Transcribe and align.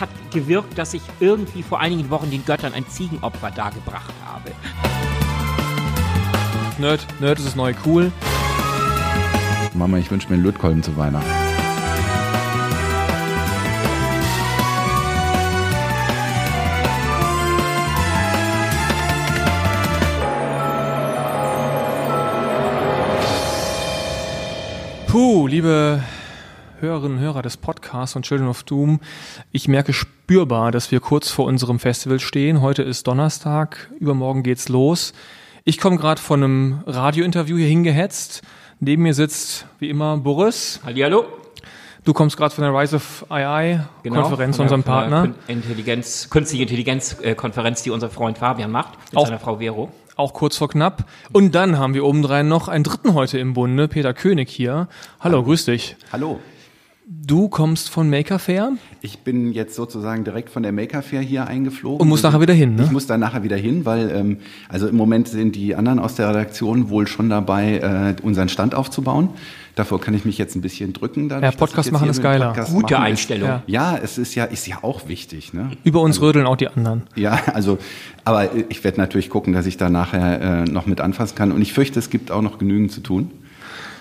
hat 0.00 0.08
gewirkt, 0.32 0.78
dass 0.78 0.94
ich 0.94 1.02
irgendwie 1.20 1.62
vor 1.62 1.80
einigen 1.80 2.10
Wochen 2.10 2.30
den 2.30 2.44
Göttern 2.44 2.74
ein 2.74 2.88
Ziegenopfer 2.88 3.50
dargebracht 3.50 4.14
habe. 4.24 4.52
Nerd, 6.78 7.06
Nerd 7.20 7.38
ist 7.38 7.46
das 7.46 7.56
neue 7.56 7.74
cool. 7.84 8.10
Mama, 9.74 9.98
ich 9.98 10.10
wünsche 10.10 10.28
mir 10.28 10.34
einen 10.34 10.44
Lötkolben 10.44 10.82
zu 10.82 10.96
Weihnachten. 10.96 11.28
Puh, 25.06 25.48
liebe 25.48 26.02
Hörerinnen 26.80 27.18
und 27.18 27.22
Hörer 27.22 27.42
des 27.42 27.56
Podcasts 27.56 28.14
von 28.14 28.22
Children 28.22 28.48
of 28.48 28.62
Doom, 28.62 29.00
ich 29.52 29.68
merke 29.68 29.92
spürbar, 29.92 30.70
dass 30.72 30.90
wir 30.90 31.00
kurz 31.00 31.30
vor 31.30 31.44
unserem 31.46 31.78
Festival 31.78 32.20
stehen. 32.20 32.60
Heute 32.62 32.82
ist 32.82 33.06
Donnerstag, 33.06 33.90
übermorgen 34.00 34.42
geht's 34.42 34.68
los. 34.68 35.12
Ich 35.64 35.78
komme 35.78 35.98
gerade 35.98 36.20
von 36.20 36.42
einem 36.42 36.80
Radiointerview 36.86 37.56
hier 37.58 37.68
hingehetzt. 37.68 38.42
Neben 38.80 39.02
mir 39.02 39.12
sitzt 39.14 39.66
wie 39.78 39.90
immer 39.90 40.16
Boris. 40.16 40.80
Hallihallo. 40.84 41.24
Du 42.04 42.14
kommst 42.14 42.38
gerade 42.38 42.54
von 42.54 42.64
der 42.64 42.72
Rise 42.74 42.96
of 42.96 43.26
AI 43.28 43.84
Genau, 44.02 44.22
Konferenz 44.22 44.56
von 44.56 44.62
unserem 44.64 44.82
von 44.82 44.92
der 44.94 45.00
Partner. 45.10 45.34
Intelligenz, 45.48 46.30
Künstliche 46.30 46.62
Intelligenz 46.62 47.16
Konferenz, 47.36 47.82
die 47.82 47.90
unser 47.90 48.08
Freund 48.08 48.38
Fabian 48.38 48.70
macht, 48.70 48.92
mit 49.10 49.18
Auch- 49.18 49.26
seiner 49.26 49.38
Frau 49.38 49.58
Vero. 49.58 49.92
Auch 50.16 50.32
kurz 50.32 50.56
vor 50.56 50.68
knapp. 50.70 51.04
Und 51.32 51.54
dann 51.54 51.78
haben 51.78 51.92
wir 51.94 52.04
obendrein 52.04 52.48
noch 52.48 52.68
einen 52.68 52.84
dritten 52.84 53.12
heute 53.14 53.38
im 53.38 53.52
Bunde, 53.52 53.86
Peter 53.88 54.12
König 54.14 54.48
hier. 54.50 54.88
Hallo, 55.20 55.42
grüß 55.42 55.66
dich. 55.66 55.96
Hallo. 56.12 56.40
Du 57.12 57.48
kommst 57.48 57.90
von 57.90 58.08
Maker 58.08 58.38
Fair 58.38 58.74
Ich 59.02 59.18
bin 59.18 59.50
jetzt 59.52 59.74
sozusagen 59.74 60.22
direkt 60.22 60.48
von 60.48 60.62
der 60.62 60.70
Maker 60.70 61.02
Fair 61.02 61.20
hier 61.20 61.48
eingeflogen. 61.48 62.00
und 62.00 62.08
musst 62.08 62.22
nachher 62.22 62.40
wieder 62.40 62.54
hin, 62.54 62.76
Ich 62.78 62.86
ne? 62.86 62.92
muss 62.92 63.08
da 63.08 63.18
nachher 63.18 63.42
wieder 63.42 63.56
hin, 63.56 63.84
weil 63.84 64.10
ähm, 64.14 64.36
also 64.68 64.86
im 64.86 64.94
Moment 64.94 65.26
sind 65.26 65.56
die 65.56 65.74
anderen 65.74 65.98
aus 65.98 66.14
der 66.14 66.28
Redaktion 66.28 66.88
wohl 66.88 67.08
schon 67.08 67.28
dabei, 67.28 68.14
äh, 68.20 68.22
unseren 68.24 68.48
Stand 68.48 68.76
aufzubauen. 68.76 69.30
Davor 69.74 70.00
kann 70.00 70.14
ich 70.14 70.24
mich 70.24 70.38
jetzt 70.38 70.54
ein 70.54 70.60
bisschen 70.60 70.92
drücken. 70.92 71.28
Dadurch, 71.28 71.52
Ja, 71.52 71.58
Podcast 71.58 71.88
ich 71.88 71.92
machen 71.92 72.08
ist 72.08 72.22
geiler. 72.22 72.50
Podcast 72.52 72.72
Gute 72.74 72.94
machen 72.94 73.04
ist- 73.06 73.10
Einstellung. 73.10 73.48
Ja. 73.48 73.62
Ja, 73.66 73.98
es 74.00 74.16
ist 74.16 74.36
ja 74.36 74.44
ist 74.44 74.68
ja 74.68 74.78
auch 74.82 75.08
wichtig. 75.08 75.52
Ne? 75.52 75.70
Über 75.82 76.02
uns 76.02 76.20
rödeln 76.20 76.46
auch 76.46 76.56
die 76.56 76.68
anderen. 76.68 77.02
Ja, 77.16 77.40
also, 77.54 77.78
aber 78.24 78.50
ich 78.68 78.84
werde 78.84 79.00
natürlich 79.00 79.30
gucken, 79.30 79.52
dass 79.52 79.66
ich 79.66 79.76
da 79.76 79.90
nachher 79.90 80.40
äh, 80.40 80.64
noch 80.70 80.86
mit 80.86 81.00
anfassen 81.00 81.34
kann. 81.34 81.50
Und 81.50 81.60
ich 81.60 81.72
fürchte, 81.72 81.98
es 81.98 82.08
gibt 82.08 82.30
auch 82.30 82.42
noch 82.42 82.58
genügend 82.58 82.92
zu 82.92 83.00
tun. 83.00 83.32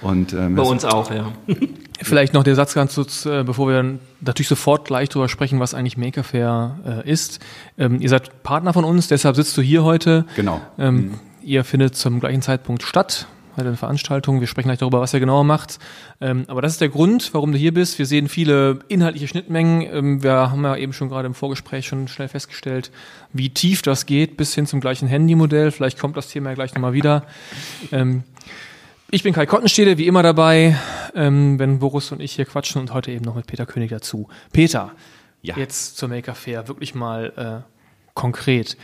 Und 0.01 0.33
ähm, 0.33 0.55
Bei 0.55 0.63
uns 0.63 0.85
auch, 0.85 1.11
ja. 1.11 1.31
Vielleicht 2.01 2.33
noch 2.33 2.43
der 2.43 2.55
Satz 2.55 2.73
ganz 2.73 2.95
kurz, 2.95 3.25
äh, 3.25 3.43
bevor 3.43 3.67
wir 3.67 3.75
dann 3.75 3.99
natürlich 4.21 4.47
sofort 4.47 4.85
gleich 4.85 5.09
drüber 5.09 5.27
sprechen, 5.27 5.59
was 5.59 5.73
eigentlich 5.73 5.97
Maker 5.97 6.23
Fair 6.23 7.03
äh, 7.05 7.11
ist. 7.11 7.39
Ähm, 7.77 7.99
ihr 7.99 8.07
seid 8.07 8.43
Partner 8.43 8.71
von 8.71 8.85
uns, 8.85 9.09
deshalb 9.09 9.35
sitzt 9.35 9.57
du 9.57 9.61
hier 9.61 9.83
heute. 9.83 10.25
Genau. 10.35 10.61
Ähm, 10.77 11.15
Ihr 11.41 11.63
findet 11.63 11.95
zum 11.95 12.19
gleichen 12.19 12.41
Zeitpunkt 12.41 12.83
statt 12.83 13.27
bei 13.55 13.63
den 13.63 13.75
Veranstaltungen. 13.75 14.39
Wir 14.39 14.47
sprechen 14.47 14.67
gleich 14.67 14.79
darüber, 14.79 15.01
was 15.01 15.13
ihr 15.13 15.19
genauer 15.19 15.43
macht. 15.43 15.79
Ähm, 16.21 16.43
aber 16.47 16.61
das 16.61 16.73
ist 16.73 16.81
der 16.81 16.89
Grund, 16.89 17.33
warum 17.33 17.51
du 17.51 17.57
hier 17.57 17.73
bist. 17.73 17.97
Wir 17.97 18.05
sehen 18.05 18.29
viele 18.29 18.79
inhaltliche 18.87 19.27
Schnittmengen. 19.27 19.81
Ähm, 19.81 20.23
wir 20.23 20.51
haben 20.51 20.63
ja 20.63 20.75
eben 20.75 20.93
schon 20.93 21.09
gerade 21.09 21.25
im 21.25 21.33
Vorgespräch 21.33 21.87
schon 21.87 22.07
schnell 22.07 22.27
festgestellt, 22.27 22.91
wie 23.33 23.49
tief 23.49 23.81
das 23.81 24.05
geht, 24.05 24.37
bis 24.37 24.53
hin 24.53 24.65
zum 24.65 24.79
gleichen 24.79 25.09
Handymodell. 25.09 25.71
Vielleicht 25.71 25.99
kommt 25.99 26.17
das 26.17 26.27
Thema 26.27 26.51
ja 26.51 26.55
gleich 26.55 26.73
nochmal 26.73 26.93
wieder. 26.93 27.23
Ich 29.11 29.23
bin 29.23 29.33
Kai 29.33 29.45
Kottenstede, 29.47 29.97
wie 29.97 30.05
immer 30.07 30.21
dabei, 30.21 30.77
ähm, 31.15 31.57
wenn 31.57 31.79
Boris 31.79 32.11
und 32.11 32.21
ich 32.21 32.33
hier 32.33 32.45
quatschen 32.45 32.79
und 32.79 32.93
heute 32.93 33.11
eben 33.11 33.25
noch 33.25 33.35
mit 33.35 33.47
Peter 33.47 33.65
König 33.65 33.89
dazu. 33.89 34.27
Peter, 34.53 34.91
Ja. 35.41 35.57
jetzt 35.57 35.97
zur 35.97 36.09
Maker 36.09 36.35
Fair, 36.35 36.67
wirklich 36.67 36.93
mal 36.93 37.63
äh, 37.65 37.71
konkret. 38.13 38.77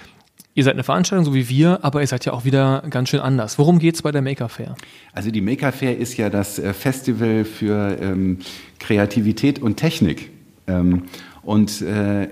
Ihr 0.56 0.64
seid 0.64 0.74
eine 0.74 0.84
Veranstaltung, 0.84 1.25
so 1.25 1.34
wie 1.35 1.47
wir, 1.50 1.84
aber 1.84 2.02
ihr 2.02 2.08
seid 2.08 2.25
ja 2.25 2.34
auch 2.34 2.44
wieder 2.46 2.81
ganz 2.90 3.09
schön 3.09 3.19
anders. 3.19 3.59
Worum 3.59 3.78
geht's 3.78 4.02
bei 4.02 4.12
der 4.12 4.22
Maker 4.22 4.50
Fair? 4.50 4.75
Also 5.14 5.30
die 5.30 5.41
Maker 5.41 5.72
Fair 5.72 5.96
ist 5.97 6.18
ja 6.18 6.30
das 6.30 6.58
äh, 6.58 6.74
Festival 6.74 7.44
für 7.46 7.97
ähm, 8.02 8.40
Kreativität 8.80 9.59
und 9.59 9.75
Technik. 9.78 10.31
Ähm, 10.66 11.03
und 11.44 11.81
äh, 11.84 12.30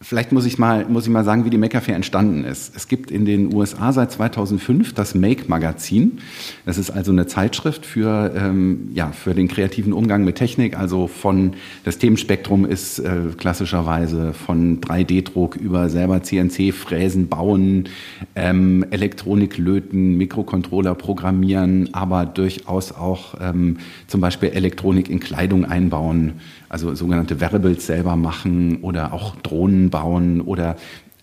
vielleicht 0.00 0.30
muss 0.30 0.46
ich, 0.46 0.58
mal, 0.58 0.84
muss 0.88 1.04
ich 1.04 1.10
mal 1.10 1.24
sagen, 1.24 1.44
wie 1.44 1.50
die 1.50 1.58
Maker 1.58 1.80
Fair 1.80 1.96
entstanden 1.96 2.44
ist. 2.44 2.74
Es 2.76 2.86
gibt 2.86 3.10
in 3.10 3.24
den 3.24 3.52
USA 3.52 3.92
seit 3.92 4.12
2005 4.12 4.94
das 4.94 5.14
Make 5.14 5.48
Magazin. 5.48 6.18
Das 6.66 6.78
ist 6.78 6.90
also 6.90 7.10
eine 7.10 7.26
Zeitschrift 7.26 7.84
für, 7.84 8.32
ähm, 8.36 8.90
ja, 8.94 9.10
für 9.10 9.34
den 9.34 9.48
kreativen 9.48 9.92
Umgang 9.92 10.24
mit 10.24 10.36
Technik. 10.36 10.78
Also 10.78 11.08
von, 11.08 11.54
das 11.84 11.98
Themenspektrum 11.98 12.64
ist 12.64 13.00
äh, 13.00 13.22
klassischerweise 13.36 14.34
von 14.34 14.80
3D-Druck 14.80 15.56
über 15.56 15.88
selber 15.88 16.22
CNC-Fräsen 16.22 17.28
bauen, 17.28 17.88
ähm, 18.36 18.84
Elektronik 18.90 19.58
löten, 19.58 20.16
Mikrocontroller 20.16 20.94
programmieren, 20.94 21.92
aber 21.92 22.24
durchaus 22.24 22.92
auch 22.92 23.34
ähm, 23.40 23.78
zum 24.06 24.20
Beispiel 24.20 24.50
Elektronik 24.50 25.10
in 25.10 25.18
Kleidung 25.18 25.64
einbauen, 25.64 26.34
also 26.68 26.94
sogenannte 26.94 27.40
Wearables 27.40 27.86
selber 27.86 28.16
machen 28.16 28.78
oder 28.82 29.12
auch 29.12 29.36
Drohnen 29.36 29.90
bauen 29.90 30.40
oder 30.40 30.76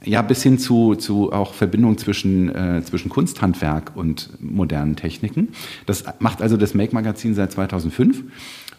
ja, 0.03 0.21
bis 0.21 0.43
hin 0.43 0.59
zu, 0.59 0.95
zu 0.95 1.31
auch 1.31 1.53
Verbindung 1.53 1.97
zwischen, 1.97 2.53
äh, 2.53 2.81
zwischen 2.83 3.09
Kunsthandwerk 3.09 3.93
und 3.95 4.29
modernen 4.39 4.95
Techniken. 4.95 5.49
Das 5.85 6.03
macht 6.19 6.41
also 6.41 6.57
das 6.57 6.73
Make-Magazin 6.73 7.33
seit 7.33 7.51
2005 7.51 8.23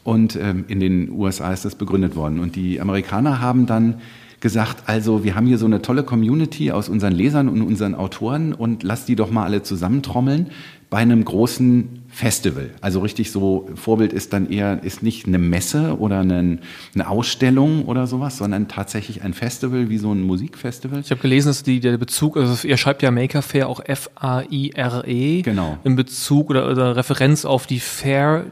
und 0.05 0.37
ähm, 0.37 0.65
in 0.69 0.79
den 0.79 1.11
USA 1.11 1.53
ist 1.53 1.65
das 1.65 1.75
begründet 1.75 2.15
worden. 2.15 2.39
Und 2.39 2.55
die 2.55 2.81
Amerikaner 2.81 3.41
haben 3.41 3.67
dann 3.67 3.97
gesagt, 4.41 4.85
also 4.87 5.25
wir 5.25 5.35
haben 5.35 5.47
hier 5.47 5.59
so 5.59 5.67
eine 5.67 5.83
tolle 5.83 6.05
Community 6.05 6.71
aus 6.71 6.89
unseren 6.89 7.13
Lesern 7.13 7.49
und 7.49 7.63
unseren 7.63 7.95
Autoren 7.95 8.53
und 8.53 8.83
lass 8.83 9.05
die 9.05 9.17
doch 9.17 9.31
mal 9.31 9.45
alle 9.45 9.63
zusammentrommeln 9.63 10.49
bei 10.91 10.99
einem 10.99 11.25
großen 11.25 12.03
Festival. 12.17 12.71
Also 12.81 13.01
richtig 13.01 13.31
so, 13.31 13.69
Vorbild 13.75 14.15
ist 14.15 14.33
dann 14.33 14.49
eher, 14.49 14.83
ist 14.83 15.03
nicht 15.03 15.27
eine 15.27 15.37
Messe 15.37 15.99
oder 15.99 16.21
eine, 16.21 16.61
eine 16.95 17.09
Ausstellung 17.11 17.85
oder 17.85 18.07
sowas, 18.07 18.39
sondern 18.39 18.69
tatsächlich 18.69 19.23
ein 19.23 19.35
Festival 19.35 19.91
wie 19.91 19.99
so 19.99 20.13
ein 20.13 20.23
Musikfestival. 20.23 21.01
Ich 21.01 21.11
habe 21.11 21.21
gelesen, 21.21 21.49
dass 21.49 21.63
die, 21.63 21.79
der 21.79 21.99
Bezug, 21.99 22.39
also 22.39 22.67
ihr 22.67 22.79
schreibt 22.79 23.03
ja 23.03 23.11
Maker 23.11 23.43
Fair 23.43 23.69
auch 23.69 23.81
F-A-I-R-E. 23.85 25.43
Genau. 25.43 25.77
In 25.85 25.95
Bezug 25.95 26.49
oder, 26.49 26.71
oder 26.71 26.97
Referenz 26.97 27.45
auf 27.45 27.67
die 27.67 27.81
Fair, 27.81 28.47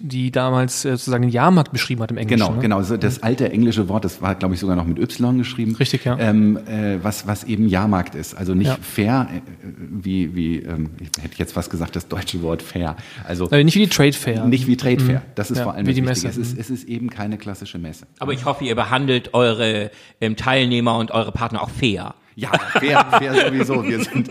die, 0.00 0.30
damals 0.30 0.84
äh, 0.84 0.90
sozusagen 0.90 1.22
den 1.22 1.32
Jahrmarkt 1.32 1.72
beschrieben 1.72 2.02
hat 2.02 2.12
im 2.12 2.18
Englischen. 2.18 2.38
Genau, 2.44 2.54
ne? 2.54 2.62
genau. 2.62 2.82
So 2.82 2.96
das 2.96 3.24
alte 3.24 3.50
englische 3.50 3.88
Wort, 3.88 4.04
das 4.04 4.22
war, 4.22 4.36
glaube 4.36 4.54
ich, 4.54 4.60
sogar 4.60 4.76
noch 4.76 4.86
mit 4.86 5.00
Y 5.00 5.38
geschrieben. 5.38 5.74
Richtig, 5.74 6.04
ja. 6.04 6.16
Ähm, 6.20 6.56
äh, 6.68 7.02
was, 7.02 7.26
was 7.26 7.42
eben 7.42 7.66
Jahrmarkt 7.66 8.14
ist. 8.14 8.36
Also 8.36 8.54
nicht 8.54 8.68
Ja. 8.68 8.78
fair, 8.80 9.26
äh, 9.34 9.40
wie, 9.90 10.36
wie 10.36 10.58
ähm, 10.58 10.90
ich 11.00 11.20
hätte 11.20 11.34
jetzt 11.38 11.56
was 11.56 11.68
gesagt, 11.68 11.96
das 11.96 12.06
deutsche 12.06 12.42
Wort 12.42 12.62
fair. 12.62 12.94
Also 13.26 13.50
Äh, 13.50 13.64
nicht 13.64 13.74
wie 13.76 13.80
die 13.84 13.88
Trade 13.88 14.12
Fair. 14.12 14.44
nicht 14.46 14.66
wie 14.66 14.76
Trade 14.76 15.00
Fair. 15.00 15.22
Das 15.34 15.50
ist 15.50 15.58
Ja, 15.58 15.64
vor 15.64 15.74
allem 15.74 15.86
wie 15.86 15.94
die. 15.94 16.02
Messe. 16.02 16.28
Es 16.28 16.36
ist, 16.36 16.58
es 16.58 16.70
ist 16.70 16.88
eben 16.88 17.10
keine 17.10 17.38
klassische 17.38 17.78
Messe. 17.78 18.06
Aber 18.18 18.32
ich 18.32 18.44
hoffe, 18.44 18.64
ihr 18.64 18.74
behandelt 18.74 19.34
eure 19.34 19.90
ähm, 20.20 20.36
Teilnehmer 20.36 20.96
und 20.98 21.10
eure 21.10 21.32
Partner 21.32 21.62
auch 21.62 21.70
fair. 21.70 22.14
Ja, 22.36 22.52
fair, 22.78 23.04
fair 23.18 23.34
sowieso. 23.48 23.84
Wir, 23.84 24.04
sind, 24.04 24.30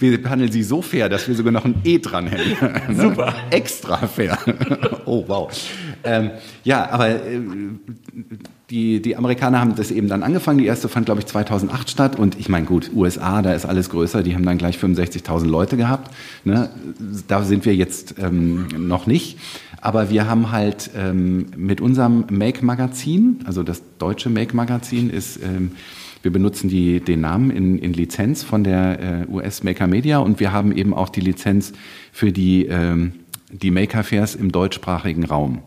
wir 0.00 0.22
behandeln 0.22 0.50
sie 0.50 0.62
so 0.62 0.80
fair, 0.80 1.10
dass 1.10 1.28
wir 1.28 1.34
sogar 1.34 1.52
noch 1.52 1.66
ein 1.66 1.74
E 1.84 1.98
dran 1.98 2.26
hängen. 2.26 2.56
Super. 2.98 3.34
Extra 3.50 3.98
fair. 4.06 4.38
Oh, 5.04 5.22
wow. 5.26 5.52
Ähm, 6.02 6.30
ja, 6.64 6.88
aber 6.90 7.10
äh, 7.10 7.40
die, 8.72 9.02
die 9.02 9.16
Amerikaner 9.16 9.60
haben 9.60 9.74
das 9.76 9.90
eben 9.90 10.08
dann 10.08 10.22
angefangen. 10.22 10.56
Die 10.56 10.64
erste 10.64 10.88
fand, 10.88 11.04
glaube 11.04 11.20
ich, 11.20 11.26
2008 11.26 11.90
statt. 11.90 12.18
Und 12.18 12.40
ich 12.40 12.48
meine, 12.48 12.64
gut, 12.64 12.90
USA, 12.94 13.42
da 13.42 13.52
ist 13.52 13.66
alles 13.66 13.90
größer. 13.90 14.22
Die 14.22 14.34
haben 14.34 14.46
dann 14.46 14.56
gleich 14.56 14.78
65.000 14.78 15.44
Leute 15.44 15.76
gehabt. 15.76 16.10
Ne? 16.44 16.70
Da 17.28 17.42
sind 17.42 17.66
wir 17.66 17.76
jetzt 17.76 18.14
ähm, 18.18 18.68
noch 18.78 19.06
nicht. 19.06 19.38
Aber 19.82 20.08
wir 20.08 20.26
haben 20.26 20.52
halt 20.52 20.90
ähm, 20.96 21.48
mit 21.54 21.82
unserem 21.82 22.24
Make-Magazin, 22.30 23.40
also 23.44 23.62
das 23.62 23.82
deutsche 23.98 24.30
Make-Magazin 24.30 25.10
ist... 25.10 25.38
Ähm, 25.42 25.72
wir 26.24 26.32
benutzen 26.32 26.68
die, 26.70 27.00
den 27.00 27.20
Namen 27.20 27.50
in, 27.50 27.80
in 27.80 27.92
Lizenz 27.94 28.44
von 28.44 28.62
der 28.62 29.26
äh, 29.28 29.32
US 29.32 29.64
Maker 29.64 29.88
Media 29.88 30.18
und 30.18 30.38
wir 30.38 30.52
haben 30.52 30.70
eben 30.70 30.94
auch 30.94 31.08
die 31.08 31.20
Lizenz 31.20 31.72
für 32.12 32.30
die, 32.30 32.66
ähm, 32.66 33.14
die 33.50 33.72
Maker 33.72 34.04
Fairs 34.04 34.36
im 34.36 34.52
deutschsprachigen 34.52 35.24
Raum. 35.24 35.62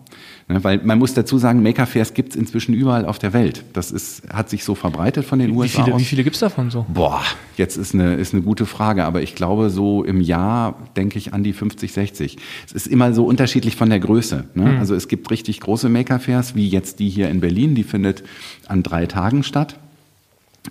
Ne, 0.47 0.63
weil 0.63 0.80
man 0.83 1.00
muss 1.00 1.15
dazu 1.15 1.39
sagen, 1.39 1.63
Maker 1.63 1.88
Fairs 1.88 2.13
gibt 2.13 2.30
es 2.30 2.36
inzwischen 2.36 2.75
überall 2.75 3.06
auf 3.06 3.18
der 3.18 3.33
Welt. 3.33 3.63
Das 3.74 3.89
ist, 3.89 4.21
hat 4.31 4.47
sich 4.47 4.63
so 4.63 4.75
verbreitet 4.75 5.25
von 5.25 5.39
den 5.39 5.51
wie 5.51 5.57
USA 5.57 5.83
viele, 5.83 5.95
aus. 5.95 6.01
wie 6.01 6.06
viele 6.06 6.24
gibt's 6.24 6.38
davon 6.38 6.69
so? 6.69 6.86
Boah, 6.88 7.24
jetzt 7.57 7.77
ist 7.77 7.95
eine, 7.95 8.13
ist 8.13 8.33
eine 8.33 8.44
gute 8.44 8.68
Frage, 8.68 9.06
aber 9.06 9.24
ich 9.24 9.33
glaube, 9.33 9.71
so 9.71 10.03
im 10.03 10.21
Jahr 10.21 10.75
denke 10.95 11.18
ich 11.18 11.33
an 11.33 11.44
die 11.44 11.51
50, 11.51 11.92
60. 11.92 12.38
Es 12.68 12.74
ist 12.74 12.86
immer 12.86 13.12
so 13.13 13.25
unterschiedlich 13.25 13.75
von 13.75 13.89
der 13.89 14.00
Größe. 14.00 14.44
Ne? 14.53 14.77
Also 14.77 14.94
es 14.94 15.07
gibt 15.07 15.31
richtig 15.31 15.62
große 15.62 15.89
Maker-Fairs, 15.89 16.53
wie 16.53 16.69
jetzt 16.69 17.00
die 17.00 17.09
hier 17.09 17.30
in 17.30 17.39
Berlin, 17.39 17.74
die 17.74 17.83
findet 17.83 18.24
an 18.68 18.83
drei 18.83 19.07
Tagen 19.07 19.42
statt. 19.42 19.80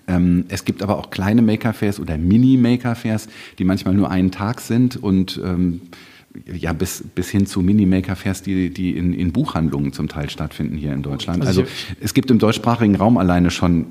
Ähm, 0.06 0.44
es 0.50 0.64
gibt 0.64 0.84
aber 0.84 0.98
auch 0.98 1.10
kleine 1.10 1.42
Maker-Fairs 1.42 1.98
oder 1.98 2.16
Mini-Maker-Fairs, 2.16 3.28
die 3.58 3.64
manchmal 3.64 3.94
nur 3.94 4.08
einen 4.08 4.30
Tag 4.30 4.60
sind 4.60 5.02
und 5.02 5.40
ähm, 5.44 5.80
ja, 6.52 6.72
bis, 6.72 7.04
bis 7.14 7.28
hin 7.30 7.46
zu 7.46 7.60
Mini-Maker-Fairs, 7.60 8.42
die, 8.42 8.70
die 8.70 8.96
in, 8.96 9.12
in 9.14 9.32
Buchhandlungen 9.32 9.92
zum 9.92 10.08
Teil 10.08 10.30
stattfinden 10.30 10.76
hier 10.76 10.92
in 10.92 11.02
Deutschland. 11.02 11.46
Also, 11.46 11.62
also 11.62 11.72
es 12.00 12.14
gibt 12.14 12.30
im 12.30 12.38
deutschsprachigen 12.38 12.96
Raum 12.96 13.18
alleine 13.18 13.50
schon 13.50 13.86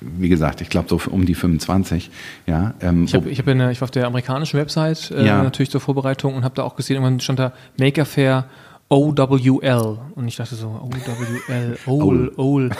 wie 0.00 0.28
gesagt, 0.28 0.60
ich 0.60 0.70
glaube 0.70 0.88
so 0.88 1.00
um 1.10 1.26
die 1.26 1.34
25. 1.34 2.10
Ja, 2.46 2.74
ähm, 2.80 3.04
ich, 3.04 3.14
hab, 3.14 3.26
ich, 3.26 3.38
hab 3.38 3.48
eine, 3.48 3.70
ich 3.70 3.80
war 3.80 3.86
auf 3.86 3.90
der 3.90 4.06
amerikanischen 4.06 4.58
Website 4.58 5.10
äh, 5.10 5.26
ja. 5.26 5.42
natürlich 5.42 5.70
zur 5.70 5.80
Vorbereitung 5.80 6.34
und 6.34 6.44
habe 6.44 6.54
da 6.54 6.62
auch 6.62 6.76
gesehen, 6.76 6.96
irgendwann 6.96 7.20
stand 7.20 7.38
da 7.38 7.52
Maker 7.78 8.06
Fair 8.06 8.46
OWL. 8.92 9.98
Und 10.16 10.26
ich 10.26 10.34
dachte 10.34 10.56
so, 10.56 10.66
OWL, 10.66 11.78
OL, 11.86 12.32
OL. 12.36 12.70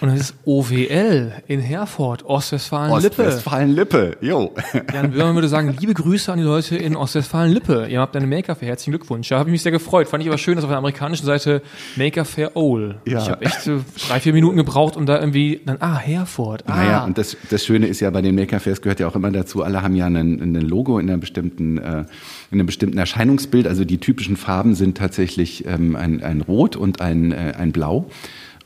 Und 0.00 0.08
das 0.08 0.20
ist 0.20 0.34
OWL 0.44 1.32
in 1.48 1.58
Herford, 1.58 2.24
Ostwestfalen-Lippe. 2.24 3.22
Ostwestfalen-Lippe, 3.22 4.16
jo. 4.20 4.54
Jan 4.94 5.10
Böhmer 5.10 5.34
würde 5.34 5.48
sagen, 5.48 5.76
liebe 5.80 5.94
Grüße 5.94 6.30
an 6.30 6.38
die 6.38 6.44
Leute 6.44 6.76
in 6.76 6.94
Ostwestfalen-Lippe. 6.94 7.88
Ihr 7.88 8.00
habt 8.00 8.14
eine 8.14 8.28
Maker 8.28 8.54
Fair, 8.54 8.68
herzlichen 8.68 8.92
Glückwunsch. 8.92 9.28
Da 9.28 9.40
habe 9.40 9.50
ich 9.50 9.52
mich 9.52 9.62
sehr 9.62 9.72
gefreut. 9.72 10.06
Fand 10.06 10.22
ich 10.22 10.28
aber 10.28 10.38
schön, 10.38 10.54
dass 10.54 10.62
auf 10.62 10.70
der 10.70 10.78
amerikanischen 10.78 11.26
Seite 11.26 11.60
Maker 11.96 12.24
Fair 12.24 12.56
OL. 12.56 13.00
Ja. 13.04 13.18
Ich 13.18 13.28
habe 13.28 13.44
echt 13.44 13.62
so 13.62 13.80
drei, 14.06 14.20
vier 14.20 14.34
Minuten 14.34 14.58
gebraucht, 14.58 14.96
um 14.96 15.06
da 15.06 15.18
irgendwie, 15.18 15.60
dann, 15.66 15.78
ah, 15.80 15.98
Herford. 15.98 16.62
Ah. 16.68 16.76
Naja, 16.76 17.04
und 17.04 17.18
das, 17.18 17.36
das 17.50 17.64
Schöne 17.64 17.88
ist 17.88 17.98
ja 17.98 18.10
bei 18.10 18.22
den 18.22 18.36
Maker 18.36 18.60
Fairs 18.60 18.80
gehört 18.80 19.00
ja 19.00 19.08
auch 19.08 19.16
immer 19.16 19.32
dazu, 19.32 19.64
alle 19.64 19.82
haben 19.82 19.96
ja 19.96 20.06
ein, 20.06 20.16
ein 20.16 20.54
Logo 20.54 21.00
in 21.00 21.10
einer 21.10 21.18
bestimmten, 21.18 21.78
äh, 21.78 22.04
in 22.50 22.58
einem 22.58 22.66
bestimmten 22.66 22.98
Erscheinungsbild. 22.98 23.66
Also 23.66 23.84
die 23.84 23.98
typischen 23.98 24.36
Farben 24.36 24.74
sind 24.74 24.96
tatsächlich 24.96 25.66
ähm, 25.66 25.96
ein, 25.96 26.22
ein 26.22 26.40
Rot 26.40 26.76
und 26.76 27.00
ein, 27.00 27.32
äh, 27.32 27.54
ein 27.56 27.72
Blau 27.72 28.10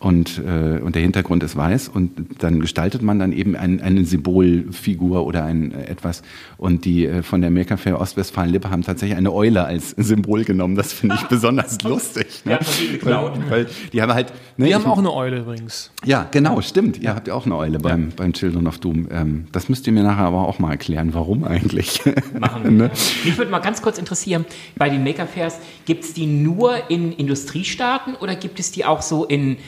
und, 0.02 0.38
äh, 0.38 0.81
und 0.81 0.96
der 0.96 1.02
Hintergrund 1.02 1.44
ist 1.44 1.54
weiß 1.54 1.88
und 1.88 2.10
dann 2.43 2.60
gestaltet 2.60 3.02
man 3.02 3.20
dann 3.20 3.32
eben 3.32 3.54
ein, 3.54 3.81
eine 3.81 4.04
Symbolfigur 4.04 5.25
oder 5.25 5.44
ein 5.44 5.72
äh, 5.72 5.84
etwas 5.84 6.22
und 6.58 6.84
die 6.84 7.06
äh, 7.06 7.22
von 7.22 7.40
der 7.40 7.50
Maker 7.50 7.76
Fair 7.76 8.00
Ostwestfalen-Lippe 8.00 8.69
haben 8.69 8.82
tatsächlich 8.82 9.16
eine 9.16 9.32
Eule 9.32 9.64
als 9.64 9.90
Symbol 9.90 10.44
genommen. 10.44 10.75
Das 10.75 10.93
finde 10.93 11.14
ich 11.14 11.22
besonders 11.28 11.81
lustig. 11.82 12.26
Ne? 12.44 12.58
Ja, 13.04 13.22
weil, 13.22 13.50
weil 13.50 13.66
die 13.93 14.02
haben 14.02 14.12
halt. 14.12 14.32
Ne, 14.56 14.66
Wir 14.66 14.75
haben 14.75 14.87
auch 14.87 14.99
eine 14.99 15.12
Eule 15.12 15.38
übrigens. 15.38 15.93
Ja, 16.04 16.26
genau, 16.31 16.60
stimmt. 16.62 17.00
Ihr 17.00 17.14
habt 17.14 17.28
ja 17.28 17.34
auch 17.34 17.46
eine 17.46 17.56
Eule 17.56 17.78
beim, 17.78 18.08
beim 18.16 18.32
Children 18.32 18.66
of 18.66 18.78
Doom. 18.81 19.06
Ähm, 19.12 19.46
das 19.52 19.69
müsst 19.69 19.87
ihr 19.87 19.93
mir 19.93 20.02
nachher 20.02 20.25
aber 20.25 20.49
auch 20.49 20.58
mal 20.58 20.72
erklären, 20.72 21.14
warum 21.14 21.44
eigentlich. 21.44 22.02
Machen 22.38 22.64
wir. 22.64 22.70
ne? 22.70 22.90
Mich 23.25 23.38
würde 23.38 23.52
mal 23.52 23.60
ganz 23.60 23.82
kurz 23.82 23.99
interessieren, 23.99 24.44
bei 24.76 24.90
den 24.90 25.04
Maker 25.04 25.28
Fairs, 25.28 25.58
gibt 25.84 26.02
es 26.02 26.12
die 26.12 26.26
nur 26.26 26.90
in 26.90 27.12
Industriestaaten 27.12 28.16
oder 28.16 28.34
gibt 28.34 28.58
es 28.58 28.72
die 28.72 28.84
auch 28.84 29.02
so 29.02 29.25
in 29.25 29.58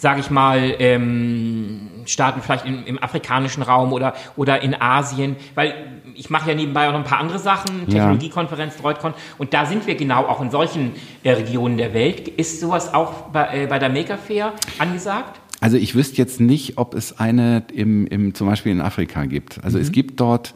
sage 0.00 0.20
ich 0.20 0.30
mal, 0.30 0.76
ähm, 0.78 1.90
Staaten 2.06 2.40
vielleicht 2.40 2.64
im, 2.64 2.86
im, 2.86 3.02
afrikanischen 3.02 3.62
Raum 3.62 3.92
oder, 3.92 4.14
oder 4.34 4.62
in 4.62 4.74
Asien, 4.80 5.36
weil 5.54 5.74
ich 6.14 6.30
mache 6.30 6.48
ja 6.48 6.56
nebenbei 6.56 6.88
auch 6.88 6.92
noch 6.92 7.00
ein 7.00 7.04
paar 7.04 7.20
andere 7.20 7.38
Sachen, 7.38 7.86
Technologiekonferenz, 7.86 8.78
Droidcon, 8.78 9.12
und 9.36 9.52
da 9.52 9.66
sind 9.66 9.86
wir 9.86 9.96
genau 9.96 10.24
auch 10.26 10.40
in 10.40 10.50
solchen 10.50 10.94
äh, 11.22 11.32
Regionen 11.32 11.76
der 11.76 11.92
Welt. 11.92 12.28
Ist 12.28 12.60
sowas 12.60 12.94
auch 12.94 13.28
bei, 13.30 13.64
äh, 13.64 13.66
bei 13.66 13.78
der 13.78 13.90
Maker 13.90 14.16
Fair 14.16 14.54
angesagt? 14.78 15.38
Also 15.60 15.76
ich 15.76 15.94
wüsste 15.94 16.16
jetzt 16.16 16.40
nicht, 16.40 16.78
ob 16.78 16.94
es 16.94 17.18
eine 17.20 17.64
im, 17.72 18.06
im 18.06 18.34
zum 18.34 18.46
Beispiel 18.46 18.72
in 18.72 18.80
Afrika 18.80 19.26
gibt. 19.26 19.62
Also 19.62 19.76
mhm. 19.76 19.84
es 19.84 19.92
gibt 19.92 20.18
dort, 20.18 20.54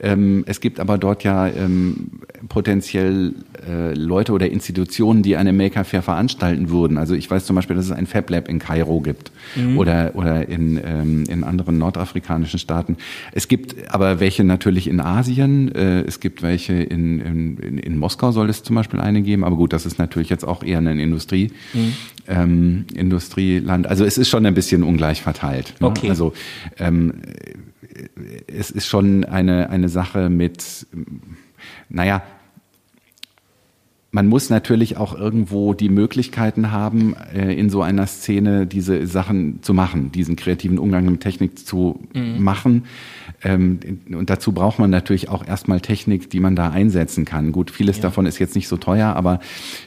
ähm, 0.00 0.44
es 0.46 0.60
gibt 0.60 0.80
aber 0.80 0.96
dort 0.96 1.24
ja 1.24 1.46
ähm, 1.46 2.08
potenziell 2.48 3.34
äh, 3.68 3.92
Leute 3.92 4.32
oder 4.32 4.50
Institutionen, 4.50 5.22
die 5.22 5.36
eine 5.36 5.52
Maker 5.52 5.84
Fair 5.84 6.00
veranstalten 6.00 6.70
würden. 6.70 6.96
Also 6.96 7.14
ich 7.14 7.30
weiß 7.30 7.44
zum 7.44 7.54
Beispiel, 7.54 7.76
dass 7.76 7.84
es 7.84 7.92
ein 7.92 8.06
Fab 8.06 8.30
Lab 8.30 8.48
in 8.48 8.58
Kairo 8.58 9.00
gibt 9.00 9.30
mhm. 9.56 9.76
oder 9.76 10.12
oder 10.14 10.48
in 10.48 10.80
ähm, 10.82 11.24
in 11.28 11.44
anderen 11.44 11.76
nordafrikanischen 11.76 12.58
Staaten. 12.58 12.96
Es 13.32 13.48
gibt 13.48 13.92
aber 13.92 14.20
welche 14.20 14.42
natürlich 14.42 14.88
in 14.88 15.00
Asien. 15.00 15.74
Äh, 15.74 16.00
es 16.02 16.18
gibt 16.18 16.42
welche 16.42 16.72
in, 16.72 17.20
in 17.20 17.78
in 17.78 17.98
Moskau 17.98 18.32
soll 18.32 18.48
es 18.48 18.62
zum 18.62 18.74
Beispiel 18.74 19.00
eine 19.00 19.20
geben. 19.20 19.44
Aber 19.44 19.56
gut, 19.56 19.74
das 19.74 19.84
ist 19.84 19.98
natürlich 19.98 20.30
jetzt 20.30 20.44
auch 20.44 20.62
eher 20.62 20.78
ein 20.78 20.98
Industrie 20.98 21.50
mhm. 21.74 21.92
Ähm, 22.28 22.86
Industrieland. 22.94 23.86
Also 23.86 24.04
es 24.04 24.18
ist 24.18 24.28
schon 24.28 24.46
ein 24.46 24.54
bisschen 24.54 24.82
ungleich 24.82 25.22
verteilt. 25.22 25.74
Ne? 25.80 25.88
Okay. 25.88 26.08
Also 26.08 26.32
ähm, 26.78 27.14
es 28.46 28.70
ist 28.70 28.86
schon 28.86 29.24
eine, 29.24 29.70
eine 29.70 29.88
Sache 29.88 30.28
mit, 30.28 30.86
naja, 31.88 32.22
man 34.16 34.28
muss 34.28 34.48
natürlich 34.48 34.96
auch 34.96 35.14
irgendwo 35.14 35.74
die 35.74 35.90
Möglichkeiten 35.90 36.70
haben, 36.70 37.14
äh, 37.34 37.52
in 37.52 37.68
so 37.68 37.82
einer 37.82 38.06
Szene 38.06 38.66
diese 38.66 39.06
Sachen 39.06 39.62
zu 39.62 39.74
machen, 39.74 40.10
diesen 40.10 40.36
kreativen 40.36 40.78
Umgang 40.78 41.04
mit 41.04 41.20
Technik 41.20 41.58
zu 41.58 42.00
mhm. 42.14 42.42
machen. 42.42 42.84
Ähm, 43.46 43.78
und 44.10 44.28
dazu 44.28 44.50
braucht 44.50 44.80
man 44.80 44.90
natürlich 44.90 45.28
auch 45.28 45.46
erstmal 45.46 45.80
Technik, 45.80 46.28
die 46.30 46.40
man 46.40 46.56
da 46.56 46.70
einsetzen 46.70 47.24
kann. 47.24 47.52
Gut, 47.52 47.70
vieles 47.70 47.98
ja. 47.98 48.02
davon 48.02 48.26
ist 48.26 48.40
jetzt 48.40 48.56
nicht 48.56 48.66
so 48.66 48.76
teuer, 48.76 49.14
aber 49.14 49.38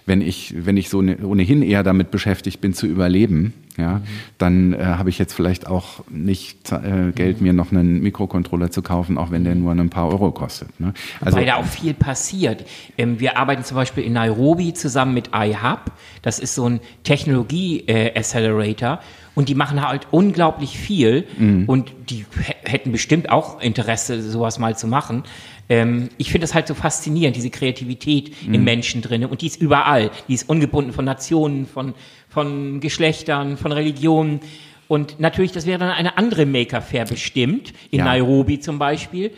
wenn 0.06 0.22
ich, 0.22 0.54
wenn 0.66 0.78
ich 0.78 0.88
so 0.88 1.02
ne, 1.02 1.18
ohnehin 1.22 1.62
eher 1.62 1.84
damit 1.84 2.10
beschäftigt 2.10 2.62
bin 2.62 2.74
zu 2.74 2.88
überleben, 2.88 3.54
ja, 3.80 3.94
mhm. 3.94 4.04
dann 4.38 4.74
äh, 4.74 4.84
habe 4.84 5.10
ich 5.10 5.18
jetzt 5.18 5.34
vielleicht 5.34 5.68
auch 5.68 6.04
nicht 6.10 6.72
äh, 6.72 7.12
Geld, 7.14 7.40
mhm. 7.40 7.48
mir 7.48 7.54
noch 7.54 7.72
einen 7.72 8.02
Mikrocontroller 8.02 8.72
zu 8.72 8.82
kaufen, 8.82 9.18
auch 9.18 9.32
wenn 9.32 9.44
der 9.44 9.56
nur 9.56 9.72
ein 9.72 9.90
paar 9.90 10.10
Euro 10.10 10.32
kostet. 10.32 10.80
Ne? 10.80 10.94
Also, 11.22 11.38
Weil 11.38 11.46
da 11.46 11.56
auch 11.56 11.66
viel 11.66 11.94
passiert. 11.94 12.66
Ähm, 12.98 13.20
wir 13.20 13.38
arbeiten 13.38 13.64
zum 13.64 13.76
Beispiel 13.76 14.04
in 14.04 14.14
Nairobi 14.14 14.74
zusammen 14.74 15.14
mit 15.14 15.32
iHub. 15.34 15.92
Das 16.22 16.40
ist 16.40 16.56
so 16.56 16.68
ein 16.68 16.80
Technologie-Accelerator. 17.04 18.94
Äh, 18.94 18.98
und 19.36 19.48
die 19.48 19.56
machen 19.56 19.82
halt 19.82 20.08
unglaublich 20.12 20.78
viel 20.78 21.26
mhm. 21.38 21.64
und 21.66 21.94
die 22.10 22.26
hätten 22.66 22.92
bestimmt 22.92 23.30
auch 23.30 23.62
Interesse, 23.62 24.22
sowas 24.22 24.60
mal 24.60 24.76
zu 24.76 24.86
machen. 24.86 25.24
Ähm, 25.70 26.10
ich 26.18 26.32
finde 26.32 26.46
es 26.46 26.54
halt 26.54 26.68
so 26.68 26.74
faszinierend, 26.74 27.36
diese 27.36 27.52
Kreativität 27.52 28.36
mhm. 28.46 28.56
im 28.56 28.64
Menschen 28.64 29.02
drin. 29.02 29.24
Und 29.26 29.42
die 29.42 29.48
ist 29.48 29.62
überall. 29.62 30.10
Die 30.28 30.34
ist 30.34 30.50
ungebunden 30.50 30.92
von 30.92 31.06
Nationen, 31.06 31.68
von, 31.68 31.94
von 32.30 32.80
Geschlechtern, 32.80 33.58
von 33.58 33.72
Religionen. 33.72 34.40
Und 34.88 35.20
natürlich, 35.20 35.52
das 35.52 35.66
wäre 35.66 35.80
dann 35.80 35.90
eine 35.90 36.18
andere 36.18 36.46
Maker 36.46 36.82
Fair 36.82 37.06
bestimmt, 37.06 37.74
in 37.92 38.00
ja. 38.00 38.06
Nairobi 38.06 38.60
zum 38.60 38.80
Beispiel. 38.80 39.32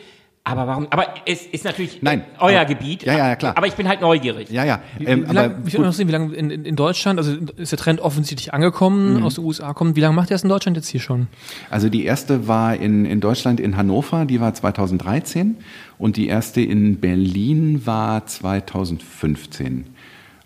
Aber 0.44 0.66
warum? 0.66 0.88
Aber 0.90 1.06
es 1.28 1.46
ist 1.46 1.66
natürlich 1.66 2.00
Nein, 2.02 2.24
euer 2.40 2.62
aber, 2.62 2.74
Gebiet. 2.74 3.04
Ja, 3.04 3.16
ja, 3.16 3.36
klar. 3.36 3.56
Aber 3.56 3.68
ich 3.68 3.76
bin 3.76 3.88
halt 3.88 4.02
neugierig. 4.02 4.50
Ja, 4.50 4.66
ja. 4.66 4.82
Ähm, 5.00 5.24
wie, 5.24 5.30
wie 5.30 5.34
lang, 5.34 5.64
ich 5.68 5.74
will 5.74 5.82
noch 5.82 5.94
sehen, 5.94 6.08
wie 6.08 6.12
lange 6.12 6.34
in, 6.34 6.50
in, 6.50 6.76
Deutschland, 6.76 7.20
also 7.20 7.36
ist 7.58 7.72
der 7.72 7.78
Trend 7.78 8.00
offensichtlich 8.00 8.52
angekommen, 8.52 9.18
mhm. 9.18 9.24
aus 9.24 9.36
den 9.36 9.44
USA 9.44 9.74
kommt. 9.74 9.96
Wie 9.96 10.00
lange 10.00 10.16
macht 10.16 10.32
ihr 10.32 10.34
das 10.34 10.42
in 10.42 10.50
Deutschland 10.50 10.78
jetzt 10.78 10.88
hier 10.88 11.00
schon? 11.00 11.28
Also 11.70 11.90
die 11.90 12.06
erste 12.06 12.48
war 12.48 12.76
in, 12.76 13.06
in 13.06 13.20
Deutschland 13.20 13.60
in 13.60 13.78
Hannover, 13.78 14.26
die 14.26 14.42
war 14.42 14.52
2013 14.52 15.58
und 16.00 16.18
die 16.18 16.28
erste 16.28 16.62
in 16.62 17.00
Berlin 17.00 17.86
war 17.86 18.26
2015. 18.26 19.91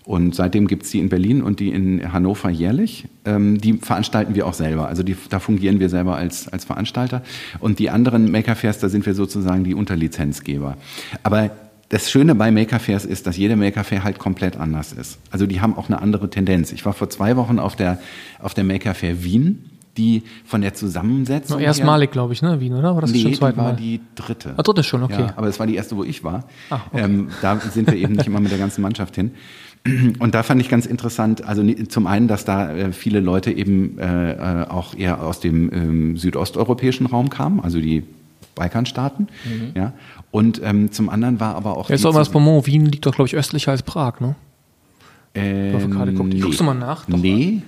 Und 0.06 0.36
seitdem 0.36 0.68
gibt 0.68 0.84
es 0.84 0.92
die 0.92 1.00
in 1.00 1.10
Berlin 1.10 1.42
und 1.42 1.60
die 1.60 1.70
in 1.70 2.14
Hannover 2.14 2.50
jährlich. 2.50 3.08
Ähm, 3.26 3.60
die 3.60 3.74
veranstalten 3.74 4.36
wir 4.36 4.46
auch 4.46 4.54
selber. 4.54 4.88
Also 4.88 5.02
die, 5.02 5.18
da 5.30 5.40
fungieren 5.40 5.80
wir 5.80 5.90
selber 5.90 6.16
als, 6.16 6.48
als 6.48 6.66
Veranstalter. 6.66 7.24
Und 7.60 7.80
die 7.80 7.90
anderen 7.90 8.32
Maker 8.32 8.56
Fairs, 8.56 8.78
da 8.78 8.88
sind 8.88 9.06
wir 9.06 9.16
sozusagen 9.16 9.64
die 9.64 9.74
Unterlizenzgeber. 9.74 10.78
Aber 11.24 11.50
das 11.90 12.12
Schöne 12.12 12.36
bei 12.36 12.52
Maker 12.52 12.80
Fairs 12.80 13.06
ist, 13.06 13.26
dass 13.26 13.38
jede 13.38 13.56
Maker 13.56 13.84
Fair 13.84 14.04
halt 14.04 14.20
komplett 14.20 14.58
anders 14.58 14.94
ist. 14.94 15.18
Also 15.32 15.48
die 15.48 15.62
haben 15.62 15.76
auch 15.76 15.88
eine 15.88 16.02
andere 16.02 16.30
Tendenz. 16.30 16.72
Ich 16.72 16.86
war 16.86 16.94
vor 16.94 17.10
zwei 17.10 17.36
Wochen 17.36 17.58
auf 17.58 17.76
der, 17.76 18.00
auf 18.40 18.54
der 18.54 18.64
Maker 18.64 18.94
Fair 18.94 19.24
Wien 19.24 19.72
die 19.98 20.24
von 20.44 20.62
der 20.62 20.74
Zusammensetzung. 20.74 21.58
No, 21.58 21.64
erstmalig, 21.64 22.12
glaube 22.12 22.34
ich, 22.34 22.42
ne? 22.42 22.60
Wien, 22.60 22.74
oder? 22.74 22.96
War 22.96 23.02
das 23.02 23.12
nee, 23.12 23.22
schon 23.22 23.34
zweimal? 23.34 23.68
war 23.68 23.74
die 23.74 24.02
dritte. 24.16 24.54
Ah, 24.58 24.62
dritte 24.62 24.84
schon, 24.84 25.04
okay. 25.04 25.22
Ja, 25.22 25.34
aber 25.38 25.48
es 25.48 25.58
war 25.58 25.68
die 25.68 25.76
erste, 25.76 25.96
wo 25.96 26.04
ich 26.04 26.22
war. 26.22 26.44
Ach, 26.70 26.88
okay. 26.92 27.02
ähm, 27.02 27.30
da 27.42 27.58
sind 27.60 27.90
wir 27.90 27.98
eben 27.98 28.14
nicht 28.14 28.28
immer 28.28 28.42
mit 28.42 28.52
der 28.52 28.60
ganzen 28.60 28.82
Mannschaft 28.82 29.16
hin. 29.16 29.32
Und 30.20 30.34
da 30.34 30.42
fand 30.42 30.62
ich 30.62 30.70
ganz 30.70 30.88
interessant, 30.88 31.44
also 31.44 31.64
zum 31.88 32.08
einen, 32.08 32.28
dass 32.28 32.44
da 32.44 32.74
äh, 32.76 32.92
viele 32.92 33.20
Leute 33.20 33.52
eben 33.52 34.00
äh, 34.00 34.32
äh, 34.32 34.68
auch 34.68 34.96
eher 34.96 35.22
aus 35.22 35.40
dem 35.40 35.72
ähm, 35.72 36.18
südosteuropäischen 36.18 37.06
Raum 37.06 37.30
kamen, 37.30 37.60
also 37.60 37.80
die 37.80 38.04
Balkanstaaten. 38.56 39.28
Mhm. 39.46 39.72
Ja. 39.76 39.94
Und 40.32 40.60
ähm, 40.64 40.92
zum 40.92 41.10
anderen 41.10 41.40
war 41.40 41.56
aber 41.56 41.78
auch. 41.78 41.90
Jetzt 41.90 42.04
ja, 42.04 42.12
das 42.12 42.30
Beaumont. 42.30 42.66
Wien 42.66 42.86
liegt 42.86 43.06
doch, 43.06 43.14
glaube 43.14 43.28
ich, 43.28 43.36
östlicher 43.36 43.72
als 43.72 43.84
Prag, 43.84 44.20
ne? 44.22 44.36
Ähm, 45.36 46.16
nee. 46.30 46.40
Guckst 46.40 46.62
du 46.62 46.64
mal 46.64 46.74
nach? 46.74 47.06
Doch 47.06 47.18
nee, 47.18 47.62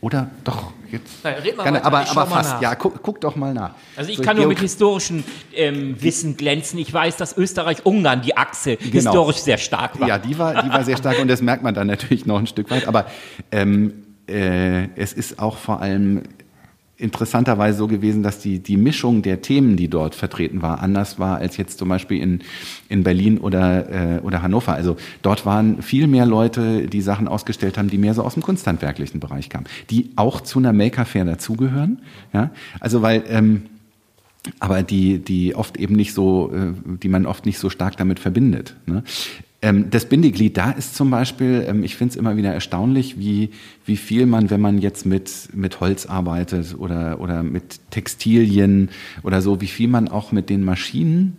oder 0.00 0.30
doch, 0.44 0.72
jetzt. 0.92 1.24
Nein, 1.24 1.34
red 1.42 1.56
mal 1.56 1.62
Gerne, 1.64 1.84
aber, 1.84 2.08
aber 2.08 2.26
fast, 2.26 2.62
ja, 2.62 2.74
guck, 2.74 3.02
guck, 3.02 3.20
doch 3.20 3.36
mal 3.36 3.52
nach. 3.54 3.72
Also 3.96 4.10
ich 4.10 4.18
so, 4.18 4.22
kann 4.22 4.36
nur 4.36 4.46
mit 4.46 4.60
historischem 4.60 5.24
ähm, 5.54 5.96
Wissen 6.00 6.36
glänzen. 6.36 6.78
Ich 6.78 6.92
weiß, 6.92 7.16
dass 7.16 7.36
Österreich-Ungarn 7.36 8.22
die 8.22 8.36
Achse 8.36 8.76
genau. 8.76 8.92
historisch 8.92 9.38
sehr 9.38 9.58
stark 9.58 9.98
war. 9.98 10.08
Ja, 10.08 10.18
die 10.18 10.38
war, 10.38 10.62
die 10.62 10.68
war 10.68 10.84
sehr 10.84 10.96
stark 10.96 11.18
und 11.18 11.28
das 11.28 11.42
merkt 11.42 11.62
man 11.62 11.74
dann 11.74 11.86
natürlich 11.86 12.26
noch 12.26 12.38
ein 12.38 12.46
Stück 12.46 12.70
weit. 12.70 12.86
Aber 12.86 13.06
ähm, 13.50 14.04
äh, 14.28 14.88
es 14.96 15.12
ist 15.12 15.38
auch 15.38 15.56
vor 15.56 15.80
allem 15.80 16.22
interessanterweise 17.02 17.78
so 17.78 17.88
gewesen, 17.88 18.22
dass 18.22 18.38
die, 18.38 18.60
die 18.60 18.76
Mischung 18.76 19.22
der 19.22 19.42
Themen, 19.42 19.76
die 19.76 19.88
dort 19.88 20.14
vertreten 20.14 20.62
war, 20.62 20.80
anders 20.80 21.18
war 21.18 21.38
als 21.38 21.56
jetzt 21.56 21.78
zum 21.78 21.88
Beispiel 21.88 22.20
in, 22.20 22.40
in 22.88 23.02
Berlin 23.02 23.38
oder, 23.38 24.18
äh, 24.18 24.20
oder 24.20 24.42
Hannover. 24.42 24.72
Also 24.72 24.96
dort 25.22 25.44
waren 25.44 25.82
viel 25.82 26.06
mehr 26.06 26.26
Leute, 26.26 26.86
die 26.86 27.02
Sachen 27.02 27.28
ausgestellt 27.28 27.76
haben, 27.76 27.90
die 27.90 27.98
mehr 27.98 28.14
so 28.14 28.22
aus 28.22 28.34
dem 28.34 28.42
kunsthandwerklichen 28.42 29.20
Bereich 29.20 29.48
kamen, 29.48 29.66
die 29.90 30.10
auch 30.16 30.40
zu 30.40 30.58
einer 30.58 30.72
Maker 30.72 31.04
Fair 31.04 31.24
dazugehören. 31.24 32.00
Ja? 32.32 32.50
Also 32.80 33.02
weil 33.02 33.24
ähm, 33.28 33.62
aber 34.58 34.82
die, 34.82 35.18
die 35.18 35.54
oft 35.54 35.76
eben 35.76 35.94
nicht 35.94 36.14
so, 36.14 36.52
äh, 36.52 36.72
die 36.98 37.08
man 37.08 37.26
oft 37.26 37.46
nicht 37.46 37.58
so 37.58 37.70
stark 37.70 37.96
damit 37.96 38.18
verbindet. 38.18 38.74
Ne? 38.86 39.04
Ähm, 39.64 39.90
das 39.90 40.06
Bindeglied, 40.06 40.56
da 40.56 40.72
ist 40.72 40.96
zum 40.96 41.10
Beispiel, 41.10 41.64
ähm, 41.68 41.84
ich 41.84 41.94
finde 41.94 42.10
es 42.10 42.16
immer 42.16 42.36
wieder 42.36 42.52
erstaunlich, 42.52 43.18
wie, 43.18 43.50
wie 43.86 43.96
viel 43.96 44.26
man, 44.26 44.50
wenn 44.50 44.60
man 44.60 44.78
jetzt 44.78 45.06
mit, 45.06 45.48
mit 45.54 45.78
Holz 45.78 46.06
arbeitet 46.06 46.74
oder, 46.76 47.20
oder 47.20 47.44
mit 47.44 47.78
Textilien 47.90 48.90
oder 49.22 49.40
so, 49.40 49.60
wie 49.60 49.68
viel 49.68 49.86
man 49.86 50.08
auch 50.08 50.32
mit 50.32 50.50
den 50.50 50.64
Maschinen 50.64 51.36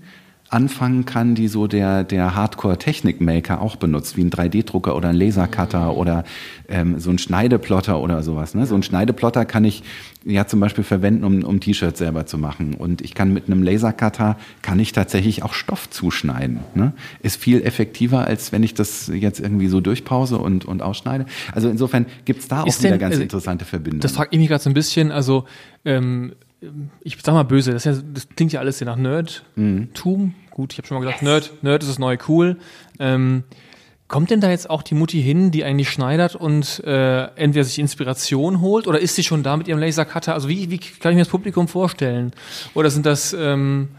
anfangen 0.54 1.06
kann, 1.06 1.36
die 1.36 1.48
so 1.48 1.68
der, 1.68 2.04
der 2.04 2.36
Hardcore-Technik-Maker 2.36 3.60
auch 3.60 3.76
benutzt, 3.76 4.16
wie 4.18 4.24
ein 4.24 4.30
3D-Drucker 4.30 4.96
oder 4.96 5.10
ein 5.10 5.16
Lasercutter 5.16 5.92
mhm. 5.92 5.98
oder 5.98 6.24
ähm, 6.70 7.00
so 7.00 7.10
ein 7.10 7.18
Schneideplotter 7.18 8.00
oder 8.00 8.22
sowas. 8.24 8.54
Ne? 8.54 8.66
So 8.66 8.76
ein 8.76 8.84
Schneideplotter 8.84 9.46
kann 9.46 9.66
ich 9.66 9.84
ja 10.24 10.46
zum 10.46 10.60
Beispiel 10.60 10.84
verwenden, 10.84 11.24
um, 11.24 11.44
um 11.44 11.60
T-Shirts 11.60 12.00
selber 12.00 12.26
zu 12.26 12.38
machen. 12.38 12.76
Und 12.76 13.02
ich 13.02 13.16
kann 13.16 13.34
mit 13.34 13.48
einem 13.48 13.64
Lasercutter, 13.64 14.38
kann 14.62 14.80
ich 14.80 14.92
tatsächlich 14.92 15.44
auch 15.44 15.54
Stoff 15.54 15.90
zuschneiden. 15.90 16.60
Ne? 16.76 16.94
Ist 17.22 17.38
viel 17.38 17.64
effektiver, 17.64 18.26
als 18.26 18.52
wenn 18.52 18.64
ich 18.64 18.74
das 18.74 19.12
jetzt 19.14 19.40
irgendwie 19.40 19.68
so 19.68 19.82
durchpause 19.82 20.38
und, 20.38 20.66
und 20.66 20.82
ausschneide. 20.82 21.26
Also 21.52 21.68
insofern 21.70 22.06
gibt's 22.26 22.48
da 22.48 22.64
Ist 22.64 22.78
auch 22.78 22.84
wieder 22.84 22.92
denn, 22.92 23.00
ganz 23.00 23.14
also, 23.14 23.24
interessante 23.24 23.66
Verbindungen. 23.66 24.02
Das 24.02 24.12
fragt 24.14 24.34
ich 24.34 24.40
mich 24.40 24.50
gerade 24.50 24.64
so 24.64 24.70
ein 24.70 24.76
bisschen, 24.76 25.12
also 25.12 25.46
ähm, 25.84 26.34
ich 27.02 27.18
sag 27.22 27.34
mal 27.34 27.44
böse, 27.44 27.72
das, 27.72 27.86
ist 27.86 27.98
ja, 27.98 28.04
das 28.14 28.28
klingt 28.30 28.54
ja 28.54 28.60
alles 28.60 28.78
hier 28.78 28.86
nach 28.86 28.96
Nerdtum. 28.96 30.36
Gut, 30.52 30.74
ich 30.74 30.78
habe 30.78 30.88
schon 30.88 30.98
mal 30.98 31.06
gesagt, 31.06 31.24
Nerd, 31.24 31.64
Nerd 31.64 31.84
ist 31.84 31.90
das 31.90 32.00
neue 32.00 32.18
Cool. 32.28 32.58
Ähm, 33.00 33.44
kommt 34.08 34.30
denn 34.30 34.42
da 34.42 34.50
jetzt 34.52 34.70
auch 34.70 34.84
die 34.84 34.94
Mutti 34.94 35.22
hin, 35.22 35.50
die 35.50 35.64
eigentlich 35.64 35.90
schneidert 35.90 36.36
und 36.36 36.84
äh, 36.84 37.24
entweder 37.36 37.64
sich 37.64 37.80
Inspiration 37.80 38.62
holt 38.62 38.86
oder 38.86 39.00
ist 39.00 39.16
sie 39.16 39.24
schon 39.24 39.42
da 39.42 39.58
mit 39.58 39.68
ihrem 39.68 39.80
Lasercutter? 39.80 40.34
Also 40.34 40.50
wie, 40.50 40.70
wie 40.70 40.78
kann 40.78 41.12
ich 41.12 41.16
mir 41.16 41.24
das 41.24 41.30
Publikum 41.30 41.68
vorstellen? 41.68 42.32
Oder 42.76 42.92
sind 42.92 43.06
das 43.06 43.34
ähm, 43.34 43.90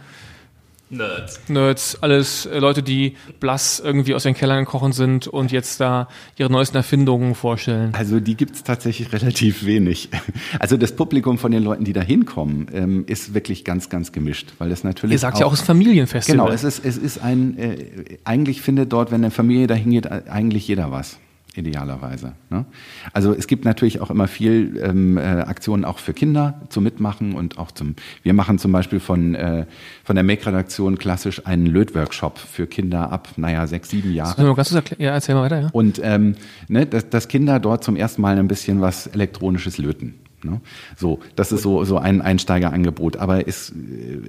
Nerds. 0.91 1.41
Nerds, 1.49 1.99
alles 2.03 2.47
äh, 2.47 2.59
Leute, 2.59 2.83
die 2.83 3.15
blass 3.41 3.81
irgendwie 3.81 4.15
aus 4.15 4.25
den 4.25 4.35
Kellern 4.35 4.65
kochen 4.65 4.93
sind 4.93 5.27
und 5.27 5.51
jetzt 5.51 5.81
da 5.81 6.09
ihre 6.37 6.51
neuesten 6.51 6.77
Erfindungen 6.77 7.35
vorstellen. 7.35 7.95
Also 7.95 8.21
die 8.21 8.37
gibt 8.37 8.55
es 8.55 8.63
tatsächlich 8.63 9.13
relativ 9.13 9.65
wenig. 9.65 10.11
Also 10.59 10.77
das 10.77 10.95
Publikum 10.95 11.39
von 11.39 11.53
den 11.53 11.63
Leuten, 11.63 11.85
die 11.85 11.93
da 11.93 12.03
hinkommen, 12.03 12.69
ähm, 12.73 13.05
ist 13.07 13.35
wirklich 13.35 13.65
ganz, 13.65 13.89
ganz 13.89 14.13
gemischt, 14.13 14.53
weil 14.59 14.71
es 14.71 14.85
natürlich. 14.85 15.15
Ihr 15.15 15.19
sagt 15.19 15.37
auch, 15.37 15.41
ja 15.41 15.47
auch, 15.47 15.53
es 15.53 15.61
ist 15.61 15.67
Familienfestival. 15.67 16.47
Genau, 16.47 16.55
es 16.55 16.65
ist, 16.65 16.85
es 16.85 16.97
ist 16.97 17.19
ein, 17.19 17.59
äh, 17.59 18.19
eigentlich 18.25 18.61
findet 18.61 18.93
dort, 18.93 19.11
wenn 19.11 19.23
eine 19.23 19.31
Familie 19.31 19.67
da 19.67 19.75
hingeht, 19.75 20.11
eigentlich 20.11 20.69
jeder 20.69 20.93
was 20.93 21.19
idealerweise. 21.55 22.33
Ne? 22.51 22.65
Also 23.13 23.33
es 23.33 23.47
gibt 23.47 23.65
natürlich 23.65 24.01
auch 24.01 24.11
immer 24.11 24.29
viel 24.29 24.81
ähm, 24.83 25.17
äh, 25.17 25.21
Aktionen 25.21 25.85
auch 25.85 25.99
für 25.99 26.13
Kinder 26.13 26.61
zum 26.69 26.85
Mitmachen 26.85 27.35
und 27.35 27.59
auch 27.59 27.71
zum. 27.71 27.95
Wir 28.23 28.35
machen 28.35 28.59
zum 28.59 28.73
Beispiel 28.73 29.01
von 29.01 29.35
äh, 29.35 29.67
von 30.03 30.17
der 30.17 30.25
Make-Redaktion 30.25 30.99
klassisch 30.99 31.47
einen 31.47 31.67
Lötworkshop 31.67 32.39
für 32.39 32.67
Kinder 32.67 33.11
ab, 33.11 33.29
naja, 33.37 33.67
sechs, 33.67 33.91
sieben 33.91 34.13
Jahre. 34.13 34.55
Kannst 34.55 34.73
du 34.73 34.83
ja, 34.99 35.13
erzähl 35.13 35.35
mal 35.35 35.43
weiter. 35.43 35.61
Ja. 35.61 35.69
Und 35.73 36.01
ähm, 36.03 36.37
ne, 36.69 36.87
dass, 36.87 37.09
dass 37.09 37.29
Kinder 37.29 37.61
dort 37.61 37.85
zum 37.85 37.97
ersten 37.97 38.23
Mal 38.23 38.39
ein 38.39 38.49
bisschen 38.49 38.81
was 38.81 39.07
elektronisches 39.07 39.79
löten. 39.79 40.15
Ne? 40.45 40.61
So, 40.97 41.21
das 41.37 41.53
ist 41.53 41.63
so, 41.63 41.85
so 41.85 41.99
ein 41.99 42.21
Einsteigerangebot. 42.23 43.17
Aber 43.17 43.47
es, 43.47 43.73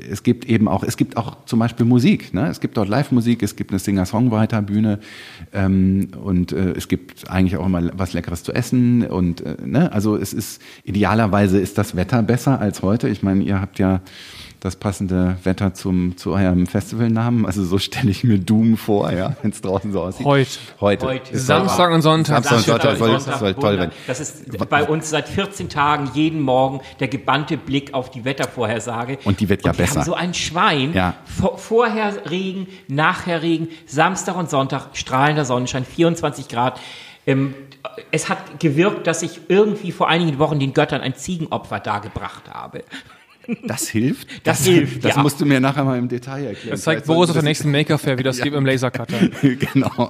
es 0.09 0.23
gibt 0.23 0.45
eben 0.45 0.67
auch, 0.67 0.83
es 0.83 0.97
gibt 0.97 1.17
auch 1.17 1.45
zum 1.45 1.59
Beispiel 1.59 1.85
Musik. 1.85 2.33
Ne? 2.33 2.47
Es 2.47 2.59
gibt 2.59 2.77
dort 2.77 2.89
Live-Musik, 2.89 3.43
es 3.43 3.55
gibt 3.55 3.71
eine 3.71 3.79
Singer-Songwriter-Bühne 3.79 4.99
ähm, 5.53 6.09
und 6.23 6.51
äh, 6.51 6.71
es 6.71 6.87
gibt 6.87 7.29
eigentlich 7.29 7.57
auch 7.57 7.65
immer 7.65 7.91
was 7.97 8.13
Leckeres 8.13 8.43
zu 8.43 8.53
essen. 8.53 9.05
Und 9.05 9.41
äh, 9.41 9.57
ne? 9.65 9.91
also 9.91 10.15
es 10.15 10.33
ist 10.33 10.61
idealerweise 10.83 11.59
ist 11.59 11.77
das 11.77 11.95
Wetter 11.95 12.23
besser 12.23 12.59
als 12.59 12.81
heute. 12.81 13.09
Ich 13.09 13.23
meine, 13.23 13.43
ihr 13.43 13.59
habt 13.59 13.79
ja 13.79 14.01
das 14.65 14.75
passende 14.75 15.37
Wetter 15.43 15.75
zum, 15.75 16.17
zu 16.17 16.33
eurem 16.33 16.65
Festivalnamen. 16.65 17.45
Also 17.45 17.63
so 17.63 17.77
stelle 17.77 18.09
ich 18.09 18.23
mir 18.23 18.39
Doom 18.39 18.77
vor, 18.77 19.11
ja, 19.11 19.35
wenn 19.41 19.51
es 19.51 19.61
draußen 19.61 19.91
so 19.91 20.01
aussieht. 20.01 20.25
Heute. 20.25 20.49
Heute. 20.81 21.05
Heute. 21.05 21.37
Samstag 21.37 21.91
und 21.91 22.01
Sonntag. 22.01 22.43
Samstag 22.43 22.57
und 22.57 22.81
Sonntag 22.81 22.97
soll, 22.97 23.19
Sonntag 23.19 23.39
soll 23.39 23.53
toll 23.53 23.77
werden. 23.77 23.91
Das 24.07 24.19
ist 24.19 24.69
bei 24.69 24.83
uns 24.83 25.09
seit 25.11 25.29
14 25.29 25.69
Tagen 25.69 26.09
jeden 26.15 26.41
Morgen 26.41 26.81
der 26.99 27.07
gebannte 27.07 27.57
Blick 27.57 27.93
auf 27.93 28.09
die 28.09 28.25
Wettervorhersage. 28.25 29.19
Und 29.23 29.39
die 29.39 29.49
wird 29.49 29.63
ja 29.63 29.71
und 29.71 29.77
wir 29.77 29.85
besser. 29.85 29.99
Haben 29.99 30.05
so 30.05 30.15
ein 30.15 30.33
Schwein. 30.33 30.93
Ja. 30.93 31.13
Vor, 31.25 31.59
vorher 31.59 32.29
Regen, 32.29 32.67
nachher 32.87 33.43
Regen, 33.43 33.67
Samstag 33.85 34.35
und 34.35 34.49
Sonntag 34.49 34.89
strahlender 34.93 35.45
Sonnenschein, 35.45 35.85
24 35.85 36.47
Grad. 36.47 36.79
Ähm, 37.27 37.53
es 38.11 38.29
hat 38.29 38.59
gewirkt, 38.59 39.05
dass 39.05 39.21
ich 39.21 39.41
irgendwie 39.47 39.91
vor 39.91 40.07
einigen 40.07 40.39
Wochen 40.39 40.59
den 40.59 40.73
Göttern 40.73 41.01
ein 41.01 41.15
Ziegenopfer 41.15 41.79
dargebracht 41.79 42.51
habe. 42.51 42.83
Das 43.63 43.87
hilft? 43.87 44.27
Das, 44.43 44.59
das 44.59 44.67
hilft, 44.67 45.03
Das 45.03 45.15
ja. 45.15 45.21
musst 45.21 45.39
du 45.39 45.45
mir 45.45 45.59
nachher 45.59 45.83
mal 45.83 45.97
im 45.97 46.07
Detail 46.07 46.45
erklären. 46.45 46.71
Das 46.71 46.81
zeigt 46.81 47.05
Boris 47.05 47.29
auf 47.29 47.35
der 47.35 47.43
nächsten 47.43 47.71
Maker 47.71 47.97
Fair, 47.97 48.17
wie 48.17 48.23
das 48.23 48.37
geht 48.41 48.53
im 48.53 48.65
Lasercutter. 48.65 49.17
genau. 49.41 50.09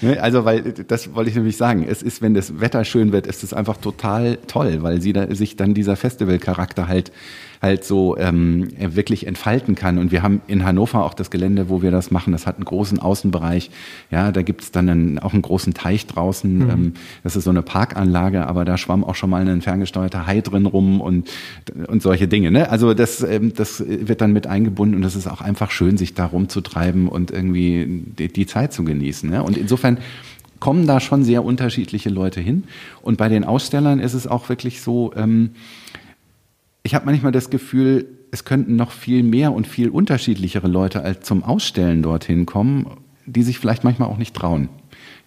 Ne, 0.00 0.20
also, 0.20 0.44
weil, 0.44 0.62
das 0.62 1.14
wollte 1.14 1.30
ich 1.30 1.36
nämlich 1.36 1.56
sagen. 1.56 1.86
Es 1.88 2.02
ist, 2.02 2.22
wenn 2.22 2.34
das 2.34 2.60
Wetter 2.60 2.84
schön 2.84 3.12
wird, 3.12 3.26
ist 3.26 3.42
es 3.42 3.52
einfach 3.52 3.76
total 3.76 4.38
toll, 4.46 4.82
weil 4.82 5.00
sie 5.00 5.12
da, 5.12 5.32
sich 5.34 5.56
dann 5.56 5.74
dieser 5.74 5.96
Festivalcharakter 5.96 6.88
halt 6.88 7.12
halt 7.62 7.84
so 7.84 8.16
ähm, 8.16 8.68
wirklich 8.78 9.26
entfalten 9.26 9.74
kann. 9.74 9.98
Und 9.98 10.12
wir 10.12 10.22
haben 10.22 10.40
in 10.46 10.64
Hannover 10.64 11.04
auch 11.04 11.12
das 11.12 11.30
Gelände, 11.30 11.68
wo 11.68 11.82
wir 11.82 11.90
das 11.90 12.10
machen. 12.10 12.32
Das 12.32 12.46
hat 12.46 12.56
einen 12.56 12.64
großen 12.64 12.98
Außenbereich. 12.98 13.70
Ja, 14.10 14.32
da 14.32 14.42
gibt 14.42 14.62
es 14.62 14.70
dann 14.70 14.88
einen, 14.88 15.18
auch 15.18 15.34
einen 15.34 15.42
großen 15.42 15.74
Teich 15.74 16.06
draußen. 16.06 16.58
Mhm. 16.58 16.70
Ähm, 16.70 16.92
das 17.22 17.36
ist 17.36 17.44
so 17.44 17.50
eine 17.50 17.62
Parkanlage, 17.62 18.46
aber 18.46 18.64
da 18.64 18.78
schwamm 18.78 19.04
auch 19.04 19.14
schon 19.14 19.28
mal 19.28 19.46
ein 19.46 19.60
ferngesteuerter 19.60 20.26
Hai 20.26 20.40
drin 20.40 20.64
rum 20.64 21.00
und, 21.02 21.28
und 21.86 22.02
solche 22.02 22.28
Dinge. 22.28 22.50
Ne? 22.50 22.70
Also 22.70 22.94
das, 22.94 23.22
ähm, 23.22 23.52
das 23.54 23.84
wird 23.86 24.22
dann 24.22 24.32
mit 24.32 24.46
eingebunden 24.46 24.96
und 24.96 25.04
es 25.04 25.14
ist 25.14 25.26
auch 25.26 25.42
einfach 25.42 25.70
schön, 25.70 25.98
sich 25.98 26.14
da 26.14 26.24
rumzutreiben 26.24 27.08
und 27.08 27.30
irgendwie 27.30 28.04
die, 28.18 28.28
die 28.28 28.46
Zeit 28.46 28.72
zu 28.72 28.84
genießen. 28.84 29.28
Ne? 29.28 29.42
Und 29.42 29.58
insofern 29.58 29.98
kommen 30.60 30.86
da 30.86 31.00
schon 31.00 31.24
sehr 31.24 31.44
unterschiedliche 31.44 32.10
Leute 32.10 32.40
hin. 32.40 32.64
Und 33.02 33.16
bei 33.16 33.28
den 33.28 33.44
Ausstellern 33.44 33.98
ist 33.98 34.14
es 34.14 34.26
auch 34.26 34.48
wirklich 34.48 34.82
so, 34.82 35.12
ähm, 35.16 35.50
ich 36.82 36.94
habe 36.94 37.06
manchmal 37.06 37.32
das 37.32 37.50
Gefühl, 37.50 38.06
es 38.30 38.44
könnten 38.44 38.76
noch 38.76 38.92
viel 38.92 39.22
mehr 39.22 39.52
und 39.52 39.66
viel 39.66 39.88
unterschiedlichere 39.88 40.68
Leute 40.68 41.02
als 41.02 41.26
zum 41.26 41.42
Ausstellen 41.42 42.02
dorthin 42.02 42.46
kommen, 42.46 42.86
die 43.26 43.42
sich 43.42 43.58
vielleicht 43.58 43.84
manchmal 43.84 44.08
auch 44.08 44.18
nicht 44.18 44.34
trauen. 44.34 44.68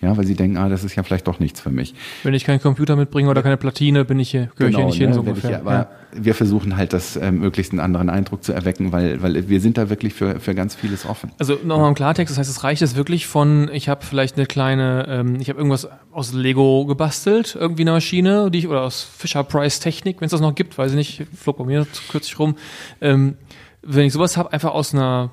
Ja, 0.04 0.18
weil 0.18 0.26
sie 0.26 0.36
denken, 0.36 0.58
ah, 0.58 0.68
das 0.68 0.84
ist 0.84 0.96
ja 0.96 1.04
vielleicht 1.04 1.28
doch 1.28 1.40
nichts 1.40 1.62
für 1.62 1.70
mich. 1.70 1.96
Wenn 2.24 2.34
ich 2.34 2.44
keinen 2.44 2.62
Computer 2.62 2.98
mitbringe 2.98 3.30
oder 3.30 3.42
keine 3.42 3.56
Platine, 3.56 4.04
bin 4.04 4.20
ich 4.20 4.32
hier, 4.32 4.50
gehöre 4.58 4.72
genau, 4.72 4.90
ich 4.90 4.96
hier 4.98 4.98
nicht 4.98 5.00
ne, 5.00 5.06
hin, 5.06 5.14
so 5.14 5.20
ungefähr. 5.22 5.50
Ich, 5.52 5.56
aber 5.56 5.72
ja. 5.72 5.88
wir 6.14 6.36
versuchen 6.36 6.76
halt, 6.76 6.92
das 6.92 7.16
äh, 7.16 7.32
möglichst 7.32 7.72
einen 7.72 7.80
anderen 7.80 8.10
Eindruck 8.10 8.44
zu 8.44 8.52
erwecken, 8.52 8.92
weil, 8.92 9.22
weil 9.22 9.48
wir 9.48 9.62
sind 9.62 9.78
da 9.78 9.90
wirklich 9.90 10.14
für, 10.14 10.42
für 10.42 10.54
ganz 10.54 10.76
vieles 10.76 11.06
offen. 11.06 11.32
Also 11.40 11.58
nochmal 11.64 11.88
im 11.88 11.96
Klartext, 11.96 12.32
das 12.32 12.38
heißt, 12.38 12.50
es 12.50 12.64
reicht 12.66 12.82
jetzt 12.82 12.98
wirklich 12.98 13.28
von, 13.28 13.70
ich 13.72 13.88
habe 13.88 14.06
vielleicht 14.06 14.36
eine 14.36 14.46
kleine, 14.46 15.06
ähm, 15.08 15.38
ich 15.40 15.48
habe 15.48 15.58
irgendwas 15.58 15.88
aus 16.12 16.34
Lego 16.34 16.86
gebastelt, 16.86 17.56
irgendwie 17.58 17.84
eine 17.84 17.92
Maschine, 17.92 18.52
die 18.52 18.60
ich, 18.60 18.68
oder 18.68 18.82
aus 18.82 19.04
Fisher 19.04 19.44
Price 19.46 19.80
Technik, 19.80 20.20
wenn 20.20 20.26
es 20.26 20.32
das 20.32 20.42
noch 20.42 20.54
gibt, 20.54 20.78
weiß 20.78 20.92
ich 20.92 20.98
nicht, 20.98 21.24
flog 21.34 21.58
bei 21.58 21.64
mir 21.64 21.88
kürzlich 22.12 22.38
rum. 22.38 22.56
Ähm, 23.00 23.36
wenn 23.82 24.06
ich 24.06 24.14
sowas 24.14 24.36
habe, 24.36 24.52
einfach 24.52 24.72
aus 24.72 24.94
einer 24.94 25.32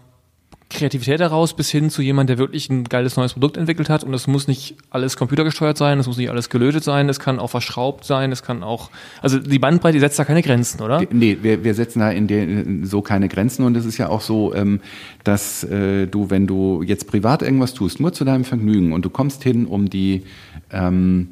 Kreativität 0.71 1.21
heraus 1.21 1.55
bis 1.55 1.69
hin 1.69 1.91
zu 1.91 2.01
jemand, 2.01 2.31
der 2.31 2.39
wirklich 2.39 2.71
ein 2.71 2.85
geiles 2.85 3.17
neues 3.17 3.33
Produkt 3.35 3.57
entwickelt 3.57 3.91
hat. 3.91 4.05
Und 4.05 4.15
es 4.15 4.27
muss 4.27 4.49
nicht 4.49 4.77
alles 4.89 5.17
computergesteuert 5.17 5.77
sein, 5.77 5.99
es 5.99 6.07
muss 6.07 6.17
nicht 6.17 6.31
alles 6.31 6.49
gelötet 6.49 6.85
sein, 6.85 7.09
es 7.09 7.21
kann 7.21 7.39
auch 7.39 7.51
verschraubt 7.51 8.05
sein, 8.05 8.33
es 8.33 8.43
kann 8.43 8.63
auch, 8.63 8.91
also 9.21 9.39
die 9.39 9.59
Bandbreite 9.59 9.99
setzt 10.01 10.19
da 10.19 10.25
keine 10.25 10.43
Grenzen, 10.43 10.81
oder? 10.81 11.03
Nee, 11.11 11.39
wir, 11.43 11.65
wir 11.65 11.75
setzen 11.75 11.99
da 11.99 12.11
in 12.11 12.29
der, 12.29 12.87
so 12.87 13.03
keine 13.03 13.29
Grenzen 13.29 13.65
und 13.65 13.77
es 13.77 13.85
ist 13.85 13.99
ja 13.99 14.09
auch 14.09 14.21
so, 14.21 14.55
ähm, 14.55 14.81
dass 15.25 15.65
äh, 15.65 16.07
du, 16.07 16.31
wenn 16.31 16.47
du 16.47 16.83
jetzt 16.83 17.07
privat 17.09 17.43
irgendwas 17.43 17.75
tust, 17.75 18.01
nur 18.01 18.13
zu 18.13 18.25
deinem 18.25 18.45
Vergnügen 18.45 18.93
und 18.93 19.05
du 19.05 19.11
kommst 19.11 19.43
hin, 19.43 19.67
um 19.67 19.91
die 19.91 20.23
ähm, 20.73 21.29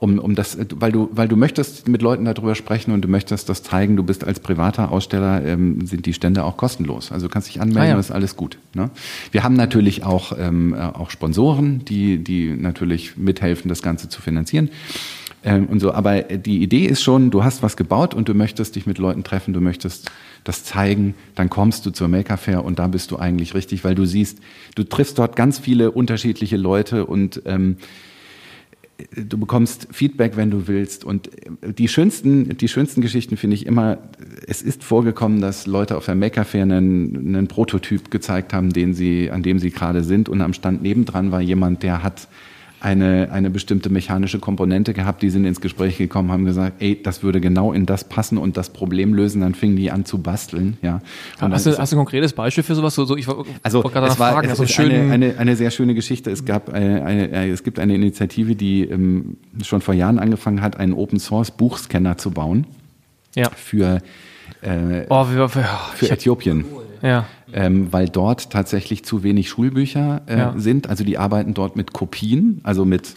um, 0.00 0.18
um 0.18 0.34
das, 0.34 0.58
weil 0.74 0.92
du, 0.92 1.08
weil 1.12 1.28
du 1.28 1.36
möchtest 1.36 1.88
mit 1.88 2.02
Leuten 2.02 2.24
darüber 2.24 2.54
sprechen 2.54 2.92
und 2.92 3.02
du 3.02 3.08
möchtest 3.08 3.48
das 3.48 3.62
zeigen, 3.62 3.96
du 3.96 4.02
bist 4.02 4.24
als 4.24 4.40
privater 4.40 4.92
Aussteller, 4.92 5.44
ähm, 5.44 5.86
sind 5.86 6.06
die 6.06 6.14
Stände 6.14 6.44
auch 6.44 6.56
kostenlos. 6.56 7.12
Also 7.12 7.26
du 7.26 7.32
kannst 7.32 7.48
dich 7.48 7.60
anmelden, 7.60 7.92
ah, 7.92 7.94
ja. 7.94 7.98
ist 7.98 8.10
alles 8.10 8.36
gut. 8.36 8.58
Ne? 8.74 8.90
Wir 9.32 9.42
haben 9.42 9.54
natürlich 9.54 10.04
auch, 10.04 10.32
ähm, 10.38 10.74
äh, 10.74 10.78
auch 10.78 11.10
Sponsoren, 11.10 11.84
die, 11.84 12.18
die 12.18 12.50
natürlich 12.50 13.16
mithelfen, 13.16 13.68
das 13.68 13.82
Ganze 13.82 14.08
zu 14.08 14.22
finanzieren. 14.22 14.70
Ähm, 15.44 15.66
und 15.66 15.80
so, 15.80 15.92
aber 15.92 16.22
die 16.22 16.62
Idee 16.62 16.86
ist 16.86 17.02
schon, 17.02 17.30
du 17.30 17.44
hast 17.44 17.62
was 17.62 17.76
gebaut 17.76 18.14
und 18.14 18.28
du 18.28 18.34
möchtest 18.34 18.76
dich 18.76 18.86
mit 18.86 18.98
Leuten 18.98 19.22
treffen, 19.24 19.54
du 19.54 19.60
möchtest 19.60 20.10
das 20.44 20.64
zeigen, 20.64 21.14
dann 21.34 21.50
kommst 21.50 21.86
du 21.86 21.90
zur 21.90 22.08
Maker 22.08 22.36
Fair 22.36 22.64
und 22.64 22.78
da 22.78 22.86
bist 22.86 23.10
du 23.10 23.18
eigentlich 23.18 23.54
richtig, 23.54 23.84
weil 23.84 23.94
du 23.94 24.04
siehst, 24.04 24.38
du 24.74 24.84
triffst 24.84 25.18
dort 25.18 25.36
ganz 25.36 25.58
viele 25.58 25.90
unterschiedliche 25.90 26.56
Leute 26.56 27.06
und 27.06 27.42
ähm, 27.44 27.76
du 29.14 29.38
bekommst 29.38 29.88
Feedback, 29.92 30.36
wenn 30.36 30.50
du 30.50 30.66
willst. 30.66 31.04
Und 31.04 31.30
die 31.62 31.88
schönsten, 31.88 32.56
die 32.56 32.68
schönsten 32.68 33.00
Geschichten 33.00 33.36
finde 33.36 33.54
ich 33.54 33.66
immer, 33.66 33.98
es 34.46 34.62
ist 34.62 34.82
vorgekommen, 34.82 35.40
dass 35.40 35.66
Leute 35.66 35.96
auf 35.96 36.06
der 36.06 36.14
Maker 36.14 36.44
Fair 36.44 36.62
einen, 36.62 37.16
einen 37.16 37.48
Prototyp 37.48 38.10
gezeigt 38.10 38.52
haben, 38.52 38.72
den 38.72 38.94
sie, 38.94 39.30
an 39.30 39.42
dem 39.42 39.58
sie 39.58 39.70
gerade 39.70 40.02
sind. 40.02 40.28
Und 40.28 40.40
am 40.40 40.52
Stand 40.52 40.82
nebendran 40.82 41.30
war 41.30 41.40
jemand, 41.40 41.82
der 41.82 42.02
hat 42.02 42.28
eine, 42.80 43.30
eine 43.32 43.50
bestimmte 43.50 43.90
mechanische 43.90 44.38
Komponente 44.38 44.94
gehabt, 44.94 45.22
die 45.22 45.30
sind 45.30 45.44
ins 45.44 45.60
Gespräch 45.60 45.98
gekommen, 45.98 46.30
haben 46.30 46.44
gesagt, 46.44 46.80
ey, 46.80 47.00
das 47.02 47.22
würde 47.22 47.40
genau 47.40 47.72
in 47.72 47.86
das 47.86 48.04
passen 48.04 48.38
und 48.38 48.56
das 48.56 48.70
Problem 48.70 49.14
lösen, 49.14 49.40
dann 49.40 49.54
fingen 49.54 49.76
die 49.76 49.90
an 49.90 50.04
zu 50.04 50.18
basteln, 50.18 50.78
ja. 50.82 51.00
Und 51.40 51.52
hast, 51.52 51.66
du, 51.66 51.76
hast 51.76 51.92
du 51.92 51.96
ein 51.96 51.98
konkretes 51.98 52.32
Beispiel 52.32 52.62
für 52.62 52.74
sowas? 52.74 52.94
So, 52.94 53.04
so, 53.04 53.16
ich 53.16 53.26
also 53.62 53.82
es 53.84 54.18
war 54.18 54.32
fragen, 54.32 54.48
es 54.48 54.60
ist 54.60 54.78
eine, 54.78 55.10
eine, 55.12 55.38
eine 55.38 55.56
sehr 55.56 55.70
schöne 55.70 55.94
Geschichte. 55.94 56.30
Es 56.30 56.44
gab 56.44 56.68
eine, 56.70 57.04
eine, 57.04 57.48
es 57.48 57.64
gibt 57.64 57.78
eine 57.78 57.94
Initiative, 57.94 58.54
die 58.54 58.84
ähm, 58.84 59.36
schon 59.62 59.80
vor 59.80 59.94
Jahren 59.94 60.18
angefangen 60.18 60.62
hat, 60.62 60.76
einen 60.76 60.92
Open 60.92 61.18
Source 61.18 61.50
Buchscanner 61.50 62.16
zu 62.16 62.30
bauen. 62.30 62.66
Ja. 63.34 63.50
Für 63.50 64.00
äh, 64.62 65.04
oh, 65.08 65.24
für, 65.24 65.48
für, 65.48 65.64
für 65.94 66.10
Äthiopien. 66.10 66.64
Ja. 67.02 67.26
Ähm, 67.52 67.92
weil 67.92 68.08
dort 68.08 68.50
tatsächlich 68.50 69.04
zu 69.04 69.22
wenig 69.22 69.48
Schulbücher 69.48 70.22
äh, 70.26 70.38
ja. 70.38 70.54
sind. 70.56 70.88
Also 70.88 71.02
die 71.02 71.16
arbeiten 71.16 71.54
dort 71.54 71.76
mit 71.76 71.92
Kopien, 71.92 72.60
also 72.62 72.84
mit 72.84 73.14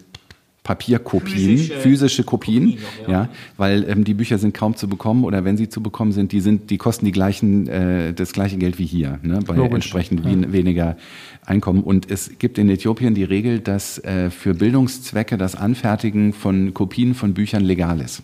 Papierkopien, 0.63 1.57
physische, 1.57 1.79
physische 1.79 2.23
Kopien, 2.23 2.71
Kopien 2.71 2.83
ja. 3.07 3.11
ja. 3.11 3.29
weil 3.57 3.83
ähm, 3.89 4.03
die 4.03 4.13
Bücher 4.13 4.37
sind 4.37 4.53
kaum 4.53 4.75
zu 4.75 4.87
bekommen 4.87 5.23
oder 5.23 5.43
wenn 5.43 5.57
sie 5.57 5.69
zu 5.69 5.81
bekommen 5.81 6.11
sind, 6.11 6.31
die 6.31 6.39
sind, 6.39 6.69
die 6.69 6.77
kosten 6.77 7.05
die 7.05 7.11
gleichen, 7.11 7.67
äh, 7.67 8.13
das 8.13 8.31
gleiche 8.31 8.57
Geld 8.57 8.77
wie 8.77 8.85
hier, 8.85 9.19
ne, 9.23 9.39
bei 9.45 9.55
Logisch. 9.55 9.73
entsprechend 9.73 10.23
ja. 10.23 10.53
weniger 10.53 10.97
Einkommen. 11.45 11.81
Und 11.83 12.11
es 12.11 12.37
gibt 12.37 12.59
in 12.59 12.69
Äthiopien 12.69 13.15
die 13.15 13.23
Regel, 13.23 13.59
dass 13.59 13.97
äh, 14.03 14.29
für 14.29 14.53
Bildungszwecke 14.53 15.35
das 15.37 15.55
Anfertigen 15.55 16.31
von 16.31 16.75
Kopien 16.75 17.15
von 17.15 17.33
Büchern 17.33 17.63
legal 17.63 17.99
ist. 17.99 18.21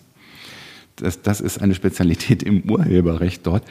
Das, 0.97 1.21
das 1.23 1.41
ist 1.41 1.59
eine 1.59 1.73
Spezialität 1.73 2.43
im 2.43 2.69
Urheberrecht 2.69 3.47
dort. 3.47 3.63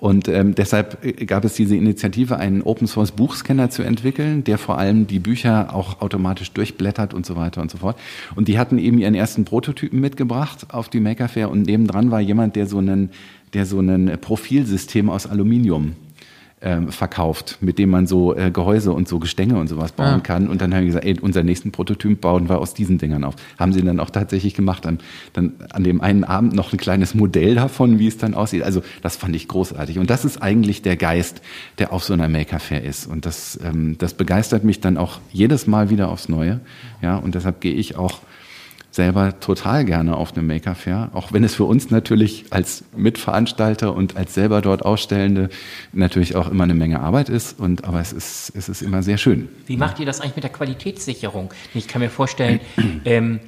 Und 0.00 0.28
ähm, 0.28 0.54
deshalb 0.54 1.04
äh, 1.04 1.12
gab 1.26 1.44
es 1.44 1.52
diese 1.52 1.76
Initiative, 1.76 2.38
einen 2.38 2.62
Open 2.62 2.86
Source 2.86 3.12
Buchscanner 3.12 3.68
zu 3.68 3.82
entwickeln, 3.82 4.42
der 4.44 4.56
vor 4.56 4.78
allem 4.78 5.06
die 5.06 5.18
Bücher 5.18 5.74
auch 5.74 6.00
automatisch 6.00 6.52
durchblättert 6.52 7.12
und 7.12 7.26
so 7.26 7.36
weiter 7.36 7.60
und 7.60 7.70
so 7.70 7.76
fort. 7.76 7.98
Und 8.34 8.48
die 8.48 8.58
hatten 8.58 8.78
eben 8.78 8.98
ihren 8.98 9.14
ersten 9.14 9.44
Prototypen 9.44 10.00
mitgebracht 10.00 10.68
auf 10.72 10.88
die 10.88 11.00
Maker 11.00 11.28
Fair 11.28 11.50
und 11.50 11.66
nebendran 11.66 12.10
war 12.10 12.20
jemand, 12.20 12.56
der 12.56 12.66
so 12.66 12.78
einen, 12.78 13.10
der 13.52 13.66
so 13.66 13.78
ein 13.78 14.18
Profilsystem 14.18 15.10
aus 15.10 15.26
Aluminium 15.26 15.96
ähm, 16.62 16.88
verkauft, 16.88 17.56
mit 17.60 17.78
dem 17.78 17.88
man 17.88 18.06
so 18.06 18.36
äh, 18.36 18.50
Gehäuse 18.50 18.92
und 18.92 19.08
so 19.08 19.18
Gestänge 19.18 19.58
und 19.58 19.68
sowas 19.68 19.92
bauen 19.92 20.06
ah. 20.06 20.20
kann. 20.20 20.48
Und 20.48 20.60
dann 20.60 20.74
haben 20.74 20.80
wir 20.80 20.88
gesagt, 20.88 21.06
ey, 21.06 21.18
unser 21.20 21.42
nächsten 21.42 21.72
Prototyp 21.72 22.20
bauen 22.20 22.50
wir 22.50 22.58
aus 22.58 22.74
diesen 22.74 22.98
Dingern 22.98 23.24
auf. 23.24 23.34
Haben 23.58 23.72
sie 23.72 23.82
dann 23.82 23.98
auch 23.98 24.10
tatsächlich 24.10 24.54
gemacht. 24.54 24.84
Dann, 24.84 24.98
dann 25.32 25.54
an 25.70 25.84
dem 25.84 26.02
einen 26.02 26.22
Abend 26.22 26.54
noch 26.54 26.72
ein 26.72 26.78
kleines 26.78 27.14
Modell 27.14 27.54
davon, 27.54 27.98
wie 27.98 28.06
es 28.06 28.18
dann 28.18 28.34
aussieht. 28.34 28.62
Also 28.62 28.82
das 29.00 29.16
fand 29.16 29.34
ich 29.34 29.48
großartig. 29.48 29.98
Und 29.98 30.10
das 30.10 30.26
ist 30.26 30.42
eigentlich 30.42 30.82
der 30.82 30.96
Geist, 30.96 31.40
der 31.78 31.94
auf 31.94 32.04
so 32.04 32.12
einer 32.12 32.28
Maker 32.28 32.58
Fair 32.58 32.84
ist. 32.84 33.06
Und 33.06 33.24
das, 33.24 33.58
ähm, 33.64 33.96
das 33.96 34.12
begeistert 34.12 34.62
mich 34.62 34.80
dann 34.80 34.98
auch 34.98 35.18
jedes 35.32 35.66
Mal 35.66 35.88
wieder 35.88 36.10
aufs 36.10 36.28
Neue. 36.28 36.60
Ja, 37.00 37.16
und 37.16 37.34
deshalb 37.34 37.62
gehe 37.62 37.72
ich 37.72 37.96
auch 37.96 38.20
selber 38.90 39.38
total 39.38 39.84
gerne 39.84 40.16
auf 40.16 40.36
einem 40.36 40.46
Maker 40.46 40.74
Fair, 40.74 41.10
auch 41.14 41.32
wenn 41.32 41.44
es 41.44 41.54
für 41.54 41.64
uns 41.64 41.90
natürlich 41.90 42.46
als 42.50 42.84
Mitveranstalter 42.96 43.94
und 43.94 44.16
als 44.16 44.34
selber 44.34 44.60
dort 44.60 44.84
Ausstellende 44.84 45.48
natürlich 45.92 46.34
auch 46.34 46.50
immer 46.50 46.64
eine 46.64 46.74
Menge 46.74 47.00
Arbeit 47.00 47.28
ist. 47.28 47.58
Und 47.58 47.84
aber 47.84 48.00
es 48.00 48.12
ist 48.12 48.52
es 48.56 48.68
ist 48.68 48.82
immer 48.82 49.02
sehr 49.02 49.18
schön. 49.18 49.48
Wie 49.66 49.76
macht 49.76 50.00
ihr 50.00 50.06
das 50.06 50.20
eigentlich 50.20 50.36
mit 50.36 50.44
der 50.44 50.52
Qualitätssicherung? 50.52 51.52
Ich 51.74 51.86
kann 51.86 52.00
mir 52.00 52.10
vorstellen, 52.10 52.60
ähm, 53.04 53.40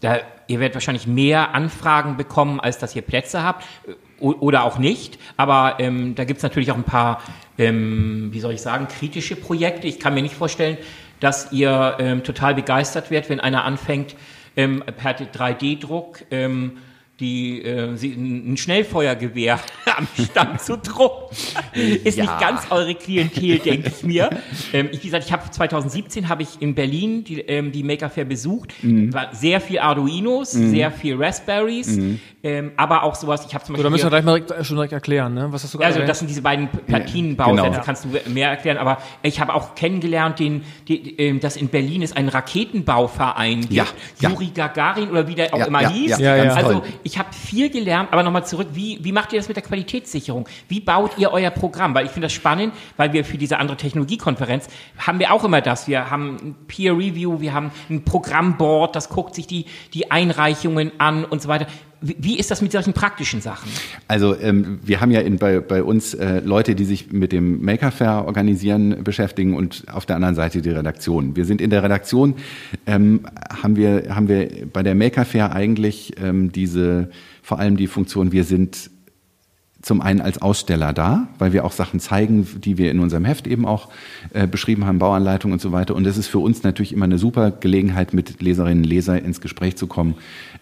da, 0.00 0.18
ihr 0.46 0.60
werdet 0.60 0.74
wahrscheinlich 0.74 1.06
mehr 1.06 1.54
Anfragen 1.54 2.16
bekommen, 2.16 2.60
als 2.60 2.78
dass 2.78 2.96
ihr 2.96 3.02
Plätze 3.02 3.42
habt 3.42 3.64
oder 4.18 4.64
auch 4.64 4.78
nicht. 4.78 5.18
Aber 5.36 5.76
ähm, 5.78 6.14
da 6.14 6.24
gibt 6.24 6.38
es 6.38 6.42
natürlich 6.42 6.70
auch 6.70 6.76
ein 6.76 6.84
paar, 6.84 7.20
ähm, 7.58 8.28
wie 8.32 8.40
soll 8.40 8.52
ich 8.52 8.62
sagen, 8.62 8.88
kritische 8.88 9.36
Projekte. 9.36 9.86
Ich 9.86 10.00
kann 10.00 10.14
mir 10.14 10.22
nicht 10.22 10.34
vorstellen, 10.34 10.78
dass 11.20 11.52
ihr 11.52 11.96
ähm, 11.98 12.24
total 12.24 12.54
begeistert 12.54 13.10
werdet, 13.10 13.30
wenn 13.30 13.40
einer 13.40 13.64
anfängt, 13.64 14.16
ähm, 14.56 14.82
per 14.96 15.16
3D-Druck 15.16 16.24
ähm, 16.30 16.78
die, 17.20 17.62
äh, 17.62 17.94
ein 17.94 18.56
Schnellfeuergewehr 18.56 19.58
am 19.96 20.06
Stand 20.22 20.60
zu 20.60 20.76
drucken. 20.76 21.34
Ist 22.04 22.18
ja. 22.18 22.24
nicht 22.24 22.40
ganz 22.40 22.70
eure 22.70 22.94
Klientel, 22.94 23.58
denke 23.64 23.88
ich 23.88 24.02
mir. 24.02 24.30
Ähm, 24.72 24.88
ich, 24.92 25.02
wie 25.02 25.06
gesagt, 25.06 25.24
ich 25.24 25.32
habe 25.32 25.50
2017 25.50 26.28
habe 26.28 26.42
ich 26.42 26.60
in 26.60 26.74
Berlin 26.74 27.24
die, 27.24 27.40
ähm, 27.40 27.72
die 27.72 27.82
Maker 27.82 28.10
Fair 28.10 28.26
besucht. 28.26 28.72
Mhm. 28.82 29.14
War 29.14 29.34
sehr 29.34 29.60
viel 29.60 29.78
Arduinos, 29.78 30.54
mhm. 30.54 30.70
sehr 30.70 30.90
viel 30.90 31.16
Raspberries, 31.16 31.96
mhm. 31.96 32.20
ähm, 32.42 32.72
aber 32.76 33.02
auch 33.02 33.14
sowas. 33.14 33.46
Ich 33.46 33.54
habe 33.54 33.64
zum 33.64 33.74
Beispiel. 33.74 33.84
Da 33.84 33.90
müssen 33.90 34.04
wir 34.04 34.10
gleich 34.10 34.24
mal 34.24 34.40
direkt, 34.40 34.66
schon 34.66 34.76
direkt 34.76 34.92
erklären, 34.92 35.32
ne? 35.32 35.48
Was 35.50 35.64
hast 35.64 35.72
du 35.72 35.78
gerade 35.78 35.94
Also 35.94 36.06
das 36.06 36.18
sind 36.18 36.28
diese 36.28 36.42
beiden 36.42 36.68
Platinenbausätze. 36.68 37.70
Genau. 37.70 37.82
Kannst 37.82 38.04
du 38.04 38.30
mehr 38.30 38.50
erklären? 38.50 38.76
Aber 38.76 38.98
ich 39.22 39.40
habe 39.40 39.54
auch 39.54 39.74
kennengelernt, 39.74 40.38
den, 40.38 40.64
die, 40.86 41.18
ähm, 41.18 41.40
dass 41.40 41.56
in 41.56 41.68
Berlin 41.68 42.02
es 42.02 42.14
einen 42.14 42.28
Raketenbauverein 42.28 43.62
gibt. 43.62 43.72
Ja. 43.72 43.86
Juri 44.30 44.50
Gagarin 44.54 45.10
oder 45.10 45.26
wie 45.28 45.34
der 45.34 45.54
auch 45.54 45.58
ja, 45.58 45.66
immer 45.66 45.82
ja, 45.82 45.90
hieß. 45.90 46.18
Ja, 46.18 46.36
ja, 46.36 46.52
also 46.52 46.82
ich 47.06 47.18
habe 47.18 47.32
viel 47.32 47.70
gelernt, 47.70 48.08
aber 48.12 48.24
nochmal 48.24 48.44
zurück, 48.44 48.66
wie, 48.72 48.98
wie 49.00 49.12
macht 49.12 49.32
ihr 49.32 49.38
das 49.38 49.46
mit 49.46 49.56
der 49.56 49.62
Qualitätssicherung? 49.62 50.48
Wie 50.68 50.80
baut 50.80 51.12
ihr 51.18 51.30
euer 51.30 51.50
Programm? 51.50 51.94
Weil 51.94 52.04
ich 52.04 52.10
finde 52.10 52.26
das 52.26 52.32
spannend, 52.32 52.74
weil 52.96 53.12
wir 53.12 53.24
für 53.24 53.38
diese 53.38 53.58
andere 53.58 53.76
Technologiekonferenz 53.76 54.66
haben 54.98 55.20
wir 55.20 55.32
auch 55.32 55.44
immer 55.44 55.60
das. 55.60 55.86
Wir 55.86 56.10
haben 56.10 56.36
ein 56.36 56.56
Peer 56.66 56.94
Review, 56.94 57.40
wir 57.40 57.54
haben 57.54 57.70
ein 57.88 58.04
Programmboard, 58.04 58.96
das 58.96 59.08
guckt 59.08 59.36
sich 59.36 59.46
die, 59.46 59.66
die 59.94 60.10
Einreichungen 60.10 60.90
an 60.98 61.24
und 61.24 61.40
so 61.40 61.48
weiter. 61.48 61.68
Wie 62.00 62.38
ist 62.38 62.50
das 62.50 62.60
mit 62.60 62.72
solchen 62.72 62.92
praktischen 62.92 63.40
Sachen? 63.40 63.70
Also 64.06 64.38
ähm, 64.38 64.80
wir 64.82 65.00
haben 65.00 65.10
ja 65.10 65.20
in, 65.20 65.38
bei, 65.38 65.60
bei 65.60 65.82
uns 65.82 66.14
äh, 66.14 66.40
Leute, 66.40 66.74
die 66.74 66.84
sich 66.84 67.12
mit 67.12 67.32
dem 67.32 67.64
Maker 67.64 67.90
Fair 67.90 68.24
organisieren, 68.26 69.02
beschäftigen 69.02 69.54
und 69.54 69.84
auf 69.90 70.04
der 70.04 70.16
anderen 70.16 70.34
Seite 70.34 70.60
die 70.60 70.70
Redaktion. 70.70 71.36
Wir 71.36 71.44
sind 71.46 71.60
in 71.60 71.70
der 71.70 71.82
Redaktion, 71.82 72.34
ähm, 72.86 73.20
haben, 73.62 73.76
wir, 73.76 74.14
haben 74.14 74.28
wir 74.28 74.66
bei 74.72 74.82
der 74.82 74.94
Maker 74.94 75.24
Fair 75.24 75.52
eigentlich 75.52 76.14
ähm, 76.22 76.52
diese, 76.52 77.10
vor 77.42 77.58
allem 77.58 77.76
die 77.76 77.86
Funktion, 77.86 78.30
wir 78.32 78.44
sind 78.44 78.90
zum 79.86 80.00
einen 80.00 80.20
als 80.20 80.42
Aussteller 80.42 80.92
da, 80.92 81.28
weil 81.38 81.52
wir 81.52 81.64
auch 81.64 81.70
Sachen 81.70 82.00
zeigen, 82.00 82.44
die 82.60 82.76
wir 82.76 82.90
in 82.90 82.98
unserem 82.98 83.24
Heft 83.24 83.46
eben 83.46 83.64
auch 83.64 83.88
äh, 84.32 84.48
beschrieben 84.48 84.84
haben, 84.84 84.98
Bauanleitung 84.98 85.52
und 85.52 85.60
so 85.60 85.70
weiter. 85.70 85.94
Und 85.94 86.02
das 86.02 86.18
ist 86.18 86.26
für 86.26 86.40
uns 86.40 86.64
natürlich 86.64 86.92
immer 86.92 87.04
eine 87.04 87.18
super 87.18 87.52
Gelegenheit, 87.52 88.12
mit 88.12 88.42
Leserinnen 88.42 88.82
und 88.82 88.90
Lesern 88.90 89.18
ins 89.18 89.40
Gespräch 89.40 89.76
zu 89.76 89.86
kommen, 89.86 90.16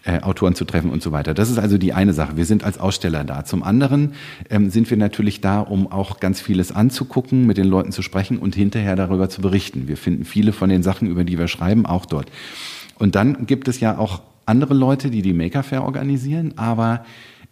äh, 0.05 0.21
Autoren 0.21 0.55
zu 0.55 0.65
treffen 0.65 0.91
und 0.91 1.01
so 1.01 1.11
weiter. 1.11 1.33
Das 1.33 1.49
ist 1.49 1.57
also 1.57 1.77
die 1.77 1.93
eine 1.93 2.13
Sache. 2.13 2.37
Wir 2.37 2.45
sind 2.45 2.63
als 2.63 2.79
Aussteller 2.79 3.23
da. 3.23 3.43
Zum 3.43 3.63
anderen 3.63 4.13
ähm, 4.49 4.69
sind 4.69 4.89
wir 4.89 4.97
natürlich 4.97 5.41
da, 5.41 5.59
um 5.59 5.91
auch 5.91 6.19
ganz 6.19 6.39
vieles 6.39 6.71
anzugucken, 6.71 7.45
mit 7.45 7.57
den 7.57 7.65
Leuten 7.65 7.91
zu 7.91 8.01
sprechen 8.01 8.37
und 8.37 8.55
hinterher 8.55 8.95
darüber 8.95 9.29
zu 9.29 9.41
berichten. 9.41 9.87
Wir 9.87 9.97
finden 9.97 10.23
viele 10.23 10.53
von 10.53 10.69
den 10.69 10.83
Sachen, 10.83 11.07
über 11.07 11.23
die 11.23 11.37
wir 11.37 11.47
schreiben, 11.47 11.85
auch 11.85 12.05
dort. 12.05 12.31
Und 12.99 13.15
dann 13.15 13.47
gibt 13.47 13.67
es 13.67 13.79
ja 13.79 13.97
auch 13.97 14.21
andere 14.45 14.73
Leute, 14.73 15.09
die 15.09 15.21
die 15.21 15.33
Maker 15.33 15.63
Fair 15.63 15.83
organisieren, 15.83 16.53
aber 16.55 17.03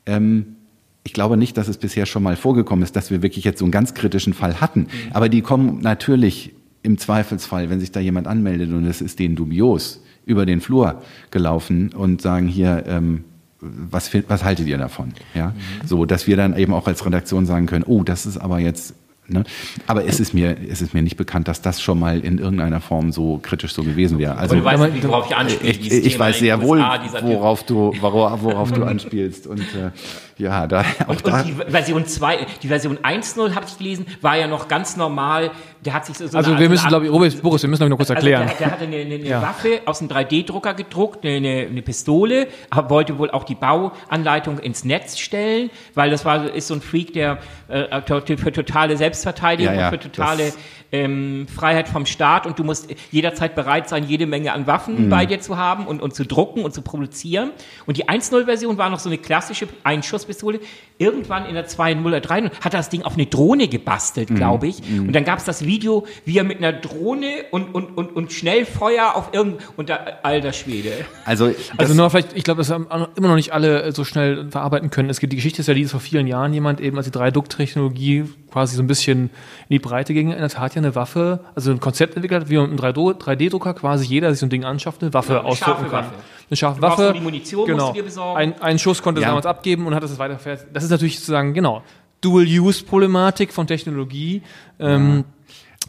ähm, 0.06 0.58
ich 1.04 1.13
glaube 1.13 1.38
nicht, 1.38 1.58
dass 1.58 1.68
es 1.68 1.78
bisher 1.78 2.06
schon 2.06 2.24
mal 2.24 2.36
vorgekommen 2.36 2.84
ist, 2.84 2.96
dass 2.96 3.12
wir 3.12 3.22
wirklich 3.22 3.44
jetzt 3.44 3.60
so 3.60 3.66
einen 3.66 3.72
ganz 3.72 3.94
kritischen 3.94 4.34
Fall 4.34 4.62
hatten. 4.62 4.82
Mhm. 4.82 4.88
Aber 5.12 5.28
die 5.28 5.42
kommen 5.42 5.80
natürlich 5.82 6.54
im 6.84 6.98
Zweifelsfall, 6.98 7.70
wenn 7.70 7.80
sich 7.80 7.92
da 7.92 8.00
jemand 8.00 8.28
anmeldet 8.28 8.72
und 8.72 8.86
es 8.86 9.02
ist 9.02 9.20
denen 9.20 9.36
dubios, 9.36 10.03
über 10.26 10.46
den 10.46 10.62
Flur 10.62 11.02
gelaufen 11.32 11.92
und 11.94 12.22
sagen 12.22 12.48
hier, 12.48 12.84
ähm, 12.88 13.24
was, 13.60 14.12
was 14.28 14.44
haltet 14.44 14.68
ihr 14.68 14.78
davon? 14.78 15.14
Ja, 15.34 15.48
mhm. 15.48 15.88
so, 15.88 16.06
dass 16.06 16.28
wir 16.28 16.36
dann 16.36 16.58
eben 16.58 16.74
auch 16.74 16.88
als 16.88 17.06
Redaktion 17.06 17.46
sagen 17.46 17.66
können, 17.66 17.86
oh, 17.86 18.04
das 18.04 18.26
ist 18.26 18.38
aber 18.38 18.60
jetzt 18.60 18.96
Ne? 19.28 19.44
Aber 19.88 20.06
es 20.06 20.20
ist, 20.20 20.34
mir, 20.34 20.58
es 20.70 20.82
ist 20.82 20.94
mir 20.94 21.02
nicht 21.02 21.16
bekannt, 21.16 21.48
dass 21.48 21.62
das 21.62 21.82
schon 21.82 21.98
mal 21.98 22.20
in 22.20 22.40
irgendeiner 22.40 22.82
Form 22.82 23.14
so 23.14 23.40
kritisch 23.42 23.74
so 23.74 23.84
gewesen 23.84 24.20
wäre. 24.20 24.36
Also, 24.36 24.56
du 24.56 24.64
weißt, 24.64 25.04
worauf 25.04 25.28
ich 25.30 25.36
anspiele. 25.36 25.72
Ich, 25.72 25.92
ich 25.92 26.20
weiß 26.20 26.40
sehr 26.40 26.62
wohl, 26.62 26.80
worauf 26.80 27.64
du, 27.64 27.94
worauf, 28.02 28.44
worauf 28.44 28.72
du 28.74 28.84
anspielst. 28.84 29.48
Und 29.48 29.62
äh, 29.62 29.92
ja, 30.38 30.67
da, 30.67 30.82
auch 31.06 31.10
und, 31.10 31.28
da. 31.28 31.41
Und 31.41 31.48
die 31.48 31.54
Version 31.54 32.06
2, 32.06 32.48
die 32.62 32.67
Version 32.67 32.98
1.0 32.98 33.56
habe 33.56 33.65
ich 33.67 33.78
gelesen, 33.78 34.06
war 34.22 34.38
ja 34.38 34.48
noch 34.48 34.67
ganz 34.67 34.98
normal. 34.98 35.52
Der 35.82 35.93
hat 35.93 36.06
sich 36.06 36.17
so, 36.17 36.28
so 36.28 36.38
Also 36.38 36.52
eine, 36.52 36.60
wir 36.60 36.69
müssen, 36.69 36.88
glaube 36.88 37.06
ich, 37.06 37.12
Boris, 37.12 37.36
Boris, 37.36 37.62
wir 37.62 37.69
müssen 37.69 37.88
noch 37.88 37.98
kurz 37.98 38.10
also 38.10 38.15
erklären. 38.15 38.43
Also 38.43 38.56
der, 38.58 38.67
der 38.67 38.72
hatte 38.72 38.84
eine, 38.86 38.96
eine, 38.98 39.15
eine 39.15 39.24
ja. 39.24 39.41
Waffe 39.41 39.82
aus 39.86 40.02
einem 40.02 40.10
3D-Drucker 40.10 40.74
gedruckt, 40.74 41.26
eine, 41.26 41.67
eine 41.69 41.82
Pistole, 41.82 42.48
wollte 42.88 43.17
wohl 43.17 43.32
auch 43.32 43.43
die 43.43 43.56
Bauanleitung 43.56 44.60
ins 44.60 44.84
Netz 44.86 45.19
stellen, 45.19 45.69
weil 45.93 46.10
das 46.10 46.26
war 46.26 46.54
ist 46.54 46.67
so 46.67 46.74
ein 46.74 46.82
Freak, 46.82 47.13
der 47.13 47.39
äh, 47.67 48.02
für 48.38 48.52
totale 48.52 48.98
Selbstverteidigung 48.98 49.74
ja, 49.74 49.82
ja, 49.82 49.89
und 49.89 49.93
für 49.93 50.10
totale 50.10 50.54
ähm, 50.94 51.48
Freiheit 51.54 51.90
vom 51.90 52.06
Staat 52.06 52.46
und 52.46 52.60
du 52.60 52.64
musst 52.64 52.88
jederzeit 53.12 53.56
bereit 53.56 53.90
sein, 53.90 54.08
jede 54.08 54.28
Menge 54.28 54.54
an 54.54 54.68
Waffen 54.68 55.06
mhm. 55.06 55.10
bei 55.10 55.26
dir 55.26 55.42
zu 55.42 55.58
haben 55.58 55.88
und, 55.88 56.02
und 56.02 56.14
zu 56.14 56.24
drucken 56.24 56.64
und 56.64 56.74
zu 56.74 56.84
produzieren. 56.84 57.52
Und 57.88 57.98
die 57.98 58.06
1.0-Version 58.06 58.78
war 58.78 58.92
noch 58.92 59.00
so 59.00 59.10
eine 59.10 59.18
klassische 59.18 59.68
Einschusspistole. 59.84 60.60
Irgendwann 61.04 61.46
in 61.46 61.54
der 61.54 61.68
2.0 61.68 62.06
oder 62.06 62.20
3.0 62.20 62.52
hat 62.62 62.74
er 62.74 62.80
das 62.80 62.89
Ding 62.89 63.04
auf 63.04 63.13
eine 63.13 63.26
Drohne 63.26 63.68
gebastelt, 63.68 64.30
mhm. 64.30 64.36
glaube 64.36 64.68
ich. 64.68 64.82
Mhm. 64.88 65.08
Und 65.08 65.13
dann 65.13 65.26
gab 65.26 65.39
es 65.39 65.46
das 65.46 65.66
Video, 65.66 66.06
wie 66.24 66.38
er 66.38 66.46
mit 66.46 66.60
einer 66.60 66.72
Drohne 66.72 67.46
und, 67.52 67.76
und, 67.76 67.98
und, 67.98 68.16
und 68.16 68.32
Schnellfeuer 68.32 69.16
auf 69.16 69.34
irgendein, 69.34 69.68
und 69.76 69.89
da, 69.89 70.00
alter 70.24 70.54
Schwede. 70.54 70.92
Also, 71.26 71.52
also 71.78 71.94
nur 71.94 72.10
vielleicht, 72.10 72.34
ich 72.34 72.44
glaube, 72.44 72.60
das 72.60 72.70
haben 72.70 72.88
immer 73.16 73.28
noch 73.28 73.36
nicht 73.36 73.52
alle 73.52 73.92
so 73.92 74.06
schnell 74.06 74.50
verarbeiten 74.50 74.89
können. 74.89 75.10
Es 75.10 75.20
gibt 75.20 75.34
die 75.34 75.38
Geschichte 75.38 75.62
ist 75.62 75.68
ja, 75.68 75.74
die 75.74 75.82
ist 75.82 75.92
vor 75.92 76.00
vielen 76.00 76.28
Jahren 76.28 76.54
jemand 76.54 76.80
eben, 76.80 76.96
als 76.98 77.10
die 77.10 77.18
3-Duck-Technologie 77.18 78.26
quasi 78.54 78.76
so 78.76 78.84
ein 78.84 78.88
bisschen 78.88 79.32
in 79.68 79.74
die 79.74 79.80
Breite 79.80 80.13
ging, 80.13 80.32
in 80.32 80.38
der 80.38 80.50
Tat 80.50 80.76
ja 80.76 80.82
eine 80.82 80.96
Waffe, 80.96 81.39
also 81.56 81.72
ein 81.72 81.80
Konzept 81.80 82.16
entwickelt 82.16 82.42
hat, 82.42 82.50
wie 82.50 82.58
man 82.58 82.72
mit 82.72 82.84
einem 82.84 82.96
3D-Drucker 82.96 83.74
quasi 83.74 84.06
jeder 84.06 84.30
sich 84.30 84.39
so 84.39 84.46
ein 84.46 84.52
Ding 84.52 84.63
anschafft, 84.63 85.02
eine 85.02 85.13
Waffe 85.13 85.39
eine 85.39 85.46
ausdrucken 85.46 85.89
scharfe 85.89 85.89
kann. 85.89 86.06
Waffe. 86.06 86.16
Eine 86.54 86.58
scharfe 86.58 86.82
Du 86.82 86.88
Waffe. 86.88 87.13
die 87.16 87.20
Munition, 87.20 87.62
musst 87.62 87.72
genau. 87.72 87.88
du 87.88 87.94
dir 87.96 88.04
besorgen. 88.04 88.38
Ein, 88.39 88.62
einen 88.62 88.78
Schuss 88.80 89.02
konnte 89.02 89.20
es 89.20 89.24
Ja. 89.24 89.30
damals 89.30 89.48
abgeben 89.48 89.88
und 89.88 89.96
hat 89.96 90.04
es 90.04 90.20
weiterverfährt. 90.20 90.68
Das 90.72 90.84
ist 90.84 90.92
natürlich 90.92 91.18
sozusagen, 91.20 91.54
genau, 91.56 91.82
Dual-Use-Problematik 92.22 93.52
von 93.54 93.68
Technologie. 93.68 94.42
Ähm, 94.80 95.24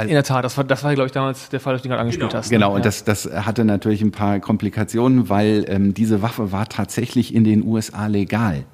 in 0.00 0.08
der 0.08 0.24
Tat, 0.24 0.44
das 0.44 0.56
war, 0.56 0.64
das 0.64 0.82
war 0.82 0.92
glaube 0.94 1.06
ich, 1.06 1.12
damals 1.12 1.48
der 1.50 1.60
Fall, 1.60 1.74
auf 1.76 1.80
den 1.82 1.90
du 1.90 1.90
gerade 1.90 2.00
angespielt 2.00 2.30
Genau. 2.30 2.38
hast. 2.40 2.50
Genau, 2.50 2.70
ne? 2.70 2.74
und 2.76 2.84
das, 2.84 3.04
das 3.04 3.26
hatte 3.32 3.64
natürlich 3.64 4.02
ein 4.02 4.10
paar 4.10 4.40
Komplikationen, 4.40 5.28
weil 5.28 5.64
ähm, 5.68 5.94
diese 5.94 6.20
Waffe 6.22 6.50
war 6.50 6.68
tatsächlich 6.68 7.32
in 7.34 7.44
den 7.44 7.64
USA 7.64 8.06
legal. 8.06 8.64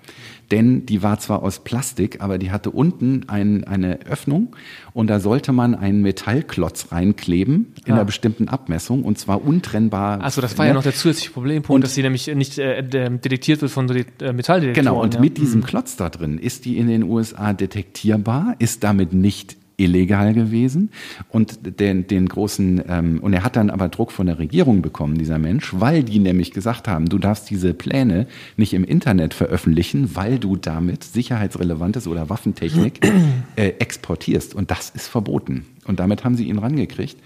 Denn 0.50 0.84
die 0.86 1.02
war 1.02 1.18
zwar 1.20 1.42
aus 1.42 1.60
Plastik, 1.60 2.20
aber 2.20 2.36
die 2.38 2.50
hatte 2.50 2.70
unten 2.70 3.28
ein, 3.28 3.62
eine 3.64 4.00
Öffnung 4.06 4.56
und 4.92 5.06
da 5.08 5.20
sollte 5.20 5.52
man 5.52 5.76
einen 5.76 6.02
Metallklotz 6.02 6.90
reinkleben 6.90 7.74
in 7.84 7.92
Ah. 7.92 7.96
einer 7.96 8.04
bestimmten 8.04 8.48
Abmessung 8.48 9.04
und 9.04 9.16
zwar 9.18 9.44
untrennbar. 9.44 10.20
Also 10.22 10.40
das 10.40 10.58
war 10.58 10.66
ja 10.66 10.72
ne? 10.72 10.76
noch 10.78 10.82
der 10.82 10.94
zusätzliche 10.94 11.30
Problempunkt, 11.30 11.70
Und- 11.76 11.84
dass 11.84 11.94
sie 11.94 12.02
nämlich 12.02 12.26
nicht 12.34 12.58
äh, 12.58 12.78
äh, 12.80 13.10
detektiert 13.10 13.62
wird 13.62 13.70
von 13.70 13.88
äh, 13.90 14.04
Metalldetektoren. 14.32 14.72
Genau, 14.74 15.00
und 15.00 15.14
ja. 15.14 15.20
mit 15.20 15.38
diesem 15.38 15.62
Klotz 15.62 15.96
da 15.96 16.08
drin 16.10 16.38
ist 16.38 16.64
die 16.64 16.78
in 16.78 16.88
den 16.88 17.04
USA 17.04 17.52
detektierbar, 17.52 18.56
ist 18.58 18.82
damit 18.82 19.12
nicht 19.12 19.56
illegal 19.80 20.34
gewesen. 20.34 20.90
Und 21.28 21.80
den, 21.80 22.06
den 22.06 22.28
großen 22.28 22.82
ähm, 22.88 23.18
und 23.20 23.32
er 23.32 23.42
hat 23.42 23.56
dann 23.56 23.70
aber 23.70 23.88
Druck 23.88 24.12
von 24.12 24.26
der 24.26 24.38
Regierung 24.38 24.82
bekommen 24.82 25.18
dieser 25.18 25.38
Mensch 25.38 25.72
weil 25.78 26.02
die 26.02 26.18
nämlich 26.18 26.52
gesagt 26.52 26.88
haben 26.88 27.08
du 27.08 27.18
darfst 27.18 27.50
diese 27.50 27.74
Pläne 27.74 28.26
nicht 28.56 28.74
im 28.74 28.84
Internet 28.84 29.34
veröffentlichen 29.34 30.14
weil 30.14 30.38
du 30.38 30.56
damit 30.56 31.04
sicherheitsrelevantes 31.04 32.06
oder 32.06 32.28
Waffentechnik 32.28 33.00
äh, 33.56 33.68
exportierst. 33.78 34.54
Und 34.54 34.70
das 34.70 34.90
ist 34.90 35.08
verboten. 35.08 35.66
Und 35.86 36.00
damit 36.00 36.24
haben 36.24 36.36
sie 36.36 36.44
ihn 36.44 36.58
rangekriegt. 36.58 37.16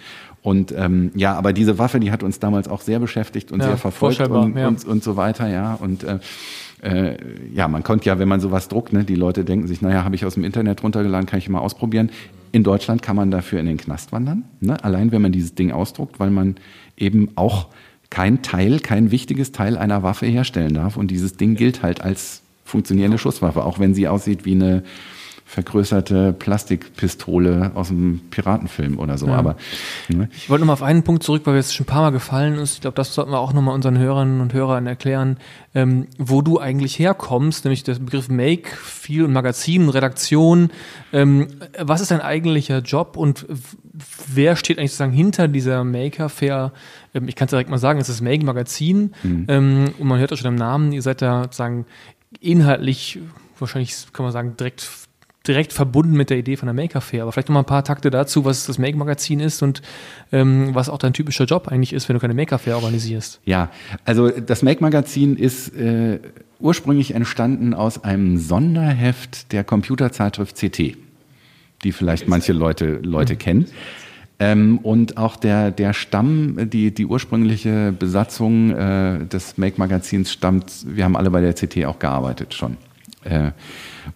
Und 0.43 0.75
ähm, 0.77 1.11
ja 1.15 1.35
aber 1.35 1.53
diese 1.53 1.79
Waffe 1.79 2.01
die 2.01 2.11
hat 2.11 2.23
uns 2.23 2.39
damals 2.39 2.69
auch 2.69 2.81
sehr 2.81 2.99
beschäftigt 2.99 3.51
und 3.51 3.61
Ja, 3.61 3.69
sehr 3.69 3.77
verfolgt 3.79 4.21
und, 4.21 4.57
ja. 4.57 4.69
und, 4.69 4.85
und 4.85 5.03
so 5.03 5.17
weiter 5.17 5.49
ja. 5.49 5.75
Und 5.75 6.05
äh, 6.05 6.19
äh, 6.83 7.17
ja, 7.53 7.67
man 7.67 7.83
konnte 7.83 8.07
ja, 8.07 8.19
wenn 8.19 8.29
man 8.29 8.41
sowas 8.41 8.69
druckt, 8.69 8.93
ne, 8.93 9.05
die 9.05 9.15
Leute 9.15 9.45
denken 9.45 9.67
sich, 9.67 9.81
naja, 9.81 10.05
habe 10.05 10.15
ich 10.15 10.27
aus 10.27 10.35
dem 10.35 10.45
Internet 10.45 10.83
runtergeladen, 10.83 11.27
kann 11.27 11.39
ich 11.39 11.49
mal 11.49 11.61
ausprobieren. 11.61 12.11
In 12.55 12.63
Deutschland 12.63 13.03
kann 13.03 13.17
man 13.17 13.33
dafür 13.33 13.59
in 13.59 13.67
den 13.67 13.79
Knast 13.79 14.13
wandern, 14.13 14.45
ne? 14.61 14.83
allein 14.85 15.11
wenn 15.11 15.21
man 15.21 15.33
dieses 15.33 15.57
Ding 15.57 15.73
ausdruckt, 15.73 16.21
weil 16.21 16.31
man 16.31 16.55
eben 16.97 17.31
auch 17.35 17.67
kein 18.11 18.43
Teil, 18.43 18.79
kein 18.79 19.11
wichtiges 19.11 19.51
Teil 19.51 19.77
einer 19.77 20.05
Waffe 20.05 20.27
herstellen 20.27 20.73
darf. 20.73 20.97
Und 20.97 21.11
dieses 21.11 21.37
Ding 21.37 21.57
gilt 21.57 21.83
halt 21.83 22.01
als 22.01 22.43
funktionierende 22.65 23.19
Schusswaffe, 23.19 23.65
auch 23.65 23.81
wenn 23.81 23.93
sie 23.93 24.07
aussieht 24.07 24.45
wie 24.45 24.53
eine 24.53 24.85
vergrößerte 25.55 26.33
Plastikpistole 26.33 27.71
aus 27.75 27.91
einem 27.91 28.21
Piratenfilm 28.31 28.99
oder 28.99 29.17
so. 29.19 29.29
Aber 29.29 29.57
ne? 30.09 30.29
Ich 30.37 30.51
wollte 30.51 30.63
nochmal 30.63 30.75
auf 30.75 30.83
einen 30.83 31.05
Punkt 31.05 31.23
zurück, 31.23 31.43
weil 31.45 31.57
es 31.57 31.73
schon 31.73 31.85
ein 31.85 31.87
paar 31.87 32.03
Mal 32.03 32.11
gefallen 32.11 32.57
ist. 32.57 32.75
Ich 32.75 32.81
glaube, 32.81 32.97
das 32.97 33.15
sollten 33.15 33.31
wir 33.31 33.39
auch 33.39 33.53
nochmal 33.53 33.75
unseren 33.75 33.97
Hörerinnen 33.97 34.41
und 34.41 34.53
Hörern 34.53 34.89
erklären, 34.89 35.37
ähm, 35.75 36.09
wo 36.19 36.43
du 36.43 36.59
eigentlich 36.59 36.99
herkommst, 36.99 37.65
nämlich 37.65 37.85
der 37.85 37.95
Begriff 37.95 38.29
Make, 38.29 38.69
viel 38.77 39.29
Magazin, 39.29 39.89
Redaktion. 39.89 40.71
Ähm, 41.13 41.47
was 41.79 42.01
ist 42.01 42.11
dein 42.11 42.21
eigentlicher 42.21 42.81
Job 42.81 43.17
und 43.17 43.47
wer 44.27 44.57
steht 44.57 44.79
eigentlich 44.79 44.91
sozusagen 44.91 45.13
hinter 45.13 45.47
dieser 45.47 45.85
Maker 45.85 46.29
Fair? 46.29 46.73
Ähm, 47.15 47.29
ich 47.29 47.37
kann 47.37 47.47
es 47.47 47.51
direkt 47.51 47.71
mal 47.71 47.79
sagen, 47.79 48.01
es 48.01 48.09
ist 48.09 48.21
das 48.21 48.25
Make 48.25 48.45
Magazin 48.45 49.15
ähm, 49.23 49.93
und 49.99 50.09
man 50.09 50.19
hört 50.19 50.33
auch 50.33 50.37
schon 50.37 50.53
im 50.53 50.59
Namen, 50.59 50.91
ihr 50.91 51.03
seid 51.03 51.23
da 51.23 51.45
sozusagen 51.45 51.87
inhaltlich, 52.41 53.21
wahrscheinlich 53.61 53.95
kann 54.13 54.25
man 54.25 54.33
sagen, 54.33 54.57
direkt 54.57 54.83
direkt 55.47 55.73
verbunden 55.73 56.17
mit 56.17 56.31
der 56.31 56.39
Idee 56.39 56.57
von 56.57 56.67
der 56.67 56.75
Maker 56.75 57.01
Fair. 57.01 57.23
Aber 57.23 57.33
vielleicht 57.33 57.49
noch 57.49 57.55
mal 57.55 57.61
ein 57.61 57.67
paar 57.67 57.85
Takte 57.85 58.11
dazu, 58.11 58.45
was 58.45 58.67
das 58.67 58.79
Make 58.79 58.97
Magazin 58.97 59.41
ist 59.41 59.63
und 59.63 59.83
ähm, 60.33 60.75
was 60.75 60.89
auch 60.89 60.99
dein 60.99 61.13
typischer 61.13 61.45
Job 61.45 61.69
eigentlich 61.69 61.93
ist, 61.93 62.09
wenn 62.09 62.15
du 62.15 62.21
keine 62.21 62.35
Maker 62.35 62.59
Fair 62.59 62.77
organisierst. 62.77 63.41
Ja, 63.45 63.71
also 64.05 64.31
das 64.31 64.63
Make-Magazin 64.63 65.37
ist 65.37 65.75
äh, 65.77 66.19
ursprünglich 66.61 67.15
entstanden 67.15 67.75
aus 67.75 68.03
einem 68.05 68.39
Sonderheft 68.39 69.53
der 69.53 69.65
Computerzeitschrift 69.65 70.57
CT, 70.57 70.97
die 71.85 71.93
vielleicht 71.93 72.27
manche 72.27 72.53
Leute, 72.53 73.01
Leute 73.03 73.37
kennen. 73.37 73.67
Ähm, 74.39 74.79
und 74.79 75.17
auch 75.17 75.37
der, 75.37 75.71
der 75.71 75.93
Stamm, 75.93 76.71
die, 76.71 76.93
die 76.93 77.07
ursprüngliche 77.07 77.93
Besatzung 77.93 78.71
äh, 78.71 79.25
des 79.27 79.59
Make-Magazins 79.59 80.33
stammt, 80.33 80.73
wir 80.87 81.05
haben 81.05 81.17
alle 81.17 81.31
bei 81.31 81.41
der 81.41 81.53
CT 81.55 81.85
auch 81.85 81.99
gearbeitet 81.99 82.55
schon. 82.55 82.77
Äh, 83.25 83.51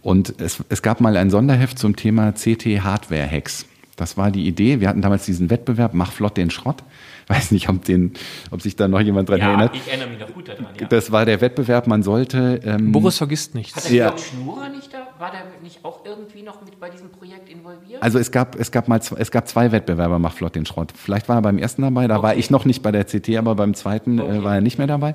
und 0.02 0.40
es, 0.40 0.62
es 0.68 0.82
gab 0.82 1.00
mal 1.00 1.16
ein 1.16 1.30
Sonderheft 1.30 1.78
zum 1.78 1.96
Thema 1.96 2.32
CT 2.32 2.82
Hardware 2.82 3.30
Hacks. 3.30 3.66
Das 3.96 4.16
war 4.16 4.30
die 4.30 4.46
Idee. 4.46 4.80
Wir 4.80 4.88
hatten 4.88 5.02
damals 5.02 5.24
diesen 5.26 5.50
Wettbewerb, 5.50 5.92
mach 5.92 6.12
flott 6.12 6.36
den 6.36 6.50
Schrott. 6.50 6.84
Weiß 7.28 7.50
nicht, 7.50 7.68
ob, 7.68 7.84
den, 7.84 8.12
ob 8.50 8.62
sich 8.62 8.74
da 8.76 8.88
noch 8.88 9.00
jemand 9.00 9.28
dran 9.28 9.38
Ja, 9.40 9.48
erinnert. 9.48 9.74
ich 9.76 9.86
erinnere 9.88 10.08
mich 10.08 10.18
noch 10.20 10.32
gut 10.32 10.48
daran. 10.48 10.66
Ja. 10.80 10.86
Das 10.86 11.12
war 11.12 11.26
der 11.26 11.40
Wettbewerb, 11.42 11.86
man 11.86 12.02
sollte. 12.02 12.60
Ähm, 12.64 12.92
Boris 12.92 13.18
vergisst 13.18 13.54
nichts. 13.54 13.76
Hat 13.76 13.84
der 13.90 13.92
Ja. 13.92 14.14
Schnurer 14.16 14.68
nicht 14.70 14.92
da? 14.94 14.97
War 15.18 15.31
der 15.31 15.40
nicht 15.62 15.85
auch 15.85 16.04
irgendwie 16.04 16.42
noch 16.42 16.62
mit 16.62 16.78
bei 16.78 16.90
diesem 16.90 17.11
Projekt 17.11 17.48
involviert? 17.48 18.02
also 18.02 18.18
es 18.18 18.31
gab, 18.31 18.54
es 18.57 18.70
gab 18.70 18.88
mal 18.88 19.02
zwei, 19.02 19.16
es 19.18 19.31
gab 19.31 19.48
zwei 19.48 19.72
Wettbewerber, 19.72 20.18
mach 20.18 20.33
flott 20.33 20.54
den 20.54 20.64
Schrott. 20.64 20.92
Vielleicht 20.94 21.28
war 21.28 21.37
er 21.37 21.42
beim 21.42 21.59
ersten 21.59 21.83
dabei, 21.83 22.07
da 22.07 22.22
war 22.22 22.37
ich 22.37 22.50
noch 22.50 22.64
nicht 22.64 22.83
bei 22.83 22.92
der 22.92 23.04
CT, 23.04 23.37
aber 23.37 23.54
beim 23.54 23.74
zweiten 23.74 24.18
äh, 24.18 24.44
war 24.44 24.57
er 24.57 24.61
nicht 24.61 24.78
mehr 24.78 24.87
dabei. 24.87 25.14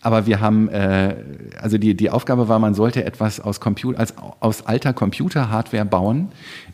Aber 0.00 0.26
wir 0.26 0.40
haben, 0.40 0.68
äh, 0.68 1.16
also 1.60 1.78
die, 1.78 1.94
die 1.94 2.10
Aufgabe 2.10 2.48
war, 2.48 2.58
man 2.58 2.74
sollte 2.74 3.04
etwas 3.04 3.40
aus, 3.40 3.60
Computer, 3.60 3.98
als, 3.98 4.14
aus 4.40 4.66
alter 4.66 4.92
Computer-Hardware 4.92 5.84
bauen, 5.84 6.28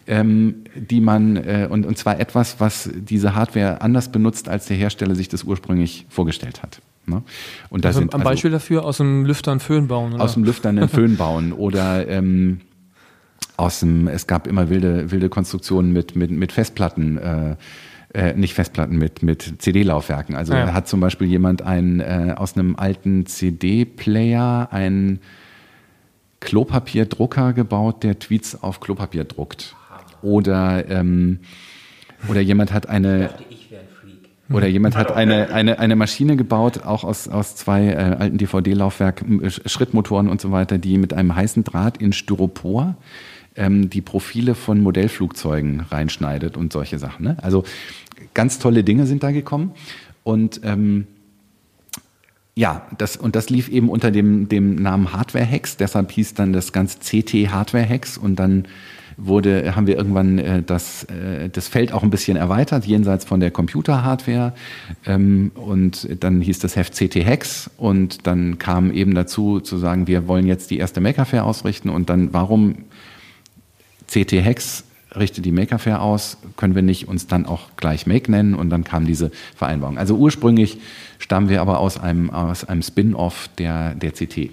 ähm, 0.07 0.65
die 0.75 1.01
man, 1.01 1.37
äh, 1.37 1.69
und, 1.71 1.85
und 1.85 1.99
zwar 1.99 2.21
etwas, 2.21 2.61
was 2.61 2.91
diese 2.95 3.35
Hardware 3.35 3.81
anders 3.81 4.11
benutzt, 4.11 4.49
als 4.49 4.67
der 4.67 4.77
Hersteller 4.77 5.15
sich 5.15 5.29
das 5.29 5.45
ursprünglich 5.45 6.07
vorgestellt 6.09 6.63
hat. 6.63 6.81
Ne? 7.07 7.23
Und 7.71 7.85
da 7.85 7.89
Also, 7.89 8.01
sind 8.01 8.15
am 8.15 8.21
also- 8.21 8.31
Beispiel 8.31 8.51
dafür 8.51 8.85
aus 8.85 8.99
dem 8.99 9.25
Lüfter 9.27 9.51
einen 9.51 9.61
Föhn 9.61 9.89
bauen. 9.89 10.13
Oder? 10.15 10.23
aus 10.23 10.35
dem 10.35 10.45
Lüfter 10.45 10.69
einen 10.69 10.89
Föhn 10.89 11.17
bauen 11.17 11.53
oder 11.53 12.07
ähm, 12.09 12.61
aus 13.57 13.81
dem, 13.81 14.09
es 14.09 14.27
gab 14.27 14.47
immer 14.47 14.71
wilde, 14.71 15.11
wilde 15.11 15.29
Konstruktionen 15.29 15.93
mit, 15.93 16.15
mit, 16.17 16.31
mit 16.31 16.53
Festplatten, 16.53 17.19
äh, 17.19 17.57
äh, 18.15 18.35
nicht 18.35 18.55
Festplatten, 18.55 18.97
mit, 18.99 19.23
mit 19.23 19.55
CD-Laufwerken. 19.63 20.35
Also 20.37 20.53
Ja. 20.55 20.73
hat 20.73 20.87
zum 20.87 21.01
Beispiel 21.01 21.27
jemand 21.27 21.63
ein, 21.63 22.01
äh, 22.01 22.35
aus 22.37 22.57
einem 22.57 22.77
alten 22.77 23.27
CD-Player 23.27 24.69
einen 24.71 25.21
Klopapierdrucker 26.41 27.53
gebaut, 27.53 28.03
der 28.03 28.19
Tweets 28.19 28.63
auf 28.63 28.81
Klopapier 28.81 29.25
druckt. 29.25 29.75
Oder, 30.23 30.89
ähm, 30.89 31.41
oder 32.29 32.41
jemand 32.41 32.73
hat 32.73 32.89
eine, 32.89 33.31
ich 33.51 33.71
wäre 33.71 33.83
ein 33.83 33.89
Freak. 34.01 34.29
Oder 34.51 34.67
jemand 34.67 34.97
hat 34.97 35.13
eine, 35.13 35.51
eine, 35.51 35.79
eine 35.79 35.97
Maschine 35.97 36.37
gebaut, 36.37 36.85
auch 36.85 37.05
aus, 37.05 37.29
aus 37.29 37.55
zwei 37.57 37.89
äh, 37.89 37.97
alten 37.97 38.39
DVD-Laufwerk, 38.39 39.25
Schrittmotoren 39.67 40.29
und 40.29 40.41
so 40.41 40.51
weiter, 40.51 40.79
die 40.79 40.99
mit 40.99 41.15
einem 41.15 41.35
heißen 41.35 41.65
Draht 41.65 41.99
in 41.99 42.13
Styropor 42.13 42.97
ähm, 43.57 43.91
die 43.91 44.01
Profile 44.01 44.55
von 44.55 44.81
Modellflugzeugen 44.81 45.81
reinschneidet 45.81 46.57
und 46.57 46.73
solche 46.73 46.99
Sachen. 46.99 47.25
Ne? 47.25 47.37
Also 47.41 47.65
ganz 48.35 48.59
tolle 48.59 48.85
Dinge 48.85 49.07
sind 49.07 49.23
da 49.23 49.31
gekommen. 49.31 49.73
Und 50.25 50.61
ähm, 50.65 51.07
ja, 52.55 52.87
das, 52.99 53.17
und 53.17 53.35
das 53.35 53.49
lief 53.49 53.69
eben 53.69 53.89
unter 53.89 54.11
dem, 54.11 54.49
dem 54.49 54.75
Namen 54.75 55.13
Hardware 55.13 55.49
Hacks, 55.49 55.77
deshalb 55.79 56.13
hieß 56.13 56.35
dann 56.35 56.53
das 56.53 56.73
Ganze 56.73 56.99
CT 56.99 57.51
Hardware 57.51 57.89
Hacks 57.89 58.19
und 58.19 58.37
dann 58.37 58.67
wurde, 59.27 59.75
haben 59.77 59.87
wir 59.87 59.97
irgendwann 59.97 60.39
äh, 60.39 60.63
das, 60.63 61.05
äh, 61.05 61.49
das 61.49 61.69
Feld 61.69 61.93
auch 61.93 62.03
ein 62.03 62.11
bisschen 62.11 62.37
erweitert, 62.37 62.85
jenseits 62.85 63.25
von 63.25 63.41
der 63.41 63.51
Computer-Hardware. 63.51 64.53
Ähm, 65.07 65.53
und 65.55 66.09
dann 66.23 66.41
hieß 66.41 66.59
das 66.59 66.77
Heft 66.77 66.95
CT 66.95 67.25
Hacks 67.25 67.71
und 67.77 68.27
dann 68.27 68.59
kam 68.59 68.93
eben 68.93 69.15
dazu 69.15 69.61
zu 69.61 69.79
sagen, 69.79 70.07
wir 70.07 70.29
wollen 70.29 70.47
jetzt 70.47 70.71
die 70.71 70.79
erste 70.79 71.01
Maker 71.01 71.25
Fair 71.25 71.45
ausrichten 71.45 71.89
und 71.89 72.11
dann 72.11 72.33
warum 72.33 72.77
CT 74.09 74.33
Hex 74.33 74.85
richtet 75.17 75.45
die 75.45 75.53
Maker 75.53 75.79
Fair 75.79 76.03
aus, 76.03 76.39
können 76.57 76.75
wir 76.75 76.83
nicht 76.83 77.09
uns 77.09 77.27
dann 77.27 77.47
auch 77.47 77.71
gleich 77.77 78.07
Make 78.07 78.31
nennen 78.31 78.55
und 78.55 78.71
dann 78.71 78.85
kam 78.85 79.07
diese 79.07 79.31
Vereinbarung. 79.55 79.99
Also 79.99 80.17
ursprünglich 80.17 80.79
stammen 81.19 81.49
wir 81.49 81.61
aber 81.61 81.79
aus 81.79 81.99
einem, 81.99 82.31
aus 82.31 82.65
einem 82.65 82.83
Spin-off 82.83 83.49
der, 83.59 83.95
der 83.95 84.13
CT. 84.13 84.51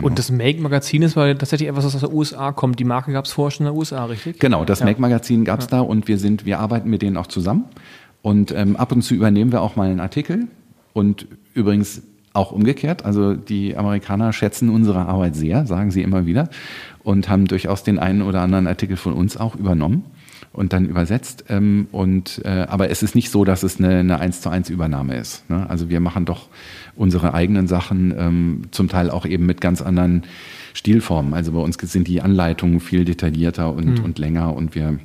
Und 0.00 0.18
das 0.18 0.30
Make-Magazin 0.30 1.02
ist 1.02 1.16
weil 1.16 1.36
tatsächlich 1.36 1.68
etwas, 1.68 1.84
was 1.84 1.94
aus 1.94 2.00
der 2.00 2.12
USA 2.12 2.52
kommt. 2.52 2.78
Die 2.78 2.84
Marke 2.84 3.12
gab 3.12 3.24
es 3.24 3.32
vorher 3.32 3.50
schon 3.50 3.66
in 3.66 3.72
den 3.72 3.78
USA, 3.78 4.04
richtig? 4.04 4.38
Genau, 4.38 4.64
das 4.64 4.84
Make 4.84 5.00
Magazin 5.00 5.44
gab's 5.44 5.66
da 5.66 5.80
und 5.80 6.08
wir 6.08 6.18
sind, 6.18 6.46
wir 6.46 6.58
arbeiten 6.58 6.88
mit 6.90 7.02
denen 7.02 7.16
auch 7.16 7.26
zusammen. 7.26 7.64
Und 8.20 8.52
ähm, 8.52 8.76
ab 8.76 8.92
und 8.92 9.02
zu 9.02 9.14
übernehmen 9.14 9.50
wir 9.50 9.62
auch 9.62 9.76
mal 9.76 9.90
einen 9.90 10.00
Artikel. 10.00 10.46
Und 10.92 11.26
übrigens 11.54 12.02
auch 12.32 12.52
umgekehrt. 12.52 13.04
Also 13.04 13.34
die 13.34 13.76
Amerikaner 13.76 14.32
schätzen 14.32 14.68
unsere 14.70 15.06
Arbeit 15.06 15.36
sehr, 15.36 15.66
sagen 15.66 15.90
sie 15.90 16.02
immer 16.02 16.26
wieder, 16.26 16.48
und 17.02 17.28
haben 17.28 17.46
durchaus 17.46 17.82
den 17.82 17.98
einen 17.98 18.22
oder 18.22 18.40
anderen 18.40 18.66
Artikel 18.66 18.96
von 18.96 19.12
uns 19.12 19.36
auch 19.36 19.56
übernommen. 19.56 20.04
und 20.52 20.74
dann 20.74 20.84
übersetzt. 20.84 21.44
Ähm, 21.48 21.86
und, 21.92 22.42
äh, 22.44 22.66
aber 22.68 22.90
es 22.90 23.02
ist 23.02 23.14
nicht 23.14 23.30
so, 23.30 23.44
dass 23.44 23.62
es 23.62 23.78
eine, 23.78 24.00
eine 24.00 24.18
1 24.18 24.42
zu 24.42 24.50
1 24.50 24.68
Übernahme 24.68 25.16
ist. 25.16 25.48
Ne? 25.48 25.68
Also 25.70 25.88
wir 25.88 26.00
machen 26.00 26.26
doch 26.26 26.48
unsere 26.94 27.32
eigenen 27.32 27.68
Sachen, 27.68 28.14
ähm, 28.16 28.62
zum 28.70 28.88
Teil 28.88 29.10
auch 29.10 29.24
eben 29.24 29.46
mit 29.46 29.60
ganz 29.62 29.80
anderen 29.80 30.24
Stilformen. 30.74 31.32
Also 31.32 31.52
bei 31.52 31.60
uns 31.60 31.76
sind 31.80 32.06
die 32.06 32.20
Anleitungen 32.20 32.80
viel 32.80 33.04
detaillierter 33.04 33.72
und, 33.72 33.98
mhm. 33.98 34.04
und 34.04 34.18
länger 34.18 34.54
und 34.54 34.74
wir 34.74 34.98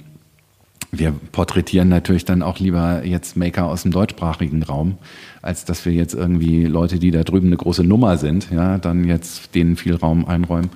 wir 0.90 1.12
porträtieren 1.34 1.90
natürlich 1.90 2.24
dann 2.24 2.42
auch 2.42 2.60
lieber 2.60 3.06
jetzt 3.06 3.36
Maker 3.36 3.66
aus 3.66 3.84
dem 3.84 3.92
deutschsprachigen 3.92 4.64
Raum, 4.64 4.98
als 5.48 5.64
dass 5.64 5.86
wir 5.86 5.94
jetzt 5.94 6.14
irgendwie 6.14 6.66
Leute, 6.66 7.00
die 7.00 7.10
da 7.10 7.24
drüben 7.24 7.48
eine 7.48 7.58
große 7.58 7.84
Nummer 7.84 8.18
sind, 8.18 8.52
ja, 8.52 8.78
dann 8.78 9.06
jetzt 9.06 9.56
denen 9.56 9.78
viel 9.78 9.96
Raum 9.96 10.26
einräumen. 10.26 10.70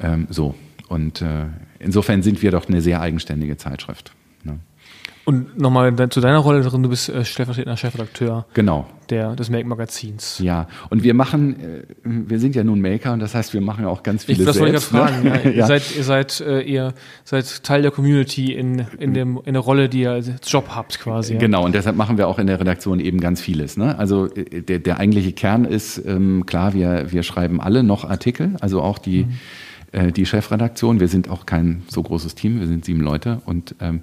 Ähm, 0.00 0.26
so. 0.28 0.54
Und 0.88 1.22
äh, 1.22 1.46
insofern 1.78 2.22
sind 2.22 2.42
wir 2.42 2.50
doch 2.50 2.68
eine 2.68 2.82
sehr 2.82 3.00
eigenständige 3.00 3.56
Zeitschrift. 3.56 4.12
Ne? 5.26 5.32
Und 5.32 5.58
nochmal 5.58 5.94
zu 6.10 6.20
deiner 6.20 6.38
Rolle 6.38 6.62
drin, 6.62 6.82
du 6.82 6.88
bist 6.88 7.08
äh, 7.08 7.24
stellvertretender 7.24 7.76
Chefredakteur 7.76 8.46
genau. 8.54 8.86
der, 9.10 9.34
des 9.34 9.50
Make-Magazins. 9.50 10.38
Ja, 10.38 10.68
und 10.88 11.02
wir 11.02 11.14
machen, 11.14 11.60
äh, 11.60 11.82
wir 12.04 12.38
sind 12.38 12.54
ja 12.54 12.64
nun 12.64 12.80
Maker 12.80 13.12
und 13.12 13.20
das 13.20 13.34
heißt, 13.34 13.52
wir 13.52 13.60
machen 13.60 13.84
auch 13.84 14.02
ganz 14.02 14.24
viele 14.24 14.40
ich, 14.40 14.46
Das 14.46 14.56
selbst, 14.56 14.92
wollte 14.92 15.08
ich 15.08 15.22
gerade 15.22 15.22
fragen. 15.22 15.46
Ne? 15.46 15.56
ja. 15.56 15.62
Ihr 15.62 15.66
seid, 15.66 15.96
ihr 15.96 16.04
seid, 16.04 16.40
äh, 16.40 16.60
ihr 16.60 16.94
seid 17.24 17.64
Teil 17.64 17.82
der 17.82 17.90
Community 17.90 18.52
in, 18.52 18.86
in, 18.98 19.14
dem, 19.14 19.40
in 19.44 19.54
der 19.54 19.62
Rolle, 19.62 19.88
die 19.88 20.02
ihr 20.02 20.12
als 20.12 20.30
Job 20.46 20.68
habt 20.70 20.98
quasi. 21.00 21.34
Ja? 21.34 21.40
Genau, 21.40 21.64
und 21.64 21.74
deshalb 21.74 21.96
machen 21.96 22.18
wir 22.18 22.28
auch 22.28 22.38
in 22.38 22.46
der 22.46 22.60
Redaktion 22.60 23.00
eben 23.00 23.20
ganz 23.20 23.40
vieles. 23.40 23.76
Ne? 23.76 23.98
Also 23.98 24.26
äh, 24.34 24.62
der, 24.62 24.78
der 24.78 24.98
eigentliche 24.98 25.32
Kern 25.32 25.64
ist, 25.64 26.00
ähm, 26.06 26.46
klar, 26.46 26.74
wir, 26.74 27.12
wir 27.12 27.22
schreiben 27.22 27.60
alle 27.60 27.82
noch 27.82 28.08
Artikel, 28.08 28.56
also 28.60 28.80
auch 28.82 28.98
die 28.98 29.24
mhm 29.24 29.32
äh, 29.92 30.10
die 30.10 30.26
Chefredaktion. 30.26 30.98
Wir 30.98 31.06
sind 31.06 31.30
auch 31.30 31.46
kein 31.46 31.84
so 31.86 32.02
großes 32.02 32.34
Team, 32.34 32.58
wir 32.58 32.66
sind 32.66 32.84
sieben 32.84 33.00
Leute 33.00 33.40
und 33.46 33.76
ähm, 33.80 34.00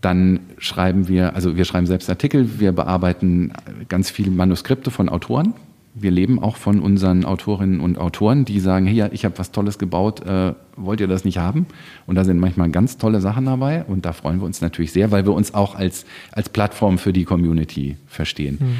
dann 0.00 0.40
schreiben 0.58 1.08
wir, 1.08 1.34
also 1.34 1.56
wir 1.56 1.64
schreiben 1.64 1.86
selbst 1.86 2.08
Artikel, 2.08 2.60
wir 2.60 2.72
bearbeiten 2.72 3.52
ganz 3.88 4.10
viele 4.10 4.30
Manuskripte 4.30 4.90
von 4.90 5.08
Autoren. 5.08 5.54
Wir 6.00 6.12
leben 6.12 6.40
auch 6.40 6.56
von 6.56 6.78
unseren 6.78 7.24
Autorinnen 7.24 7.80
und 7.80 7.98
Autoren, 7.98 8.44
die 8.44 8.60
sagen, 8.60 8.86
hier, 8.86 9.10
ich 9.12 9.24
habe 9.24 9.36
was 9.38 9.50
Tolles 9.50 9.78
gebaut, 9.78 10.24
äh, 10.24 10.54
wollt 10.76 11.00
ihr 11.00 11.08
das 11.08 11.24
nicht 11.24 11.38
haben? 11.38 11.66
Und 12.06 12.14
da 12.14 12.24
sind 12.24 12.38
manchmal 12.38 12.70
ganz 12.70 12.98
tolle 12.98 13.20
Sachen 13.20 13.46
dabei 13.46 13.84
und 13.84 14.04
da 14.04 14.12
freuen 14.12 14.38
wir 14.38 14.46
uns 14.46 14.60
natürlich 14.60 14.92
sehr, 14.92 15.10
weil 15.10 15.26
wir 15.26 15.32
uns 15.32 15.54
auch 15.54 15.74
als, 15.74 16.06
als 16.30 16.50
Plattform 16.50 16.98
für 16.98 17.12
die 17.12 17.24
Community 17.24 17.96
verstehen. 18.06 18.58
Mhm. 18.60 18.76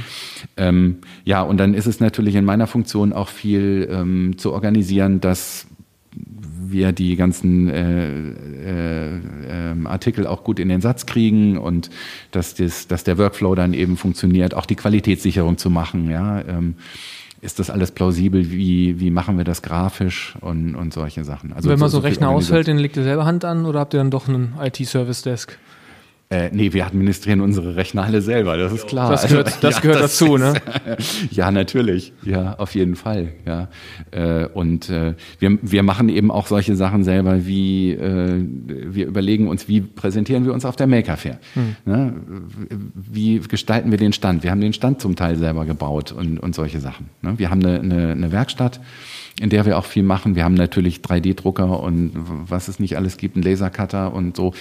Ähm, 0.57 0.97
ja, 1.25 1.43
und 1.43 1.57
dann 1.59 1.75
ist 1.75 1.87
es 1.87 1.99
natürlich 1.99 2.37
in 2.37 2.45
meiner 2.45 2.69
Funktion 2.69 3.13
auch 3.13 3.29
viel 3.29 3.89
ähm, 3.91 4.39
zu 4.39 4.53
organisieren, 4.53 5.21
dass 5.21 5.67
wir 6.71 6.93
die 6.93 7.17
ganzen 7.17 7.69
äh, 7.69 8.09
äh, 8.09 9.17
äh, 9.17 9.87
Artikel 9.87 10.27
auch 10.27 10.45
gut 10.45 10.59
in 10.59 10.69
den 10.69 10.81
Satz 10.81 11.07
kriegen 11.07 11.59
und 11.59 11.91
dass, 12.31 12.55
das, 12.55 12.89
dass 12.89 13.05
der 13.05 13.19
Workflow 13.19 13.55
dann 13.55 13.75
eben 13.75 13.97
funktioniert, 13.97 14.55
auch 14.55 14.67
die 14.67 14.77
Qualitätssicherung 14.77 15.59
zu 15.59 15.71
machen. 15.71 16.11
Ja, 16.11 16.41
ähm, 16.41 16.75
ist 17.41 17.59
das 17.59 17.71
alles 17.71 17.93
plausibel? 17.93 18.51
Wie, 18.51 18.99
wie 18.99 19.11
machen 19.11 19.39
wir 19.39 19.45
das 19.45 19.63
grafisch 19.63 20.35
und, 20.41 20.75
und 20.75 20.93
solche 20.93 21.25
Sachen? 21.25 21.53
Also 21.53 21.69
Wenn 21.69 21.79
man 21.79 21.89
so, 21.89 21.99
so 21.99 22.03
Rechner 22.03 22.31
ausfällt, 22.31 22.67
den 22.67 22.79
legt 22.79 22.97
ihr 22.97 23.05
selber 23.05 23.25
Hand 23.25 23.45
an 23.45 23.65
oder 23.65 23.81
habt 23.81 23.95
ihr 23.95 23.99
dann 23.99 24.11
doch 24.11 24.29
einen 24.29 24.55
IT-Service-Desk? 24.61 25.57
Äh, 26.31 26.51
nee, 26.53 26.75
wir 26.75 26.85
administrieren 26.85 27.41
unsere 27.41 27.77
Rechner 27.77 28.05
alle 28.05 28.21
selber, 28.21 28.59
das 28.59 28.71
ist 28.71 28.87
klar. 28.87 29.11
Das 29.11 29.27
gehört, 29.27 29.47
also, 29.47 29.61
das 29.63 29.77
ja, 29.77 29.81
gehört 29.81 30.03
das 30.03 30.19
dazu, 30.19 30.37
ist, 30.37 30.43
ne? 30.43 30.55
ja, 31.31 31.51
natürlich. 31.51 32.13
Ja, 32.23 32.57
auf 32.59 32.75
jeden 32.75 32.97
Fall. 32.97 33.33
Ja. 33.47 33.69
Äh, 34.11 34.47
und 34.47 34.91
äh, 34.91 35.15
wir, 35.39 35.59
wir 35.63 35.83
machen 35.83 36.11
eben 36.11 36.31
auch 36.31 36.47
solche 36.47 36.77
Sachen 36.77 37.03
selber, 37.03 37.47
wie 37.47 37.93
äh, 37.93 38.45
wir 38.67 39.07
überlegen 39.07 39.49
uns, 39.49 39.69
wie 39.69 39.81
präsentieren 39.81 40.45
wir 40.45 40.53
uns 40.53 40.67
auf 40.67 40.77
der 40.77 40.87
Maker 40.87 41.17
Fair? 41.17 41.39
Hm. 41.55 41.77
Ne? 41.87 42.15
Wie 42.95 43.39
gestalten 43.39 43.91
wir 43.91 43.99
den 43.99 44.13
Stand? 44.13 44.43
Wir 44.43 44.51
haben 44.51 44.61
den 44.61 44.75
Stand 44.75 45.01
zum 45.01 45.17
Teil 45.17 45.37
selber 45.37 45.65
gebaut 45.65 46.13
und, 46.13 46.39
und 46.39 46.55
solche 46.55 46.81
Sachen. 46.81 47.09
Ne? 47.23 47.39
Wir 47.39 47.49
haben 47.49 47.65
eine, 47.65 47.81
eine, 47.81 48.13
eine 48.13 48.33
Werkstatt 48.33 48.81
in 49.41 49.51
der 49.51 49.65
wir 49.67 49.79
auch 49.79 49.85
viel 49.85 50.03
machen. 50.03 50.35
Wir 50.35 50.43
haben 50.43 50.55
natürlich 50.55 50.99
3D-Drucker 50.99 51.81
und 51.81 52.11
was 52.17 52.67
es 52.67 52.81
nicht 52.81 52.97
alles 52.97 53.19
gibt, 53.19 53.37
einen 53.37 53.45
Lasercutter 53.45 54.13
und 54.13 54.37
so 54.37 54.53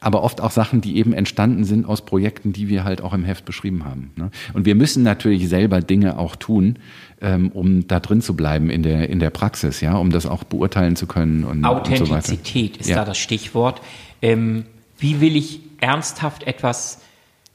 aber 0.00 0.22
oft 0.22 0.40
auch 0.40 0.50
Sachen, 0.50 0.80
die 0.80 0.96
eben 0.96 1.12
entstanden 1.12 1.64
sind 1.64 1.86
aus 1.86 2.02
Projekten, 2.02 2.52
die 2.52 2.68
wir 2.68 2.84
halt 2.84 3.00
auch 3.00 3.12
im 3.12 3.24
Heft 3.24 3.44
beschrieben 3.44 3.84
haben. 3.84 4.12
Ne? 4.16 4.30
Und 4.52 4.66
wir 4.66 4.74
müssen 4.74 5.02
natürlich 5.02 5.48
selber 5.48 5.80
Dinge 5.80 6.18
auch 6.18 6.36
tun, 6.36 6.78
ähm, 7.20 7.50
um 7.52 7.86
da 7.86 8.00
drin 8.00 8.20
zu 8.20 8.34
bleiben 8.36 8.70
in 8.70 8.82
der, 8.82 9.08
in 9.08 9.18
der 9.18 9.30
Praxis, 9.30 9.80
ja, 9.80 9.96
um 9.96 10.10
das 10.10 10.26
auch 10.26 10.44
beurteilen 10.44 10.96
zu 10.96 11.06
können. 11.06 11.44
Und, 11.44 11.64
Authentizität 11.64 12.72
und 12.72 12.76
so 12.76 12.80
ist 12.80 12.88
ja. 12.88 12.96
da 12.96 13.04
das 13.04 13.18
Stichwort. 13.18 13.80
Ähm, 14.22 14.64
wie 14.98 15.20
will 15.20 15.36
ich 15.36 15.60
ernsthaft 15.80 16.44
etwas 16.44 17.00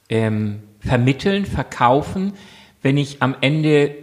ähm, 0.09 0.59
vermitteln, 0.79 1.45
verkaufen, 1.45 2.33
wenn 2.81 2.97
ich 2.97 3.21
am 3.21 3.35
Ende 3.41 3.95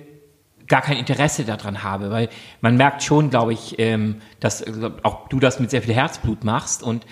gar 0.71 0.83
kein 0.83 0.97
Interesse 0.97 1.45
daran 1.45 1.83
habe, 1.83 2.11
weil 2.11 2.29
man 2.61 2.77
merkt 2.77 3.03
schon, 3.03 3.29
glaube 3.29 3.53
ich, 3.53 3.79
ähm, 3.79 4.17
dass 4.39 4.63
äh, 4.63 4.91
auch 5.03 5.29
du 5.29 5.41
das 5.41 5.59
mit 5.61 5.71
sehr 5.71 5.83
viel 5.83 5.95
Herzblut 5.95 6.45
machst 6.45 6.83
und 6.83 7.05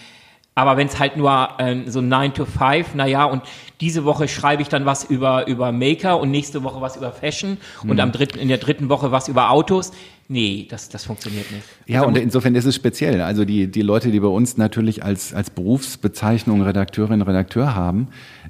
aber 0.59 0.77
wenn 0.77 0.89
es 0.89 0.99
halt 0.99 1.17
nur 1.17 1.51
äh, 1.59 1.77
so 1.87 2.01
9 2.01 2.35
to 2.35 2.45
5, 2.45 2.97
naja, 2.97 3.25
und 3.25 3.43
diese 3.81 4.05
Woche 4.05 4.27
schreibe 4.27 4.61
ich 4.61 4.69
dann 4.69 4.87
was 4.87 5.05
über, 5.05 5.47
über 5.47 5.71
Maker 5.71 6.19
und 6.19 6.33
nächste 6.33 6.65
Woche 6.65 6.81
was 6.81 6.97
über 6.97 7.13
Fashion 7.13 7.59
mhm. 7.85 7.91
und 7.91 8.01
am 8.01 8.11
dritten, 8.11 8.41
in 8.41 8.49
der 8.49 8.59
dritten 8.59 8.89
Woche 8.89 9.13
was 9.13 9.29
über 9.29 9.51
Autos. 9.51 9.93
Nee, 10.27 10.67
das, 10.69 10.89
das 10.89 11.05
funktioniert 11.05 11.51
nicht. 11.53 11.63
Ja, 11.87 12.01
also, 12.01 12.09
und 12.09 12.19
insofern 12.19 12.57
ist 12.57 12.65
es 12.65 12.75
speziell. 12.75 13.21
Also 13.21 13.45
die, 13.45 13.69
die 13.69 13.83
Leute, 13.83 14.11
die 14.11 14.19
bei 14.19 14.27
uns 14.27 14.57
natürlich 14.57 15.05
als, 15.05 15.33
als 15.33 15.49
Berufsbezeichnung 15.49 16.61
Redakteurin, 16.61 17.23
Redakteur 17.23 17.77
haben, 17.77 18.09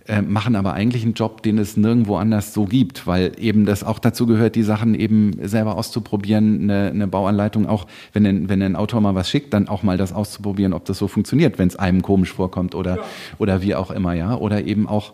äh, 0.09 0.23
machen 0.23 0.57
aber 0.57 0.73
eigentlich 0.73 1.05
einen 1.05 1.12
Job, 1.12 1.42
den 1.42 1.59
es 1.59 1.77
nirgendwo 1.77 2.16
anders 2.16 2.55
so 2.55 2.64
gibt, 2.64 3.07
weil 3.07 3.33
eben 3.38 3.66
das 3.66 3.85
auch 3.85 3.99
dazu 3.99 4.27
gehört, 4.27 4.57
die 4.57 4.62
Sachen 4.62 4.94
eben 4.94 5.33
selber 5.47 5.77
auszuprobieren, 5.77 6.62
eine, 6.62 6.88
eine 6.88 7.07
Bauanleitung 7.07 7.66
auch, 7.66 7.87
wenn 8.14 8.27
ein, 8.27 8.49
wenn 8.49 8.62
ein 8.62 8.75
Autor 8.75 9.03
mal 9.03 9.14
was 9.14 9.29
schickt, 9.29 9.53
dann 9.53 9.68
auch 9.68 9.83
mal 9.83 9.99
das 9.99 10.14
auszuprobieren, 10.14 10.73
ob 10.73 10.87
das 10.87 10.97
so 10.97 11.09
funktioniert, 11.09 11.59
wenn 11.59 11.68
es 11.68 11.77
einem 11.77 12.01
komisch 12.01 12.33
vorkommt 12.33 12.75
oder, 12.75 12.97
ja. 12.97 13.03
oder 13.37 13.61
wie 13.61 13.75
auch 13.75 13.90
immer, 13.90 14.14
ja. 14.14 14.35
Oder 14.35 14.64
eben 14.64 14.88
auch 14.88 15.12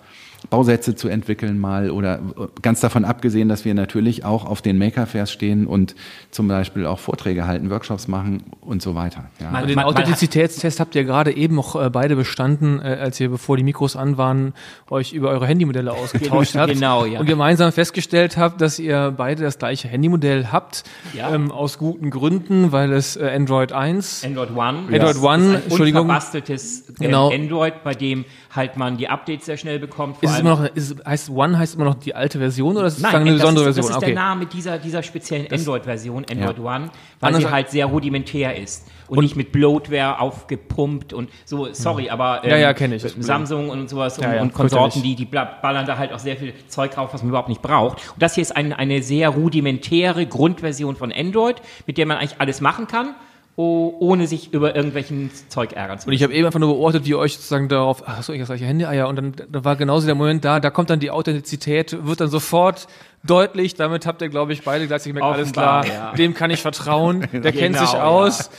Bausätze 0.50 0.94
zu 0.94 1.08
entwickeln 1.08 1.58
mal 1.58 1.90
oder 1.90 2.20
ganz 2.62 2.80
davon 2.80 3.04
abgesehen, 3.04 3.48
dass 3.48 3.64
wir 3.64 3.74
natürlich 3.74 4.24
auch 4.24 4.44
auf 4.44 4.62
den 4.62 4.78
Maker-Fairs 4.78 5.30
stehen 5.30 5.66
und 5.66 5.94
zum 6.30 6.48
Beispiel 6.48 6.86
auch 6.86 6.98
Vorträge 6.98 7.46
halten, 7.46 7.70
Workshops 7.70 8.08
machen 8.08 8.42
und 8.60 8.82
so 8.82 8.94
weiter. 8.94 9.24
Ja. 9.40 9.50
Man, 9.50 9.66
den 9.66 9.78
Authentizitätstest 9.78 10.80
habt 10.80 10.94
ihr 10.94 11.04
gerade 11.04 11.34
eben 11.34 11.54
noch 11.54 11.80
äh, 11.80 11.90
beide 11.90 12.16
bestanden, 12.16 12.80
äh, 12.80 12.98
als 13.00 13.18
ihr, 13.20 13.30
bevor 13.30 13.56
die 13.56 13.62
Mikros 13.62 13.96
an 13.96 14.18
waren, 14.18 14.54
euch 14.90 15.12
über 15.12 15.30
eure 15.30 15.46
Handymodelle 15.46 15.92
ausgetauscht 16.04 16.54
habt. 16.56 16.72
Genau, 16.72 17.04
ja. 17.04 17.20
Und 17.20 17.26
gemeinsam 17.26 17.72
festgestellt 17.72 18.36
habt, 18.36 18.60
dass 18.60 18.78
ihr 18.78 19.14
beide 19.16 19.42
das 19.42 19.58
gleiche 19.58 19.88
Handymodell 19.88 20.48
habt, 20.52 20.84
ja. 21.12 21.34
ähm, 21.34 21.50
aus 21.50 21.78
guten 21.78 22.10
Gründen, 22.10 22.72
weil 22.72 22.92
es 22.92 23.16
äh, 23.16 23.30
Android 23.34 23.72
1, 23.72 24.24
Android 24.24 24.50
One, 24.50 24.78
Android 24.92 25.22
One, 25.22 25.62
Entschuldigung, 25.64 26.02
unverbasteltes 26.02 26.88
äh, 26.90 26.92
genau. 26.98 27.30
Android, 27.30 27.82
bei 27.82 27.94
dem 27.94 28.24
halt 28.54 28.76
man 28.76 28.96
die 28.96 29.08
Updates 29.08 29.46
sehr 29.46 29.56
schnell 29.56 29.78
bekommt. 29.78 30.22
Ist 30.22 30.33
es 30.34 30.40
immer 30.40 30.50
noch, 30.50 30.64
ist, 30.74 31.06
heißt 31.06 31.30
One 31.30 31.58
heißt 31.58 31.74
immer 31.74 31.84
noch 31.84 31.94
die 31.94 32.14
alte 32.14 32.38
Version 32.38 32.76
oder 32.76 32.86
ist 32.86 32.98
es 32.98 33.02
Nein, 33.02 33.14
eine 33.16 33.32
besondere 33.32 33.68
ist, 33.68 33.76
Version? 33.76 33.86
Das 33.86 33.90
ist 33.90 33.96
okay. 33.96 34.14
der 34.14 34.14
Name 34.14 34.46
dieser, 34.46 34.78
dieser 34.78 35.02
speziellen 35.02 35.50
Android-Version, 35.50 36.26
Android 36.30 36.58
ja. 36.58 36.76
One, 36.76 36.90
weil 37.20 37.34
sie 37.34 37.50
halt 37.50 37.70
sehr 37.70 37.86
rudimentär 37.86 38.56
ist 38.56 38.86
und, 39.08 39.18
und, 39.18 39.24
nicht 39.24 39.36
mit 39.36 39.52
Bloatware 39.52 40.20
aufgepumpt 40.20 41.12
und 41.12 41.30
so, 41.44 41.68
sorry, 41.72 42.10
aber 42.10 42.42
ähm, 42.44 42.50
ja, 42.50 42.56
ja, 42.56 42.74
ähm, 42.78 42.92
ich. 42.92 43.02
Samsung 43.18 43.70
und 43.70 43.88
sowas 43.88 44.18
ja, 44.18 44.32
und, 44.34 44.40
und 44.40 44.54
Konsorten, 44.54 45.02
die, 45.02 45.14
die 45.14 45.24
ballern 45.26 45.86
da 45.86 45.98
halt 45.98 46.12
auch 46.12 46.18
sehr 46.18 46.36
viel 46.36 46.54
Zeug 46.68 46.92
drauf, 46.92 47.12
was 47.12 47.22
man 47.22 47.30
überhaupt 47.30 47.48
nicht 47.48 47.62
braucht. 47.62 47.98
Und 48.12 48.22
das 48.22 48.34
hier 48.34 48.42
ist 48.42 48.56
ein, 48.56 48.72
eine 48.72 49.02
sehr 49.02 49.30
rudimentäre 49.30 50.26
Grundversion 50.26 50.96
von 50.96 51.12
Android, 51.12 51.56
mit 51.86 51.98
der 51.98 52.06
man 52.06 52.18
eigentlich 52.18 52.40
alles 52.40 52.60
machen 52.60 52.86
kann 52.86 53.14
ohne 53.56 54.26
sich 54.26 54.52
über 54.52 54.74
irgendwelchen 54.74 55.30
Zeug 55.48 55.72
ärgern 55.72 55.98
zu 55.98 56.06
müssen. 56.06 56.08
Und 56.08 56.14
ich 56.14 56.22
habe 56.24 56.34
eben 56.34 56.46
einfach 56.46 56.58
nur 56.58 56.74
beobachtet, 56.74 57.04
wie 57.04 57.10
ihr 57.10 57.18
euch 57.18 57.34
sozusagen 57.34 57.68
darauf, 57.68 58.02
ach 58.06 58.22
so, 58.22 58.32
ich 58.32 58.40
das 58.40 58.48
gleiche 58.48 58.64
Handy, 58.64 58.84
ah 58.84 58.92
ja, 58.92 59.06
und 59.06 59.16
dann 59.16 59.32
da 59.50 59.64
war 59.64 59.76
genauso 59.76 60.06
der 60.06 60.16
Moment 60.16 60.44
da, 60.44 60.58
da 60.58 60.70
kommt 60.70 60.90
dann 60.90 60.98
die 60.98 61.10
Authentizität, 61.12 62.04
wird 62.04 62.20
dann 62.20 62.28
sofort 62.28 62.88
deutlich, 63.26 63.74
damit 63.74 64.06
habt 64.06 64.20
ihr, 64.22 64.28
glaube 64.28 64.52
ich, 64.52 64.62
beide 64.62 64.86
gleich 64.86 65.04
gemerkt, 65.04 65.26
alles 65.26 65.52
klar, 65.52 65.86
ja. 65.86 66.12
dem 66.12 66.34
kann 66.34 66.50
ich 66.50 66.60
vertrauen, 66.60 67.20
der 67.32 67.40
genau, 67.40 67.58
kennt 67.58 67.78
sich 67.78 67.94
aus. 67.94 68.50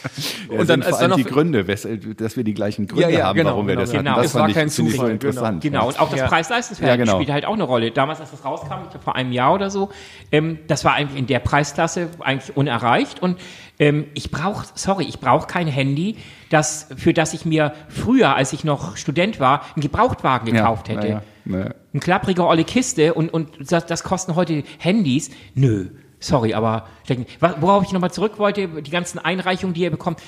Ja. 0.49 0.60
Und 0.60 0.69
dann 0.69 0.82
ist 0.82 0.97
dann 0.97 1.12
noch 1.12 1.17
die 1.17 1.23
Gründe, 1.23 1.63
dass 1.63 2.38
wir 2.38 2.43
die 2.43 2.54
gleichen 2.54 2.88
Gründe 2.88 3.12
ja, 3.12 3.28
haben, 3.28 3.38
genau, 3.38 3.51
warum 3.51 3.67
wir 3.67 3.75
genau, 3.75 3.82
das 3.82 3.91
genau. 3.91 4.12
hatten. 4.12 4.21
Das 4.21 4.32
es 4.32 4.36
war 4.36 4.49
kein 4.49 4.69
Zufall. 4.69 5.12
interessant. 5.12 5.62
Genau, 5.62 5.80
genau. 5.80 5.88
und 5.89 5.99
auch 5.99 6.10
das 6.10 6.28
Preis-Leistungsverhältnis 6.30 7.12
spielt 7.12 7.32
halt 7.32 7.45
auch 7.45 7.54
eine 7.54 7.63
Rolle. 7.63 7.91
Damals, 7.91 8.19
als 8.19 8.32
das 8.32 8.43
rauskam, 8.43 8.84
ich 8.84 8.89
glaube 8.89 9.04
vor 9.04 9.15
einem 9.15 9.32
Jahr 9.32 9.54
oder 9.54 9.69
so, 9.69 9.89
ähm, 10.32 10.60
das 10.67 10.84
war 10.84 10.93
eigentlich 10.93 11.19
in 11.19 11.28
der 11.28 11.39
Preisklasse 11.39 12.10
eigentlich 12.19 12.58
unerreicht 12.58 13.21
und 13.21 13.39
ähm, 13.78 14.06
ich 14.13 14.32
brauche, 14.32 14.65
sorry, 14.73 15.06
ich 15.06 15.19
brauche 15.19 15.47
kein 15.47 15.67
Handy, 15.67 16.15
das, 16.49 16.88
für 16.95 17.13
das 17.13 17.34
ich 17.34 17.45
mir 17.45 17.73
früher, 17.89 18.36
als 18.36 18.54
ich 18.54 18.63
noch 18.63 18.97
Student 18.97 19.39
war, 19.39 19.62
einen 19.75 19.82
Gebrauchtwagen 19.82 20.51
gekauft 20.51 20.89
hätte. 20.89 21.21
Ja, 21.45 21.73
Ein 21.93 21.99
klappriger 21.99 22.47
olle 22.47 22.63
Kiste 22.63 23.13
und, 23.13 23.34
und 23.34 23.71
das, 23.71 23.86
das 23.86 24.03
kosten 24.03 24.36
heute 24.36 24.63
Handys. 24.79 25.29
Nö, 25.53 25.89
sorry, 26.19 26.53
aber 26.53 26.88
worauf 27.60 27.84
ich 27.84 27.91
nochmal 27.91 28.12
zurück 28.12 28.39
wollte, 28.39 28.67
die 28.81 28.91
ganzen 28.91 29.19
Einreichungen, 29.19 29.73
die 29.73 29.81
ihr 29.81 29.91
bekommt, 29.91 30.21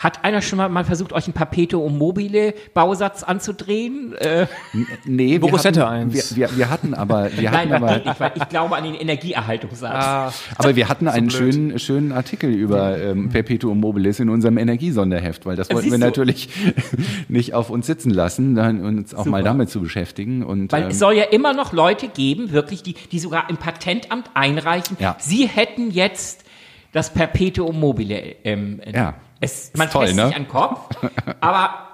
Hat 0.00 0.24
einer 0.24 0.40
schon 0.40 0.56
mal, 0.56 0.68
mal 0.70 0.84
versucht, 0.84 1.12
euch 1.12 1.26
einen 1.26 1.34
Perpetuum 1.34 1.98
mobile 1.98 2.54
Bausatz 2.74 3.22
anzudrehen? 3.22 4.14
Äh, 4.16 4.46
Nee, 5.04 5.32
wir 5.32 5.40
Borosette 5.40 5.82
hatten, 5.86 6.10
eins. 6.12 6.34
wir, 6.34 6.48
wir, 6.50 6.56
wir 6.56 6.70
hatten 6.70 6.94
aber, 6.94 7.30
wir 7.36 7.50
hatten 7.50 7.68
nein, 7.68 7.82
aber, 7.82 7.94
geht 7.96 8.06
nicht, 8.06 8.18
weil 8.20 8.32
ich 8.34 8.48
glaube 8.48 8.76
an 8.76 8.84
den 8.84 8.94
Energieerhaltungssatz. 8.94 9.92
Ah, 9.92 10.32
aber 10.56 10.74
wir 10.74 10.88
hatten 10.88 11.06
einen 11.06 11.28
blöd. 11.28 11.38
schönen, 11.54 11.78
schönen 11.78 12.12
Artikel 12.12 12.50
über 12.50 12.98
ähm, 12.98 13.28
Perpetuum 13.28 13.78
mobilis 13.78 14.20
in 14.20 14.30
unserem 14.30 14.56
Energiesonderheft, 14.56 15.44
weil 15.44 15.56
das 15.56 15.68
wollten 15.70 15.90
wir 15.90 15.98
Siehst 15.98 16.02
du. 16.02 16.06
natürlich 16.22 16.48
nicht 17.28 17.52
auf 17.52 17.68
uns 17.68 17.86
sitzen 17.86 18.10
lassen, 18.10 18.54
dann 18.54 18.82
uns 18.82 19.14
auch 19.14 19.26
mal 19.26 19.38
Super. 19.40 19.50
damit 19.50 19.68
zu 19.68 19.80
beschäftigen. 19.82 20.42
Und 20.42 20.72
Weil 20.72 20.84
ähm, 20.84 20.88
es 20.88 20.98
soll 20.98 21.14
ja 21.14 21.24
immer 21.24 21.52
noch 21.52 21.74
Leute 21.74 22.08
geben, 22.08 22.52
wirklich, 22.52 22.82
die, 22.82 22.94
die 22.94 23.18
sogar 23.18 23.50
im 23.50 23.58
Patentamt 23.58 24.30
einreichen. 24.32 24.96
Ja. 24.98 25.16
Sie 25.20 25.46
hätten 25.46 25.90
jetzt 25.90 26.44
das 26.92 27.10
Perpetuum 27.12 27.78
mobile. 27.78 28.36
Ähm, 28.44 28.80
Ja. 28.94 29.14
Es, 29.40 29.72
man 29.76 29.88
toll, 29.88 30.06
fässt 30.06 30.16
ne? 30.16 30.26
sich 30.26 30.36
an 30.36 30.42
den 30.42 30.48
Kopf, 30.48 30.96
aber 31.40 31.90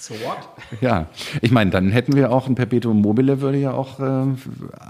so 0.00 0.14
what? 0.14 0.38
Ja, 0.80 1.06
ich 1.40 1.50
meine, 1.50 1.70
dann 1.70 1.90
hätten 1.90 2.14
wir 2.14 2.30
auch 2.30 2.46
ein 2.46 2.54
Perpetuum 2.54 3.00
mobile, 3.00 3.40
würde 3.40 3.58
ja 3.58 3.72
auch 3.72 3.98
äh, 4.00 4.26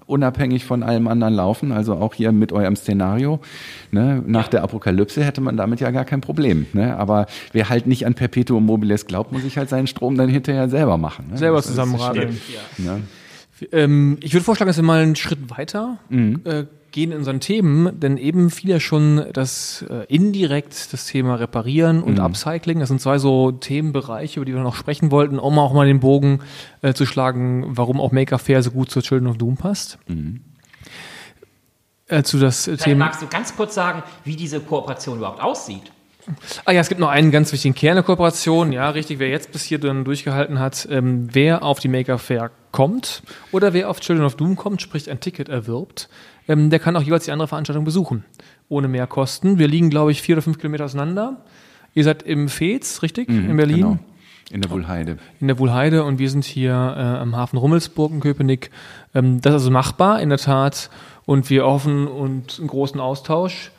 unabhängig 0.06 0.64
von 0.64 0.82
allem 0.82 1.08
anderen 1.08 1.34
laufen. 1.34 1.72
Also 1.72 1.94
auch 1.94 2.14
hier 2.14 2.32
mit 2.32 2.52
eurem 2.52 2.76
Szenario. 2.76 3.40
Ne? 3.90 4.22
Nach 4.26 4.48
der 4.48 4.62
Apokalypse 4.62 5.24
hätte 5.24 5.40
man 5.40 5.56
damit 5.56 5.80
ja 5.80 5.90
gar 5.90 6.04
kein 6.04 6.20
Problem. 6.20 6.66
Ne? 6.72 6.96
Aber 6.96 7.26
wer 7.52 7.68
halt 7.68 7.86
nicht 7.86 8.06
an 8.06 8.14
Perpetuum 8.14 8.66
mobiles 8.66 9.06
glaubt, 9.06 9.32
muss 9.32 9.42
sich 9.42 9.56
halt 9.56 9.68
seinen 9.68 9.86
Strom 9.86 10.16
dann 10.16 10.28
hinterher 10.28 10.68
selber 10.68 10.98
machen. 10.98 11.28
Ne? 11.30 11.38
selber 11.38 11.62
zusammenradeln. 11.62 12.38
Ne? 12.76 13.02
Ähm, 13.72 14.18
ich 14.20 14.34
würde 14.34 14.44
vorschlagen, 14.44 14.68
dass 14.68 14.76
wir 14.76 14.84
mal 14.84 15.02
einen 15.02 15.16
Schritt 15.16 15.50
weiter 15.50 15.98
äh, 16.10 16.64
gehen 16.90 17.12
in 17.12 17.18
unseren 17.18 17.40
Themen, 17.40 17.98
denn 18.00 18.16
eben 18.16 18.50
fiel 18.50 18.70
ja 18.70 18.80
schon 18.80 19.26
das 19.32 19.84
äh, 19.88 20.04
indirekt 20.06 20.92
das 20.92 21.06
Thema 21.06 21.36
Reparieren 21.36 22.02
und 22.02 22.18
Upcycling. 22.18 22.80
Das 22.80 22.88
sind 22.88 23.00
zwei 23.00 23.18
so 23.18 23.52
Themenbereiche, 23.52 24.40
über 24.40 24.44
die 24.44 24.54
wir 24.54 24.62
noch 24.62 24.76
sprechen 24.76 25.10
wollten, 25.10 25.38
um 25.38 25.58
auch 25.58 25.72
mal 25.72 25.86
den 25.86 26.00
Bogen 26.00 26.40
äh, 26.82 26.94
zu 26.94 27.06
schlagen, 27.06 27.64
warum 27.68 28.00
auch 28.00 28.12
Maker 28.12 28.38
Fair 28.38 28.62
so 28.62 28.70
gut 28.70 28.90
zu 28.90 29.00
Children 29.02 29.28
of 29.28 29.38
Doom 29.38 29.56
passt. 29.56 29.98
Äh, 32.08 32.22
zu 32.22 32.38
das 32.38 32.64
Vielleicht 32.64 32.84
Thema. 32.84 33.06
magst 33.06 33.22
du 33.22 33.26
ganz 33.26 33.54
kurz 33.54 33.74
sagen, 33.74 34.02
wie 34.24 34.36
diese 34.36 34.60
Kooperation 34.60 35.18
überhaupt 35.18 35.42
aussieht. 35.42 35.92
Ah 36.64 36.72
ja, 36.72 36.80
es 36.80 36.88
gibt 36.88 37.00
noch 37.00 37.08
einen 37.08 37.30
ganz 37.30 37.52
wichtigen 37.52 37.74
Kern 37.74 37.94
der 37.94 38.02
Kooperation. 38.02 38.72
Ja, 38.72 38.90
richtig, 38.90 39.18
wer 39.18 39.28
jetzt 39.28 39.52
bis 39.52 39.64
hier 39.64 39.78
dann 39.78 40.04
durchgehalten 40.04 40.58
hat, 40.58 40.86
ähm, 40.90 41.28
wer 41.32 41.62
auf 41.62 41.80
die 41.80 41.88
Maker 41.88 42.18
Fair 42.18 42.50
kommt 42.70 43.22
oder 43.52 43.72
wer 43.72 43.88
auf 43.88 44.00
Children 44.00 44.26
of 44.26 44.36
Doom 44.36 44.56
kommt, 44.56 44.82
sprich 44.82 45.10
ein 45.10 45.20
Ticket 45.20 45.48
erwirbt, 45.48 46.08
ähm, 46.48 46.70
der 46.70 46.78
kann 46.78 46.96
auch 46.96 47.02
jeweils 47.02 47.24
die 47.26 47.30
andere 47.32 47.48
Veranstaltung 47.48 47.84
besuchen. 47.84 48.24
Ohne 48.68 48.88
mehr 48.88 49.06
Kosten. 49.06 49.58
Wir 49.58 49.68
liegen, 49.68 49.90
glaube 49.90 50.10
ich, 50.10 50.22
vier 50.22 50.36
oder 50.36 50.42
fünf 50.42 50.58
Kilometer 50.58 50.84
auseinander. 50.86 51.36
Ihr 51.94 52.04
seid 52.04 52.22
im 52.22 52.48
Fez, 52.48 53.02
richtig? 53.02 53.28
in 53.28 53.56
Berlin? 53.56 53.76
Genau. 53.76 53.98
In 54.50 54.62
der 54.62 54.70
Wuhlheide. 54.70 55.18
in 55.40 55.46
der 55.48 55.58
Wuhlheide 55.58 56.04
und 56.04 56.18
wir 56.18 56.30
sind 56.30 56.44
hier 56.44 56.72
äh, 56.72 56.74
am 56.74 57.36
Hafen 57.36 57.58
Rummelsburg 57.58 58.12
in 58.12 58.20
Köpenick. 58.20 58.70
Ähm, 59.14 59.42
das 59.42 59.50
ist 59.50 59.54
also 59.56 59.70
machbar, 59.70 60.22
in 60.22 60.30
der 60.30 60.38
Tat. 60.38 60.88
Und 61.26 61.50
wir 61.50 61.66
hoffen 61.66 62.06
und 62.06 62.58
einen 62.58 62.68
großen 62.68 62.98
Austausch. 62.98 63.70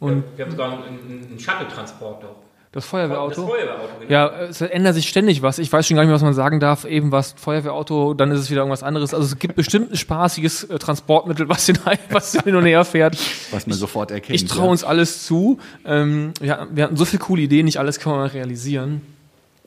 Und 0.00 0.24
Wir 0.36 0.44
haben 0.44 0.50
sogar 0.50 0.72
einen, 0.72 1.28
einen 1.28 1.38
Shuttle-Transport 1.38 2.24
doch. 2.24 2.36
Das 2.72 2.84
Feuerwehrauto. 2.84 3.48
Feuerwehrauto, 3.48 3.98
genau. 3.98 4.10
Ja, 4.12 4.42
es 4.42 4.60
ändert 4.60 4.94
sich 4.94 5.08
ständig 5.08 5.42
was. 5.42 5.58
Ich 5.58 5.72
weiß 5.72 5.88
schon 5.88 5.96
gar 5.96 6.04
nicht 6.04 6.08
mehr, 6.08 6.14
was 6.14 6.22
man 6.22 6.34
sagen 6.34 6.60
darf. 6.60 6.84
Eben 6.84 7.10
was 7.10 7.32
Feuerwehrauto, 7.32 8.14
dann 8.14 8.30
ist 8.30 8.38
es 8.38 8.50
wieder 8.50 8.60
irgendwas 8.60 8.84
anderes. 8.84 9.12
Also 9.12 9.26
es 9.26 9.38
gibt 9.40 9.56
bestimmt 9.56 9.90
ein 9.90 9.96
spaßiges 9.96 10.64
äh, 10.64 10.78
Transportmittel, 10.78 11.48
was 11.48 11.66
hin, 11.66 11.78
was 12.10 12.32
hin 12.32 12.54
und 12.54 12.64
her 12.64 12.84
fährt. 12.84 13.16
Was 13.50 13.66
man 13.66 13.76
sofort 13.76 14.12
erkennt. 14.12 14.36
Ich 14.36 14.46
traue 14.46 14.66
ja. 14.66 14.70
uns 14.70 14.84
alles 14.84 15.26
zu. 15.26 15.58
Ähm, 15.84 16.32
wir, 16.40 16.68
wir 16.70 16.84
hatten 16.84 16.96
so 16.96 17.04
viele 17.04 17.20
coole 17.20 17.42
Ideen, 17.42 17.64
nicht 17.64 17.78
alles 17.78 17.98
kann 17.98 18.12
man 18.12 18.28
realisieren. 18.28 19.02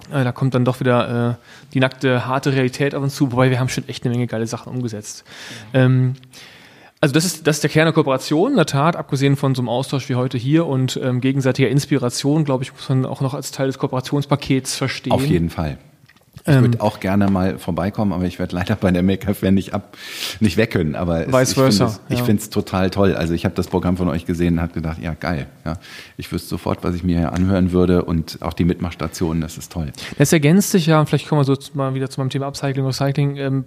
Äh, 0.10 0.24
da 0.24 0.32
kommt 0.32 0.56
dann 0.56 0.64
doch 0.64 0.80
wieder 0.80 1.32
äh, 1.32 1.74
die 1.74 1.82
nackte, 1.82 2.26
harte 2.26 2.54
Realität 2.54 2.96
auf 2.96 3.04
uns 3.04 3.16
zu, 3.16 3.34
wobei 3.34 3.50
wir 3.50 3.60
haben 3.60 3.70
schon 3.70 3.88
echt 3.90 4.06
eine 4.06 4.14
Menge 4.14 4.28
geile 4.28 4.48
Sachen 4.48 4.72
umgesetzt. 4.72 5.26
Ähm, 5.74 6.16
also 7.04 7.12
das 7.12 7.26
ist, 7.26 7.46
das 7.46 7.58
ist 7.58 7.64
der 7.64 7.70
Kern 7.70 7.86
der 7.86 7.92
Kooperation, 7.92 8.52
in 8.52 8.56
der 8.56 8.66
Tat, 8.66 8.96
abgesehen 8.96 9.36
von 9.36 9.56
so 9.56 9.62
einem 9.62 9.68
Austausch 9.68 10.08
wie 10.08 10.16
heute 10.16 10.38
hier 10.38 10.66
und 10.66 10.98
ähm, 11.04 11.20
gegenseitiger 11.20 11.68
Inspiration, 11.68 12.46
glaube 12.46 12.64
ich, 12.64 12.72
muss 12.72 12.88
man 12.88 13.06
auch 13.06 13.20
noch 13.20 13.34
als 13.34 13.52
Teil 13.52 13.68
des 13.68 13.78
Kooperationspakets 13.78 14.78
verstehen. 14.78 15.12
Auf 15.12 15.26
jeden 15.26 15.50
Fall. 15.50 15.78
Ich 16.46 16.54
Ähm. 16.54 16.62
würde 16.62 16.82
auch 16.82 17.02
gerne 17.02 17.30
mal 17.30 17.60
vorbeikommen, 17.60 18.14
aber 18.14 18.24
ich 18.24 18.40
werde 18.40 18.56
leider 18.56 18.76
bei 18.76 18.92
der 18.92 19.04
Fair 19.36 19.52
nicht 19.52 19.74
ab, 19.74 19.98
nicht 20.40 20.56
weg 20.56 20.72
können. 20.72 20.96
Aber 20.96 21.28
es, 21.28 21.34
Vice 21.34 21.50
ich 21.50 21.56
finde 21.56 21.72
versa, 21.72 21.86
es, 21.86 22.02
ich 22.10 22.20
ja. 22.20 22.26
finde 22.26 22.42
es 22.42 22.50
total 22.50 22.90
toll. 22.90 23.16
Also 23.16 23.34
ich 23.34 23.46
habe 23.46 23.54
das 23.54 23.68
Programm 23.68 23.98
von 23.98 24.08
euch 24.08 24.26
gesehen 24.26 24.56
und 24.56 24.62
habe 24.62 24.74
gedacht, 24.74 24.98
ja 25.02 25.14
geil. 25.14 25.48
Ja, 25.66 25.78
ich 26.18 26.32
wüsste 26.32 26.50
sofort, 26.50 26.84
was 26.84 26.96
ich 26.96 27.04
mir 27.04 27.18
hier 27.18 27.34
anhören 27.34 27.72
würde 27.72 28.04
und 28.04 28.40
auch 28.42 28.54
die 28.54 28.64
Mitmachstationen, 28.64 29.42
das 29.42 29.58
ist 29.58 29.72
toll. 29.72 29.92
Es 30.18 30.34
ergänzt 30.34 30.72
sich 30.72 30.86
ja, 30.86 31.02
und 31.02 31.08
vielleicht 31.08 31.28
kommen 31.28 31.46
wir 31.46 31.46
so 31.46 31.58
mal 31.74 31.94
wieder 31.96 32.10
zu 32.10 32.20
meinem 32.20 32.30
Thema 32.30 32.48
Upcycling, 32.48 32.86
Recycling. 32.86 33.36
Ähm, 33.38 33.66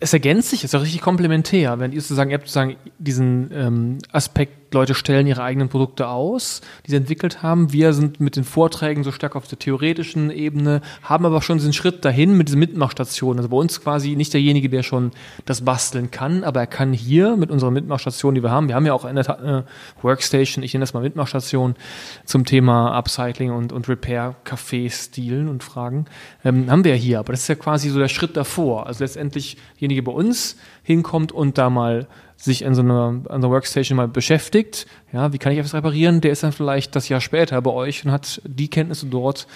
es 0.00 0.12
ergänzt 0.12 0.50
sich, 0.50 0.64
es 0.64 0.72
ist 0.72 0.74
auch 0.74 0.82
richtig 0.82 1.00
komplementär. 1.00 1.78
Wenn 1.78 1.92
ihr 1.92 2.00
sozusagen, 2.00 2.30
ihr 2.30 2.38
habt 2.38 2.48
sozusagen 2.48 2.76
diesen 2.98 3.50
ähm, 3.52 3.98
Aspekt, 4.12 4.66
Leute 4.74 4.94
stellen 4.94 5.26
ihre 5.26 5.42
eigenen 5.42 5.68
Produkte 5.68 6.08
aus, 6.08 6.60
die 6.84 6.90
sie 6.90 6.96
entwickelt 6.96 7.42
haben. 7.42 7.72
Wir 7.72 7.92
sind 7.92 8.20
mit 8.20 8.36
den 8.36 8.44
Vorträgen 8.44 9.04
so 9.04 9.12
stark 9.12 9.36
auf 9.36 9.46
der 9.46 9.58
theoretischen 9.58 10.30
Ebene, 10.30 10.82
haben 11.02 11.24
aber 11.24 11.40
schon 11.40 11.58
diesen 11.58 11.72
Schritt 11.72 12.04
dahin 12.04 12.36
mit 12.36 12.48
diesen 12.48 12.58
Mitmachstationen. 12.58 13.38
Also 13.38 13.48
bei 13.48 13.56
uns 13.56 13.80
quasi 13.80 14.16
nicht 14.16 14.34
derjenige, 14.34 14.68
der 14.68 14.82
schon 14.82 15.12
das 15.44 15.64
basteln 15.64 16.10
kann, 16.10 16.44
aber 16.44 16.60
er 16.60 16.66
kann 16.66 16.92
hier 16.92 17.36
mit 17.36 17.50
unserer 17.50 17.70
Mitmachstation, 17.70 18.34
die 18.34 18.42
wir 18.42 18.50
haben, 18.50 18.68
wir 18.68 18.74
haben 18.74 18.86
ja 18.86 18.92
auch 18.92 19.04
in 19.04 19.14
der 19.14 19.24
Tat 19.24 19.40
eine 19.40 19.64
Workstation, 20.02 20.64
ich 20.64 20.74
nenne 20.74 20.82
das 20.82 20.94
mal 20.94 21.02
Mitmachstation, 21.02 21.76
zum 22.24 22.44
Thema 22.44 22.96
Upcycling 22.98 23.52
und, 23.52 23.72
und 23.72 23.88
Repair, 23.88 24.34
Café-Stilen 24.44 25.48
und 25.48 25.62
Fragen, 25.62 26.06
ähm, 26.44 26.70
haben 26.70 26.84
wir 26.84 26.92
ja 26.92 27.00
hier. 27.00 27.18
Aber 27.20 27.32
das 27.32 27.42
ist 27.42 27.48
ja 27.48 27.54
quasi 27.54 27.88
so 27.88 27.98
der 27.98 28.08
Schritt 28.08 28.36
davor. 28.36 28.86
Also 28.86 29.04
letztendlich 29.04 29.56
derjenige 29.76 30.02
bei 30.02 30.12
uns 30.12 30.56
hinkommt 30.82 31.32
und 31.32 31.58
da 31.58 31.70
mal 31.70 32.06
sich 32.36 32.66
an 32.66 32.74
so 32.74 32.82
einer, 32.82 33.22
an 33.28 33.42
so 33.42 33.50
Workstation 33.50 33.96
mal 33.96 34.08
beschäftigt. 34.08 34.86
Ja, 35.12 35.32
wie 35.32 35.38
kann 35.38 35.52
ich 35.52 35.58
etwas 35.58 35.74
reparieren? 35.74 36.20
Der 36.20 36.32
ist 36.32 36.42
dann 36.42 36.52
vielleicht 36.52 36.94
das 36.94 37.08
Jahr 37.08 37.20
später 37.20 37.60
bei 37.62 37.70
euch 37.70 38.04
und 38.04 38.10
hat 38.12 38.42
die 38.44 38.68
Kenntnisse 38.68 39.06
dort 39.06 39.46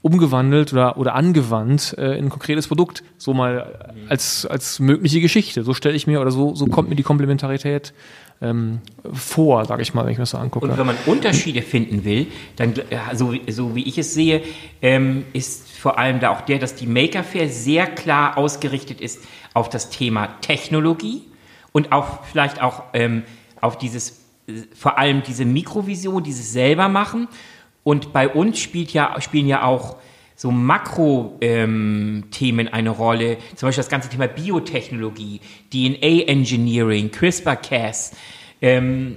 umgewandelt 0.00 0.72
oder, 0.72 0.96
oder 0.96 1.14
angewandt 1.14 1.94
äh, 1.96 2.18
in 2.18 2.26
ein 2.26 2.30
konkretes 2.30 2.66
Produkt. 2.66 3.04
So 3.18 3.34
mal 3.34 3.94
als, 4.08 4.46
als 4.46 4.80
mögliche 4.80 5.20
Geschichte. 5.20 5.62
So 5.62 5.74
stelle 5.74 5.94
ich 5.94 6.06
mir 6.06 6.20
oder 6.20 6.32
so, 6.32 6.54
so 6.54 6.66
kommt 6.66 6.88
mir 6.88 6.96
die 6.96 7.04
Komplementarität 7.04 7.92
ähm, 8.42 8.80
vor, 9.12 9.64
sage 9.64 9.82
ich 9.82 9.94
mal, 9.94 10.04
wenn 10.04 10.12
ich 10.12 10.18
mir 10.18 10.22
das 10.22 10.30
so 10.30 10.38
angucke. 10.38 10.66
Und 10.66 10.76
wenn 10.76 10.86
man 10.86 10.96
Unterschiede 11.06 11.62
finden 11.62 12.04
will, 12.04 12.26
dann, 12.56 12.74
äh, 12.90 13.14
so, 13.14 13.32
wie- 13.32 13.50
so 13.50 13.74
wie 13.74 13.84
ich 13.84 13.98
es 13.98 14.12
sehe, 14.14 14.42
ähm, 14.82 15.24
ist 15.32 15.70
vor 15.70 15.98
allem 15.98 16.20
da 16.20 16.30
auch 16.30 16.40
der, 16.42 16.58
dass 16.58 16.74
die 16.74 16.86
Maker 16.86 17.22
Fair 17.24 17.48
sehr 17.48 17.86
klar 17.86 18.36
ausgerichtet 18.36 19.00
ist 19.00 19.20
auf 19.54 19.68
das 19.68 19.90
Thema 19.90 20.28
Technologie 20.40 21.22
und 21.72 21.92
auch 21.92 22.24
vielleicht 22.24 22.60
auch 22.62 22.82
ähm, 22.92 23.22
auf 23.60 23.78
dieses, 23.78 24.20
äh, 24.48 24.52
vor 24.74 24.98
allem 24.98 25.22
diese 25.22 25.44
Mikrovision, 25.44 26.22
dieses 26.22 26.52
selber 26.52 26.88
machen. 26.88 27.28
Und 27.84 28.12
bei 28.12 28.28
uns 28.28 28.58
spielt 28.60 28.92
ja, 28.92 29.20
spielen 29.20 29.46
ja 29.48 29.64
auch 29.64 29.96
so 30.34 30.50
Makro-Themen 30.50 32.68
eine 32.68 32.90
Rolle, 32.90 33.36
zum 33.54 33.68
Beispiel 33.68 33.82
das 33.82 33.90
ganze 33.90 34.08
Thema 34.08 34.28
Biotechnologie, 34.28 35.40
DNA-Engineering, 35.72 37.10
CRISPR-Cas, 37.10 38.12
ähm, 38.60 39.16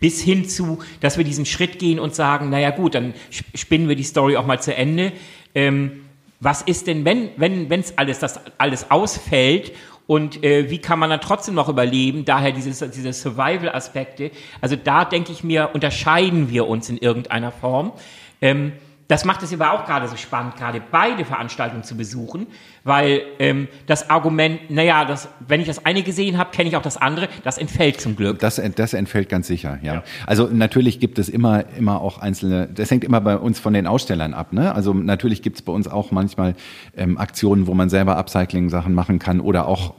bis 0.00 0.22
hin 0.22 0.48
zu, 0.48 0.78
dass 1.00 1.18
wir 1.18 1.24
diesen 1.24 1.44
Schritt 1.44 1.78
gehen 1.78 1.98
und 1.98 2.14
sagen, 2.14 2.50
naja 2.50 2.70
gut, 2.70 2.94
dann 2.94 3.12
sp- 3.28 3.52
spinnen 3.54 3.88
wir 3.88 3.96
die 3.96 4.02
Story 4.04 4.36
auch 4.36 4.46
mal 4.46 4.60
zu 4.60 4.74
Ende. 4.74 5.12
Ähm, 5.54 6.04
was 6.40 6.62
ist 6.62 6.86
denn, 6.86 7.04
wenn 7.04 7.30
wenn 7.36 7.68
wenn's 7.68 7.92
alles 7.96 8.18
das 8.18 8.40
alles 8.56 8.90
ausfällt 8.90 9.72
und 10.06 10.42
äh, 10.42 10.70
wie 10.70 10.78
kann 10.78 10.98
man 10.98 11.10
dann 11.10 11.20
trotzdem 11.20 11.54
noch 11.54 11.68
überleben? 11.68 12.24
Daher 12.24 12.52
dieses, 12.52 12.78
diese 12.78 13.12
Survival-Aspekte. 13.12 14.30
Also 14.62 14.74
da 14.74 15.04
denke 15.04 15.32
ich 15.32 15.44
mir, 15.44 15.70
unterscheiden 15.74 16.50
wir 16.50 16.66
uns 16.66 16.88
in 16.88 16.96
irgendeiner 16.96 17.52
Form. 17.52 17.92
Ähm, 18.40 18.72
das 19.10 19.24
macht 19.24 19.42
es 19.42 19.52
aber 19.52 19.72
auch 19.72 19.86
gerade 19.86 20.06
so 20.06 20.14
spannend, 20.14 20.56
gerade 20.56 20.80
beide 20.80 21.24
Veranstaltungen 21.24 21.82
zu 21.82 21.96
besuchen, 21.96 22.46
weil 22.84 23.22
ähm, 23.40 23.66
das 23.86 24.08
Argument, 24.08 24.70
naja, 24.70 25.04
das, 25.04 25.28
wenn 25.48 25.60
ich 25.60 25.66
das 25.66 25.84
eine 25.84 26.04
gesehen 26.04 26.38
habe, 26.38 26.50
kenne 26.52 26.68
ich 26.68 26.76
auch 26.76 26.82
das 26.82 26.96
andere, 26.96 27.28
das 27.42 27.58
entfällt 27.58 28.00
zum 28.00 28.14
Glück. 28.14 28.38
Das, 28.38 28.62
das 28.76 28.94
entfällt 28.94 29.28
ganz 29.28 29.48
sicher, 29.48 29.80
ja. 29.82 30.04
Also 30.26 30.48
natürlich 30.52 31.00
gibt 31.00 31.18
es 31.18 31.28
immer, 31.28 31.64
immer 31.76 32.00
auch 32.00 32.18
einzelne, 32.18 32.68
das 32.68 32.88
hängt 32.92 33.02
immer 33.02 33.20
bei 33.20 33.36
uns 33.36 33.58
von 33.58 33.72
den 33.72 33.88
Ausstellern 33.88 34.32
ab. 34.32 34.52
Ne? 34.52 34.72
Also 34.72 34.94
natürlich 34.94 35.42
gibt 35.42 35.56
es 35.56 35.62
bei 35.62 35.72
uns 35.72 35.88
auch 35.88 36.12
manchmal 36.12 36.54
ähm, 36.96 37.18
Aktionen, 37.18 37.66
wo 37.66 37.74
man 37.74 37.90
selber 37.90 38.16
Upcycling-Sachen 38.16 38.94
machen 38.94 39.18
kann 39.18 39.40
oder 39.40 39.66
auch 39.66 39.94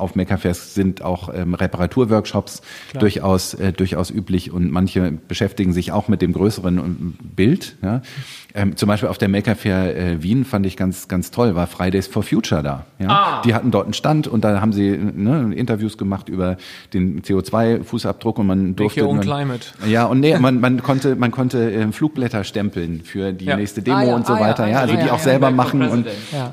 auf 0.00 0.14
Makerfairs 0.16 0.74
sind 0.74 1.02
auch 1.02 1.30
ähm, 1.32 1.54
Reparaturworkshops 1.54 2.62
durchaus, 2.98 3.54
äh, 3.54 3.72
durchaus 3.72 4.10
üblich 4.10 4.50
und 4.52 4.70
manche 4.70 5.12
beschäftigen 5.28 5.72
sich 5.72 5.92
auch 5.92 6.08
mit 6.08 6.22
dem 6.22 6.32
größeren 6.32 6.78
ähm, 6.78 7.14
Bild. 7.36 7.76
Ja. 7.82 8.02
Ähm, 8.54 8.76
zum 8.76 8.88
Beispiel 8.88 9.08
auf 9.08 9.18
der 9.18 9.28
Maker 9.28 9.54
Fair 9.54 9.96
äh, 9.96 10.22
Wien 10.22 10.44
fand 10.44 10.66
ich 10.66 10.76
ganz, 10.76 11.06
ganz 11.06 11.30
toll, 11.30 11.54
war 11.54 11.66
Fridays 11.68 12.06
for 12.08 12.22
Future 12.22 12.62
da. 12.62 12.84
Ja. 12.98 13.08
Ah. 13.08 13.42
Die 13.44 13.54
hatten 13.54 13.70
dort 13.70 13.84
einen 13.84 13.94
Stand 13.94 14.26
und 14.26 14.42
da 14.44 14.60
haben 14.60 14.72
sie 14.72 14.90
ne, 14.96 15.54
Interviews 15.54 15.96
gemacht 15.96 16.28
über 16.28 16.56
den 16.92 17.22
CO2-Fußabdruck 17.22 18.38
und 18.40 18.46
man 18.46 18.76
durfte. 18.76 19.02
Your 19.02 19.08
own 19.10 19.16
man, 19.18 19.24
climate. 19.24 19.66
Ja, 19.86 20.06
und 20.06 20.20
nee, 20.20 20.36
man, 20.40 20.60
man 20.60 20.82
konnte, 20.82 21.14
man 21.16 21.30
konnte 21.30 21.72
äh, 21.72 21.92
Flugblätter 21.92 22.42
stempeln 22.44 23.02
für 23.04 23.32
die 23.32 23.44
Ja. 23.44 23.56
nächste 23.56 23.82
Demo 23.82 23.96
Ah, 23.98 24.02
ja, 24.04 24.14
und 24.16 24.26
so 24.26 24.34
ah, 24.34 24.40
weiter. 24.40 24.64
ah, 24.64 24.68
Ja, 24.68 24.80
also 24.80 24.96
die 24.96 25.10
auch 25.10 25.18
selber 25.18 25.50
machen 25.50 25.82
und, 25.82 26.06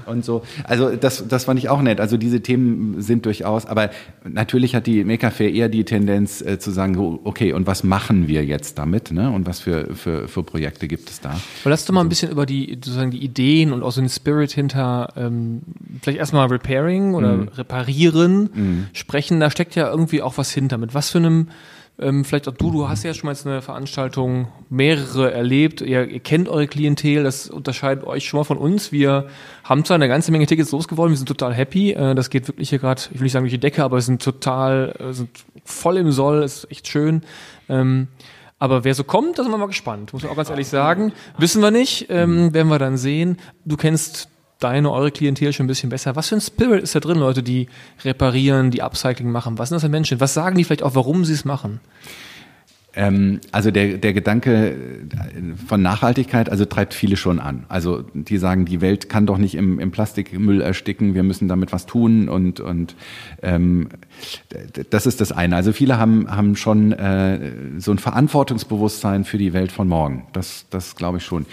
und 0.05 0.25
so. 0.25 0.43
Also 0.63 0.95
das, 0.95 1.27
das 1.27 1.45
fand 1.45 1.59
ich 1.59 1.69
auch 1.69 1.81
nett. 1.81 1.99
Also 1.99 2.17
diese 2.17 2.41
Themen 2.41 3.01
sind 3.01 3.25
durchaus, 3.37 3.65
aber 3.65 3.89
natürlich 4.23 4.75
hat 4.75 4.87
die 4.87 5.03
Maker 5.03 5.31
Fair 5.31 5.51
eher 5.51 5.69
die 5.69 5.83
Tendenz 5.85 6.41
äh, 6.41 6.59
zu 6.59 6.71
sagen, 6.71 6.97
okay, 7.23 7.53
und 7.53 7.67
was 7.67 7.83
machen 7.83 8.27
wir 8.27 8.43
jetzt 8.45 8.77
damit? 8.77 9.11
Ne? 9.11 9.29
Und 9.29 9.45
was 9.45 9.59
für, 9.59 9.95
für, 9.95 10.27
für 10.27 10.43
Projekte 10.43 10.87
gibt 10.87 11.09
es 11.09 11.21
da? 11.21 11.29
Aber 11.29 11.69
lass 11.69 11.85
doch 11.85 11.93
mal 11.93 12.01
ein 12.01 12.09
bisschen 12.09 12.31
über 12.31 12.45
die, 12.45 12.73
sozusagen 12.75 13.11
die 13.11 13.23
Ideen 13.23 13.73
und 13.73 13.83
auch 13.83 13.91
so 13.91 14.01
den 14.01 14.09
Spirit 14.09 14.51
hinter, 14.51 15.13
ähm, 15.15 15.61
vielleicht 16.01 16.19
erstmal 16.19 16.47
Repairing 16.47 17.13
oder 17.13 17.47
Reparieren 17.57 18.87
sprechen. 18.93 19.39
Da 19.39 19.51
steckt 19.51 19.75
ja 19.75 19.89
irgendwie 19.89 20.21
auch 20.21 20.37
was 20.37 20.51
hinter. 20.51 20.77
Mit 20.77 20.93
was 20.93 21.09
für 21.09 21.19
einem, 21.19 21.47
ähm, 21.99 22.23
vielleicht 22.25 22.47
auch 22.47 22.53
du, 22.53 22.69
du 22.71 22.87
hast 22.87 23.03
ja 23.03 23.13
schon 23.13 23.27
mal 23.27 23.31
jetzt 23.31 23.47
eine 23.47 23.61
Veranstaltung, 23.61 24.49
mehrere 24.69 25.31
erlebt. 25.31 25.81
Ihr, 25.81 26.07
ihr 26.07 26.19
kennt 26.19 26.47
eure 26.47 26.67
Klientel, 26.67 27.23
das 27.23 27.49
unterscheidet 27.49 28.05
euch 28.05 28.25
schon 28.25 28.39
mal 28.39 28.43
von 28.43 28.57
uns. 28.57 28.91
Wir 28.91 29.27
haben 29.63 29.83
zwar 29.83 29.95
eine 29.95 30.07
ganze 30.07 30.31
Menge 30.31 30.45
Tickets 30.45 30.71
losgeworden, 30.71 31.11
wir 31.11 31.17
sind 31.17 31.27
total 31.27 31.53
happy. 31.55 31.93
Äh, 31.93 32.13
das 32.13 32.29
geht 32.29 32.47
wirklich 32.47 32.69
hier 32.69 32.77
gerade, 32.77 33.01
ich 33.11 33.19
will 33.19 33.23
nicht 33.23 33.31
sagen 33.31 33.45
durch 33.45 33.53
die 33.53 33.59
Decke, 33.59 33.83
aber 33.83 33.97
wir 33.97 34.01
sind 34.01 34.21
total, 34.21 34.93
äh, 34.99 35.13
sind 35.13 35.29
voll 35.65 35.97
im 35.97 36.11
Soll, 36.11 36.43
ist 36.43 36.69
echt 36.69 36.87
schön. 36.87 37.23
Ähm, 37.67 38.09
aber 38.59 38.83
wer 38.83 38.93
so 38.93 39.03
kommt, 39.03 39.39
da 39.39 39.43
sind 39.43 39.51
wir 39.51 39.57
mal 39.57 39.67
gespannt, 39.67 40.13
muss 40.13 40.23
man 40.23 40.31
auch 40.31 40.35
ganz 40.35 40.49
ehrlich 40.49 40.67
sagen. 40.67 41.13
Wissen 41.37 41.61
wir 41.61 41.71
nicht, 41.71 42.07
ähm, 42.09 42.53
werden 42.53 42.69
wir 42.69 42.79
dann 42.79 42.97
sehen. 42.97 43.37
Du 43.65 43.75
kennst 43.75 44.29
deine, 44.59 44.91
eure 44.91 45.11
Klientel 45.11 45.53
schon 45.53 45.65
ein 45.65 45.67
bisschen 45.67 45.89
besser. 45.89 46.15
Was 46.15 46.29
für 46.29 46.35
ein 46.35 46.41
Spirit 46.41 46.83
ist 46.83 46.95
da 46.95 46.99
drin, 46.99 47.19
Leute, 47.19 47.43
die 47.43 47.67
reparieren, 48.03 48.71
die 48.71 48.81
Upcycling 48.81 49.31
machen? 49.31 49.57
Was 49.57 49.69
sind 49.69 49.75
das 49.75 49.83
für 49.83 49.89
Menschen? 49.89 50.19
Was 50.19 50.33
sagen 50.33 50.57
die 50.57 50.63
vielleicht 50.63 50.83
auch, 50.83 50.95
warum 50.95 51.25
sie 51.25 51.33
es 51.33 51.45
machen? 51.45 51.79
Ähm, 52.97 53.39
also 53.51 53.69
der, 53.69 53.99
der 53.99 54.11
Gedanke 54.11 54.75
von 55.67 55.83
Nachhaltigkeit, 55.83 56.49
also 56.49 56.65
treibt 56.65 56.95
viele 56.95 57.15
schon 57.15 57.39
an. 57.39 57.65
Also 57.69 58.03
die 58.13 58.39
sagen, 58.39 58.65
die 58.65 58.81
Welt 58.81 59.07
kann 59.07 59.27
doch 59.27 59.37
nicht 59.37 59.53
im, 59.53 59.79
im 59.79 59.91
Plastikmüll 59.91 60.61
ersticken, 60.61 61.13
wir 61.13 61.21
müssen 61.21 61.47
damit 61.47 61.71
was 61.71 61.85
tun 61.85 62.27
und, 62.27 62.59
und 62.59 62.95
ähm, 63.43 63.89
das 64.89 65.05
ist 65.05 65.21
das 65.21 65.31
eine. 65.31 65.55
Also 65.55 65.73
viele 65.73 65.99
haben, 65.99 66.27
haben 66.29 66.55
schon 66.55 66.91
äh, 66.91 67.51
so 67.77 67.91
ein 67.91 67.99
Verantwortungsbewusstsein 67.99 69.25
für 69.25 69.37
die 69.37 69.53
Welt 69.53 69.71
von 69.71 69.87
morgen. 69.87 70.25
Das, 70.33 70.65
das 70.71 70.95
glaube 70.95 71.17
ich 71.17 71.23
schon. 71.23 71.45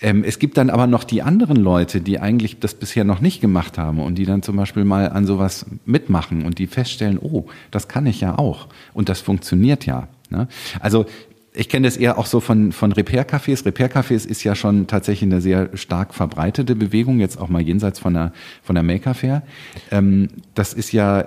Ähm, 0.00 0.24
es 0.24 0.40
gibt 0.40 0.56
dann 0.56 0.68
aber 0.68 0.88
noch 0.88 1.04
die 1.04 1.22
anderen 1.22 1.58
Leute, 1.58 2.00
die 2.00 2.18
eigentlich 2.18 2.58
das 2.58 2.74
bisher 2.74 3.04
noch 3.04 3.20
nicht 3.20 3.40
gemacht 3.40 3.78
haben 3.78 4.00
und 4.00 4.16
die 4.16 4.26
dann 4.26 4.42
zum 4.42 4.56
Beispiel 4.56 4.84
mal 4.84 5.10
an 5.10 5.26
sowas 5.26 5.64
mitmachen 5.86 6.44
und 6.44 6.58
die 6.58 6.66
feststellen, 6.66 7.20
oh, 7.20 7.44
das 7.70 7.86
kann 7.86 8.04
ich 8.06 8.20
ja 8.20 8.36
auch 8.36 8.66
und 8.94 9.08
das 9.08 9.20
funktioniert 9.20 9.86
ja. 9.86 10.08
Ne? 10.30 10.48
Also 10.80 11.06
ich 11.54 11.68
kenne 11.68 11.88
das 11.88 11.96
eher 11.96 12.18
auch 12.18 12.26
so 12.26 12.40
von, 12.40 12.72
von 12.72 12.92
Repair-Cafés. 12.92 13.64
Repair-Cafés 13.64 14.26
ist 14.26 14.44
ja 14.44 14.54
schon 14.54 14.86
tatsächlich 14.86 15.28
eine 15.28 15.40
sehr 15.40 15.76
stark 15.76 16.14
verbreitete 16.14 16.76
Bewegung, 16.76 17.18
jetzt 17.18 17.36
auch 17.36 17.48
mal 17.48 17.62
jenseits 17.62 17.98
von 17.98 18.14
der, 18.14 18.32
von 18.62 18.74
der 18.76 18.84
Maker 18.84 19.14
Fair. 19.14 19.42
Ähm, 19.90 20.28
das 20.54 20.72
ist 20.72 20.92
ja 20.92 21.26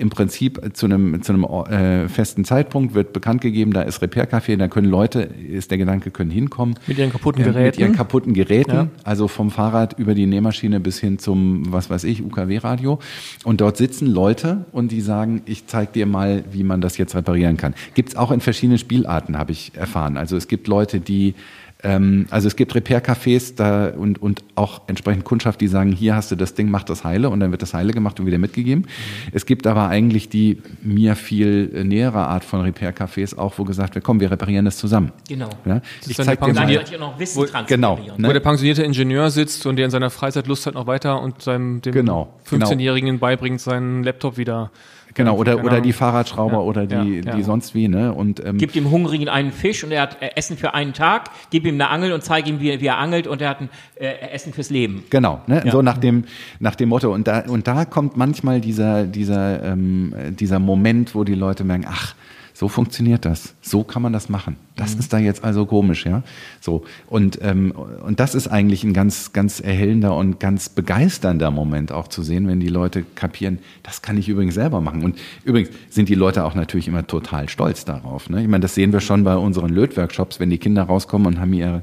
im 0.00 0.10
Prinzip 0.10 0.60
zu 0.72 0.86
einem, 0.86 1.22
zu 1.22 1.32
einem 1.32 1.44
äh, 1.44 2.08
festen 2.08 2.44
Zeitpunkt 2.44 2.94
wird 2.94 3.12
bekannt 3.12 3.40
gegeben, 3.40 3.72
da 3.72 3.82
ist 3.82 4.02
Repair-Café, 4.02 4.56
da 4.56 4.68
können 4.68 4.88
Leute, 4.88 5.20
ist 5.20 5.70
der 5.70 5.78
Gedanke, 5.78 6.10
können 6.10 6.30
hinkommen. 6.30 6.74
Mit 6.86 6.98
ihren 6.98 7.10
kaputten 7.12 7.42
Äh, 7.42 7.46
Mit 7.46 7.54
Geräten. 7.54 7.80
ihren 7.80 7.94
kaputten 7.94 8.32
Geräten, 8.34 8.70
Ja. 8.74 8.86
also 9.04 9.28
vom 9.28 9.50
Fahrrad 9.50 9.98
über 9.98 10.14
die 10.14 10.26
Nähmaschine 10.26 10.80
bis 10.80 10.98
hin 10.98 11.18
zum, 11.18 11.70
was 11.72 11.90
weiß 11.90 12.04
ich, 12.04 12.22
UKW-Radio. 12.24 12.98
Und 13.44 13.60
dort 13.60 13.76
sitzen 13.76 14.06
Leute 14.06 14.64
und 14.72 14.90
die 14.90 15.00
sagen, 15.00 15.42
ich 15.44 15.66
zeig 15.66 15.92
dir 15.92 16.06
mal, 16.06 16.44
wie 16.50 16.64
man 16.64 16.80
das 16.80 16.96
jetzt 16.98 17.14
reparieren 17.14 17.56
kann. 17.56 17.74
Gibt's 17.94 18.16
auch 18.16 18.30
in 18.32 18.40
verschiedenen 18.40 18.78
Spielarten, 18.78 19.36
habe 19.38 19.52
ich 19.52 19.72
erfahren. 19.76 20.16
Also 20.16 20.36
es 20.36 20.48
gibt 20.48 20.66
Leute, 20.66 21.00
die 21.00 21.34
ähm, 21.82 22.26
also 22.30 22.48
es 22.48 22.56
gibt 22.56 22.74
Repair-Cafés 22.74 23.54
da 23.56 23.88
und, 23.88 24.20
und 24.20 24.42
auch 24.54 24.82
entsprechend 24.86 25.24
Kundschaft, 25.24 25.60
die 25.60 25.68
sagen, 25.68 25.92
hier 25.92 26.14
hast 26.14 26.30
du 26.30 26.36
das 26.36 26.54
Ding, 26.54 26.70
mach 26.70 26.82
das 26.84 27.04
heile 27.04 27.30
und 27.30 27.40
dann 27.40 27.50
wird 27.50 27.62
das 27.62 27.74
heile 27.74 27.92
gemacht 27.92 28.20
und 28.20 28.26
wieder 28.26 28.38
mitgegeben. 28.38 28.86
Es 29.32 29.46
gibt 29.46 29.66
aber 29.66 29.88
eigentlich 29.88 30.28
die 30.28 30.62
mir 30.82 31.16
viel 31.16 31.70
äh, 31.74 31.84
nähere 31.84 32.26
Art 32.26 32.44
von 32.44 32.60
Repair-Cafés 32.60 33.36
auch, 33.36 33.58
wo 33.58 33.64
gesagt 33.64 33.94
wird, 33.94 34.04
komm, 34.04 34.20
wir 34.20 34.30
reparieren 34.30 34.64
das 34.64 34.76
zusammen. 34.76 35.12
Genau. 35.28 35.50
Ja? 35.64 35.80
Ich 36.06 36.16
zeig 36.16 36.40
der 36.40 36.52
dir 36.52 36.98
mal. 36.98 37.14
Wissen 37.18 37.46
Genau. 37.66 37.98
Ne? 38.16 38.28
Wo 38.28 38.32
der 38.32 38.40
pensionierte 38.40 38.82
Ingenieur 38.82 39.30
sitzt 39.30 39.66
und 39.66 39.76
der 39.76 39.86
in 39.86 39.90
seiner 39.90 40.10
Freizeit 40.10 40.46
Lust 40.46 40.66
hat 40.66 40.74
noch 40.74 40.86
weiter 40.86 41.20
und 41.20 41.42
seinem 41.42 41.80
dem 41.82 41.92
Genau, 41.92 42.34
genau. 42.48 42.66
15-Jährigen 42.66 43.18
beibringt, 43.18 43.60
seinen 43.60 44.02
Laptop 44.04 44.36
wieder. 44.36 44.70
Genau, 45.14 45.36
oder, 45.36 45.56
Keine 45.56 45.66
oder 45.66 45.80
die 45.80 45.92
Fahrradschrauber 45.92 46.54
Ja, 46.54 46.60
oder 46.60 46.86
die, 46.86 47.22
ja, 47.24 47.34
die 47.34 47.42
sonst 47.42 47.74
wie, 47.74 47.88
ne? 47.88 48.12
Und 48.12 48.44
ähm, 48.44 48.58
Gib 48.58 48.72
dem 48.72 48.90
Hungrigen 48.90 49.28
einen 49.28 49.52
Fisch 49.52 49.82
und 49.82 49.90
er 49.90 50.02
hat 50.02 50.22
äh, 50.22 50.30
Essen 50.36 50.56
für 50.56 50.74
einen 50.74 50.92
Tag, 50.92 51.30
gib 51.50 51.66
ihm 51.66 51.74
eine 51.74 51.88
Angel 51.88 52.12
und 52.12 52.22
zeige 52.22 52.48
ihm, 52.48 52.60
wie, 52.60 52.80
wie 52.80 52.86
er 52.86 52.98
angelt 52.98 53.26
und 53.26 53.42
er 53.42 53.50
hat 53.50 53.60
ein 53.60 53.70
äh, 53.96 54.06
Essen 54.32 54.52
fürs 54.52 54.70
Leben. 54.70 55.04
Genau, 55.10 55.40
ne? 55.46 55.64
so 55.70 55.82
nach 55.82 55.98
dem, 55.98 56.24
nach 56.58 56.74
dem 56.74 56.88
Motto. 56.88 57.12
Und 57.12 57.26
da, 57.26 57.40
und 57.40 57.66
da 57.66 57.84
kommt 57.84 58.16
manchmal 58.16 58.60
dieser, 58.60 59.04
dieser, 59.04 59.62
ähm, 59.64 60.14
dieser 60.30 60.58
Moment, 60.58 61.14
wo 61.14 61.24
die 61.24 61.34
Leute 61.34 61.64
merken, 61.64 61.86
ach, 61.88 62.14
so 62.60 62.68
funktioniert 62.68 63.24
das. 63.24 63.54
So 63.62 63.84
kann 63.84 64.02
man 64.02 64.12
das 64.12 64.28
machen. 64.28 64.56
Das 64.76 64.92
ist 64.92 65.14
da 65.14 65.18
jetzt 65.18 65.44
also 65.44 65.64
komisch, 65.64 66.04
ja. 66.04 66.22
So. 66.60 66.84
Und, 67.06 67.38
ähm, 67.40 67.70
und 67.70 68.20
das 68.20 68.34
ist 68.34 68.48
eigentlich 68.48 68.84
ein 68.84 68.92
ganz, 68.92 69.32
ganz 69.32 69.60
erhellender 69.60 70.14
und 70.14 70.40
ganz 70.40 70.68
begeisternder 70.68 71.50
Moment 71.50 71.90
auch 71.90 72.06
zu 72.06 72.22
sehen, 72.22 72.46
wenn 72.48 72.60
die 72.60 72.68
Leute 72.68 73.02
kapieren, 73.14 73.60
das 73.82 74.02
kann 74.02 74.18
ich 74.18 74.28
übrigens 74.28 74.56
selber 74.56 74.82
machen. 74.82 75.02
Und 75.04 75.18
übrigens 75.42 75.70
sind 75.88 76.10
die 76.10 76.14
Leute 76.14 76.44
auch 76.44 76.54
natürlich 76.54 76.86
immer 76.86 77.06
total 77.06 77.48
stolz 77.48 77.86
darauf. 77.86 78.28
Ne? 78.28 78.42
Ich 78.42 78.48
meine, 78.48 78.60
das 78.60 78.74
sehen 78.74 78.92
wir 78.92 79.00
schon 79.00 79.24
bei 79.24 79.36
unseren 79.36 79.70
Lötworkshops, 79.70 80.38
wenn 80.38 80.50
die 80.50 80.58
Kinder 80.58 80.82
rauskommen 80.82 81.28
und 81.28 81.40
haben 81.40 81.54
ihre 81.54 81.80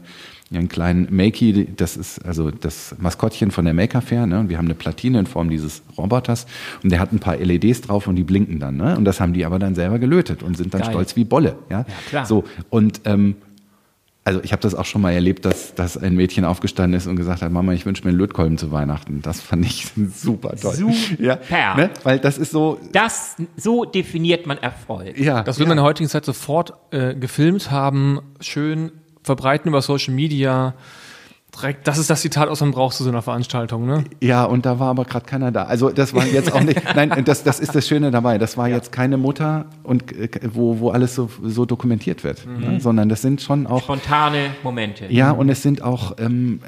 ihren 0.50 0.70
kleinen 0.70 1.08
Makey, 1.10 1.68
das 1.76 1.98
ist 1.98 2.24
also 2.26 2.52
das 2.52 2.96
Maskottchen 3.00 3.52
von 3.52 3.66
der 3.66 3.74
Maker 3.74 4.02
Fair, 4.02 4.26
ne? 4.26 4.40
Und 4.40 4.50
wir 4.50 4.58
haben 4.58 4.66
eine 4.66 4.76
Platine 4.76 5.20
in 5.20 5.26
Form 5.26 5.50
dieses 5.50 5.84
Roboters 5.98 6.46
und 6.84 6.92
der 6.92 7.00
hat 7.00 7.12
ein 7.12 7.20
paar 7.20 7.36
LEDs 7.38 7.82
drauf 7.82 8.08
und 8.08 8.16
die 8.16 8.24
blinken 8.24 8.60
dann, 8.60 8.78
ne? 8.78 8.98
Und 8.98 9.06
das 9.06 9.20
haben 9.20 9.34
die 9.34 9.46
aber 9.46 9.60
dann 9.60 9.76
selber 9.76 10.00
gelötet 10.00 10.44
und 10.44 10.56
sind 10.56 10.74
dann 10.74 10.82
Geil. 10.82 10.92
stolz 10.92 11.16
wie 11.16 11.26
Bolle, 11.26 11.58
ja. 11.70 11.86
klar. 12.10 12.26
So 12.26 12.46
und 12.70 13.02
ähm, 13.06 13.36
also 14.24 14.42
ich 14.44 14.52
habe 14.52 14.62
das 14.62 14.76
auch 14.76 14.84
schon 14.84 15.02
mal 15.02 15.12
erlebt, 15.12 15.46
dass, 15.46 15.74
dass 15.74 15.98
ein 15.98 16.16
Mädchen 16.16 16.44
aufgestanden 16.44 16.98
ist 16.98 17.08
und 17.08 17.16
gesagt 17.16 17.42
hat, 17.42 17.50
Mama, 17.50 17.72
ich 17.72 17.86
wünsche 17.86 18.04
mir 18.04 18.10
einen 18.10 18.18
Lötkolben 18.18 18.58
zu 18.58 18.74
Weihnachten. 18.74 19.22
Das 19.22 19.40
fand 19.40 19.66
ich 19.66 19.88
super 20.14 20.54
toll. 20.58 20.76
Super. 20.76 20.94
Ja, 21.18 21.76
ne? 21.78 21.92
Weil 22.04 22.20
das 22.20 22.38
ist 22.38 22.52
so, 22.52 22.78
Das, 22.92 23.38
so 23.56 23.86
definiert 23.86 24.46
man 24.46 24.58
Erfolg. 24.58 25.18
ja. 25.18 25.44
Das 25.44 25.60
will 25.60 25.66
man 25.66 25.78
in 25.78 25.78
der 25.78 25.86
heutigen 25.86 26.10
Zeit 26.10 26.26
sofort 26.26 26.74
äh, 26.92 27.16
gefilmt 27.16 27.72
haben, 27.72 28.20
schön 28.42 28.92
verbreiten 29.28 29.70
über 29.70 29.82
Social 29.84 30.14
Media. 30.14 30.74
Direkt, 31.56 31.88
das 31.88 31.98
ist 31.98 32.10
das 32.10 32.22
Zitat, 32.22 32.50
was 32.50 32.60
man 32.60 32.72
braucht 32.72 32.96
zu 32.96 33.04
so 33.04 33.10
einer 33.10 33.22
Veranstaltung, 33.22 33.86
ne? 33.86 34.04
Ja, 34.22 34.44
und 34.44 34.66
da 34.66 34.80
war 34.80 34.90
aber 34.90 35.06
gerade 35.06 35.26
keiner 35.26 35.52
da. 35.52 35.64
Also 35.64 35.90
das 35.90 36.14
war 36.14 36.26
jetzt 36.26 36.52
auch 36.52 36.62
nicht, 36.62 36.82
nein, 36.96 37.24
das, 37.26 37.44
das 37.44 37.60
ist 37.60 37.74
das 37.74 37.88
Schöne 37.88 38.12
dabei. 38.12 38.38
Das 38.38 38.58
war 38.58 38.68
jetzt 38.68 38.92
keine 38.92 39.18
Mutter 39.18 39.66
und 39.84 40.12
äh, 40.12 40.30
wo, 40.52 40.80
wo 40.80 40.90
alles 40.90 41.16
so, 41.16 41.30
so 41.42 41.66
dokumentiert 41.66 42.24
wird, 42.24 42.46
ne? 42.46 42.80
sondern 42.80 43.08
das 43.10 43.22
sind 43.22 43.42
schon 43.42 43.66
auch, 43.66 43.84
Spontane 43.84 44.52
Momente. 44.62 45.06
ja, 45.10 45.32
und 45.32 45.50
es 45.50 45.62
sind 45.64 45.82
auch, 45.82 46.18
ähm, 46.20 46.60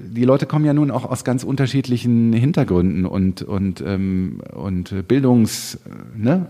die 0.00 0.24
Leute 0.24 0.46
kommen 0.46 0.64
ja 0.64 0.72
nun 0.72 0.90
auch 0.90 1.04
aus 1.04 1.24
ganz 1.24 1.44
unterschiedlichen 1.44 2.32
Hintergründen 2.32 3.06
und, 3.06 3.42
und, 3.42 3.82
ähm, 3.86 4.40
und 4.54 5.06
Bildungs, 5.08 5.78
ne? 6.16 6.46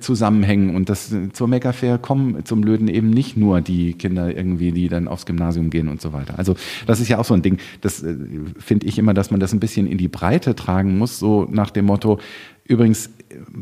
Zusammenhängen 0.00 0.74
und 0.74 0.88
das 0.88 1.12
äh, 1.12 1.32
zur 1.32 1.46
Maker 1.46 1.72
Fair 1.72 1.98
kommen 1.98 2.44
zum 2.44 2.64
Löden 2.64 2.88
eben 2.88 3.10
nicht 3.10 3.36
nur 3.36 3.60
die 3.60 3.92
Kinder 3.92 4.36
irgendwie, 4.36 4.72
die 4.72 4.88
dann 4.88 5.06
aufs 5.06 5.26
Gymnasium 5.26 5.70
gehen 5.70 5.86
und 5.86 6.00
so 6.00 6.12
weiter. 6.12 6.36
Also 6.36 6.56
das 6.86 6.98
ist 6.98 7.08
ja 7.08 7.18
auch 7.18 7.24
so 7.24 7.34
ein 7.34 7.42
Ding, 7.42 7.58
das 7.80 8.02
äh, 8.02 8.16
finde 8.58 8.86
ich 8.86 8.98
immer, 8.98 9.14
dass 9.14 9.30
man 9.30 9.38
das 9.38 9.52
ein 9.52 9.60
bisschen 9.60 9.86
in 9.86 9.96
die 9.96 10.08
Breite 10.08 10.56
tragen 10.56 10.98
muss, 10.98 11.20
so 11.20 11.46
nach 11.48 11.70
dem 11.70 11.84
Motto, 11.84 12.18
übrigens, 12.64 13.10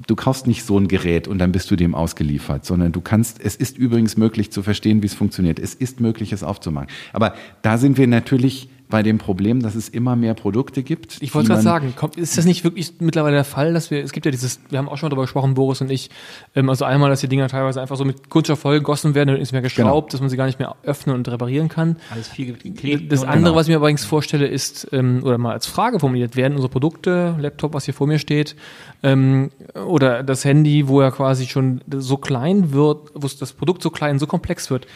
du 0.07 0.17
kaufst 0.17 0.47
nicht 0.47 0.65
so 0.65 0.79
ein 0.79 0.89
Gerät 0.89 1.29
und 1.29 1.39
dann 1.39 1.53
bist 1.53 1.71
du 1.71 1.77
dem 1.77 1.95
ausgeliefert, 1.95 2.65
sondern 2.65 2.93
du 2.93 3.03
kannst, 3.03 3.41
es 3.45 3.55
ist 3.55 3.77
übrigens 3.77 4.17
möglich 4.17 4.51
zu 4.51 4.63
verstehen, 4.63 5.03
wie 5.03 5.07
es 5.07 5.15
funktioniert. 5.15 5.59
Es 5.59 5.75
ist 5.75 6.01
möglich, 6.01 6.33
es 6.33 6.43
aufzumachen. 6.43 6.89
Aber 7.13 7.35
da 7.63 7.77
sind 7.79 7.99
wir 7.99 8.07
natürlich 8.07 8.71
bei 8.89 9.03
dem 9.03 9.19
Problem, 9.19 9.63
dass 9.63 9.75
es 9.75 9.89
immer 9.89 10.15
mehr 10.15 10.35
Produkte 10.35 10.83
gibt. 10.83 11.19
Ich 11.21 11.35
wollte 11.35 11.49
gerade 11.49 11.63
sagen, 11.63 11.95
kommt, 11.97 12.17
ist 12.17 12.39
das 12.39 12.45
nicht 12.45 12.63
wirklich 12.63 12.95
mittlerweile 13.01 13.35
der 13.35 13.45
Fall, 13.45 13.73
dass 13.73 13.91
wir, 13.91 14.03
es 14.05 14.13
gibt 14.13 14.27
ja 14.27 14.31
dieses, 14.31 14.61
wir 14.69 14.79
haben 14.79 14.89
auch 14.89 14.97
schon 14.97 15.07
mal 15.07 15.11
darüber 15.11 15.23
gesprochen, 15.25 15.55
Boris 15.55 15.81
und 15.81 15.91
ich, 15.91 16.11
ähm, 16.55 16.71
also 16.71 16.85
einmal, 16.85 17.11
dass 17.11 17.21
die 17.21 17.29
Dinger 17.29 17.49
teilweise 17.49 17.81
einfach 17.81 17.97
so 17.97 18.05
mit 18.05 18.31
Kunststoff 18.31 18.61
vollgegossen 18.61 19.15
werden 19.15 19.35
und 19.35 19.41
ist 19.41 19.51
mehr 19.53 19.63
geschraubt, 19.63 20.15
dass 20.15 20.21
man 20.21 20.31
sie 20.31 20.37
gar 20.37 20.47
nicht 20.47 20.61
mehr 20.61 20.77
öffnen 20.85 21.17
und 21.17 21.29
reparieren 21.29 21.69
kann. 21.69 21.97
Alles 22.11 22.29
viel 22.29 22.53
geklebt. 22.53 23.11
Das 23.11 23.23
andere, 23.25 23.39
Genau. 23.47 23.55
was 23.57 23.67
ich 23.67 23.71
mir 23.71 23.77
übrigens 23.77 24.05
vorstelle, 24.05 24.47
ist, 24.47 24.89
ähm, 24.93 25.21
oder 25.25 25.39
mal 25.39 25.53
als 25.53 25.67
Frage 25.67 25.99
formuliert, 25.99 26.37
werden 26.37 26.55
unsere 26.55 26.71
Produkte, 26.71 27.35
Laptop, 27.41 27.75
was 27.75 27.87
hier 27.87 27.95
vor 27.95 28.07
mir 28.07 28.19
steht, 28.21 28.55
ähm, 29.03 29.51
oder 29.87 30.23
das 30.23 30.45
Handy, 30.45 30.87
wo 30.87 31.03
ja 31.03 31.11
quasi 31.11 31.47
schon 31.47 31.81
so 31.91 32.17
klein 32.19 32.73
wird, 32.73 33.11
wo 33.15 33.27
das 33.27 33.53
Produkt 33.53 33.83
so 33.83 33.91
klein, 33.91 34.19
so 34.21 34.27
komplex 34.27 34.71
wird, 34.71 34.87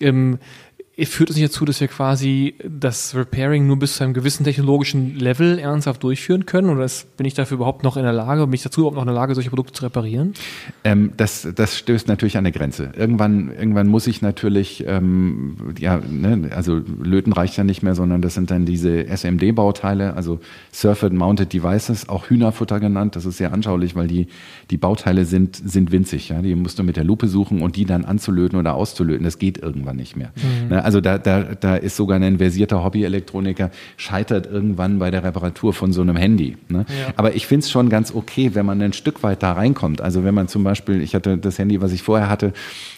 ähm, 0.00 0.38
führt 1.04 1.28
es 1.28 1.36
nicht 1.36 1.48
dazu, 1.48 1.66
dass 1.66 1.78
wir 1.82 1.88
quasi 1.88 2.54
das 2.66 3.14
Repairing 3.14 3.66
nur 3.66 3.78
bis 3.78 3.96
zu 3.96 4.04
einem 4.04 4.14
gewissen 4.14 4.44
technologischen 4.44 5.14
Level 5.16 5.58
ernsthaft 5.58 6.02
durchführen 6.02 6.46
können? 6.46 6.70
Oder 6.70 6.86
ist, 6.86 7.14
bin 7.18 7.26
ich 7.26 7.34
dafür 7.34 7.56
überhaupt 7.56 7.82
noch 7.82 7.98
in 7.98 8.04
der 8.04 8.14
Lage, 8.14 8.46
bin 8.46 8.54
ich 8.54 8.62
dazu 8.62 8.80
überhaupt 8.80 8.96
noch 8.96 9.02
in 9.02 9.08
der 9.08 9.14
Lage, 9.14 9.34
solche 9.34 9.50
Produkte 9.50 9.74
zu 9.74 9.84
reparieren? 9.84 10.32
Ähm, 10.84 11.12
das, 11.18 11.46
das 11.54 11.76
stößt 11.76 12.08
natürlich 12.08 12.38
an 12.38 12.46
eine 12.46 12.52
Grenze. 12.52 12.92
Irgendwann, 12.96 13.52
irgendwann 13.52 13.88
muss 13.88 14.06
ich 14.06 14.22
natürlich, 14.22 14.84
ähm, 14.86 15.74
ja, 15.78 15.98
ne, 15.98 16.48
also 16.54 16.80
Löten 17.02 17.34
reicht 17.34 17.58
ja 17.58 17.64
nicht 17.64 17.82
mehr, 17.82 17.94
sondern 17.94 18.22
das 18.22 18.32
sind 18.32 18.50
dann 18.50 18.64
diese 18.64 19.06
SMD-Bauteile, 19.06 20.14
also 20.14 20.40
Surface 20.72 21.12
Mounted 21.12 21.52
Devices, 21.52 22.08
auch 22.08 22.30
Hühnerfutter 22.30 22.80
genannt. 22.80 23.16
Das 23.16 23.26
ist 23.26 23.36
sehr 23.36 23.52
anschaulich, 23.52 23.96
weil 23.96 24.06
die, 24.06 24.28
die 24.70 24.78
Bauteile 24.78 25.26
sind, 25.26 25.56
sind 25.56 25.92
winzig. 25.92 26.30
Ja? 26.30 26.40
Die 26.40 26.54
musst 26.54 26.78
du 26.78 26.82
mit 26.84 26.96
der 26.96 27.04
Lupe 27.04 27.28
suchen 27.28 27.60
und 27.60 27.76
die 27.76 27.84
dann 27.84 28.06
anzulöten 28.06 28.58
oder 28.58 28.74
auszulöten. 28.74 29.24
Das 29.24 29.38
geht 29.38 29.58
irgendwann 29.58 29.96
nicht 29.96 30.16
mehr. 30.16 30.32
Ne, 30.70 30.85
also 30.86 31.00
da, 31.00 31.18
da, 31.18 31.42
da 31.42 31.74
ist 31.74 31.96
sogar 31.96 32.20
ein 32.20 32.38
versierter 32.38 32.84
Hobby-Elektroniker, 32.84 33.72
scheitert 33.96 34.46
irgendwann 34.46 35.00
bei 35.00 35.10
der 35.10 35.24
Reparatur 35.24 35.72
von 35.72 35.92
so 35.92 36.00
einem 36.00 36.14
Handy. 36.14 36.56
Ne? 36.68 36.86
Ja. 36.88 37.12
Aber 37.16 37.34
ich 37.34 37.48
finde 37.48 37.64
es 37.64 37.72
schon 37.72 37.88
ganz 37.88 38.14
okay, 38.14 38.52
wenn 38.54 38.64
man 38.64 38.80
ein 38.80 38.92
Stück 38.92 39.24
weit 39.24 39.42
da 39.42 39.54
reinkommt. 39.54 40.00
Also 40.00 40.22
wenn 40.22 40.32
man 40.32 40.46
zum 40.46 40.62
Beispiel, 40.62 41.02
ich 41.02 41.16
hatte 41.16 41.38
das 41.38 41.58
Handy, 41.58 41.80
was 41.80 41.90
ich 41.90 42.02
vorher 42.02 42.28
hatte, 42.28 42.52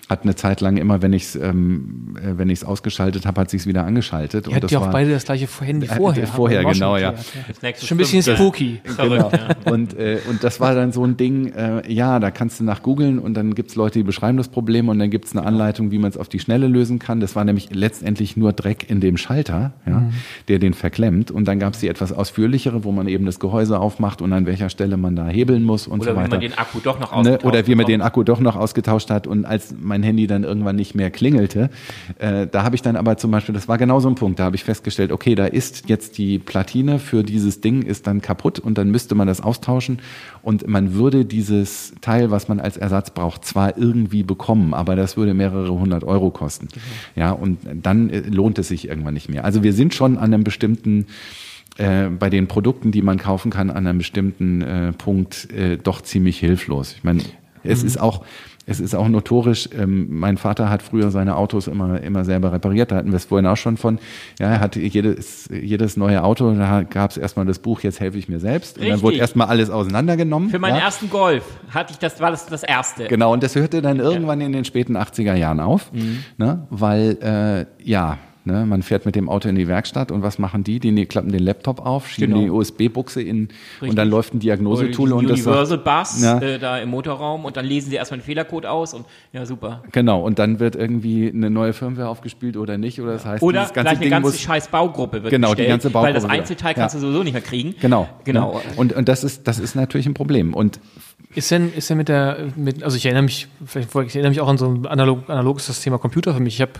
hat 0.09 0.23
eine 0.23 0.35
Zeit 0.35 0.61
lang 0.63 0.79
immer, 0.79 1.03
wenn 1.03 1.13
ich 1.13 1.25
es 1.25 1.37
ähm, 1.37 2.17
äh, 2.23 2.39
wenn 2.39 2.49
ich's 2.49 2.65
ausgeschaltet 2.65 3.27
habe, 3.27 3.41
hat 3.43 3.51
sich 3.51 3.67
wieder 3.67 3.85
angeschaltet. 3.85 4.47
Ihr 4.49 4.55
hattet 4.57 4.71
ja 4.71 4.79
auch 4.79 4.91
beide 4.91 5.11
das 5.11 5.25
gleiche 5.27 5.47
Handy 5.61 5.87
Äh, 5.87 5.97
vorher. 5.97 6.27
vorher, 6.27 6.61
auch 6.61 6.63
schon 6.65 6.73
genau, 6.75 6.97
ja. 6.97 7.15
nächste 7.63 7.87
Schon 7.87 7.97
ein 7.97 7.99
bisschen 7.99 8.23
spooky. 8.23 8.81
Genau. 8.97 9.31
Und, 9.67 9.95
äh, 9.99 10.19
und 10.31 10.43
das 10.43 10.61
war 10.61 10.75
dann 10.75 10.93
so 10.93 11.05
ein 11.05 11.17
Ding, 11.19 11.53
äh, 11.53 11.83
ja, 11.93 12.19
da 12.21 12.31
kannst 12.31 12.59
du 12.61 12.65
nach 12.65 12.83
googeln 12.83 13.19
und 13.19 13.35
dann 13.35 13.55
gibt's 13.55 13.75
Leute, 13.77 13.99
die 13.99 14.03
beschreiben 14.03 14.39
das 14.39 14.49
Problem 14.49 14.89
und 14.89 14.99
dann 14.99 15.11
gibt's 15.11 15.37
eine 15.37 15.45
Anleitung, 15.47 15.91
wie 15.91 15.99
man 15.99 16.11
es 16.11 16.17
auf 16.17 16.29
die 16.29 16.39
Schnelle 16.39 16.69
lösen 16.69 16.99
kann. 16.99 17.21
Das 17.21 17.37
war 17.37 17.45
nämlich 17.45 17.69
letztendlich 17.75 18.37
nur 18.37 18.53
Dreck 18.55 18.89
in 18.89 19.01
dem 19.01 19.17
Schalter, 19.19 19.73
ja, 19.87 20.01
Mhm. 20.01 20.11
der 20.49 20.59
den 20.59 20.73
verklemmt. 20.75 21.31
Und 21.31 21.47
dann 21.49 21.59
gab's 21.59 21.81
die 21.81 21.89
etwas 21.89 22.13
ausführlichere, 22.13 22.83
wo 22.85 22.93
man 22.93 23.09
eben 23.09 23.27
das 23.27 23.41
Gehäuse 23.41 23.79
aufmacht 23.79 24.23
und 24.23 24.33
an 24.33 24.47
welcher 24.47 24.71
Stelle 24.71 24.97
man 24.97 25.17
da 25.17 25.27
hebeln 25.29 25.65
muss 25.65 25.87
und 25.87 26.01
Oder 26.01 26.13
so 26.13 26.17
wie 26.17 26.21
weiter. 26.23 26.31
man 26.31 26.41
den 26.41 26.57
Akku 26.57 26.79
doch 26.83 26.99
noch 26.99 27.13
Ne? 27.13 27.19
ausgetauscht 27.19 27.45
Oder 27.45 27.67
wie 27.67 27.75
man 27.75 27.85
den. 27.87 28.01
Akku 28.01 28.23
doch 28.23 28.41
noch 28.41 28.57
ausgetauscht 28.57 29.11
hat 29.11 29.27
und 29.27 29.45
als 29.45 29.75
mein 29.79 29.98
Handy 30.03 30.27
dann 30.27 30.45
irgendwann 30.45 30.77
nicht 30.77 30.95
mehr 30.95 31.11
klingelte, 31.11 31.71
äh, 32.19 32.47
da 32.47 32.63
habe 32.63 32.77
ich 32.77 32.83
dann 32.83 32.97
aber 32.97 33.17
zum 33.17 33.31
Beispiel, 33.31 33.55
das 33.55 33.69
war 33.69 33.79
genau 33.79 34.01
so 34.01 34.09
ein 34.09 34.15
Punkt, 34.15 34.39
da 34.39 34.45
habe 34.45 34.57
ich 34.57 34.65
festgestellt, 34.65 35.13
okay, 35.13 35.35
da 35.35 35.47
ist 35.47 35.89
jetzt 35.89 36.19
die 36.19 36.39
Platine 36.39 36.99
für 36.99 37.23
dieses 37.23 37.61
Ding 37.61 37.83
ist 37.83 38.07
dann 38.07 38.21
kaputt 38.21 38.59
und 38.59 38.79
dann 38.79 38.91
müsste 38.91 39.15
man 39.15 39.27
das 39.27 39.41
austauschen 39.41 40.01
und 40.43 40.67
man 40.67 40.95
würde 40.95 41.25
dieses 41.25 41.95
Teil, 42.01 42.31
was 42.31 42.49
man 42.49 42.61
als 42.61 42.77
Ersatz 42.77 43.11
braucht, 43.11 43.45
zwar 43.45 43.79
irgendwie 43.79 44.23
bekommen, 44.23 44.75
aber 44.75 44.97
das 44.97 45.17
würde 45.17 45.35
mehrere 45.35 45.71
hundert 45.71 46.05
Euro 46.05 46.31
kosten. 46.31 46.69
Ja, 47.17 47.33
und 47.33 47.59
dann 47.83 48.11
äh, 48.11 48.21
lohnt 48.21 48.59
es 48.59 48.69
sich 48.69 48.89
irgendwann 48.89 49.15
nicht 49.15 49.29
mehr. 49.29 49.45
Also 49.45 49.63
wir 49.63 49.73
sind 49.73 49.95
schon 49.95 50.17
an 50.17 50.33
einem 50.33 50.45
bestimmten 50.45 51.07
äh, 51.79 52.09
bei 52.09 52.29
den 52.29 52.49
Produkten, 52.49 52.91
die 52.91 53.03
man 53.03 53.19
kaufen 53.19 53.51
kann, 53.51 53.71
an 53.71 53.87
einem 53.87 53.99
bestimmten 53.99 54.63
äh, 54.63 54.93
Punkt 54.93 55.51
äh, 55.53 55.77
doch 55.77 56.03
ziemlich 56.03 56.39
hilflos. 56.39 56.95
Ich 56.97 57.05
meine, 57.05 57.23
es 57.63 57.83
ist 57.83 58.01
auch 58.01 58.25
es 58.69 58.81
ist 58.81 58.95
auch 58.95 59.09
notorisch, 59.09 59.69
ähm, 59.77 60.07
mein 60.11 60.37
Vater 60.37 60.69
hat 60.69 60.83
früher 60.83 61.11
seine 61.11 61.37
Autos 61.37 61.67
immer, 61.69 62.03
immer 62.03 62.25
selber 62.25 62.53
repariert, 62.53 62.93
da 62.93 62.97
hatten 62.97 63.11
wir 63.11 63.17
es 63.17 63.25
vorhin 63.25 63.47
auch 63.47 63.57
schon 63.57 63.79
von, 63.79 63.99
ja, 64.39 64.51
er 64.51 64.61
hatte 64.61 64.79
jedes, 64.81 65.49
jedes 65.51 65.97
neue 65.97 66.23
Auto, 66.23 66.53
da 66.53 66.83
gab 66.83 67.11
es 67.11 67.17
erstmal 67.17 67.47
das 67.47 67.59
Buch, 67.61 67.81
jetzt 67.81 67.99
helfe 67.99 68.19
ich 68.19 68.29
mir 68.29 68.41
selbst. 68.41 68.77
Und 68.77 68.83
dann 68.83 68.93
Richtig. 68.93 69.03
wurde 69.05 69.17
erstmal 69.17 69.49
alles 69.49 69.71
auseinandergenommen. 69.71 70.51
Für 70.51 70.59
meinen 70.59 70.77
ja. 70.77 70.83
ersten 70.83 71.09
Golf 71.09 71.45
hatte 71.71 71.93
ich 71.93 71.99
das, 71.99 72.21
war 72.21 72.31
das 72.31 72.47
das 72.47 72.63
erste. 72.63 73.07
Genau, 73.09 73.33
und 73.33 73.43
das 73.43 73.55
hörte 73.55 73.81
dann 73.81 74.01
irgendwann 74.01 74.41
in 74.43 74.53
den 74.53 74.65
späten 74.67 74.97
80er 74.97 75.35
Jahren 75.35 75.61
auf, 75.61 75.91
Mhm. 75.93 76.25
ne, 76.37 76.67
weil, 76.69 77.17
äh, 77.23 77.67
ja, 77.83 78.19
ne, 78.49 78.67
man 78.67 78.83
fährt 78.83 79.07
mit 79.07 79.15
dem 79.15 79.29
Auto 79.29 79.49
in 79.49 79.55
die 79.55 79.69
Werkstatt 79.69 80.11
und 80.11 80.23
was 80.23 80.39
machen 80.41 80.65
die? 80.65 80.81
Die, 80.81 80.93
die 80.93 81.07
klappen 81.07 81.31
den 81.31 81.43
Laptop 81.45 81.85
auf, 81.87 82.09
schieben 82.09 82.35
Genau. 82.35 82.43
die 82.45 82.51
USB-Buchse 82.51 83.23
in 83.23 83.49
Richtig. 83.75 83.91
und 83.91 83.97
dann 83.97 84.09
läuft 84.11 84.35
ein 84.35 84.41
Diagnosetool 84.41 85.13
und 85.13 85.31
das 85.31 85.39
Universal 85.41 85.79
Bus 85.79 86.21
Ja. 86.21 86.39
äh, 86.41 86.59
da 86.59 86.79
im 86.79 86.89
Motorraum 86.91 87.45
und 87.45 87.57
dann 87.57 87.65
lesen 87.65 87.91
sie 87.91 87.97
erstmal 87.97 88.19
den 88.19 88.25
Fehlercode 88.25 88.67
aus 88.67 88.93
und 88.95 89.07
ja, 89.33 89.47
super. 89.47 89.85
Genau, 89.93 90.21
und 90.23 90.39
dann 90.41 90.59
wird 90.59 90.75
irgendwie 90.75 91.31
eine 91.33 91.51
neue 91.51 91.73
Firmware 91.73 92.09
aufgespielt 92.09 92.57
oder 92.57 92.77
nicht, 92.79 93.01
oder 93.01 93.13
das 93.13 93.25
heißt, 93.25 93.43
Oder 93.43 93.61
dieses 93.61 93.75
ganze 93.75 93.85
gleich 93.85 93.93
eine 93.97 94.01
Ding 94.01 94.11
ganze 94.11 94.31
muss, 94.31 94.41
scheiß 94.41 94.69
Baugruppe 94.69 95.23
wird 95.23 95.31
Genau, 95.31 95.49
die 95.49 95.53
bestellt, 95.53 95.69
ganze 95.69 95.89
Weil 95.89 95.93
Baugruppe 95.93 96.15
das 96.15 96.25
wieder. 96.25 96.33
Einzelteil 96.33 96.75
kannst 96.75 96.95
Ja. 96.95 97.01
du 97.01 97.07
sowieso 97.07 97.23
nicht 97.23 97.33
mehr 97.35 97.43
kriegen. 97.43 97.75
Genau, 97.81 98.09
Genau. 98.25 98.55
Ne? 98.55 98.61
Und, 98.77 98.93
und 98.95 99.09
das 99.09 99.23
ist, 99.23 99.47
das 99.47 99.59
ist 99.59 99.75
natürlich 99.77 100.07
ein 100.07 100.15
Problem. 100.15 100.55
Und 100.55 100.81
Ist 101.35 101.51
denn, 101.51 101.73
ist 101.75 101.91
denn 101.91 101.99
mit 101.99 102.09
der, 102.09 102.39
mit, 102.57 102.83
also 102.83 102.97
ich 102.97 103.05
erinnere 103.05 103.25
mich, 103.25 103.49
vielleicht, 103.67 103.89
ich 103.95 104.15
erinnere 104.15 104.31
mich 104.31 104.41
auch 104.41 104.49
an 104.49 104.57
so 104.57 104.67
ein 104.67 104.87
analog, 104.87 105.29
analoges 105.29 105.67
das 105.67 105.83
Thema 105.83 105.99
Computer 105.99 106.33
für 106.33 106.41
mich. 106.41 106.55
Ich 106.55 106.63
habe 106.63 106.73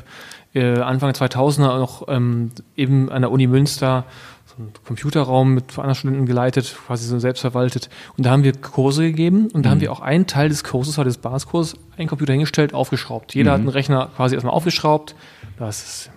äh, 0.59 0.81
Anfang 0.81 1.13
der 1.13 1.29
2000er 1.29 1.79
noch 1.79 2.09
ähm, 2.09 2.51
eben 2.77 3.11
an 3.11 3.23
der 3.23 3.31
Uni 3.31 3.47
Münster 3.47 4.05
so 4.47 4.57
einen 4.59 4.73
Computerraum 4.87 5.55
mit 5.55 5.79
anderen 5.79 5.95
Studenten 5.95 6.27
geleitet, 6.27 6.77
quasi 6.87 7.07
so 7.07 7.19
selbstverwaltet. 7.19 7.89
Und 8.17 8.27
da 8.27 8.31
haben 8.31 8.45
wir 8.45 8.53
Kurse 8.53 9.03
gegeben 9.03 9.49
und 9.53 9.65
da 9.65 9.71
haben 9.71 9.81
wir 9.81 9.93
auch 9.93 10.01
einen 10.01 10.27
Teil 10.27 10.49
des 10.49 10.65
Kurses, 10.65 10.99
war 10.99 11.05
des 11.05 11.19
Basiskurses, 11.19 11.79
einen 11.97 12.09
Computer 12.09 12.33
hingestellt, 12.33 12.75
aufgeschraubt. 12.75 13.35
Jeder 13.35 13.53
hat 13.53 13.61
einen 13.61 13.69
Rechner 13.69 14.11
quasi 14.17 14.35
erstmal 14.35 14.55
aufgeschraubt. 14.55 15.15
Das 15.59 15.83
ist 15.83 16.11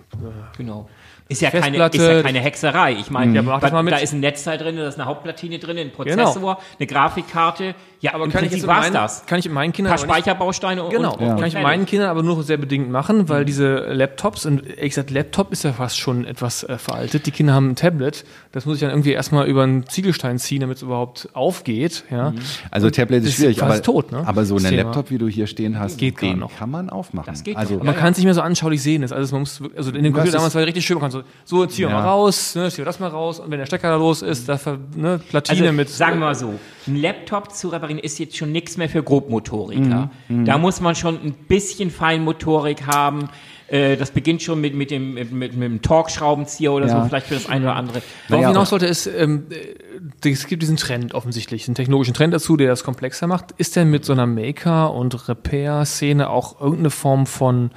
Genau. 0.56 0.88
Ist 1.28 1.40
ja, 1.40 1.50
keine, 1.50 1.76
ist 1.86 1.94
ja 1.96 2.22
keine 2.22 2.40
Hexerei. 2.40 2.92
Ich 2.92 3.10
meine, 3.10 3.34
Ja, 3.34 3.42
das 3.58 3.70
da, 3.70 3.82
da 3.82 3.96
ist 3.96 4.12
ein 4.12 4.20
Netzteil 4.20 4.58
drin, 4.58 4.76
da 4.76 4.86
ist 4.86 4.96
eine 4.98 5.06
Hauptplatine 5.06 5.58
drin, 5.58 5.78
ein 5.78 5.90
Prozessor, 5.90 6.58
eine 6.78 6.86
Grafikkarte. 6.86 7.74
Ja, 8.00 8.14
aber 8.14 8.24
im 8.24 8.32
kann 8.32 8.42
ich, 8.44 8.50
Prinzip 8.50 8.66
meinen, 8.68 8.92
das. 8.92 9.24
kann 9.26 9.38
ich 9.38 9.44
mit 9.44 9.54
meinen 9.54 9.70
Ein 9.70 9.72
Kindern 9.72 9.94
paar 9.94 10.02
aber 10.02 10.14
nicht- 10.16 10.24
Speicherbausteine 10.24 10.82
Genau, 10.90 11.12
und, 11.12 11.18
kann 11.20 11.28
und 11.28 11.36
ich 11.38 11.42
mit 11.44 11.52
fertig. 11.52 11.62
meinen 11.62 11.86
Kindern 11.86 12.08
aber 12.10 12.22
nur 12.24 12.42
sehr 12.42 12.56
bedingt 12.56 12.90
machen, 12.90 13.28
weil 13.28 13.44
diese 13.44 13.92
Laptops, 13.92 14.44
und 14.44 14.66
ehrlich 14.66 14.90
gesagt, 14.90 15.10
Laptop 15.12 15.52
ist 15.52 15.62
ja 15.62 15.72
fast 15.72 15.98
schon 15.98 16.24
etwas 16.24 16.64
äh, 16.64 16.78
veraltet. 16.78 17.26
Die 17.26 17.30
Kinder 17.30 17.54
haben 17.54 17.70
ein 17.70 17.76
Tablet, 17.76 18.24
das 18.50 18.66
muss 18.66 18.76
ich 18.76 18.80
dann 18.80 18.90
irgendwie 18.90 19.12
erstmal 19.12 19.46
über 19.46 19.62
einen 19.62 19.86
Ziegelstein 19.86 20.38
ziehen, 20.40 20.60
damit 20.62 20.78
es 20.78 20.82
überhaupt 20.82 21.28
aufgeht. 21.32 22.02
Ja. 22.10 22.32
also 22.72 22.90
Tablet 22.90 23.22
ist 23.22 23.28
ist 23.30 23.36
schwierig, 23.36 23.58
fast 23.60 23.70
aber, 23.72 23.82
tot, 23.82 24.10
ne? 24.12 24.24
aber 24.26 24.44
so 24.44 24.56
ein. 24.56 24.74
Laptop, 24.74 25.10
wie 25.10 25.18
du 25.18 25.28
hier 25.28 25.46
stehen 25.46 25.78
hast, 25.78 25.98
Geht 25.98 26.20
den 26.20 26.30
gar 26.32 26.48
noch. 26.48 26.56
kann 26.58 26.70
man 26.70 26.90
aufmachen. 26.90 27.32
Das 27.32 27.44
geht 27.44 27.56
also. 27.56 27.74
Aber 27.76 27.84
man 27.84 27.94
kann 27.96 28.10
es 28.12 28.18
nicht 28.18 28.24
mehr 28.24 28.34
so 28.34 28.40
anschaulich 28.40 28.82
sehen. 28.82 29.02
Das 29.02 29.12
alles, 29.12 29.30
man 29.30 29.42
muss, 29.42 29.62
also 29.76 29.90
in 29.92 30.02
dem 30.02 30.12
Computer 30.12 30.24
ist- 30.28 30.34
damals 30.34 30.54
war 30.56 30.62
richtig 30.66 30.84
schön, 30.84 30.94
man 30.96 31.02
kann 31.02 31.10
so, 31.12 31.21
so 31.44 31.64
zieh 31.66 31.82
Ja. 31.82 31.90
mal 31.90 32.02
raus, 32.02 32.54
ne, 32.54 32.70
zieh 32.70 32.84
das 32.84 33.00
mal 33.00 33.08
raus, 33.08 33.40
und 33.40 33.50
wenn 33.50 33.58
der 33.58 33.66
Stecker 33.66 33.88
da 33.90 33.96
los 33.96 34.22
ist, 34.22 34.48
da 34.48 34.58
ne, 34.96 35.20
Platine 35.28 35.60
Also, 35.62 35.72
mit. 35.72 35.88
sagen 35.88 36.18
wir 36.20 36.26
mal 36.26 36.34
so, 36.34 36.54
ein 36.86 36.96
Laptop 36.96 37.52
zu 37.52 37.68
reparieren 37.68 37.98
ist 38.00 38.18
jetzt 38.18 38.36
schon 38.36 38.52
nichts 38.52 38.76
mehr 38.76 38.88
für 38.88 39.02
Grobmotoriker. 39.02 40.10
Mhm, 40.28 40.44
Da 40.44 40.58
muss 40.58 40.80
man 40.80 40.94
schon 40.94 41.14
ein 41.22 41.32
bisschen 41.48 41.90
Feinmotorik 41.90 42.86
haben. 42.86 43.28
Äh, 43.68 43.96
Das 43.96 44.10
beginnt 44.10 44.42
schon 44.42 44.60
mit, 44.60 44.74
mit, 44.74 44.90
dem, 44.90 45.14
mit, 45.14 45.32
mit 45.32 45.52
dem 45.54 45.80
Torx-Schraubenzieher 45.80 46.72
oder 46.72 46.88
Ja. 46.88 47.02
so, 47.02 47.08
vielleicht 47.08 47.26
für 47.28 47.34
das 47.34 47.48
eine 47.48 47.64
oder 47.66 47.76
andere. 47.76 48.02
Worauf 48.28 48.46
hinaus 48.46 48.70
wollte, 48.72 48.86
ist, 48.86 49.06
ähm, 49.06 49.46
äh, 49.50 50.28
es 50.30 50.46
gibt 50.46 50.62
diesen 50.62 50.76
Trend 50.76 51.14
offensichtlich, 51.14 51.66
einen 51.68 51.74
technologischen 51.74 52.12
Trend 52.12 52.34
dazu, 52.34 52.56
der 52.58 52.68
das 52.68 52.84
komplexer 52.84 53.26
macht. 53.26 53.52
Ist 53.56 53.76
denn 53.76 53.88
mit 53.90 54.04
so 54.04 54.12
einer 54.12 54.26
Maker- 54.26 54.92
und 54.92 55.26
Repair-Szene 55.28 56.28
auch 56.28 56.60
irgendeine 56.60 56.90
Form 56.90 57.26
von 57.26 57.70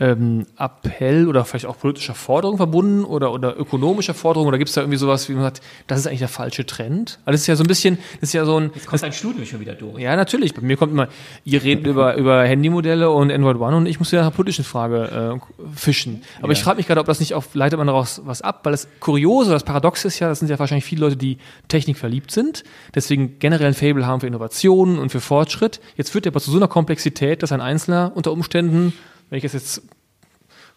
ähm, 0.00 0.46
Appell 0.58 1.28
oder 1.28 1.44
vielleicht 1.44 1.66
auch 1.66 1.78
politischer 1.78 2.14
Forderung 2.14 2.56
verbunden 2.56 3.04
oder, 3.04 3.32
oder 3.32 3.58
ökonomischer 3.58 4.14
Forderung? 4.14 4.48
Oder 4.48 4.56
gibt 4.56 4.70
es 4.70 4.74
da 4.74 4.80
irgendwie 4.80 4.96
sowas, 4.96 5.28
wie 5.28 5.34
man 5.34 5.42
sagt, 5.42 5.60
das 5.86 6.00
ist 6.00 6.06
eigentlich 6.06 6.20
der 6.20 6.28
falsche 6.28 6.64
Trend? 6.64 7.18
Weil 7.24 7.32
das 7.32 7.42
ist 7.42 7.46
ja 7.46 7.54
so 7.54 7.62
ein 7.62 7.66
bisschen, 7.68 7.98
das 8.20 8.30
ist 8.30 8.32
ja 8.32 8.46
so 8.46 8.58
ein, 8.58 8.70
Jetzt 8.74 8.86
kommt 8.86 9.04
ein 9.04 9.12
Studium 9.12 9.44
schon 9.44 9.60
wieder 9.60 9.74
durch. 9.74 10.00
ja, 10.00 10.16
natürlich. 10.16 10.54
Bei 10.54 10.62
mir 10.62 10.78
kommt 10.78 10.92
immer, 10.92 11.08
ihr 11.44 11.62
redet 11.62 11.86
über, 11.86 12.16
über 12.16 12.42
Handymodelle 12.42 13.10
und 13.10 13.30
Android 13.30 13.58
One 13.58 13.76
und 13.76 13.86
ich 13.86 13.98
muss 13.98 14.10
ja 14.10 14.20
nach 14.20 14.28
einer 14.28 14.34
politischen 14.34 14.64
Frage 14.64 15.38
äh, 15.38 15.68
fischen. 15.76 16.22
Aber 16.40 16.52
ich 16.52 16.62
frage 16.62 16.78
mich 16.78 16.86
gerade, 16.86 17.00
ob 17.00 17.06
das 17.06 17.20
nicht 17.20 17.34
auf, 17.34 17.54
leitet 17.54 17.76
man 17.76 17.86
daraus 17.86 18.22
was 18.24 18.40
ab, 18.40 18.60
weil 18.64 18.72
das 18.72 18.88
Kuriose, 19.00 19.50
das 19.50 19.64
Paradox 19.64 20.06
ist 20.06 20.18
ja, 20.18 20.28
das 20.28 20.38
sind 20.38 20.48
ja 20.48 20.58
wahrscheinlich 20.58 20.84
viele 20.86 21.02
Leute, 21.02 21.16
die 21.18 21.36
Technik 21.68 21.98
verliebt 21.98 22.30
sind, 22.30 22.64
deswegen 22.94 23.38
generell 23.38 23.68
ein 23.68 23.74
Fable 23.74 24.06
haben 24.06 24.20
für 24.20 24.26
Innovationen 24.26 24.98
und 24.98 25.10
für 25.10 25.20
Fortschritt. 25.20 25.80
Jetzt 25.96 26.10
führt 26.10 26.24
der 26.24 26.32
aber 26.32 26.40
zu 26.40 26.50
so 26.50 26.56
einer 26.56 26.68
Komplexität, 26.68 27.42
dass 27.42 27.52
ein 27.52 27.60
Einzelner 27.60 28.12
unter 28.14 28.32
Umständen, 28.32 28.94
wenn 29.30 29.38
ich 29.38 29.42
das 29.42 29.54
jetzt 29.54 29.82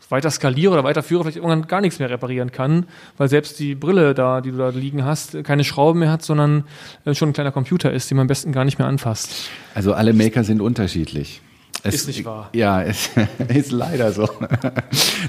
weiter 0.10 0.30
skaliere 0.30 0.74
oder 0.74 0.84
weiterführe, 0.84 1.24
vielleicht 1.24 1.38
irgendwann 1.38 1.68
gar 1.68 1.82
nichts 1.82 1.98
mehr 1.98 2.10
reparieren 2.10 2.52
kann, 2.52 2.86
weil 3.18 3.30
selbst 3.30 3.60
die 3.60 3.74
Brille 3.74 4.14
da, 4.14 4.42
die 4.42 4.52
du 4.52 4.58
da 4.58 4.70
liegen 4.70 5.04
hast, 5.04 5.44
keine 5.44 5.64
Schrauben 5.64 6.02
mehr 6.02 6.12
hat, 6.12 6.22
sondern 6.22 6.66
äh, 7.06 7.16
schon 7.16 7.30
ein 7.30 7.34
kleiner 7.34 7.52
Computer 7.52 7.92
ist, 7.92 8.12
den 8.12 8.18
man 8.18 8.26
am 8.26 8.28
besten 8.28 8.52
gar 8.52 8.64
nicht 8.64 8.78
mehr 8.78 8.88
anfasst. 8.88 9.50
also 9.74 9.94
alle 9.94 10.14
Maker 10.14 10.44
sind 10.44 10.62
unterschiedlich. 10.62 11.42
Es, 11.86 11.96
Ist 11.96 12.08
nicht 12.08 12.24
wahr. 12.24 12.50
Ja, 12.54 12.82
es 12.82 13.10
ist 13.54 13.72
leider 13.74 14.14
so. 14.14 14.30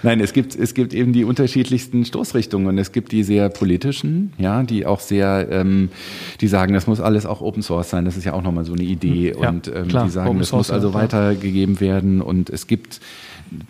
Nein, 0.04 0.20
es 0.20 0.32
gibt, 0.32 0.54
es 0.54 0.72
gibt 0.72 0.94
eben 0.94 1.12
die 1.12 1.24
unterschiedlichsten 1.24 2.04
Stoßrichtungen 2.04 2.68
und 2.68 2.78
es 2.78 2.92
gibt 2.92 3.10
die 3.10 3.24
sehr 3.24 3.48
politischen, 3.48 4.32
ja, 4.38 4.62
die 4.62 4.86
auch 4.86 5.00
sehr, 5.00 5.48
ähm, 5.50 5.88
die 6.40 6.46
sagen, 6.46 6.72
das 6.72 6.86
muss 6.86 7.00
alles 7.00 7.26
auch 7.26 7.40
Open 7.40 7.62
Source 7.62 7.90
sein. 7.90 8.04
Das 8.04 8.16
ist 8.16 8.24
ja 8.24 8.34
auch 8.34 8.42
nochmal 8.42 8.64
so 8.64 8.72
eine 8.72 8.84
Idee 8.84 9.32
Hm, 9.32 9.42
Ja, 9.42 9.48
und 9.48 9.66
ähm, 9.68 9.88
klar, 9.88 10.04
die 10.04 10.10
sagen, 10.10 10.28
Open 10.28 10.38
das 10.38 10.48
Source, 10.48 10.68
muss 10.68 10.74
also 10.74 10.88
ja, 10.90 10.94
weitergegeben 10.94 11.80
werden 11.80 12.20
und 12.20 12.50
es 12.50 12.68
gibt 12.68 13.00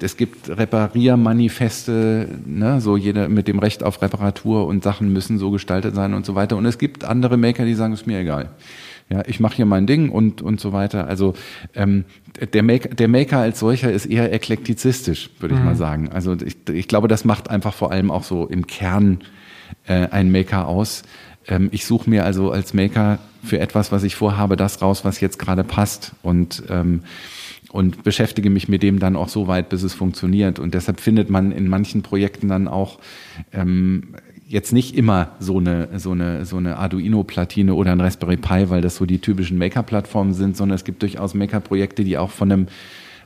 es 0.00 0.16
gibt 0.16 0.48
Repariermanifeste, 0.48 2.28
ne, 2.46 2.80
so 2.80 2.96
jeder 2.96 3.28
mit 3.28 3.48
dem 3.48 3.58
Recht 3.58 3.82
auf 3.82 4.02
Reparatur 4.02 4.66
und 4.66 4.82
Sachen 4.84 5.12
müssen 5.12 5.38
so 5.38 5.50
gestaltet 5.50 5.94
sein 5.94 6.14
und 6.14 6.24
so 6.24 6.34
weiter. 6.34 6.56
Und 6.56 6.64
es 6.66 6.78
gibt 6.78 7.04
andere 7.04 7.36
Maker, 7.36 7.64
die 7.64 7.74
sagen, 7.74 7.92
ist 7.92 8.06
mir 8.06 8.18
egal. 8.20 8.50
Ja, 9.10 9.22
ich 9.26 9.38
mache 9.38 9.56
hier 9.56 9.66
mein 9.66 9.86
Ding 9.86 10.08
und 10.08 10.40
und 10.40 10.60
so 10.60 10.72
weiter. 10.72 11.06
Also 11.06 11.34
ähm, 11.74 12.04
der 12.52 12.62
Maker, 12.62 12.88
der 12.88 13.08
Maker 13.08 13.38
als 13.38 13.60
solcher 13.60 13.92
ist 13.92 14.06
eher 14.06 14.32
eklektizistisch, 14.32 15.30
würde 15.40 15.54
ich 15.54 15.60
mal 15.60 15.76
sagen. 15.76 16.10
Also 16.10 16.34
ich, 16.34 16.56
ich 16.72 16.88
glaube, 16.88 17.06
das 17.06 17.24
macht 17.24 17.50
einfach 17.50 17.74
vor 17.74 17.92
allem 17.92 18.10
auch 18.10 18.24
so 18.24 18.46
im 18.46 18.66
Kern 18.66 19.20
äh, 19.86 20.08
einen 20.08 20.32
Maker 20.32 20.68
aus. 20.68 21.02
Ähm, 21.46 21.68
ich 21.70 21.84
suche 21.84 22.08
mir 22.08 22.24
also 22.24 22.50
als 22.50 22.72
Maker 22.72 23.18
für 23.42 23.60
etwas, 23.60 23.92
was 23.92 24.04
ich 24.04 24.16
vorhabe, 24.16 24.56
das 24.56 24.80
raus, 24.80 25.04
was 25.04 25.20
jetzt 25.20 25.38
gerade 25.38 25.64
passt 25.64 26.12
und 26.22 26.62
ähm, 26.70 27.02
und 27.74 28.04
beschäftige 28.04 28.50
mich 28.50 28.68
mit 28.68 28.84
dem 28.84 29.00
dann 29.00 29.16
auch 29.16 29.28
so 29.28 29.48
weit, 29.48 29.68
bis 29.68 29.82
es 29.82 29.94
funktioniert. 29.94 30.60
Und 30.60 30.74
deshalb 30.74 31.00
findet 31.00 31.28
man 31.28 31.50
in 31.50 31.66
manchen 31.66 32.02
Projekten 32.02 32.46
dann 32.46 32.68
auch 32.68 33.00
ähm, 33.52 34.14
jetzt 34.46 34.72
nicht 34.72 34.96
immer 34.96 35.32
so 35.40 35.58
eine, 35.58 35.98
so 35.98 36.12
eine, 36.12 36.44
so 36.44 36.56
eine 36.56 36.76
Arduino-Platine 36.76 37.74
oder 37.74 37.92
ein 37.92 38.00
Raspberry 38.00 38.36
Pi, 38.36 38.68
weil 38.70 38.82
das 38.82 38.96
so 38.96 39.06
die 39.06 39.18
typischen 39.18 39.58
Maker-Plattformen 39.58 40.34
sind, 40.34 40.56
sondern 40.56 40.76
es 40.76 40.84
gibt 40.84 41.02
durchaus 41.02 41.34
Maker-Projekte, 41.34 42.04
die 42.04 42.18
auch 42.18 42.30
von 42.30 42.52
einem 42.52 42.66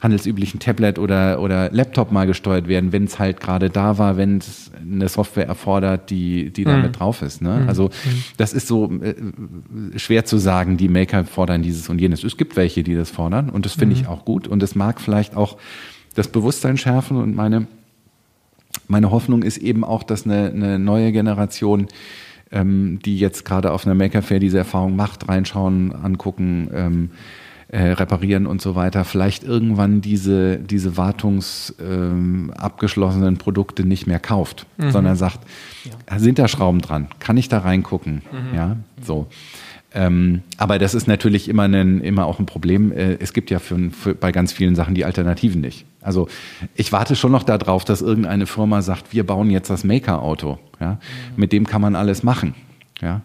handelsüblichen 0.01 0.61
Tablet 0.61 0.99
oder, 0.99 1.41
oder 1.41 1.71
Laptop 1.73 2.13
mal 2.13 2.27
gesteuert 2.27 2.69
werden, 2.69 2.93
wenn 2.93 3.05
es 3.05 3.19
halt 3.19 3.41
gerade 3.41 3.69
da 3.69 3.99
war, 3.99 4.17
wenn 4.17 4.39
es 4.39 4.71
eine 4.81 5.09
Software 5.09 5.47
erfordert, 5.47 6.11
die, 6.11 6.51
die 6.51 6.65
damit 6.65 7.01
drauf 7.01 7.23
ist. 7.23 7.43
Ne? 7.43 7.65
Also 7.67 7.91
das 8.37 8.53
ist 8.53 8.69
so 8.69 8.93
äh, 9.03 9.15
schwer 9.99 10.25
zu 10.25 10.39
sagen, 10.39 10.77
die 10.77 10.89
Maker 10.89 11.25
fordern 11.25 11.63
dieses 11.63 11.89
und 11.89 12.01
jenes. 12.01 12.23
Es 12.23 12.37
gibt 12.37 12.57
welche, 12.57 12.85
die 12.85 12.95
das 12.95 13.11
fordern 13.11 13.51
und 13.51 13.65
das 13.65 13.75
finde 13.75 13.97
ich 13.97 14.07
auch 14.07 14.25
gut 14.25 14.47
und 14.47 14.63
es 14.63 14.75
mag 14.75 15.01
vielleicht 15.01 15.37
auch 15.37 15.57
das 16.15 16.29
Bewusstsein 16.29 16.77
schärfen 16.77 17.17
und 17.17 17.35
meine 17.35 17.67
meine 18.89 19.11
Hoffnung 19.11 19.43
ist 19.43 19.59
eben 19.59 19.85
auch, 19.85 20.03
dass 20.03 20.25
eine, 20.25 20.51
eine 20.51 20.79
neue 20.79 21.13
Generation, 21.13 21.87
ähm, 22.51 22.99
die 23.05 23.19
jetzt 23.19 23.45
gerade 23.45 23.73
auf 23.73 23.87
einer 23.87 23.95
Maker 23.95 24.23
Fair 24.23 24.41
diese 24.41 24.59
Erfahrung 24.59 24.97
macht, 24.97 25.29
reinschauen, 25.29 25.95
angucken, 25.95 26.69
ähm, 26.75 27.11
äh, 27.71 27.91
reparieren 27.91 28.47
und 28.47 28.63
so 28.63 28.75
weiter, 28.75 29.05
vielleicht 29.05 29.45
irgendwann 29.45 30.01
diese, 30.01 30.59
diese 30.59 30.97
wartungs 30.97 31.75
ähm, 31.79 32.51
Produkte 33.37 33.85
nicht 33.85 34.07
mehr 34.07 34.19
kauft, 34.19 34.65
sondern 34.91 35.17
sagt, 35.17 35.41
sind 36.17 36.39
da 36.39 36.49
Schrauben 36.49 36.81
dran? 36.81 37.09
Kann 37.19 37.37
ich 37.37 37.51
da 37.51 37.59
reingucken? 37.59 38.23
Ja, 38.57 38.77
so. 39.03 39.27
Ähm, 39.95 40.43
aber 40.59 40.79
das 40.79 40.95
ist 40.95 41.07
natürlich 41.07 41.49
immer, 41.49 41.63
ein, 41.63 42.01
immer 42.01 42.27
auch 42.27 42.39
ein 42.39 42.47
Problem. 42.47 42.93
Äh, 42.93 43.17
es 43.21 43.33
gibt 43.33 43.51
ja 43.51 43.59
für, 43.59 43.91
für, 43.91 44.15
bei 44.15 44.33
ganz 44.33 44.53
vielen 44.53 44.75
Sachen 44.75 44.95
die 44.95 45.05
Alternativen 45.05 45.61
nicht. 45.61 45.87
Also 46.03 46.29
ich 46.75 46.93
warte 46.93 47.17
schon 47.17 47.33
noch 47.33 47.43
darauf, 47.43 47.85
dass 47.85 48.03
irgendeine 48.03 48.47
Firma 48.47 48.83
sagt, 48.83 49.13
wir 49.13 49.25
bauen 49.25 49.51
jetzt 49.51 49.71
das 49.71 49.85
Maker-Auto. 49.85 50.59
Ja? 50.81 50.99
Mit 51.37 51.53
dem 51.53 51.67
kann 51.67 51.81
man 51.81 51.97
alles 51.97 52.23
machen. 52.23 52.55
Ja? 53.01 53.23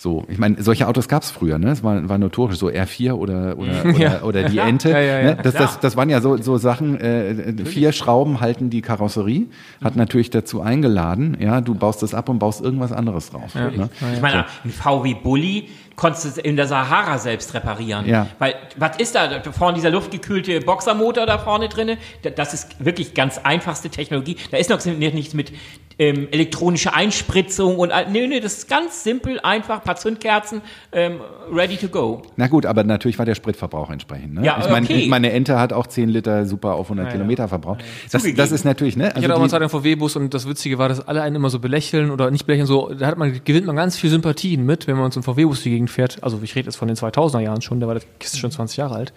So, 0.00 0.24
ich 0.28 0.38
meine, 0.38 0.62
solche 0.62 0.86
Autos 0.86 1.08
gab 1.08 1.24
es 1.24 1.32
früher, 1.32 1.58
ne? 1.58 1.70
Es 1.70 1.82
war, 1.82 2.08
war 2.08 2.18
notorisch, 2.18 2.56
so 2.56 2.68
R4 2.68 3.14
oder, 3.14 3.58
oder, 3.58 3.84
oder, 3.84 3.90
Ja. 3.98 4.22
oder 4.22 4.44
die 4.44 4.58
Ente. 4.58 4.90
Ja, 4.90 5.00
ja, 5.00 5.18
ja. 5.18 5.24
Ne? 5.34 5.38
Das, 5.42 5.54
das, 5.54 5.80
das 5.80 5.96
waren 5.96 6.08
ja 6.08 6.20
so, 6.20 6.36
so 6.36 6.56
Sachen, 6.56 7.00
äh, 7.00 7.64
vier 7.64 7.90
Schrauben 7.90 8.40
halten 8.40 8.70
die 8.70 8.80
Karosserie, 8.80 9.46
hat 9.82 9.96
natürlich 9.96 10.30
dazu 10.30 10.60
eingeladen, 10.60 11.36
ja, 11.40 11.60
du 11.60 11.74
baust 11.74 12.00
das 12.04 12.14
ab 12.14 12.28
und 12.28 12.38
baust 12.38 12.60
irgendwas 12.60 12.92
anderes 12.92 13.30
drauf. 13.30 13.56
Ne? 13.56 13.90
Ich 14.14 14.22
meine, 14.22 14.46
ein 14.64 14.70
VW 14.70 15.14
Bulli 15.14 15.68
konntest 15.98 16.36
du 16.38 16.40
in 16.40 16.56
der 16.56 16.66
Sahara 16.66 17.18
selbst 17.18 17.52
reparieren. 17.52 18.06
Ja. 18.06 18.28
Weil, 18.38 18.54
was 18.76 18.96
ist 18.96 19.14
da? 19.14 19.42
Vorne 19.52 19.74
dieser 19.74 19.90
luftgekühlte 19.90 20.60
Boxermotor 20.60 21.26
da 21.26 21.36
vorne 21.38 21.68
drinne? 21.68 21.98
Da- 22.22 22.30
Das 22.30 22.54
ist 22.54 22.82
wirklich 22.82 23.12
ganz 23.12 23.38
einfachste 23.42 23.90
Technologie. 23.90 24.36
Da 24.50 24.56
ist 24.56 24.70
noch 24.70 24.82
nichts 24.84 25.34
mit 25.34 25.52
ähm, 25.98 26.28
elektronischer 26.30 26.94
Einspritzung 26.94 27.78
und 27.78 27.90
all- 27.90 28.10
nee, 28.10 28.26
nee, 28.26 28.40
das 28.40 28.58
ist 28.58 28.68
ganz 28.68 29.02
simpel, 29.02 29.40
einfach, 29.40 29.82
paar 29.82 29.96
Zündkerzen, 29.96 30.62
ähm, 30.92 31.20
ready 31.52 31.76
to 31.76 31.88
go. 31.88 32.22
Na 32.36 32.46
gut, 32.46 32.66
aber 32.66 32.84
natürlich 32.84 33.18
war 33.18 33.26
der 33.26 33.34
Spritverbrauch 33.34 33.90
entsprechend. 33.90 34.34
Ne? 34.34 34.44
Ja, 34.44 34.58
ich 34.60 34.70
meine, 34.70 34.86
okay. 34.86 35.06
meine 35.08 35.32
Ente 35.32 35.58
hat 35.58 35.72
auch 35.72 35.86
10 35.86 36.08
Liter 36.08 36.46
super 36.46 36.74
auf 36.74 36.86
100 36.86 37.12
Kilometer 37.12 37.48
Verbrauch. 37.48 37.78
Das, 38.12 38.22
das 38.34 38.52
ist 38.52 38.64
natürlich, 38.64 38.96
ne? 38.96 39.12
Ich 39.16 39.24
hatte 39.24 39.34
auch 39.34 39.40
mal 39.40 39.48
Zeit 39.48 39.60
einen 39.60 39.70
VW-Bus 39.70 40.16
und 40.16 40.32
das 40.34 40.48
Witzige 40.48 40.78
war, 40.78 40.88
dass 40.88 41.06
alle 41.06 41.22
einen 41.22 41.36
immer 41.36 41.50
so 41.50 41.58
belächeln 41.58 42.10
oder 42.10 42.30
nicht 42.30 42.46
belächeln, 42.46 42.66
so, 42.66 42.92
da 42.94 43.06
hat 43.06 43.18
man, 43.18 43.40
gewinnt 43.44 43.66
man 43.66 43.76
ganz 43.76 43.96
viel 43.96 44.10
Sympathien 44.10 44.64
mit, 44.64 44.86
wenn 44.86 44.96
man 44.96 45.06
uns 45.06 45.16
im 45.16 45.22
VW-Bus 45.22 45.62
die 45.62 45.70
Gegend 45.70 45.90
fährt. 45.90 46.22
Also 46.22 46.38
ich 46.42 46.54
rede 46.54 46.66
jetzt 46.66 46.76
von 46.76 46.88
den 46.88 46.96
2000er 46.96 47.40
Jahren 47.40 47.62
schon, 47.62 47.80
da 47.80 47.86
war 47.86 47.94
das 47.94 48.06
Kiste 48.20 48.38
schon 48.38 48.50
20 48.50 48.76
Jahre 48.76 48.94
alt. 48.94 49.12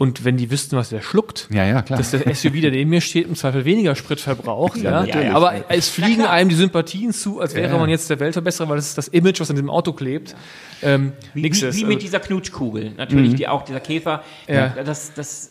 Und 0.00 0.24
wenn 0.24 0.38
die 0.38 0.50
wüssten, 0.50 0.76
was 0.78 0.88
der 0.88 1.02
schluckt, 1.02 1.46
Ja, 1.52 1.66
ja, 1.66 1.82
klar. 1.82 1.98
dass 1.98 2.10
der 2.12 2.20
SUV, 2.34 2.62
der 2.62 2.70
neben 2.70 2.88
mir 2.88 3.02
steht, 3.02 3.26
im 3.28 3.34
Zweifel 3.34 3.66
weniger 3.66 3.94
Sprit 3.94 4.18
verbraucht. 4.18 4.78
Ja, 4.78 5.02
natürlich. 5.04 5.28
Aber 5.30 5.52
es 5.68 5.90
fliegen 5.90 6.22
einem 6.24 6.48
die 6.48 6.54
Sympathien 6.54 7.12
zu, 7.12 7.38
als 7.38 7.54
wäre 7.54 7.70
Ja. 7.70 7.78
man 7.78 7.90
jetzt 7.90 8.08
der 8.08 8.18
Weltverbesserer, 8.18 8.66
weil 8.70 8.76
das 8.76 8.86
ist 8.88 8.96
das 8.96 9.08
Image, 9.08 9.40
was 9.40 9.50
an 9.50 9.56
dem 9.56 9.68
Auto 9.68 9.92
klebt. 9.92 10.34
Ähm, 10.82 11.12
Wie, 11.34 11.42
wie, 11.44 11.52
wie 11.52 11.64
Also- 11.66 11.86
mit 11.86 12.00
dieser 12.00 12.18
Knutschkugel, 12.18 12.92
natürlich, 12.96 13.34
die 13.34 13.46
auch, 13.46 13.62
dieser 13.62 13.80
Käfer. 13.80 14.24
Ja. 14.48 14.68
Das, 14.82 15.12
das, 15.12 15.50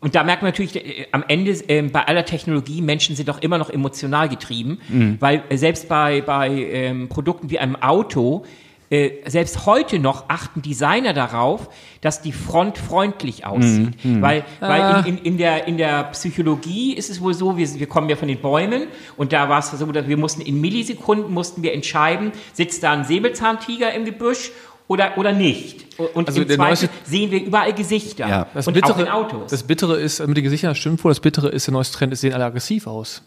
und 0.00 0.14
da 0.14 0.24
merkt 0.24 0.42
man 0.42 0.50
natürlich 0.50 0.76
äh, 0.76 1.06
am 1.12 1.24
Ende 1.26 1.52
ähm, 1.68 1.90
bei 1.90 2.02
aller 2.06 2.26
Technologie, 2.26 2.82
Menschen 2.82 3.16
sind 3.16 3.30
doch 3.30 3.40
immer 3.40 3.56
noch 3.56 3.70
emotional 3.70 4.28
getrieben, 4.28 5.16
weil 5.20 5.42
äh, 5.48 5.56
selbst 5.56 5.88
bei, 5.88 6.20
bei 6.20 6.50
ähm, 6.50 7.08
Produkten 7.08 7.48
wie 7.48 7.58
einem 7.58 7.76
Auto, 7.76 8.44
äh, 8.90 9.10
selbst 9.28 9.66
heute 9.66 9.98
noch 9.98 10.24
achten 10.28 10.62
Designer 10.62 11.12
darauf, 11.12 11.68
dass 12.00 12.22
die 12.22 12.32
Front 12.32 12.78
freundlich 12.78 13.44
aussieht. 13.44 13.94
Weil, 14.04 14.44
weil 14.60 15.06
in, 15.06 15.18
in, 15.18 15.24
in, 15.24 15.38
der, 15.38 15.66
in 15.66 15.76
der 15.76 16.04
Psychologie 16.04 16.94
ist 16.94 17.10
es 17.10 17.20
wohl 17.20 17.34
so, 17.34 17.56
wir, 17.56 17.74
wir 17.74 17.86
kommen 17.86 18.08
ja 18.08 18.16
von 18.16 18.28
den 18.28 18.40
Bäumen 18.40 18.84
und 19.16 19.32
da 19.32 19.48
war 19.48 19.58
es 19.58 19.70
so, 19.70 19.86
dass 19.92 20.06
wir 20.06 20.16
mussten 20.16 20.40
in 20.40 20.60
Millisekunden 20.60 21.32
mussten 21.32 21.62
wir 21.62 21.72
entscheiden, 21.74 22.32
sitzt 22.52 22.82
da 22.82 22.92
ein 22.92 23.04
Säbelzahntiger 23.04 23.92
im 23.92 24.04
Gebüsch 24.04 24.52
oder, 24.88 25.18
oder 25.18 25.32
nicht. 25.32 25.98
Und 26.14 26.28
Also 26.28 26.42
im 26.42 26.46
Zweifel 26.46 26.58
neueste- 26.58 26.88
sehen 27.04 27.30
wir 27.32 27.42
überall 27.42 27.72
Gesichter. 27.72 28.28
Ja. 28.28 28.46
Das 28.54 28.68
und 28.68 28.76
auch 28.76 28.80
Bittere, 28.80 29.02
in 29.02 29.08
Autos. 29.08 29.50
das 29.50 29.64
Bittere 29.64 29.96
ist, 29.98 30.24
mit 30.24 30.36
den 30.36 30.44
Gesichtern 30.44 30.74
stimmt 30.76 31.02
wohl, 31.02 31.10
das 31.10 31.18
Bittere 31.20 31.48
ist, 31.48 31.66
der 31.66 31.72
neueste 31.72 31.96
Trend, 31.98 32.12
es 32.12 32.20
sehen 32.20 32.32
alle 32.34 32.44
aggressiv 32.44 32.86
aus. 32.86 33.22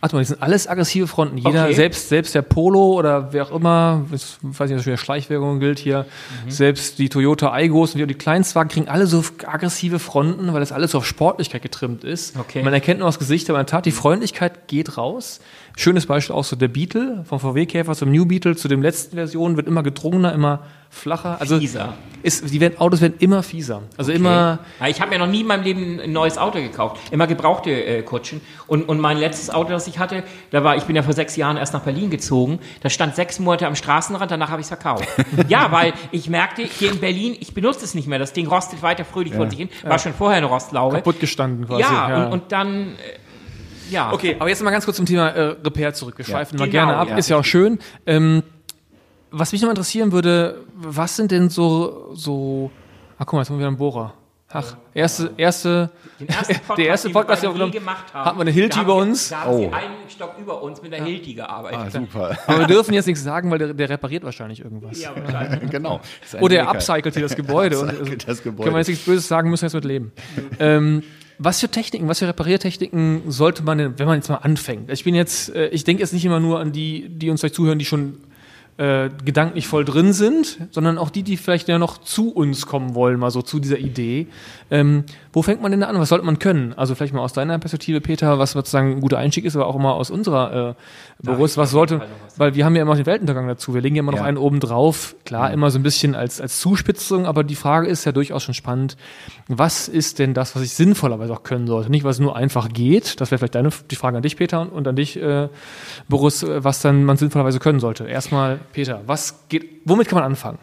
Ach 0.00 0.12
mal, 0.12 0.20
die 0.20 0.26
sind 0.26 0.40
alles 0.42 0.68
aggressive 0.68 1.08
Fronten. 1.08 1.38
Jeder, 1.38 1.64
Okay. 1.64 1.74
selbst, 1.74 2.08
selbst 2.08 2.34
der 2.34 2.42
Polo 2.42 2.92
oder 2.92 3.32
wer 3.32 3.44
auch 3.46 3.50
immer, 3.50 4.04
ich 4.12 4.36
weiß 4.42 4.70
nicht, 4.70 4.78
das 4.78 4.86
wieder 4.86 4.96
Schleichwirkung 4.96 5.58
gilt 5.58 5.80
hier, 5.80 6.06
Mhm. 6.46 6.50
selbst 6.52 6.98
die 7.00 7.08
Toyota 7.08 7.52
Aigos 7.52 7.94
und 7.94 8.06
die, 8.06 8.14
Kleinstwagen 8.14 8.70
kriegen 8.70 8.88
alle 8.88 9.06
so 9.08 9.24
aggressive 9.46 9.98
Fronten, 9.98 10.52
weil 10.52 10.60
das 10.60 10.70
alles 10.70 10.92
so 10.92 10.98
auf 10.98 11.06
Sportlichkeit 11.06 11.62
getrimmt 11.62 12.04
ist. 12.04 12.38
Okay. 12.38 12.62
Man 12.62 12.72
erkennt 12.72 13.00
nur 13.00 13.08
das 13.08 13.18
Gesicht, 13.18 13.50
aber 13.50 13.58
in 13.58 13.66
der 13.66 13.70
Tat, 13.70 13.86
die 13.86 13.90
Freundlichkeit 13.90 14.68
geht 14.68 14.96
raus. 14.96 15.40
Schönes 15.76 16.06
Beispiel 16.06 16.34
auch 16.36 16.44
so 16.44 16.54
der 16.54 16.68
Beetle, 16.68 17.24
vom 17.28 17.40
VW-Käfer 17.40 17.94
zum 17.94 18.12
New 18.12 18.24
Beetle, 18.24 18.54
zu 18.56 18.68
den 18.68 18.82
letzten 18.82 19.16
Versionen, 19.16 19.56
wird 19.56 19.66
immer 19.66 19.82
gedrungener, 19.82 20.32
immer 20.32 20.60
flacher. 20.90 21.36
Also 21.40 21.58
Fieser. 21.58 21.94
Ist, 22.22 22.52
die 22.52 22.60
werden, 22.60 22.78
Autos 22.78 23.00
werden 23.00 23.14
immer 23.20 23.44
fieser. 23.44 23.82
Also 23.96 24.10
immer, 24.10 24.58
Ja, 24.80 24.88
ich 24.88 25.00
habe 25.00 25.10
mir 25.12 25.18
noch 25.18 25.28
nie 25.28 25.42
in 25.42 25.46
meinem 25.46 25.62
Leben 25.62 26.00
ein 26.00 26.12
neues 26.12 26.36
Auto 26.36 26.58
gekauft. 26.60 27.00
Immer 27.12 27.28
gebrauchte 27.28 27.70
äh, 27.70 28.02
Kutschen. 28.02 28.40
Und, 28.66 28.88
und 28.88 28.98
mein 28.98 29.18
letztes 29.18 29.50
Auto, 29.50 29.70
das 29.70 29.86
ich 29.86 30.00
hatte, 30.00 30.24
da 30.50 30.64
war, 30.64 30.76
ich 30.76 30.82
bin 30.84 30.96
ja 30.96 31.02
vor 31.02 31.12
sechs 31.12 31.36
Jahren 31.36 31.56
erst 31.56 31.74
nach 31.74 31.82
Berlin 31.82 32.10
gezogen. 32.10 32.58
Das 32.82 32.92
stand 32.92 33.14
sechs 33.14 33.38
Monate 33.38 33.66
am 33.68 33.76
Straßenrand, 33.76 34.30
danach 34.30 34.50
habe 34.50 34.60
ich 34.60 34.64
es 34.64 34.68
verkauft. 34.68 35.06
ja, 35.48 35.70
weil 35.70 35.92
ich 36.10 36.28
merkte, 36.28 36.62
hier 36.62 36.90
in 36.90 36.98
Berlin, 36.98 37.36
ich 37.38 37.54
benutze 37.54 37.84
es 37.84 37.94
nicht 37.94 38.08
mehr. 38.08 38.18
Das 38.18 38.32
Ding 38.32 38.48
rostet 38.48 38.82
weiter 38.82 39.04
fröhlich 39.04 39.34
vor 39.34 39.48
sich 39.48 39.58
hin. 39.58 39.68
War 39.84 39.98
schon 40.00 40.12
vorher 40.14 40.38
eine 40.38 40.46
Rostlaube. 40.46 40.96
kaputt 40.96 41.20
gestanden 41.20 41.66
quasi. 41.68 41.82
ja, 41.82 42.26
Und, 42.26 42.32
und 42.32 42.52
dann, 42.52 42.88
äh, 42.96 43.92
ja. 43.92 44.12
Okay, 44.12 44.36
aber 44.38 44.48
jetzt 44.48 44.62
mal 44.62 44.70
ganz 44.70 44.84
kurz 44.84 44.96
zum 44.96 45.06
Thema 45.06 45.28
äh, 45.28 45.56
Repair 45.64 45.94
zurück. 45.94 46.18
Wir 46.18 46.24
schweifen 46.24 46.58
mal 46.58 46.64
Genau, 46.68 46.86
gerne 46.86 46.96
ab, 46.96 47.08
ja. 47.10 47.16
ist 47.16 47.28
ja 47.28 47.36
auch 47.38 47.44
schön. 47.44 47.78
Ähm, 48.06 48.42
was 49.30 49.52
mich 49.52 49.62
noch 49.62 49.68
interessieren 49.68 50.12
würde, 50.12 50.64
was 50.80 51.16
sind 51.16 51.30
denn 51.30 51.48
so, 51.50 52.10
so, 52.14 52.70
ach 53.18 53.26
guck 53.26 53.34
mal, 53.34 53.40
jetzt 53.40 53.50
haben 53.50 53.56
wir 53.56 53.60
wieder 53.60 53.68
einen 53.68 53.76
Bohrer. 53.76 54.14
Ach, 54.50 54.76
erste, 54.94 55.30
erste, 55.36 55.90
Den 56.18 56.28
ersten 56.28 56.54
der 56.78 56.86
erste 56.86 57.10
Podcast, 57.10 57.42
wir 57.42 57.50
den 57.50 57.58
wir 57.58 57.66
je 57.66 57.70
gemacht 57.72 58.14
haben, 58.14 58.24
hatten 58.24 58.38
wir 58.38 58.42
eine 58.42 58.50
Hilti 58.50 58.70
da 58.70 58.76
haben 58.78 58.86
bei 58.86 58.94
wir- 58.94 59.02
uns. 59.02 59.28
Da 59.28 59.40
haben 59.42 59.50
Oh. 59.52 59.58
sie 59.58 59.66
einen 59.66 60.08
Stock 60.08 60.36
über 60.40 60.62
uns 60.62 60.80
mit 60.80 60.94
einer 60.94 61.04
Hilti 61.04 61.34
gearbeitet. 61.34 61.78
Ah, 61.78 61.90
super. 61.90 62.38
aber 62.46 62.58
wir 62.60 62.66
dürfen 62.74 62.94
jetzt 62.94 63.04
nichts 63.06 63.22
sagen, 63.22 63.50
weil 63.50 63.58
der, 63.58 63.74
der 63.74 63.90
repariert 63.90 64.24
wahrscheinlich 64.24 64.60
irgendwas. 64.60 64.98
Ja, 65.02 65.10
wahrscheinlich. 65.14 65.68
genau. 65.70 66.00
Oder 66.40 66.56
er 66.60 66.68
upcycelt 66.70 67.12
hier 67.14 67.22
das 67.24 67.36
Gebäude. 67.36 67.78
und, 67.78 67.90
Upcycelt 67.90 68.26
das 68.26 68.42
Gebäude. 68.42 68.62
Können 68.64 68.74
wir 68.76 68.78
jetzt 68.80 68.88
nichts 68.88 69.04
Böses 69.04 69.28
sagen, 69.28 69.50
müssen 69.50 69.62
wir 69.64 69.66
jetzt 69.66 69.74
mit 69.74 69.84
leben. 69.84 70.12
ähm, 70.60 71.02
was 71.40 71.60
für 71.60 71.68
Techniken, 71.68 72.08
was 72.08 72.18
für 72.20 72.26
Repariertechniken 72.28 73.30
sollte 73.30 73.62
man 73.62 73.76
denn, 73.78 73.98
wenn 73.98 74.06
man 74.06 74.16
jetzt 74.16 74.28
mal 74.30 74.36
anfängt? 74.36 74.90
Ich 74.90 75.04
bin 75.04 75.14
jetzt, 75.14 75.54
äh, 75.54 75.68
ich 75.68 75.84
denke 75.84 76.02
jetzt 76.02 76.14
nicht 76.14 76.24
immer 76.24 76.40
nur 76.40 76.58
an 76.58 76.72
die, 76.72 77.08
die 77.10 77.28
uns 77.28 77.40
gleich 77.40 77.52
zuhören, 77.52 77.78
die 77.78 77.84
schon 77.84 78.16
äh, 78.78 79.10
gedanklich 79.24 79.66
voll 79.66 79.84
drin 79.84 80.12
sind, 80.12 80.58
sondern 80.70 80.98
auch 80.98 81.10
die, 81.10 81.24
die 81.24 81.36
vielleicht 81.36 81.68
ja 81.68 81.78
noch 81.78 81.98
zu 81.98 82.30
uns 82.32 82.64
kommen 82.66 82.94
wollen, 82.94 83.18
mal 83.18 83.30
so 83.32 83.42
zu 83.42 83.58
dieser 83.58 83.78
Idee. 83.78 84.28
Ähm, 84.70 85.04
wo 85.32 85.42
fängt 85.42 85.60
man 85.62 85.72
denn 85.72 85.80
da 85.80 85.88
an? 85.88 85.98
Was 85.98 86.08
sollte 86.10 86.24
man 86.24 86.38
können? 86.38 86.74
Also 86.76 86.94
vielleicht 86.94 87.12
mal 87.12 87.22
aus 87.22 87.32
deiner 87.32 87.58
Perspektive, 87.58 88.00
Peter, 88.00 88.38
was 88.38 88.52
sozusagen 88.52 88.92
ein 88.92 89.00
guter 89.00 89.18
Einstieg 89.18 89.44
ist, 89.44 89.56
aber 89.56 89.66
auch 89.66 89.76
mal 89.78 89.92
aus 89.92 90.10
unserer 90.10 90.70
äh, 90.70 90.74
Berufs, 91.24 91.56
was 91.56 91.72
sollte, 91.72 92.02
weil 92.36 92.54
wir 92.54 92.64
haben 92.64 92.76
ja 92.76 92.82
immer 92.82 92.94
den 92.94 93.06
Weltuntergang 93.06 93.48
dazu. 93.48 93.74
Wir 93.74 93.80
legen 93.80 93.96
ja 93.96 94.00
immer 94.00 94.12
noch 94.12 94.18
Ja. 94.20 94.24
einen 94.24 94.36
oben 94.38 94.60
drauf. 94.60 95.16
Klar, 95.24 95.52
immer 95.52 95.70
so 95.72 95.78
ein 95.80 95.82
bisschen 95.82 96.14
als, 96.14 96.40
als 96.40 96.60
Zuspitzung, 96.60 97.26
aber 97.26 97.42
die 97.42 97.56
Frage 97.56 97.88
ist 97.88 98.04
ja 98.04 98.12
durchaus 98.12 98.44
schon 98.44 98.54
spannend. 98.54 98.96
Was 99.48 99.88
ist 99.88 100.20
denn 100.20 100.34
das, 100.34 100.54
was 100.54 100.62
ich 100.62 100.74
sinnvollerweise 100.74 101.32
auch 101.32 101.42
können 101.42 101.66
sollte? 101.66 101.90
Nicht, 101.90 102.04
was 102.04 102.20
nur 102.20 102.36
einfach 102.36 102.68
geht. 102.68 103.20
Das 103.20 103.30
wäre 103.32 103.38
vielleicht 103.38 103.56
deine, 103.56 103.70
die 103.90 103.96
Frage 103.96 104.16
an 104.18 104.22
dich, 104.22 104.36
Peter, 104.36 104.72
und, 104.72 104.86
an 104.86 104.94
dich, 104.94 105.20
äh, 105.20 105.48
Boris, 106.08 106.46
was 106.46 106.80
dann 106.82 107.04
man 107.04 107.16
sinnvollerweise 107.16 107.58
können 107.58 107.80
sollte. 107.80 108.04
Erstmal, 108.04 108.60
Peter, 108.72 109.02
was 109.06 109.48
geht, 109.48 109.82
womit 109.84 110.08
kann 110.08 110.16
man 110.16 110.24
anfangen? 110.24 110.58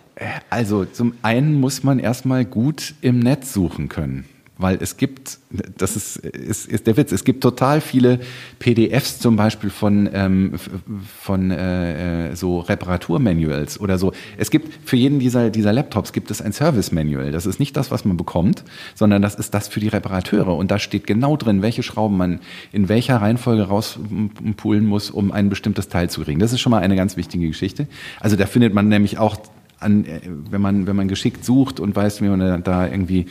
Also 0.49 0.85
zum 0.85 1.15
einen 1.21 1.59
muss 1.59 1.83
man 1.83 1.99
erstmal 1.99 2.45
gut 2.45 2.95
im 3.01 3.19
Netz 3.19 3.53
suchen 3.53 3.89
können. 3.89 4.25
Weil 4.57 4.77
es 4.81 4.95
gibt, 4.95 5.39
das 5.77 5.97
ist, 5.97 6.15
ist, 6.15 6.67
ist 6.67 6.87
der 6.87 6.95
Witz, 6.95 7.11
es 7.11 7.25
gibt 7.25 7.41
total 7.41 7.81
viele 7.81 8.19
PDFs 8.59 9.19
zum 9.19 9.35
Beispiel 9.35 9.69
von, 9.69 10.09
ähm, 10.13 10.53
von 11.21 11.51
äh, 11.51 12.29
äh, 12.29 12.35
so 12.35 12.59
Reparaturmanuals 12.59 13.79
oder 13.81 13.97
so. 13.97 14.13
Es 14.37 14.51
gibt 14.51 14.87
für 14.87 14.95
jeden 14.95 15.19
dieser, 15.19 15.49
dieser 15.49 15.73
Laptops 15.73 16.13
gibt 16.13 16.31
es 16.31 16.41
ein 16.41 16.53
Service-Manual. 16.53 17.31
Das 17.31 17.45
ist 17.45 17.59
nicht 17.59 17.75
das, 17.75 17.91
was 17.91 18.05
man 18.05 18.15
bekommt, 18.15 18.63
sondern 18.93 19.21
das 19.21 19.35
ist 19.35 19.53
das 19.53 19.67
für 19.67 19.81
die 19.81 19.89
Reparateure. 19.89 20.55
Und 20.55 20.71
da 20.71 20.79
steht 20.79 21.05
genau 21.05 21.35
drin, 21.35 21.61
welche 21.61 21.83
Schrauben 21.83 22.15
man 22.15 22.39
in 22.71 22.87
welcher 22.87 23.17
Reihenfolge 23.17 23.63
rauspulen 23.63 24.85
muss, 24.85 25.11
um 25.11 25.33
ein 25.33 25.49
bestimmtes 25.49 25.89
Teil 25.89 26.09
zu 26.09 26.21
kriegen. 26.21 26.39
Das 26.39 26.53
ist 26.53 26.61
schon 26.61 26.71
mal 26.71 26.81
eine 26.81 26.95
ganz 26.95 27.17
wichtige 27.17 27.47
Geschichte. 27.47 27.87
Also 28.21 28.37
da 28.37 28.45
findet 28.45 28.73
man 28.73 28.87
nämlich 28.87 29.17
auch 29.17 29.35
an, 29.79 30.05
äh, 30.05 30.21
wenn 30.49 30.61
man, 30.61 30.87
wenn 30.87 30.95
man 30.95 31.07
geschickt 31.07 31.45
sucht 31.45 31.79
und 31.79 31.95
weiß, 31.95 32.21
wie 32.21 32.27
man 32.27 32.63
da 32.63 32.87
irgendwie 32.87 33.27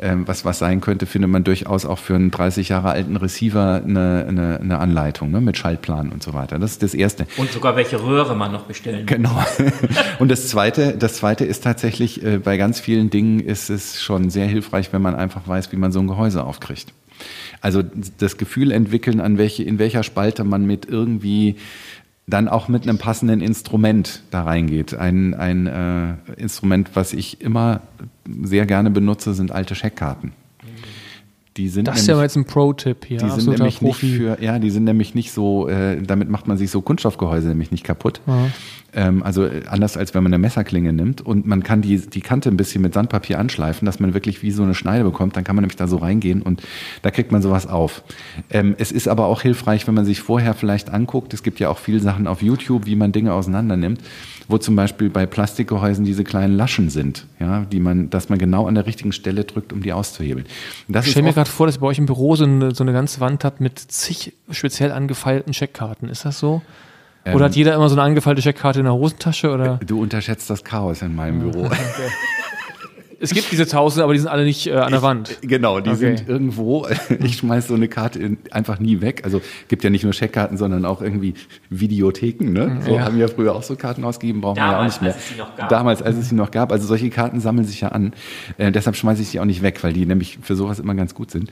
ähm, 0.00 0.26
was, 0.26 0.44
was 0.44 0.58
sein 0.58 0.80
könnte, 0.80 1.06
findet 1.06 1.30
man 1.30 1.44
durchaus 1.44 1.86
auch 1.86 1.98
für 1.98 2.14
einen 2.14 2.30
30 2.30 2.68
Jahre 2.68 2.90
alten 2.90 3.16
Receiver 3.16 3.82
eine, 3.84 4.26
eine, 4.28 4.60
eine 4.60 4.78
Anleitung 4.78 5.30
ne, 5.30 5.40
mit 5.40 5.56
Schaltplan 5.56 6.10
und 6.10 6.22
so 6.22 6.34
weiter. 6.34 6.58
Das 6.58 6.72
ist 6.72 6.82
das 6.82 6.94
Erste. 6.94 7.26
Und 7.36 7.50
sogar 7.50 7.76
welche 7.76 8.02
Röhre 8.02 8.36
man 8.36 8.52
noch 8.52 8.64
bestellen 8.64 9.06
kann. 9.06 9.22
Genau. 9.22 9.44
Und 10.18 10.30
das 10.30 10.48
zweite, 10.48 10.96
das 10.96 11.14
zweite 11.14 11.44
ist 11.44 11.64
tatsächlich, 11.64 12.22
äh, 12.22 12.38
bei 12.38 12.56
ganz 12.56 12.80
vielen 12.80 13.10
Dingen 13.10 13.40
ist 13.40 13.70
es 13.70 14.02
schon 14.02 14.30
sehr 14.30 14.46
hilfreich, 14.46 14.92
wenn 14.92 15.02
man 15.02 15.14
einfach 15.14 15.46
weiß, 15.46 15.72
wie 15.72 15.76
man 15.76 15.92
so 15.92 16.00
ein 16.00 16.06
Gehäuse 16.06 16.44
aufkriegt. 16.44 16.92
Also 17.60 17.82
das 18.18 18.36
Gefühl 18.36 18.72
entwickeln, 18.72 19.20
an 19.20 19.38
welche, 19.38 19.62
in 19.62 19.78
welcher 19.78 20.02
Spalte 20.02 20.44
man 20.44 20.66
mit 20.66 20.86
irgendwie 20.86 21.56
dann 22.26 22.48
auch 22.48 22.68
mit 22.68 22.82
einem 22.82 22.98
passenden 22.98 23.40
Instrument 23.40 24.22
da 24.30 24.42
reingeht. 24.42 24.94
Ein, 24.94 25.34
ein 25.34 25.66
äh, 25.66 26.14
Instrument, 26.36 26.90
was 26.94 27.12
ich 27.12 27.40
immer 27.40 27.82
sehr 28.42 28.66
gerne 28.66 28.90
benutze, 28.90 29.32
sind 29.34 29.52
alte 29.52 29.74
Scheckkarten. 29.74 30.32
Die 31.56 31.68
sind 31.68 31.88
Das 31.88 32.00
ist 32.00 32.06
ja 32.06 32.20
jetzt 32.20 32.36
ein 32.36 32.44
Pro-Tipp 32.44 33.04
hier. 33.06 33.18
die 33.18 33.30
sind 33.30 33.58
nämlich 33.58 33.78
Profi. 33.78 34.06
nicht 34.06 34.16
für, 34.16 34.42
ja, 34.42 34.58
die 34.58 34.70
sind 34.70 34.84
nämlich 34.84 35.14
nicht 35.14 35.32
so, 35.32 35.68
äh, 35.68 36.02
damit 36.02 36.28
macht 36.28 36.46
man 36.46 36.58
sich 36.58 36.70
so 36.70 36.82
Kunststoffgehäuse 36.82 37.48
nämlich 37.48 37.70
nicht 37.70 37.84
kaputt. 37.84 38.20
Ähm, 38.92 39.22
also 39.22 39.44
äh, 39.44 39.62
anders 39.68 39.96
als 39.96 40.14
wenn 40.14 40.22
man 40.22 40.32
eine 40.32 40.38
Messerklinge 40.38 40.92
nimmt 40.92 41.20
und 41.20 41.46
man 41.46 41.62
kann 41.62 41.82
die, 41.82 41.98
die 41.98 42.20
Kante 42.20 42.48
ein 42.50 42.56
bisschen 42.56 42.82
mit 42.82 42.94
Sandpapier 42.94 43.38
anschleifen, 43.38 43.86
dass 43.86 44.00
man 44.00 44.14
wirklich 44.14 44.42
wie 44.42 44.50
so 44.50 44.62
eine 44.62 44.74
Schneide 44.74 45.04
bekommt, 45.04 45.36
dann 45.36 45.44
kann 45.44 45.56
man 45.56 45.62
nämlich 45.62 45.76
da 45.76 45.86
so 45.86 45.96
reingehen 45.98 46.42
und 46.42 46.62
da 47.02 47.10
kriegt 47.10 47.32
man 47.32 47.42
sowas 47.42 47.66
auf. 47.66 48.02
Ähm, 48.50 48.74
es 48.78 48.92
ist 48.92 49.08
aber 49.08 49.26
auch 49.26 49.42
hilfreich, 49.42 49.86
wenn 49.86 49.94
man 49.94 50.04
sich 50.04 50.20
vorher 50.20 50.54
vielleicht 50.54 50.90
anguckt, 50.90 51.34
es 51.34 51.42
gibt 51.42 51.60
ja 51.60 51.68
auch 51.68 51.78
viele 51.78 52.00
Sachen 52.00 52.26
auf 52.26 52.42
YouTube, 52.42 52.86
wie 52.86 52.96
man 52.96 53.12
Dinge 53.12 53.32
auseinander 53.32 53.76
nimmt, 53.76 54.00
wo 54.48 54.58
zum 54.58 54.76
Beispiel 54.76 55.10
bei 55.10 55.26
Plastikgehäusen 55.26 56.04
diese 56.04 56.24
kleinen 56.24 56.56
Laschen 56.56 56.90
sind, 56.90 57.26
ja, 57.40 57.64
die 57.70 57.80
man, 57.80 58.10
dass 58.10 58.28
man 58.28 58.38
genau 58.38 58.66
an 58.66 58.74
der 58.74 58.86
richtigen 58.86 59.12
Stelle 59.12 59.44
drückt, 59.44 59.72
um 59.72 59.82
die 59.82 59.92
auszuhebeln. 59.92 60.46
Und 60.86 60.94
das 60.94 61.06
Ich 61.06 61.12
stelle 61.12 61.26
mir 61.26 61.32
gerade 61.32 61.50
vor, 61.50 61.66
dass 61.66 61.76
ihr 61.76 61.80
bei 61.80 61.86
euch 61.86 61.98
im 61.98 62.06
Büro 62.06 62.36
so 62.36 62.44
eine, 62.44 62.74
so 62.74 62.84
eine 62.84 62.92
ganze 62.92 63.20
Wand 63.20 63.44
habt 63.44 63.60
mit 63.60 63.78
zig 63.78 64.34
speziell 64.50 64.92
angefeilten 64.92 65.52
Checkkarten. 65.52 66.08
Ist 66.08 66.24
das 66.24 66.38
so? 66.38 66.62
Ähm, 67.24 67.34
Oder 67.34 67.46
hat 67.46 67.56
jeder 67.56 67.74
immer 67.74 67.88
so 67.88 67.96
eine 67.96 68.02
angefeilte 68.02 68.40
Checkkarte 68.40 68.78
in 68.78 68.84
der 68.84 68.94
Hosentasche? 68.94 69.50
Oder? 69.50 69.80
Du 69.84 70.00
unterschätzt 70.00 70.48
das 70.48 70.62
Chaos 70.62 71.02
in 71.02 71.14
meinem 71.14 71.40
Büro. 71.40 71.68
Es 73.18 73.30
gibt 73.32 73.50
diese 73.50 73.66
tausend, 73.66 74.02
aber 74.02 74.12
die 74.12 74.18
sind 74.18 74.28
alle 74.28 74.44
nicht 74.44 74.66
äh, 74.66 74.72
an 74.74 74.92
der 74.92 75.02
Wand. 75.02 75.38
Genau, 75.42 75.80
die 75.80 75.90
Okay. 75.90 76.16
sind 76.16 76.28
irgendwo. 76.28 76.86
Ich 77.22 77.38
schmeiß 77.38 77.68
so 77.68 77.74
eine 77.74 77.88
Karte 77.88 78.18
in, 78.18 78.36
einfach 78.50 78.78
nie 78.78 79.00
weg. 79.00 79.22
Also 79.24 79.40
gibt 79.68 79.84
ja 79.84 79.90
nicht 79.90 80.04
nur 80.04 80.12
Scheckkarten, 80.12 80.56
sondern 80.58 80.84
auch 80.84 81.00
irgendwie 81.00 81.34
Videotheken. 81.70 82.52
Ne? 82.52 82.80
So 82.84 82.94
Ja. 82.96 83.04
haben 83.04 83.18
ja 83.18 83.28
früher 83.28 83.54
auch 83.54 83.62
so 83.62 83.76
Karten 83.76 84.04
ausgegeben, 84.04 84.40
brauchen 84.40 84.56
wir 84.56 84.62
ja 84.64 84.68
auch 84.68 84.72
Damals, 84.76 84.94
nicht 84.94 85.02
mehr. 85.02 85.14
als 85.14 85.22
es 85.24 85.28
sie 85.30 85.38
noch 85.38 85.56
gab. 85.56 85.68
Damals, 85.68 86.02
als 86.02 86.16
es 86.16 86.28
sie 86.28 86.34
noch 86.34 86.50
gab. 86.50 86.72
Also 86.72 86.86
solche 86.86 87.10
Karten 87.10 87.40
sammeln 87.40 87.66
sich 87.66 87.80
ja 87.80 87.88
an. 87.88 88.12
Äh, 88.58 88.72
deshalb 88.72 88.96
schmeiße 88.96 89.22
ich 89.22 89.28
sie 89.28 89.40
auch 89.40 89.44
nicht 89.44 89.62
weg, 89.62 89.82
weil 89.82 89.92
die 89.92 90.06
nämlich 90.06 90.38
für 90.42 90.56
sowas 90.56 90.78
immer 90.78 90.94
ganz 90.94 91.14
gut 91.14 91.30
sind. 91.30 91.50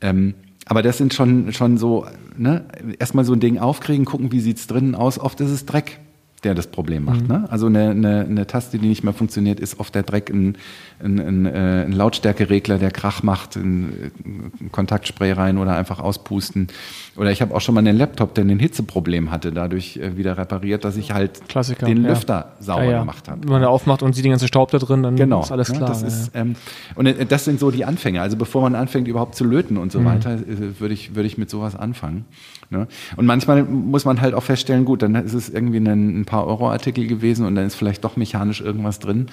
Ähm, 0.00 0.34
aber 0.66 0.82
das 0.82 0.98
sind 0.98 1.12
schon, 1.12 1.52
schon 1.52 1.76
so, 1.76 2.06
ne, 2.36 2.64
erstmal 2.98 3.24
so 3.24 3.32
ein 3.32 3.40
Ding 3.40 3.58
aufkriegen, 3.58 4.04
gucken, 4.04 4.30
wie 4.32 4.40
sieht's 4.40 4.66
drinnen 4.66 4.94
aus. 4.94 5.18
Oft 5.18 5.40
ist 5.40 5.50
es 5.50 5.66
Dreck, 5.66 5.98
der 6.44 6.54
das 6.54 6.68
Problem 6.68 7.04
macht. 7.04 7.26
Ne? 7.28 7.46
Also 7.50 7.66
eine, 7.66 7.90
eine, 7.90 8.20
eine 8.28 8.46
Taste, 8.46 8.78
die 8.78 8.86
nicht 8.88 9.02
mehr 9.04 9.12
funktioniert, 9.12 9.58
ist 9.60 9.78
oft 9.80 9.94
der 9.94 10.02
Dreck 10.04 10.30
ein, 10.30 10.56
ein, 11.02 11.18
ein, 11.20 11.46
äh, 11.46 11.84
ein 11.84 11.92
Lautstärkeregler, 11.92 12.78
der 12.78 12.90
Krach 12.90 13.22
macht, 13.22 13.56
ein, 13.56 14.12
ein 14.60 14.70
Kontaktspray 14.72 15.32
rein 15.32 15.58
oder 15.58 15.76
einfach 15.76 16.00
auspusten. 16.00 16.68
Oder 17.16 17.30
ich 17.30 17.42
habe 17.42 17.54
auch 17.54 17.60
schon 17.60 17.74
mal 17.74 17.80
einen 17.80 17.96
Laptop, 17.96 18.34
der 18.34 18.44
ein 18.44 18.58
Hitzeproblem 18.58 19.30
hatte, 19.30 19.52
dadurch 19.52 19.96
äh, 19.98 20.16
wieder 20.16 20.38
repariert, 20.38 20.84
dass 20.84 20.96
ich 20.96 21.12
halt 21.12 21.48
Klassiker, 21.48 21.86
den 21.86 22.02
ja. 22.04 22.10
Lüfter 22.10 22.52
sauber 22.60 22.84
Ja, 22.84 22.90
ja. 22.92 22.98
gemacht 23.00 23.28
habe. 23.28 23.42
Wenn 23.42 23.50
man 23.50 23.62
da 23.62 23.68
aufmacht 23.68 24.02
und 24.02 24.14
sieht 24.14 24.24
den 24.24 24.32
ganzen 24.32 24.48
Staub 24.48 24.70
da 24.70 24.78
drin, 24.78 25.02
dann 25.02 25.16
Genau, 25.16 25.42
ist 25.42 25.52
alles 25.52 25.70
ne, 25.70 25.76
klar. 25.78 25.88
Das 25.90 26.02
ja, 26.02 26.08
ist, 26.08 26.30
ähm, 26.34 26.56
und 26.94 27.06
äh, 27.06 27.26
das 27.26 27.44
sind 27.44 27.60
so 27.60 27.70
die 27.70 27.84
Anfänge. 27.84 28.22
Also 28.22 28.36
bevor 28.36 28.62
man 28.62 28.74
anfängt, 28.74 29.08
überhaupt 29.08 29.34
zu 29.34 29.44
löten 29.44 29.76
und 29.76 29.92
so 29.92 30.00
Mhm. 30.00 30.04
weiter, 30.06 30.38
würde 30.78 30.94
ich, 30.94 31.14
würde 31.14 31.26
ich 31.26 31.38
mit 31.38 31.50
sowas 31.50 31.76
anfangen. 31.76 32.24
Ne? 32.70 32.86
Und 33.16 33.26
manchmal 33.26 33.62
muss 33.64 34.04
man 34.04 34.20
halt 34.20 34.34
auch 34.34 34.42
feststellen, 34.42 34.84
gut, 34.84 35.02
dann 35.02 35.14
ist 35.14 35.34
es 35.34 35.48
irgendwie 35.50 35.78
ein, 35.78 36.20
ein 36.20 36.24
paar 36.24 36.46
Euro-Artikel 36.46 37.06
gewesen 37.06 37.44
und 37.46 37.54
dann 37.54 37.66
ist 37.66 37.74
vielleicht 37.74 38.04
doch 38.04 38.16
mechanisch 38.16 38.60
irgendwas 38.60 38.98
drin 38.98 39.26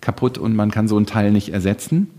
kaputt 0.00 0.38
und 0.38 0.54
man 0.54 0.70
kann 0.70 0.88
so 0.88 0.98
ein 0.98 1.06
Teil 1.06 1.30
nicht 1.30 1.52
ersetzen. 1.52 2.10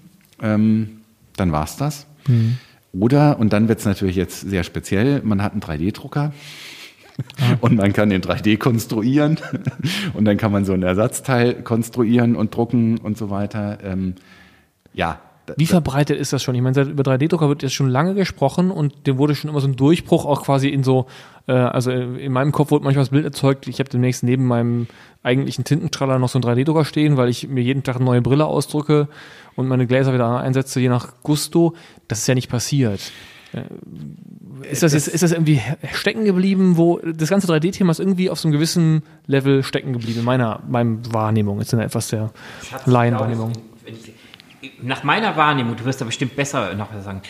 Ähm, 0.42 1.02
dann 1.36 1.52
war's 1.52 1.78
das. 1.78 2.08
Mhm. 2.28 2.58
Oder, 2.94 3.40
und 3.40 3.54
dann 3.54 3.68
wird's 3.68 3.86
natürlich 3.86 4.16
jetzt 4.16 4.42
sehr 4.42 4.64
speziell, 4.64 5.22
man 5.24 5.42
hat 5.42 5.54
einen 5.54 5.62
3D-Drucker. 5.62 6.34
Und 7.62 7.76
man 7.76 7.94
kann 7.94 8.10
den 8.10 8.22
3D 8.22 8.58
konstruieren 8.58 9.38
und 10.14 10.26
dann 10.26 10.38
kann 10.38 10.52
man 10.52 10.66
so 10.66 10.74
ein 10.74 10.82
Ersatzteil 10.82 11.62
konstruieren 11.62 12.36
und 12.36 12.56
drucken 12.56 12.98
und 12.98 13.18
so 13.18 13.30
weiter. 13.30 13.80
Ähm, 13.84 14.16
ja, 14.94 15.20
Wie 15.58 15.68
verbreitet 15.68 16.18
ist 16.18 16.34
das 16.34 16.42
schon? 16.42 16.56
Ich 16.56 16.62
meine, 16.62 16.82
über 16.82 17.04
3D-Drucker 17.04 17.50
wird 17.50 17.64
jetzt 17.64 17.74
schon 17.74 17.90
lange 17.90 18.16
gesprochen 18.16 18.72
und 18.72 19.06
dem 19.06 19.18
wurde 19.18 19.36
schon 19.36 19.50
immer 19.52 19.60
so 19.60 19.68
ein 19.68 19.76
Durchbruch 19.76 20.26
auch 20.26 20.44
quasi 20.44 20.70
in 20.70 20.84
so, 20.84 21.08
also 21.54 21.92
in 21.92 22.32
meinem 22.32 22.52
Kopf 22.52 22.72
wurde 22.72 22.84
manchmal 22.84 23.04
das 23.04 23.10
Bild 23.10 23.26
erzeugt, 23.26 23.68
ich 23.68 23.80
habe 23.80 23.90
demnächst 23.90 24.24
neben 24.24 24.46
meinem 24.46 24.88
eigentlichen 25.24 25.64
Tintenstrahler 25.64 26.20
noch 26.20 26.30
so 26.30 26.40
einen 26.40 26.46
3D-Drucker 26.46 26.86
stehen, 26.86 27.18
weil 27.18 27.30
ich 27.30 27.48
mir 27.48 27.62
jeden 27.62 27.84
Tag 27.84 27.98
eine 27.98 28.06
neue 28.06 28.22
Brille 28.22 28.46
ausdrücke 28.46 29.08
und 29.56 29.68
meine 29.68 29.88
Gläser 29.88 30.14
wieder 30.14 30.40
einsetze, 30.40 30.80
je 30.80 30.90
nach 30.90 31.14
Gusto. 31.24 31.76
Das 32.08 32.20
ist 32.20 32.28
ja 32.28 32.36
nicht 32.36 32.50
passiert. 32.50 33.12
Äh, 33.54 33.64
Ist 34.70 34.84
das, 34.84 34.94
jetzt, 34.94 35.08
ist 35.08 35.24
das 35.24 35.32
irgendwie 35.32 35.62
stecken 35.94 36.26
geblieben, 36.26 36.78
wo 36.78 37.00
das 37.00 37.30
ganze 37.30 37.52
3D-Thema 37.52 37.92
ist 37.92 38.00
irgendwie 38.00 38.30
auf 38.30 38.40
so 38.40 38.48
einem 38.48 38.54
gewissen 38.54 39.04
Level 39.28 39.64
stecken 39.64 39.94
geblieben, 39.94 40.20
in 40.20 40.26
meiner, 40.26 40.62
meiner 40.68 41.00
Wahrnehmung, 41.12 41.60
ist 41.60 41.74
dann 41.74 41.80
etwas 41.80 42.08
der 42.10 42.32
Das 42.72 42.86
Laienwahrnehmung. 42.88 43.52
Nach 44.82 45.04
meiner 45.04 45.36
Wahrnehmung, 45.36 45.76
du 45.76 45.86
wirst 45.86 46.02
da 46.02 46.06
bestimmt 46.06 46.36
besser 46.36 46.74
noch 46.76 46.90
sagen, 47.04 47.22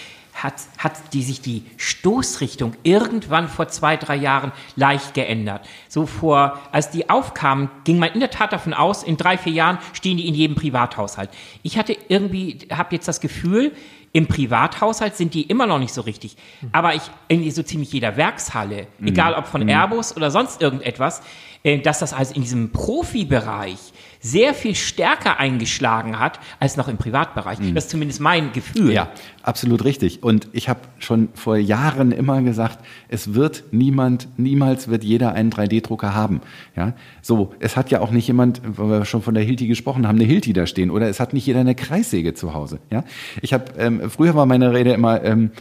hat, 0.43 0.55
hat 0.77 1.13
die 1.13 1.23
sich 1.23 1.41
die 1.41 1.63
Stoßrichtung 1.77 2.73
irgendwann 2.83 3.47
vor 3.47 3.67
zwei, 3.67 3.97
drei 3.97 4.15
Jahren 4.15 4.51
leicht 4.75 5.13
geändert. 5.13 5.67
So 5.87 6.05
vor, 6.05 6.59
als 6.71 6.89
die 6.89 7.09
aufkamen, 7.09 7.69
ging 7.83 7.99
man 7.99 8.11
in 8.11 8.19
der 8.19 8.31
Tat 8.31 8.53
davon 8.53 8.73
aus, 8.73 9.03
in 9.03 9.17
drei, 9.17 9.37
vier 9.37 9.53
Jahren 9.53 9.77
stehen 9.93 10.17
die 10.17 10.27
in 10.27 10.35
jedem 10.35 10.55
Privathaushalt. 10.55 11.29
Ich 11.63 11.77
hatte 11.77 11.95
irgendwie, 12.07 12.59
habe 12.71 12.95
jetzt 12.95 13.07
das 13.07 13.21
Gefühl, 13.21 13.71
im 14.13 14.27
Privathaushalt 14.27 15.15
sind 15.15 15.33
die 15.33 15.43
immer 15.43 15.67
noch 15.67 15.79
nicht 15.79 15.93
so 15.93 16.01
richtig. 16.01 16.35
Aber 16.73 16.95
ich, 16.95 17.03
irgendwie 17.29 17.51
so 17.51 17.63
ziemlich 17.63 17.93
jeder 17.93 18.17
Werkshalle, 18.17 18.87
egal 19.01 19.33
ob 19.35 19.47
von 19.47 19.67
Airbus 19.67 20.15
oder 20.17 20.31
sonst 20.31 20.61
irgendetwas, 20.61 21.21
äh, 21.63 21.79
dass 21.79 21.99
das 21.99 22.13
also 22.13 22.33
in 22.33 22.41
diesem 22.41 22.71
Profibereich 22.71 23.93
sehr 24.21 24.53
viel 24.53 24.75
stärker 24.75 25.39
eingeschlagen 25.39 26.19
hat 26.19 26.39
als 26.59 26.77
noch 26.77 26.87
im 26.87 26.97
Privatbereich. 26.97 27.57
Das 27.73 27.85
ist 27.85 27.89
zumindest 27.89 28.21
mein 28.21 28.53
Gefühl. 28.53 28.93
Ja, 28.93 29.09
absolut 29.41 29.83
richtig. 29.83 30.21
Und 30.23 30.47
ich 30.53 30.69
habe 30.69 30.81
schon 30.99 31.29
vor 31.33 31.57
Jahren 31.57 32.11
immer 32.11 32.41
gesagt, 32.43 32.79
es 33.09 33.33
wird 33.33 33.63
niemand, 33.71 34.27
niemals 34.37 34.87
wird 34.87 35.03
jeder 35.03 35.33
einen 35.33 35.51
3D-Drucker 35.51 36.13
haben. 36.13 36.41
Ja, 36.75 36.93
so, 37.21 37.53
es 37.59 37.75
hat 37.75 37.89
ja 37.89 37.99
auch 37.99 38.11
nicht 38.11 38.27
jemand, 38.27 38.61
weil 38.63 38.89
wir 38.89 39.05
schon 39.05 39.23
von 39.23 39.33
der 39.33 39.43
Hilti 39.43 39.67
gesprochen 39.67 40.07
haben, 40.07 40.17
eine 40.17 40.25
Hilti 40.25 40.53
da 40.53 40.67
stehen. 40.67 40.91
Oder 40.91 41.09
es 41.09 41.19
hat 41.19 41.33
nicht 41.33 41.45
jeder 41.47 41.61
eine 41.61 41.75
Kreissäge 41.75 42.35
zu 42.35 42.53
Hause. 42.53 42.79
Ja, 42.91 43.03
ich 43.41 43.53
habe, 43.53 43.65
ähm, 43.77 44.09
früher 44.09 44.35
war 44.35 44.45
meine 44.45 44.71
Rede 44.71 44.93
immer, 44.93 45.23
ähm, 45.23 45.51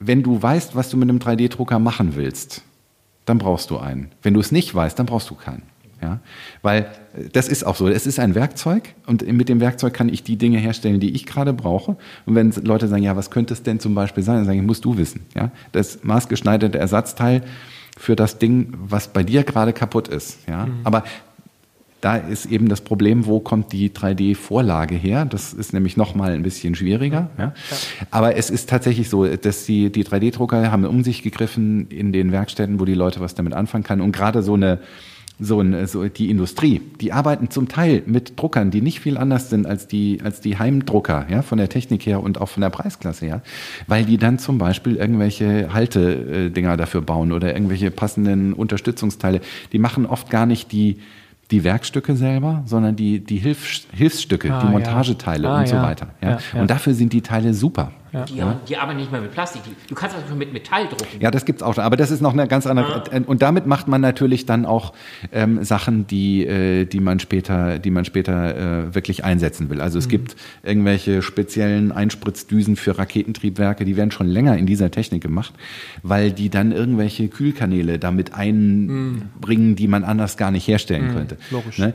wenn 0.00 0.24
du 0.24 0.42
weißt, 0.42 0.74
was 0.74 0.90
du 0.90 0.96
mit 0.96 1.08
einem 1.08 1.20
3D-Drucker 1.20 1.78
machen 1.78 2.16
willst, 2.16 2.62
dann 3.24 3.38
brauchst 3.38 3.70
du 3.70 3.78
einen. 3.78 4.10
Wenn 4.22 4.34
du 4.34 4.40
es 4.40 4.52
nicht 4.52 4.74
weißt, 4.74 4.98
dann 4.98 5.06
brauchst 5.06 5.30
du 5.30 5.34
keinen. 5.34 5.62
Ja? 6.04 6.20
Weil 6.62 6.82
äh, 7.16 7.28
das 7.32 7.48
ist 7.48 7.64
auch 7.64 7.76
so. 7.76 7.88
Es 7.88 8.06
ist 8.06 8.20
ein 8.20 8.34
Werkzeug 8.34 8.94
und 9.06 9.26
mit 9.26 9.48
dem 9.48 9.60
Werkzeug 9.60 9.94
kann 9.94 10.08
ich 10.08 10.22
die 10.22 10.36
Dinge 10.36 10.58
herstellen, 10.58 11.00
die 11.00 11.14
ich 11.14 11.26
gerade 11.26 11.52
brauche. 11.52 11.96
Und 12.26 12.34
wenn 12.34 12.52
Leute 12.62 12.88
sagen, 12.88 13.02
ja, 13.02 13.16
was 13.16 13.30
könnte 13.30 13.54
es 13.54 13.62
denn 13.62 13.80
zum 13.80 13.94
Beispiel 13.94 14.22
sein, 14.22 14.36
dann 14.36 14.44
sage 14.44 14.58
ich, 14.58 14.64
musst 14.64 14.84
du 14.84 14.96
wissen. 14.96 15.22
Ja? 15.34 15.50
Das 15.72 16.04
maßgeschneiderte 16.04 16.78
Ersatzteil 16.78 17.42
für 17.96 18.16
das 18.16 18.38
Ding, 18.38 18.72
was 18.78 19.08
bei 19.08 19.22
dir 19.22 19.44
gerade 19.44 19.72
kaputt 19.72 20.08
ist. 20.08 20.46
Ja? 20.48 20.66
Mhm. 20.66 20.80
Aber 20.84 21.04
da 22.04 22.16
ist 22.16 22.44
eben 22.44 22.68
das 22.68 22.82
Problem, 22.82 23.24
wo 23.24 23.40
kommt 23.40 23.72
die 23.72 23.88
3D-Vorlage 23.88 24.94
her? 24.94 25.24
Das 25.24 25.54
ist 25.54 25.72
nämlich 25.72 25.96
nochmal 25.96 26.32
ein 26.32 26.42
bisschen 26.42 26.74
schwieriger. 26.74 27.30
Ja. 27.38 27.54
Aber 28.10 28.36
es 28.36 28.50
ist 28.50 28.68
tatsächlich 28.68 29.08
so, 29.08 29.24
dass 29.24 29.64
die, 29.64 29.90
die 29.90 30.04
3D-Drucker 30.04 30.70
haben 30.70 30.84
um 30.84 31.02
sich 31.02 31.22
gegriffen 31.22 31.88
in 31.88 32.12
den 32.12 32.30
Werkstätten, 32.30 32.78
wo 32.78 32.84
die 32.84 32.92
Leute 32.92 33.20
was 33.20 33.34
damit 33.34 33.54
anfangen 33.54 33.84
können. 33.84 34.02
Und 34.02 34.12
gerade 34.12 34.42
so 34.42 34.52
eine 34.52 34.80
so, 35.40 35.58
eine, 35.58 35.86
so 35.86 36.06
die 36.06 36.30
Industrie, 36.30 36.80
die 37.00 37.12
arbeiten 37.12 37.50
zum 37.50 37.68
Teil 37.68 38.02
mit 38.06 38.40
Druckern, 38.40 38.70
die 38.70 38.80
nicht 38.80 39.00
viel 39.00 39.18
anders 39.18 39.50
sind 39.50 39.66
als 39.66 39.88
die, 39.88 40.20
als 40.22 40.40
die 40.40 40.58
Heimdrucker, 40.58 41.26
ja, 41.28 41.42
von 41.42 41.58
der 41.58 41.68
Technik 41.68 42.06
her 42.06 42.22
und 42.22 42.40
auch 42.40 42.48
von 42.48 42.60
der 42.60 42.70
Preisklasse 42.70 43.26
her, 43.26 43.42
weil 43.88 44.04
die 44.04 44.16
dann 44.16 44.38
zum 44.38 44.58
Beispiel 44.58 44.96
irgendwelche 44.96 45.72
Haltedinger 45.72 46.76
dafür 46.76 47.02
bauen 47.02 47.32
oder 47.32 47.52
irgendwelche 47.52 47.90
passenden 47.90 48.52
Unterstützungsteile. 48.52 49.40
Die 49.72 49.78
machen 49.78 50.06
oft 50.06 50.30
gar 50.30 50.46
nicht 50.46 50.70
die, 50.70 50.98
die 51.50 51.64
Werkstücke 51.64 52.14
selber, 52.14 52.62
sondern 52.66 52.94
die, 52.94 53.18
die 53.18 53.38
Hilf, 53.38 53.86
Hilfsstücke, 53.92 54.52
ah, 54.52 54.60
die 54.64 54.70
Montageteile 54.70 55.44
ja. 55.44 55.54
ah, 55.54 55.60
und 55.60 55.68
so 55.68 55.76
weiter. 55.76 56.08
Ja. 56.22 56.38
ja. 56.54 56.60
Und 56.60 56.70
dafür 56.70 56.94
sind 56.94 57.12
die 57.12 57.22
Teile 57.22 57.54
super. 57.54 57.90
Ja. 58.14 58.24
Die, 58.24 58.42
die, 58.68 58.76
arbeiten 58.76 58.98
nicht 58.98 59.10
mehr 59.10 59.20
mit 59.20 59.32
Plastik. 59.32 59.62
Du 59.88 59.94
kannst 59.96 60.16
das 60.16 60.28
schon 60.28 60.38
mit 60.38 60.52
Metall 60.52 60.86
drucken. 60.86 61.20
Ja, 61.20 61.32
das 61.32 61.44
gibt's 61.44 61.64
auch 61.64 61.74
schon. 61.74 61.82
Aber 61.82 61.96
das 61.96 62.12
ist 62.12 62.20
noch 62.20 62.32
eine 62.32 62.46
ganz 62.46 62.64
andere. 62.64 63.02
Ja. 63.12 63.20
Und 63.26 63.42
damit 63.42 63.66
macht 63.66 63.88
man 63.88 64.00
natürlich 64.00 64.46
dann 64.46 64.66
auch 64.66 64.92
ähm, 65.32 65.64
Sachen, 65.64 66.06
die, 66.06 66.46
äh, 66.46 66.84
die 66.84 67.00
man 67.00 67.18
später, 67.18 67.80
die 67.80 67.90
man 67.90 68.04
später 68.04 68.86
äh, 68.86 68.94
wirklich 68.94 69.24
einsetzen 69.24 69.68
will. 69.68 69.80
Also 69.80 69.98
es 69.98 70.06
mhm. 70.06 70.10
gibt 70.10 70.36
irgendwelche 70.62 71.22
speziellen 71.22 71.90
Einspritzdüsen 71.90 72.76
für 72.76 72.96
Raketentriebwerke, 72.98 73.84
die 73.84 73.96
werden 73.96 74.12
schon 74.12 74.28
länger 74.28 74.56
in 74.56 74.66
dieser 74.66 74.92
Technik 74.92 75.22
gemacht, 75.22 75.52
weil 76.04 76.30
die 76.30 76.50
dann 76.50 76.70
irgendwelche 76.70 77.26
Kühlkanäle 77.26 77.98
damit 77.98 78.32
einbringen, 78.32 79.70
mhm. 79.70 79.76
die 79.76 79.88
man 79.88 80.04
anders 80.04 80.36
gar 80.36 80.52
nicht 80.52 80.68
herstellen 80.68 81.08
mhm. 81.08 81.14
könnte. 81.14 81.36
Logisch. 81.50 81.78
Ne? 81.78 81.94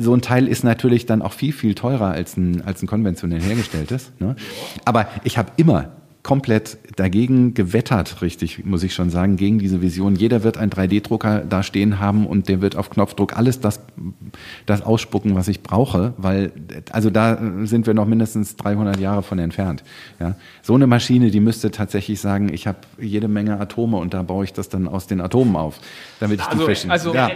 So 0.00 0.14
ein 0.14 0.20
Teil 0.20 0.46
ist 0.46 0.62
natürlich 0.62 1.06
dann 1.06 1.22
auch 1.22 1.32
viel, 1.32 1.54
viel 1.54 1.74
teurer 1.74 2.10
als 2.10 2.36
ein, 2.36 2.62
als 2.66 2.82
ein 2.82 2.86
konventionell 2.86 3.40
hergestelltes. 3.40 4.12
Ne? 4.18 4.36
Aber 4.84 5.08
ich 5.22 5.38
habe 5.38 5.53
immer 5.56 5.90
komplett 6.24 6.78
dagegen 6.96 7.52
gewettert, 7.52 8.22
richtig, 8.22 8.64
muss 8.64 8.82
ich 8.82 8.94
schon 8.94 9.10
sagen, 9.10 9.36
gegen 9.36 9.58
diese 9.58 9.82
Vision. 9.82 10.16
Jeder 10.16 10.42
wird 10.42 10.56
einen 10.56 10.72
3D-Drucker 10.72 11.40
da 11.46 11.62
stehen 11.62 12.00
haben 12.00 12.26
und 12.26 12.48
der 12.48 12.62
wird 12.62 12.76
auf 12.76 12.88
Knopfdruck 12.88 13.36
alles 13.36 13.60
das, 13.60 13.80
das 14.64 14.80
ausspucken, 14.80 15.34
was 15.34 15.48
ich 15.48 15.62
brauche, 15.62 16.14
weil, 16.16 16.50
also 16.92 17.10
da 17.10 17.38
sind 17.64 17.86
wir 17.86 17.92
noch 17.92 18.06
mindestens 18.06 18.56
300 18.56 18.98
Jahre 18.98 19.22
von 19.22 19.38
entfernt. 19.38 19.84
Ja. 20.18 20.36
So 20.62 20.74
eine 20.74 20.86
Maschine, 20.86 21.30
die 21.30 21.40
müsste 21.40 21.70
tatsächlich 21.70 22.22
sagen, 22.22 22.50
ich 22.54 22.66
habe 22.66 22.78
jede 22.98 23.28
Menge 23.28 23.60
Atome 23.60 23.98
und 23.98 24.14
da 24.14 24.22
baue 24.22 24.44
ich 24.44 24.54
das 24.54 24.70
dann 24.70 24.88
aus 24.88 25.06
den 25.06 25.20
Atomen 25.20 25.56
auf, 25.56 25.78
damit 26.20 26.40
ich 26.40 26.46
also, 26.46 26.58
die 26.58 26.64
Fischen. 26.64 26.90
Also, 26.90 27.12
ja, 27.14 27.30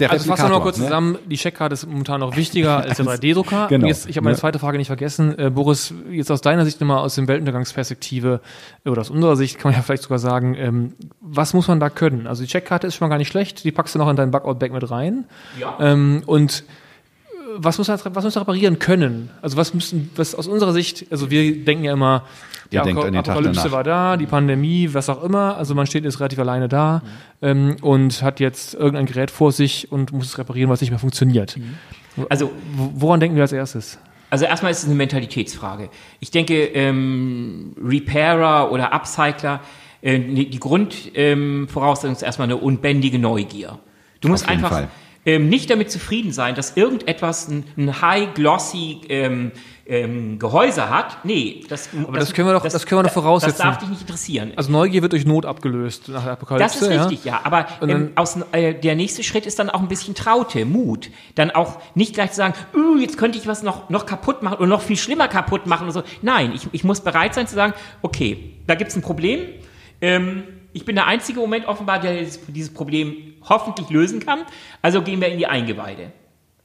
der 0.00 0.10
also 0.10 0.28
fassen 0.28 0.46
wir 0.46 0.48
noch 0.48 0.62
kurz 0.62 0.78
ne? 0.78 0.84
zusammen, 0.84 1.18
die 1.26 1.36
Checkkarte 1.36 1.74
ist 1.74 1.86
momentan 1.86 2.18
noch 2.18 2.36
wichtiger 2.36 2.78
als 2.82 2.96
der 2.96 3.06
3D-Drucker. 3.06 3.68
Genau. 3.68 3.86
Jetzt, 3.86 4.08
ich 4.08 4.16
habe 4.16 4.24
meine 4.24 4.36
zweite 4.36 4.58
Frage 4.58 4.76
nicht 4.76 4.88
vergessen. 4.88 5.38
Äh, 5.38 5.50
Boris, 5.50 5.94
jetzt 6.10 6.32
aus 6.32 6.40
deiner 6.40 6.64
Sicht 6.64 6.80
nochmal 6.80 6.98
aus 6.98 7.14
dem 7.14 7.28
Weltuntergangsperspektive 7.28 8.23
Perspektive 8.24 8.40
oder 8.84 9.00
aus 9.00 9.10
unserer 9.10 9.36
Sicht 9.36 9.58
kann 9.58 9.70
man 9.70 9.78
ja 9.78 9.82
vielleicht 9.82 10.02
sogar 10.02 10.18
sagen, 10.18 10.54
ähm, 10.56 10.94
was 11.20 11.54
muss 11.54 11.68
man 11.68 11.80
da 11.80 11.90
können? 11.90 12.26
Also 12.26 12.42
die 12.42 12.48
Checkkarte 12.48 12.86
ist 12.86 12.96
schon 12.96 13.06
mal 13.06 13.10
gar 13.10 13.18
nicht 13.18 13.28
schlecht, 13.28 13.64
die 13.64 13.72
packst 13.72 13.94
du 13.94 13.98
noch 13.98 14.08
in 14.08 14.16
dein 14.16 14.30
Bugout-Bag 14.30 14.72
mit 14.72 14.90
rein. 14.90 15.24
Ja. 15.58 15.76
Ähm, 15.80 16.22
und 16.26 16.60
äh, 16.60 17.34
was 17.56 17.78
muss, 17.78 17.88
man, 17.88 17.98
was 18.02 18.24
muss 18.24 18.34
man 18.34 18.42
reparieren 18.42 18.78
können? 18.78 19.30
Also 19.42 19.56
was 19.56 19.74
müssen, 19.74 20.10
was 20.16 20.34
aus 20.34 20.46
unserer 20.46 20.72
Sicht, 20.72 21.06
also 21.10 21.30
wir 21.30 21.64
denken 21.64 21.84
ja 21.84 21.92
immer, 21.92 22.24
die 22.72 22.76
ja, 22.76 22.82
Apokalypse 22.82 23.70
war 23.70 23.84
da, 23.84 24.16
die 24.16 24.26
Pandemie, 24.26 24.88
was 24.92 25.08
auch 25.08 25.22
immer. 25.22 25.56
Also 25.56 25.74
man 25.74 25.86
steht 25.86 26.04
jetzt 26.04 26.18
relativ 26.18 26.38
alleine 26.38 26.68
da 26.68 27.02
mhm. 27.40 27.46
ähm, 27.48 27.76
und 27.82 28.22
hat 28.22 28.40
jetzt 28.40 28.74
irgendein 28.74 29.06
Gerät 29.06 29.30
vor 29.30 29.52
sich 29.52 29.92
und 29.92 30.12
muss 30.12 30.26
es 30.26 30.38
reparieren, 30.38 30.70
was 30.70 30.80
nicht 30.80 30.90
mehr 30.90 30.98
funktioniert. 30.98 31.56
Mhm. 31.56 31.76
Also 32.28 32.50
woran 32.72 33.20
denken 33.20 33.36
wir 33.36 33.42
als 33.42 33.52
erstes? 33.52 33.98
Also 34.30 34.44
erstmal 34.44 34.72
ist 34.72 34.78
es 34.78 34.86
eine 34.86 34.94
Mentalitätsfrage. 34.94 35.90
Ich 36.20 36.30
denke, 36.30 36.64
ähm, 36.64 37.74
Repairer 37.82 38.72
oder 38.72 38.92
Upcycler, 38.92 39.60
äh, 40.02 40.18
die 40.18 40.58
Grundvoraussetzung 40.58 42.10
ähm, 42.10 42.16
ist 42.16 42.22
erstmal 42.22 42.46
eine 42.46 42.56
unbändige 42.56 43.18
Neugier. 43.18 43.78
Du 44.20 44.28
musst 44.28 44.48
einfach 44.48 44.88
ähm, 45.26 45.48
nicht 45.48 45.70
damit 45.70 45.90
zufrieden 45.90 46.32
sein, 46.32 46.54
dass 46.54 46.76
irgendetwas 46.76 47.48
ein, 47.48 47.64
ein 47.76 48.00
high-glossy 48.00 49.00
ähm, 49.08 49.52
ähm, 49.86 50.38
Gehäuse 50.38 50.88
hat. 50.88 51.18
Nee, 51.24 51.64
das, 51.68 51.90
Aber 51.92 52.18
das, 52.18 52.28
das 52.28 52.34
können 52.34 52.48
wir 52.48 52.54
doch, 52.54 52.62
das, 52.62 52.72
das 52.72 52.86
können 52.86 53.00
wir 53.00 53.02
doch 53.04 53.12
voraussetzen. 53.12 53.58
Das 53.58 53.66
darf 53.66 53.78
dich 53.78 53.88
nicht 53.88 54.00
interessieren. 54.02 54.52
Also 54.56 54.72
Neugier 54.72 55.02
wird 55.02 55.12
durch 55.12 55.26
Not 55.26 55.44
abgelöst 55.44 56.08
nach 56.08 56.24
der 56.24 56.32
Apokalypse. 56.32 56.80
Das 56.80 56.88
ist 56.88 57.00
richtig, 57.00 57.24
ja. 57.24 57.34
ja. 57.34 57.40
Aber 57.44 57.66
ähm, 57.82 58.12
aus, 58.14 58.38
äh, 58.52 58.74
der 58.74 58.94
nächste 58.94 59.22
Schritt 59.22 59.46
ist 59.46 59.58
dann 59.58 59.68
auch 59.70 59.80
ein 59.80 59.88
bisschen 59.88 60.14
Traute, 60.14 60.64
Mut. 60.64 61.10
Dann 61.34 61.50
auch 61.50 61.78
nicht 61.94 62.14
gleich 62.14 62.30
zu 62.30 62.36
sagen, 62.36 62.54
jetzt 63.00 63.18
könnte 63.18 63.38
ich 63.38 63.46
was 63.46 63.62
noch, 63.62 63.90
noch 63.90 64.06
kaputt 64.06 64.42
machen 64.42 64.58
oder 64.58 64.66
noch 64.66 64.82
viel 64.82 64.96
schlimmer 64.96 65.28
kaputt 65.28 65.66
machen 65.66 65.86
und 65.86 65.92
so. 65.92 66.02
Nein, 66.22 66.52
ich, 66.54 66.68
ich 66.72 66.84
muss 66.84 67.00
bereit 67.00 67.34
sein 67.34 67.46
zu 67.46 67.54
sagen, 67.54 67.74
okay, 68.02 68.54
da 68.66 68.74
gibt 68.74 68.90
es 68.90 68.96
ein 68.96 69.02
Problem. 69.02 69.40
Ähm, 70.00 70.44
ich 70.72 70.84
bin 70.84 70.96
der 70.96 71.06
einzige 71.06 71.40
Moment 71.40 71.66
offenbar, 71.66 72.00
der 72.00 72.24
dieses 72.48 72.72
Problem 72.72 73.34
hoffentlich 73.48 73.90
lösen 73.90 74.20
kann. 74.20 74.40
Also 74.82 75.02
gehen 75.02 75.20
wir 75.20 75.28
in 75.28 75.38
die 75.38 75.46
Eingeweide. 75.46 76.12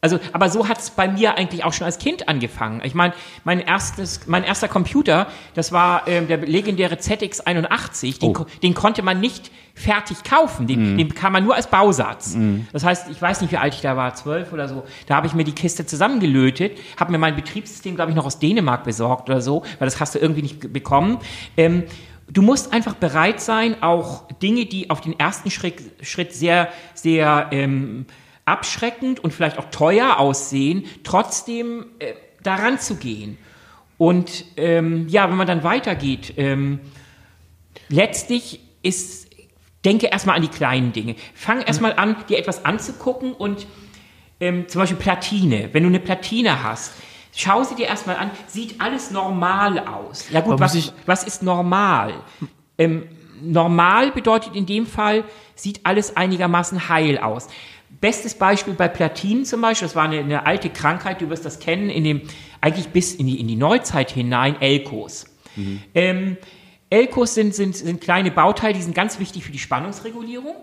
Also, 0.01 0.19
aber 0.31 0.49
so 0.49 0.69
hat 0.69 0.79
es 0.79 0.91
bei 0.91 1.09
mir 1.09 1.37
eigentlich 1.37 1.65
auch 1.65 1.73
schon 1.73 1.83
als 1.83 1.97
Kind 1.97 2.29
angefangen. 2.29 2.81
Ich 2.85 2.95
meine, 2.95 3.13
mein 3.43 3.59
erstes, 3.59 4.27
mein 4.27 4.45
erster 4.45 4.69
Computer, 4.69 5.27
das 5.55 5.73
war 5.73 6.07
ähm, 6.07 6.27
der 6.27 6.37
legendäre 6.37 6.95
ZX81. 6.95 8.19
Den, 8.19 8.37
oh. 8.37 8.45
den, 8.63 8.73
konnte 8.73 9.01
man 9.01 9.19
nicht 9.19 9.51
fertig 9.73 10.23
kaufen. 10.23 10.67
Den, 10.67 10.95
mm. 10.95 10.97
den 10.97 11.07
bekam 11.09 11.33
man 11.33 11.43
nur 11.43 11.53
als 11.53 11.67
Bausatz. 11.67 12.35
Mm. 12.35 12.61
Das 12.71 12.85
heißt, 12.85 13.09
ich 13.09 13.21
weiß 13.21 13.41
nicht, 13.41 13.51
wie 13.51 13.57
alt 13.57 13.73
ich 13.73 13.81
da 13.81 13.97
war, 13.97 14.15
zwölf 14.15 14.53
oder 14.53 14.69
so. 14.69 14.83
Da 15.07 15.17
habe 15.17 15.27
ich 15.27 15.33
mir 15.33 15.43
die 15.43 15.51
Kiste 15.51 15.85
zusammengelötet, 15.85 16.77
habe 16.97 17.11
mir 17.11 17.17
mein 17.17 17.35
Betriebssystem, 17.35 17.95
glaube 17.95 18.11
ich, 18.11 18.15
noch 18.15 18.25
aus 18.25 18.39
Dänemark 18.39 18.85
besorgt 18.85 19.29
oder 19.29 19.41
so, 19.41 19.63
weil 19.79 19.85
das 19.85 19.99
hast 19.99 20.15
du 20.15 20.19
irgendwie 20.19 20.43
nicht 20.43 20.71
bekommen. 20.71 21.17
Ähm, 21.57 21.83
du 22.31 22.41
musst 22.41 22.71
einfach 22.71 22.93
bereit 22.93 23.41
sein, 23.41 23.81
auch 23.81 24.31
Dinge, 24.41 24.65
die 24.65 24.89
auf 24.89 25.01
den 25.01 25.19
ersten 25.19 25.51
Schritt, 25.51 25.81
Schritt 26.01 26.33
sehr, 26.33 26.69
sehr 26.93 27.47
ähm, 27.51 28.05
abschreckend 28.49 29.19
und 29.19 29.33
vielleicht 29.33 29.57
auch 29.57 29.69
teuer 29.71 30.17
aussehen, 30.17 30.85
trotzdem 31.03 31.85
äh, 31.99 32.13
daran 32.43 32.79
zu 32.79 32.95
gehen. 32.95 33.37
Und 33.97 34.45
ähm, 34.57 35.07
ja, 35.09 35.29
wenn 35.29 35.37
man 35.37 35.47
dann 35.47 35.63
weitergeht, 35.63 36.33
ähm, 36.37 36.79
letztlich 37.89 38.61
ist, 38.81 39.29
denke 39.83 40.07
erstmal 40.07 40.37
an 40.37 40.41
die 40.41 40.47
kleinen 40.47 40.93
Dinge. 40.93 41.15
Fang 41.33 41.61
erstmal 41.61 41.93
an, 41.93 42.15
dir 42.29 42.37
etwas 42.37 42.65
anzugucken 42.65 43.33
und 43.33 43.67
ähm, 44.39 44.67
zum 44.69 44.81
Beispiel 44.81 44.97
Platine. 44.97 45.69
Wenn 45.73 45.83
du 45.83 45.89
eine 45.89 45.99
Platine 45.99 46.63
hast, 46.63 46.93
schau 47.35 47.63
sie 47.63 47.75
dir 47.75 47.87
erstmal 47.87 48.15
an, 48.15 48.31
sieht 48.47 48.79
alles 48.79 49.11
normal 49.11 49.79
aus. 49.79 50.29
Ja 50.31 50.41
gut, 50.41 50.59
was, 50.59 50.93
was 51.05 51.23
ist 51.23 51.43
normal? 51.43 52.13
Ähm, 52.77 53.03
normal 53.41 54.11
bedeutet 54.11 54.55
in 54.55 54.65
dem 54.65 54.85
Fall, 54.85 55.23
sieht 55.55 55.81
alles 55.83 56.15
einigermaßen 56.15 56.89
heil 56.89 57.17
aus. 57.17 57.47
Bestes 58.01 58.35
Beispiel 58.35 58.73
bei 58.73 58.87
Platinen 58.87 59.45
zum 59.45 59.61
Beispiel, 59.61 59.87
das 59.87 59.95
war 59.95 60.05
eine, 60.05 60.19
eine, 60.19 60.45
alte 60.45 60.69
Krankheit, 60.69 61.21
du 61.21 61.29
wirst 61.29 61.45
das 61.45 61.59
kennen, 61.59 61.89
in 61.89 62.03
dem, 62.03 62.21
eigentlich 62.61 62.87
bis 62.89 63.13
in 63.13 63.27
die, 63.27 63.39
in 63.39 63.47
die 63.47 63.55
Neuzeit 63.55 64.11
hinein, 64.11 64.59
Elkos. 64.61 65.25
Mhm. 65.55 65.81
Ähm, 65.93 66.37
Elkos 66.89 67.35
sind, 67.35 67.53
sind, 67.53 67.75
sind 67.75 68.01
kleine 68.01 68.31
Bauteile, 68.31 68.73
die 68.73 68.81
sind 68.81 68.95
ganz 68.95 69.19
wichtig 69.19 69.43
für 69.43 69.51
die 69.51 69.59
Spannungsregulierung. 69.59 70.55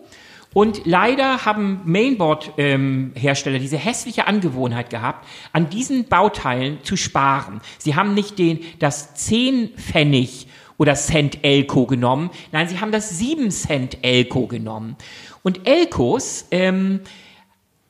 Und 0.55 0.87
leider 0.87 1.45
haben 1.45 1.83
Mainboard-Hersteller 1.85 3.57
ähm, 3.57 3.63
diese 3.63 3.77
hässliche 3.77 4.27
Angewohnheit 4.27 4.89
gehabt, 4.89 5.27
an 5.53 5.69
diesen 5.69 6.07
Bauteilen 6.07 6.79
zu 6.83 6.97
sparen. 6.97 7.61
Sie 7.77 7.95
haben 7.95 8.15
nicht 8.15 8.39
den, 8.39 8.61
das 8.79 9.15
10 9.15 9.75
Pfennig 9.77 10.49
oder 10.79 10.95
Cent 10.95 11.45
Elko 11.45 11.87
genommen, 11.87 12.31
nein, 12.53 12.69
sie 12.69 12.81
haben 12.81 12.93
das 12.93 13.19
7 13.19 13.51
Cent 13.51 13.99
Elko 14.03 14.47
genommen. 14.47 14.97
Und 15.43 15.67
Elkos, 15.69 16.47
ähm, 16.51 17.01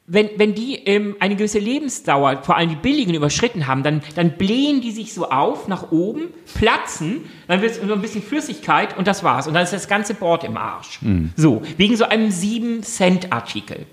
wenn, 0.09 0.31
wenn 0.37 0.55
die 0.55 0.77
ähm, 0.87 1.17
eine 1.19 1.35
gewisse 1.35 1.59
Lebensdauer, 1.59 2.43
vor 2.45 2.57
allem 2.57 2.71
die 2.71 2.77
billigen, 2.77 3.15
überschritten 3.15 3.67
haben, 3.67 3.83
dann, 3.83 4.03
dann 4.15 4.37
blähen 4.37 4.81
die 4.81 4.93
sich 4.93 5.13
so 5.13 5.29
auf 5.29 5.67
nach 5.67 5.91
oben, 5.91 6.29
platzen, 6.55 7.25
dann 7.49 7.61
wird 7.61 7.73
es 7.73 7.83
nur 7.83 7.97
ein 7.97 8.03
bisschen 8.03 8.23
Flüssigkeit 8.23 8.97
und 8.97 9.09
das 9.09 9.25
war's. 9.25 9.49
Und 9.49 9.55
dann 9.55 9.65
ist 9.65 9.73
das 9.73 9.89
ganze 9.89 10.15
Board 10.15 10.45
im 10.45 10.57
Arsch. 10.57 11.03
Mhm. 11.03 11.33
So, 11.35 11.63
wegen 11.77 11.97
so 11.97 12.05
einem 12.05 12.29
7-Cent-Artikel. 12.29 13.87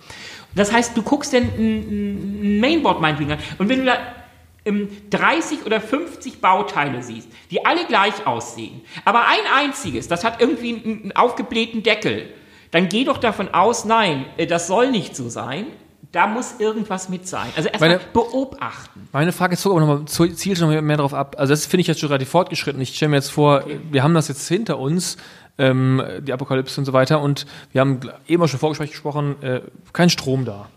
Das 0.56 0.72
heißt, 0.72 0.96
du 0.96 1.02
guckst 1.02 1.34
dann 1.34 1.44
ein, 1.58 2.60
Mainboard 2.60 3.02
meinetwegen 3.02 3.32
an 3.32 3.40
und 3.58 3.70
wenn 3.70 3.80
du 3.80 3.86
da 3.86 3.98
ähm, 4.66 4.90
30 5.10 5.66
oder 5.66 5.82
50 5.82 6.42
Bauteile 6.42 7.02
siehst, 7.02 7.28
die 7.50 7.66
alle 7.66 7.86
gleich 7.86 8.28
aussehen, 8.28 8.82
aber 9.04 9.28
ein 9.28 9.66
einziges, 9.66 10.08
das 10.08 10.24
hat 10.24 10.40
irgendwie 10.42 10.76
einen 10.76 11.12
aufgeblähten 11.16 11.82
Deckel, 11.82 12.30
dann 12.70 12.88
geh 12.88 13.04
doch 13.04 13.18
davon 13.18 13.50
aus, 13.50 13.86
nein, 13.86 14.26
äh, 14.38 14.46
das 14.46 14.68
soll 14.68 14.92
nicht 14.92 15.16
so 15.16 15.28
sein, 15.28 15.66
Da 16.14 16.28
muss 16.28 16.60
irgendwas 16.60 17.10
mit 17.10 17.28
sein. 17.28 17.50
Also 17.58 17.70
erstmal 17.70 18.00
beobachten. 18.14 19.10
Meine 19.12 19.32
Frage 19.32 19.58
zog 19.58 19.72
aber 19.72 19.82
nochmal, 19.82 20.06
zielt 20.06 20.62
noch 20.62 20.70
mehr 20.70 20.98
darauf 20.98 21.16
ab. 21.16 21.36
Also 21.40 21.52
das 21.52 21.66
finde 21.66 21.82
ich 21.82 21.88
jetzt 21.88 22.00
schon 22.00 22.10
relativ 22.10 22.30
fortgeschritten. 22.30 22.80
Ich 22.82 22.96
stelle 22.96 23.10
mir 23.10 23.16
jetzt 23.16 23.32
vor, 23.32 23.64
wir 23.92 24.04
haben 24.04 24.14
das 24.14 24.28
jetzt 24.28 24.48
hinter 24.48 24.78
uns, 24.78 25.18
ähm, 25.58 26.04
die 26.22 26.32
Apokalypse 26.32 26.80
und 26.80 26.86
so 26.86 26.94
weiter, 26.94 27.20
und 27.20 27.48
wir 27.72 27.82
haben 27.82 28.00
eben 28.28 28.44
auch 28.44 28.48
schon 28.48 28.60
Vorgespräch 28.60 28.92
gesprochen, 28.92 29.42
äh, 29.42 29.62
kein 29.92 30.12
Strom 30.12 30.46
da. 30.46 30.70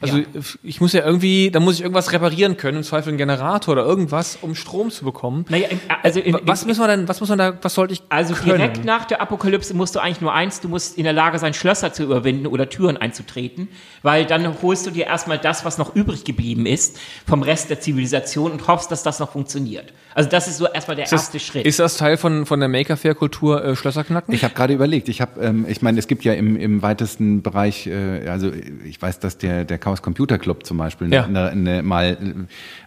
Also 0.00 0.18
Ja. 0.18 0.24
ich 0.62 0.80
muss 0.80 0.92
ja 0.92 1.04
irgendwie, 1.04 1.50
da 1.50 1.58
muss 1.58 1.74
ich 1.76 1.80
irgendwas 1.82 2.12
reparieren 2.12 2.56
können, 2.56 2.78
im 2.78 2.82
Zweifel 2.84 3.08
einen 3.08 3.18
Generator 3.18 3.72
oder 3.72 3.84
irgendwas, 3.84 4.38
um 4.42 4.54
Strom 4.54 4.90
zu 4.90 5.04
bekommen. 5.04 5.44
Naja, 5.48 5.68
im, 5.70 5.80
also 6.04 6.20
im, 6.20 6.38
was 6.44 6.64
müssen 6.66 6.80
wir 6.80 6.86
denn, 6.86 7.08
was 7.08 7.18
muss 7.20 7.28
man 7.30 7.38
da, 7.38 7.58
was 7.60 7.74
sollte 7.74 7.94
ich 7.94 8.02
Also 8.08 8.34
können? 8.34 8.58
direkt 8.58 8.84
nach 8.84 9.06
der 9.06 9.20
Apokalypse 9.20 9.74
musst 9.74 9.96
du 9.96 10.00
eigentlich 10.00 10.20
nur 10.20 10.32
eins, 10.32 10.60
du 10.60 10.68
musst 10.68 10.96
in 10.98 11.04
der 11.04 11.12
Lage 11.12 11.38
sein, 11.40 11.52
Schlösser 11.52 11.92
zu 11.92 12.04
überwinden 12.04 12.46
oder 12.46 12.68
Türen 12.68 12.96
einzutreten, 12.96 13.68
weil 14.02 14.24
dann 14.24 14.62
holst 14.62 14.86
du 14.86 14.90
dir 14.90 15.06
erstmal 15.06 15.38
das, 15.38 15.64
was 15.64 15.78
noch 15.78 15.96
übrig 15.96 16.22
geblieben 16.24 16.64
ist 16.66 16.98
vom 17.26 17.42
Rest 17.42 17.70
der 17.70 17.80
Zivilisation 17.80 18.52
und 18.52 18.68
hoffst, 18.68 18.92
dass 18.92 19.02
das 19.02 19.18
noch 19.18 19.32
funktioniert. 19.32 19.92
Also 20.18 20.30
das 20.30 20.48
ist 20.48 20.56
so 20.56 20.66
erstmal 20.66 20.96
der 20.96 21.04
ist 21.04 21.12
das, 21.12 21.20
erste 21.22 21.38
Schritt. 21.38 21.64
Ist 21.64 21.78
das 21.78 21.96
Teil 21.96 22.16
von, 22.16 22.44
von 22.44 22.58
der 22.58 22.68
Maker-Fair-Kultur 22.68 23.64
äh, 23.64 23.76
Schlösser 23.76 24.02
knacken? 24.02 24.34
Ich 24.34 24.42
habe 24.42 24.52
gerade 24.52 24.74
überlegt, 24.74 25.08
ich 25.08 25.20
habe, 25.20 25.40
ähm, 25.40 25.64
ich 25.68 25.80
meine, 25.80 25.96
es 26.00 26.08
gibt 26.08 26.24
ja 26.24 26.32
im, 26.32 26.56
im 26.56 26.82
weitesten 26.82 27.40
Bereich, 27.42 27.86
äh, 27.86 28.26
also 28.28 28.50
ich 28.84 29.00
weiß, 29.00 29.20
dass 29.20 29.38
der, 29.38 29.64
der 29.64 29.78
Chaos 29.78 30.02
Computer 30.02 30.36
Club 30.36 30.66
zum 30.66 30.76
Beispiel 30.76 31.12
Ja. 31.14 31.22
eine, 31.24 31.50
eine, 31.50 31.82
mal 31.84 32.18
äh, 32.20 32.34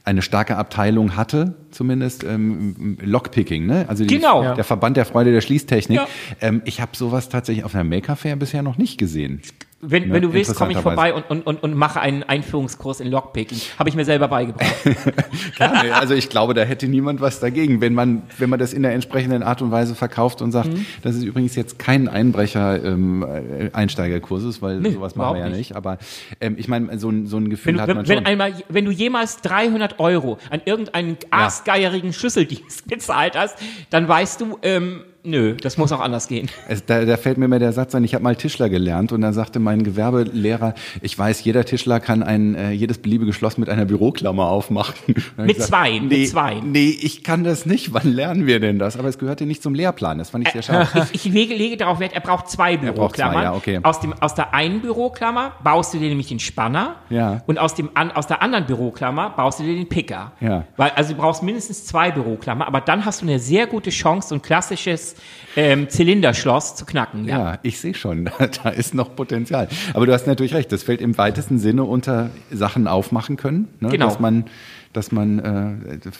eine 0.03 0.21
starke 0.21 0.57
Abteilung 0.57 1.15
hatte, 1.15 1.55
zumindest 1.71 2.25
ähm, 2.25 2.97
Lockpicking, 3.01 3.65
ne? 3.65 3.85
Also 3.87 4.03
die, 4.03 4.17
Genau. 4.17 4.53
der 4.53 4.65
Verband 4.65 4.97
der 4.97 5.05
Freude 5.05 5.31
der 5.31 5.39
Schließtechnik. 5.39 5.99
Ja. 5.99 6.07
Ähm, 6.41 6.61
ich 6.65 6.81
habe 6.81 6.97
sowas 6.97 7.29
tatsächlich 7.29 7.63
auf 7.63 7.73
einer 7.73 7.85
Maker 7.85 8.17
Fair 8.17 8.35
bisher 8.35 8.61
noch 8.61 8.77
nicht 8.77 8.97
gesehen. 8.97 9.41
Wenn, 9.81 10.07
Ja, 10.07 10.13
wenn 10.13 10.21
du 10.21 10.33
willst, 10.33 10.55
komme 10.55 10.71
ich 10.73 10.77
vorbei 10.77 11.13
und, 11.13 11.29
und, 11.29 11.45
und, 11.47 11.63
und 11.63 11.75
mache 11.75 11.99
einen 11.99 12.23
Einführungskurs 12.23 12.99
in 12.99 13.07
Lockpicking. 13.09 13.57
Habe 13.79 13.89
ich 13.89 13.95
mir 13.95 14.05
selber 14.05 14.27
beigebracht. 14.27 14.73
Gerne. 15.57 15.95
Also 15.95 16.13
ich 16.13 16.29
glaube, 16.29 16.53
da 16.53 16.61
hätte 16.63 16.87
niemand 16.87 17.21
was 17.21 17.39
dagegen, 17.39 17.81
wenn 17.81 17.93
man, 17.93 18.23
wenn 18.37 18.49
man 18.49 18.59
das 18.59 18.73
in 18.73 18.83
der 18.83 18.93
entsprechenden 18.93 19.43
Art 19.43 19.61
und 19.61 19.71
Weise 19.71 19.95
verkauft 19.95 20.41
und 20.41 20.51
sagt, 20.51 20.61
Mhm. 20.71 20.85
das 21.01 21.15
ist 21.15 21.23
übrigens 21.23 21.55
jetzt 21.55 21.79
kein 21.79 22.07
Einbrecher 22.07 22.83
ähm, 22.83 23.23
äh, 23.23 23.69
Einsteigerkurs 23.73 24.43
ist, 24.43 24.61
weil 24.61 24.79
Nee, 24.79 24.91
sowas 24.91 25.15
machen 25.15 25.35
wir 25.37 25.41
ja 25.43 25.49
nicht. 25.49 25.57
nicht. 25.57 25.75
Aber 25.75 25.97
ähm, 26.39 26.55
ich 26.57 26.67
meine, 26.67 26.97
so 26.99 27.09
ein, 27.09 27.25
so 27.27 27.37
ein 27.37 27.49
Gefühl 27.49 27.73
Wenn, 27.73 27.81
hat 27.81 27.87
man 27.87 27.97
wenn, 27.97 28.05
schon. 28.05 28.15
wenn, 28.17 28.25
einmal, 28.25 28.53
wenn 28.69 28.85
du 28.85 28.91
jemals 28.91 29.41
300 29.41 29.99
Euro 29.99 30.37
an 30.49 30.61
irgendeinen 30.65 31.17
arsgeierigen 31.31 32.13
Schlüsseldienst 32.13 32.87
gezahlt 32.87 33.35
hast, 33.35 33.57
dann 33.89 34.07
weißt 34.07 34.41
du, 34.41 34.57
ähm, 34.61 35.01
nö, 35.23 35.55
das 35.55 35.77
muss 35.77 35.91
auch 35.91 35.99
anders 35.99 36.27
gehen. 36.27 36.49
Es, 36.67 36.85
da, 36.85 37.05
da 37.05 37.17
fällt 37.17 37.37
mir 37.37 37.45
immer 37.45 37.59
der 37.59 37.73
Satz 37.73 37.93
ein, 37.95 38.03
ich 38.03 38.13
habe 38.13 38.23
mal 38.23 38.35
Tischler 38.35 38.69
gelernt 38.69 39.11
und 39.11 39.21
da 39.21 39.33
sagte 39.33 39.59
mein 39.59 39.83
Gewerbelehrer, 39.83 40.73
ich 41.01 41.17
weiß, 41.17 41.43
jeder 41.43 41.65
Tischler 41.65 41.99
kann 41.99 42.23
ein 42.23 42.55
äh, 42.55 42.71
jedes 42.71 42.97
beliebige 42.99 43.33
Schloss 43.33 43.57
mit 43.57 43.69
einer 43.69 43.85
Büroklammer 43.85 44.47
aufmachen. 44.47 44.95
Dann 45.37 45.45
Mit 45.45 45.61
zwei, 45.61 45.99
mit 45.99 46.11
nee, 46.11 46.25
zwei. 46.25 46.59
Nee, 46.63 46.97
ich 47.01 47.23
kann 47.23 47.43
das 47.43 47.65
nicht. 47.65 47.93
Wann 47.93 48.11
lernen 48.13 48.45
wir 48.47 48.59
denn 48.59 48.79
das? 48.79 48.97
Aber 48.97 49.07
es 49.09 49.17
gehörte 49.17 49.45
nicht 49.45 49.61
zum 49.63 49.73
Lehrplan. 49.73 50.17
Das 50.17 50.29
fand 50.31 50.47
ich 50.47 50.53
sehr 50.53 50.61
schade. 50.61 50.87
Ich, 51.13 51.25
ich 51.25 51.33
lege, 51.33 51.53
lege 51.55 51.77
darauf 51.77 51.99
Wert, 51.99 52.13
er 52.13 52.21
braucht 52.21 52.49
zwei 52.49 52.77
Büroklammern. 52.77 53.43
ja, 53.43 53.53
okay. 53.53 53.79
aus, 53.83 53.99
dem, 53.99 54.13
aus 54.13 54.35
der 54.35 54.53
einen 54.53 54.81
Büroklammer 54.81 55.53
baust 55.63 55.93
du 55.93 55.99
dir 55.99 56.09
nämlich 56.09 56.27
den 56.27 56.39
Spanner 56.39 56.95
Ja. 57.09 57.41
und 57.47 57.59
aus, 57.59 57.75
dem, 57.75 57.89
an, 57.93 58.11
aus 58.11 58.27
der 58.27 58.41
anderen 58.41 58.65
Büroklammer 58.65 59.29
baust 59.31 59.59
du 59.59 59.63
dir 59.63 59.75
den 59.75 59.87
Picker. 59.89 60.31
Ja. 60.39 60.65
Weil, 60.77 60.91
also 60.95 61.13
du 61.13 61.19
brauchst 61.19 61.43
mindestens 61.43 61.85
zwei 61.85 62.11
Büroklammer, 62.11 62.67
aber 62.67 62.81
dann 62.81 63.05
hast 63.05 63.21
du 63.21 63.25
eine 63.25 63.39
sehr 63.39 63.67
gute 63.67 63.89
Chance, 63.89 64.29
so 64.29 64.35
ein 64.35 64.41
klassisches 64.41 65.10
ähm, 65.55 65.89
Zylinderschloss 65.89 66.75
zu 66.75 66.85
knacken. 66.85 67.25
Ja. 67.25 67.37
Ja, 67.37 67.59
ich 67.63 67.79
sehe 67.79 67.93
schon, 67.93 68.25
da, 68.39 68.47
da 68.47 68.69
ist 68.69 68.93
noch 68.93 69.15
Potenzial. 69.15 69.67
Aber 69.93 70.05
du 70.05 70.13
hast 70.13 70.27
natürlich 70.27 70.53
recht, 70.53 70.71
das 70.71 70.83
fällt 70.83 71.01
im 71.01 71.17
weitesten 71.17 71.59
Sinne 71.59 71.83
unter 71.83 72.29
Sachen 72.51 72.87
aufmachen 72.87 73.37
können. 73.37 73.67
Ne? 73.79 73.89
Genau. 73.89 74.05
Dass 74.05 74.19
man, 74.19 74.45
dass 74.93 75.11
man 75.11 75.39
äh, 75.39 75.97
das 75.97 76.13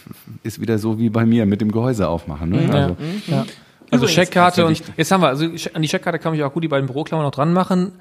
ist 0.43 0.61
wieder 0.61 0.77
so 0.77 0.99
wie 0.99 1.09
bei 1.09 1.25
mir 1.25 1.45
mit 1.45 1.61
dem 1.61 1.71
Gehäuse 1.71 2.07
aufmachen. 2.07 2.49
Ne? 2.49 2.69
Also, 2.71 2.97
Ja. 3.27 3.45
Also 3.91 4.05
Übrigens, 4.05 4.29
Checkkarte 4.29 4.65
und 4.65 4.81
jetzt 4.95 5.11
haben 5.11 5.21
wir, 5.21 5.27
also 5.27 5.45
an 5.73 5.81
die 5.81 5.87
Checkkarte 5.89 6.17
kann 6.17 6.33
ich 6.33 6.41
auch 6.43 6.53
gut 6.53 6.63
die 6.63 6.69
beiden 6.69 6.87
Büroklammern 6.87 7.25
noch 7.25 7.33
dran 7.33 7.51
machen. 7.51 7.91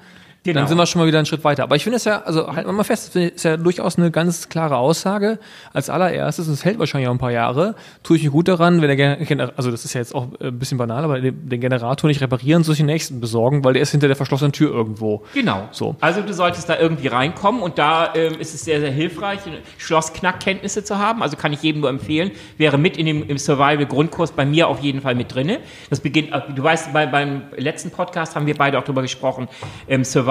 Genau. 0.43 0.61
Dann 0.61 0.67
sind 0.67 0.77
wir 0.79 0.87
schon 0.87 0.99
mal 1.01 1.07
wieder 1.07 1.19
einen 1.19 1.27
Schritt 1.27 1.43
weiter. 1.43 1.61
Aber 1.61 1.75
ich 1.75 1.83
finde 1.83 1.97
es 1.97 2.05
ja, 2.05 2.23
also 2.23 2.47
halten 2.55 2.67
wir 2.67 2.73
mal 2.73 2.83
fest, 2.83 3.15
das 3.15 3.23
ist 3.23 3.43
ja 3.43 3.57
durchaus 3.57 3.99
eine 3.99 4.09
ganz 4.09 4.49
klare 4.49 4.75
Aussage. 4.77 5.37
Als 5.71 5.87
allererstes, 5.87 6.47
und 6.47 6.55
es 6.55 6.65
hält 6.65 6.79
wahrscheinlich 6.79 7.07
auch 7.09 7.13
ein 7.13 7.19
paar 7.19 7.31
Jahre, 7.31 7.75
tue 8.01 8.17
ich 8.17 8.23
mir 8.23 8.31
gut 8.31 8.47
daran, 8.47 8.81
wenn 8.81 8.87
der 8.87 8.95
Gen- 8.95 9.23
Gener- 9.27 9.51
also 9.55 9.69
das 9.69 9.85
ist 9.85 9.93
ja 9.93 10.01
jetzt 10.01 10.15
auch 10.15 10.29
ein 10.41 10.57
bisschen 10.57 10.79
banal, 10.79 11.03
aber 11.03 11.21
den, 11.21 11.61
Generator 11.61 12.07
nicht 12.07 12.21
reparieren, 12.21 12.63
soll 12.63 12.73
ich 12.73 12.79
den 12.79 12.87
nächsten 12.87 13.19
besorgen, 13.21 13.63
weil 13.63 13.73
der 13.73 13.83
ist 13.83 13.91
hinter 13.91 14.07
der 14.07 14.15
verschlossenen 14.15 14.51
Tür 14.51 14.71
irgendwo. 14.73 15.23
Genau. 15.35 15.67
So. 15.69 15.95
Also 16.01 16.21
du 16.23 16.33
solltest 16.33 16.67
da 16.69 16.79
irgendwie 16.79 17.05
reinkommen 17.05 17.61
und 17.61 17.77
da 17.77 18.11
ähm, 18.15 18.39
ist 18.39 18.55
es 18.55 18.65
sehr, 18.65 18.79
sehr 18.79 18.91
hilfreich, 18.91 19.41
Schlossknackkenntnisse 19.77 20.83
zu 20.83 20.97
haben. 20.97 21.21
Also 21.21 21.37
kann 21.37 21.53
ich 21.53 21.61
jedem 21.61 21.81
nur 21.81 21.91
empfehlen. 21.91 22.31
Wäre 22.57 22.79
mit 22.79 22.97
in 22.97 23.05
dem 23.05 23.29
im 23.29 23.37
Survival-Grundkurs 23.37 24.31
bei 24.31 24.47
mir 24.47 24.69
auf 24.69 24.79
jeden 24.79 25.01
Fall 25.01 25.13
mit 25.13 25.35
drinne. 25.35 25.59
Das 25.91 25.99
beginnt, 25.99 26.31
äh, 26.33 26.41
du 26.55 26.63
weißt, 26.63 26.93
bei, 26.93 27.05
beim 27.05 27.43
letzten 27.57 27.91
Podcast 27.91 28.35
haben 28.35 28.47
wir 28.47 28.55
beide 28.55 28.79
auch 28.79 28.83
drüber 28.83 29.03
gesprochen, 29.03 29.47
ähm, 29.87 30.03
Survival 30.03 30.30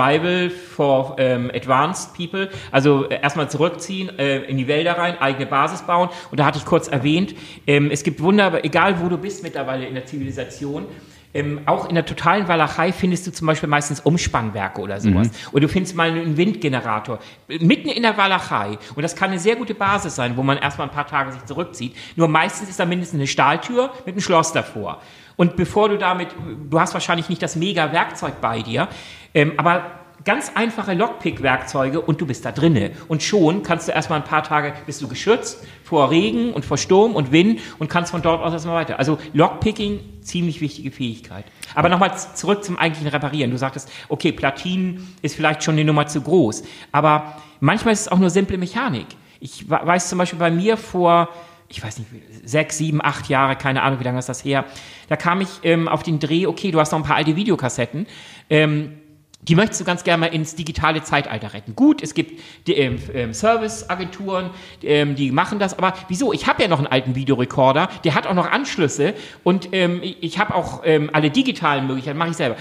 for 0.51 1.17
ähm, 1.19 1.51
Advanced 1.55 2.15
People. 2.15 2.49
Also 2.71 3.09
äh, 3.09 3.21
erstmal 3.21 3.51
zurückziehen, 3.51 4.19
äh, 4.19 4.39
in 4.43 4.57
die 4.57 4.69
Wälder 4.69 4.99
rein, 4.99 5.21
eigene 5.21 5.47
Basis 5.47 5.83
bauen. 5.83 6.09
Und 6.31 6.41
da 6.41 6.47
hatte 6.47 6.59
ich 6.59 6.65
kurz 6.65 6.89
erwähnt, 6.89 7.35
ähm, 7.67 7.91
es 7.91 8.03
gibt 8.03 8.21
wunderbar, 8.21 8.65
egal 8.65 9.01
wo 9.01 9.09
du 9.09 9.19
bist 9.19 9.43
mittlerweile 9.43 9.87
in 9.87 9.95
der 9.95 10.07
Zivilisation, 10.07 10.87
ähm, 11.33 11.61
auch 11.67 11.89
in 11.89 11.95
der 11.95 12.05
totalen 12.05 12.49
Walachei 12.49 12.93
findest 12.93 13.27
du 13.27 13.33
zum 13.33 13.47
Beispiel 13.47 13.69
meistens 13.69 14.01
Umspannwerke 14.01 14.81
oder 14.81 15.01
sowas. 15.01 15.31
Oder 15.53 15.61
du 15.63 15.69
findest 15.69 15.95
mal 15.95 16.11
einen 16.11 16.37
Windgenerator 16.37 17.21
mitten 17.47 17.89
in 17.89 18.03
der 18.03 18.17
Walachei. 18.17 18.79
Und 18.97 19.03
das 19.03 19.15
kann 19.15 19.31
eine 19.31 19.39
sehr 19.39 19.55
gute 19.55 19.75
Basis 19.75 20.17
sein, 20.17 20.37
wo 20.37 20.43
man 20.43 20.59
erstmal 20.59 20.89
ein 20.89 20.93
paar 20.93 21.07
Tage 21.07 21.33
sich 21.33 21.45
zurückzieht. 21.45 21.95
Nur 22.17 22.27
meistens 22.27 22.69
ist 22.69 22.81
da 22.81 22.85
mindestens 22.85 23.19
eine 23.19 23.29
Stahltür 23.29 23.91
mit 24.07 24.15
einem 24.15 24.23
Schloss 24.23 24.53
davor. 24.53 25.01
Und 25.41 25.57
bevor 25.57 25.89
du 25.89 25.97
damit, 25.97 26.29
du 26.69 26.79
hast 26.79 26.93
wahrscheinlich 26.93 27.31
nicht 27.31 27.41
das 27.43 27.57
mega 27.57 27.93
Werkzeug 27.93 28.43
bei 28.43 28.61
dir, 28.61 28.89
ähm, 29.33 29.55
aber 29.57 29.85
ganz 30.23 30.53
einfache 30.55 30.93
Lockpick-Werkzeuge 30.93 31.99
und 32.03 32.21
du 32.21 32.27
bist 32.27 32.45
da 32.45 32.53
drinne. 32.53 32.91
Und 33.09 33.23
schon 33.23 33.63
kannst 33.63 33.89
du 33.89 33.93
erstmal 33.93 34.19
ein 34.19 34.27
paar 34.27 34.43
Tage, 34.43 34.75
bist 34.85 35.01
du 35.01 35.09
geschützt 35.09 35.67
vor 35.83 36.11
Regen 36.11 36.53
und 36.53 36.67
vor 36.67 36.77
Sturm 36.77 37.15
und 37.15 37.33
Wind 37.33 37.61
und 37.79 37.89
kannst 37.89 38.11
von 38.11 38.21
dort 38.21 38.43
aus 38.43 38.53
erstmal 38.53 38.75
weiter. 38.83 38.99
Also 38.99 39.17
Lockpicking, 39.33 40.01
ziemlich 40.21 40.61
wichtige 40.61 40.91
Fähigkeit. 40.91 41.47
Aber 41.75 41.89
nochmal 41.89 42.13
zurück 42.35 42.63
zum 42.63 42.79
eigentlichen 42.79 43.09
Reparieren. 43.09 43.51
Du 43.51 43.57
sagtest, 43.57 43.91
okay, 44.11 44.33
Platinen 44.33 45.17
ist 45.23 45.37
vielleicht 45.37 45.65
schon 45.65 45.77
eine 45.77 45.87
Nummer 45.87 46.07
zu 46.07 46.21
groß. 46.21 46.65
Aber 46.93 47.37
manchmal 47.61 47.95
ist 47.95 48.01
es 48.03 48.09
auch 48.09 48.19
nur 48.19 48.29
simple 48.29 48.59
Mechanik. 48.59 49.07
Ich 49.41 49.71
we- 49.71 49.81
weiß 49.83 50.11
zum 50.11 50.19
Beispiel 50.19 50.39
bei 50.39 50.51
mir 50.51 50.77
vor, 50.77 51.31
ich 51.71 51.83
weiß 51.83 52.01
nicht, 52.01 52.11
sechs, 52.45 52.79
sieben, 52.79 53.01
acht 53.03 53.29
Jahre, 53.29 53.55
keine 53.57 53.83
Ahnung, 53.83 54.01
wie 54.01 54.05
lange 54.05 54.19
ist 54.19 54.29
das 54.29 54.45
her, 54.45 54.65
da 55.09 55.17
kam 55.17 55.41
ich 55.41 55.49
ähm, 55.63 55.89
auf 55.89 56.03
den 56.03 56.19
Dreh, 56.19 56.47
okay, 56.47 56.71
du 56.73 56.81
hast 56.81 56.91
noch 56.93 56.99
ein 56.99 57.05
paar 57.05 57.17
alte 57.17 57.37
Videokassetten, 57.37 58.07
ähm, 58.51 58.95
die 59.43 59.55
möchtest 59.55 59.81
du 59.81 59.85
ganz 59.87 60.05
gerne 60.05 60.21
mal 60.27 60.35
ins 60.35 60.55
digitale 60.55 61.03
Zeitalter 61.03 61.55
retten. 61.55 61.75
Gut, 61.75 62.03
es 62.03 62.13
gibt 62.13 62.39
ähm, 62.69 62.99
ähm, 63.15 63.33
Serviceagenturen, 63.33 64.51
ähm, 64.83 65.15
die 65.15 65.31
machen 65.31 65.59
das, 65.59 65.79
aber 65.79 65.95
wieso? 66.09 66.35
Ich 66.35 66.47
habe 66.47 66.61
ja 66.61 66.69
noch 66.69 66.77
einen 66.77 66.89
alten 66.89 67.15
Videorekorder, 67.15 67.89
der 68.05 68.15
hat 68.15 68.27
auch 68.27 68.35
noch 68.35 68.51
Anschlüsse 68.51 69.15
und 69.43 69.71
ähm, 69.73 70.01
ich- 70.03 70.39
habe 70.39 70.55
auch 70.55 70.83
ähm, 70.85 71.09
alle 71.15 71.31
digitalen 71.31 71.87
Möglichkeiten, 71.87 72.19
mache 72.19 72.31
ich 72.31 72.37
selber. 72.37 72.57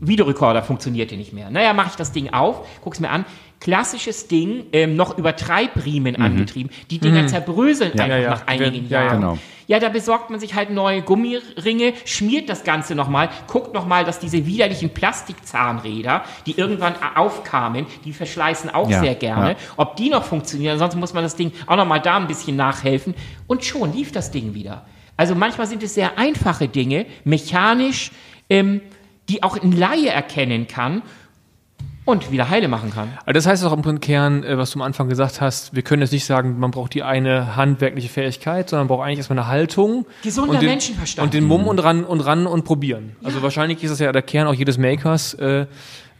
Videorekorder 0.00 0.62
funktionierte 0.62 1.16
nicht 1.16 1.32
mehr. 1.32 1.48
Naja, 1.50 1.72
mache 1.72 1.88
ich 1.90 1.96
das 1.96 2.12
Ding 2.12 2.34
auf, 2.34 2.66
guck's 2.82 3.00
mir 3.00 3.08
an. 3.08 3.24
Klassisches 3.60 4.28
Ding, 4.28 4.66
ähm, 4.72 4.94
noch 4.96 5.18
über 5.18 5.34
Treibriemen 5.36 6.16
angetrieben. 6.16 6.70
Die 6.90 6.98
Dinger 6.98 7.26
zerbröseln 7.26 7.92
einfach 7.92 8.04
Mhm. 8.06 8.10
ja, 8.10 8.18
ja. 8.18 8.30
nach 8.30 8.46
einigen 8.46 8.88
Ja, 8.88 9.00
ja. 9.00 9.06
Jahren. 9.06 9.20
Genau. 9.20 9.38
Ja, 9.66 9.78
da 9.80 9.90
besorgt 9.90 10.30
man 10.30 10.40
sich 10.40 10.54
halt 10.54 10.70
neue 10.70 11.02
Gummiringe, 11.02 11.92
schmiert 12.06 12.48
das 12.48 12.64
Ganze 12.64 12.94
nochmal, 12.94 13.28
guckt 13.48 13.74
nochmal, 13.74 14.04
dass 14.04 14.18
diese 14.18 14.46
widerlichen 14.46 14.88
Plastikzahnräder, 14.90 16.24
die 16.46 16.52
irgendwann 16.58 16.94
aufkamen, 17.16 17.86
die 18.04 18.12
verschleißen 18.12 18.70
auch 18.70 18.88
Ja, 18.88 19.00
sehr 19.00 19.14
gerne, 19.14 19.50
ja. 19.50 19.56
ob 19.76 19.96
die 19.96 20.08
noch 20.08 20.24
funktionieren. 20.24 20.72
Ansonsten 20.74 21.00
muss 21.00 21.12
man 21.12 21.22
das 21.22 21.36
Ding 21.36 21.52
auch 21.66 21.76
nochmal 21.76 22.00
da 22.00 22.16
ein 22.16 22.26
bisschen 22.26 22.56
nachhelfen. 22.56 23.14
Und 23.46 23.64
schon 23.64 23.92
lief 23.92 24.12
das 24.12 24.30
Ding 24.30 24.54
wieder. 24.54 24.86
Also 25.16 25.34
manchmal 25.34 25.66
sind 25.66 25.82
es 25.82 25.94
sehr 25.94 26.16
einfache 26.16 26.68
Dinge, 26.68 27.06
mechanisch, 27.24 28.10
ähm, 28.48 28.80
die 29.28 29.42
auch 29.42 29.60
ein 29.62 29.72
Laie 29.72 30.08
erkennen 30.08 30.66
kann 30.68 31.02
und 32.08 32.32
wieder 32.32 32.48
heile 32.48 32.68
machen 32.68 32.90
kann. 32.90 33.10
Aber 33.22 33.34
das 33.34 33.46
heißt 33.46 33.62
auch 33.64 33.72
im 33.72 34.00
Kern, 34.00 34.42
äh, 34.42 34.56
was 34.56 34.70
du 34.70 34.78
am 34.78 34.82
Anfang 34.82 35.08
gesagt 35.08 35.40
hast, 35.40 35.74
wir 35.74 35.82
können 35.82 36.00
jetzt 36.00 36.12
nicht 36.12 36.24
sagen, 36.24 36.58
man 36.58 36.70
braucht 36.70 36.94
die 36.94 37.02
eine 37.02 37.54
handwerkliche 37.54 38.08
Fähigkeit, 38.08 38.70
sondern 38.70 38.86
man 38.86 38.96
braucht 38.96 39.06
eigentlich 39.06 39.18
erstmal 39.18 39.38
eine 39.40 39.48
Haltung. 39.48 40.06
Gesunder 40.22 40.54
und 40.54 40.62
den, 40.62 40.70
Menschenverstand. 40.70 41.26
Und 41.26 41.34
den 41.34 41.44
Mumm 41.44 41.66
und 41.66 41.78
ran 41.80 42.04
und 42.04 42.20
ran 42.20 42.46
und 42.46 42.64
probieren. 42.64 43.16
Also 43.22 43.42
wahrscheinlich 43.42 43.82
ist 43.84 43.90
das 43.90 43.98
ja 43.98 44.10
der 44.10 44.22
Kern 44.22 44.46
auch 44.46 44.54
jedes 44.54 44.78
Makers. 44.78 45.34
Äh, 45.34 45.66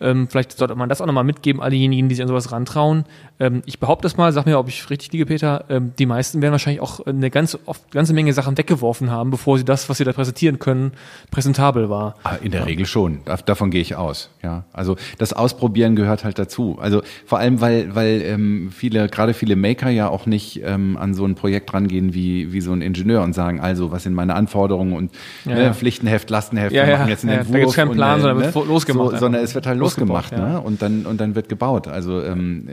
ähm, 0.00 0.28
vielleicht 0.28 0.52
sollte 0.56 0.74
man 0.74 0.88
das 0.88 1.00
auch 1.00 1.06
nochmal 1.06 1.24
mitgeben, 1.24 1.60
all 1.60 1.70
diejenigen, 1.70 2.08
die 2.08 2.14
sich 2.14 2.22
an 2.22 2.28
sowas 2.28 2.52
rantrauen. 2.52 3.04
Ähm, 3.40 3.62
ich 3.66 3.78
behaupte 3.78 4.06
es 4.06 4.16
mal, 4.16 4.32
sag 4.32 4.46
mir, 4.46 4.58
ob 4.58 4.68
ich 4.68 4.90
richtig 4.90 5.12
liege, 5.12 5.26
Peter, 5.26 5.64
ähm, 5.68 5.92
die 5.98 6.06
meisten 6.06 6.42
werden 6.42 6.52
wahrscheinlich 6.52 6.80
auch 6.82 7.06
eine 7.06 7.30
ganz, 7.30 7.56
oft, 7.66 7.90
ganze 7.92 8.12
Menge 8.12 8.32
Sachen 8.32 8.58
weggeworfen 8.58 9.10
haben, 9.10 9.30
bevor 9.30 9.58
sie 9.58 9.64
das, 9.64 9.88
was 9.88 9.98
sie 9.98 10.04
da 10.04 10.12
präsentieren 10.12 10.58
können, 10.58 10.92
präsentabel 11.30 11.88
war. 11.88 12.16
Ah, 12.24 12.36
in 12.42 12.50
der. 12.50 12.66
Regel 12.66 12.86
schon. 12.86 13.20
Davon 13.46 13.70
gehe 13.70 13.80
ich 13.80 13.94
aus. 13.96 14.30
Ja, 14.42 14.64
also 14.72 14.96
das 15.18 15.32
Ausprobieren 15.32 15.94
gehört 15.96 16.24
halt 16.24 16.38
dazu. 16.38 16.78
Also 16.80 17.02
vor 17.24 17.38
allem, 17.38 17.60
weil, 17.60 17.94
weil 17.94 18.22
ähm, 18.22 18.70
viele, 18.72 19.08
gerade 19.08 19.32
viele 19.34 19.56
Maker 19.56 19.90
ja 19.90 20.08
auch 20.08 20.26
nicht 20.26 20.60
ähm, 20.64 20.96
an 20.98 21.14
so 21.14 21.24
ein 21.24 21.34
Projekt 21.34 21.72
rangehen 21.72 22.14
wie, 22.14 22.52
wie 22.52 22.60
so 22.60 22.72
ein 22.72 22.82
Ingenieur 22.82 23.22
und 23.22 23.34
sagen, 23.34 23.60
also 23.60 23.90
was 23.92 24.02
sind 24.02 24.14
meine 24.14 24.34
Anforderungen 24.34 24.92
und 24.94 25.12
Ja, 25.44 25.54
ne, 25.54 25.62
ja. 25.64 25.72
Pflichtenheft, 25.74 26.28
Lastenheft, 26.30 26.74
Ja, 26.74 26.86
wir 26.86 26.96
machen 26.98 27.08
jetzt 27.08 27.22
einen 27.24 27.30
Ja, 27.30 27.36
da 27.36 27.40
Entwurf. 27.42 27.60
gibt's 27.60 27.74
keinen 27.76 27.88
und, 27.90 27.96
Plan, 27.96 28.20
sondern 28.20 28.38
ne, 28.38 28.54
wird 28.54 28.66
losgemacht 28.66 29.10
So, 29.12 29.16
sondern 29.18 29.44
es 29.44 29.54
wird 29.54 29.66
halt 29.66 29.78
losgemacht, 29.78 30.32
ne? 30.32 30.60
und 30.60 30.82
dann 30.82 31.06
und 31.06 31.20
dann 31.20 31.34
wird 31.34 31.48
gebaut. 31.48 31.88
Also 31.88 32.22
ähm, 32.22 32.68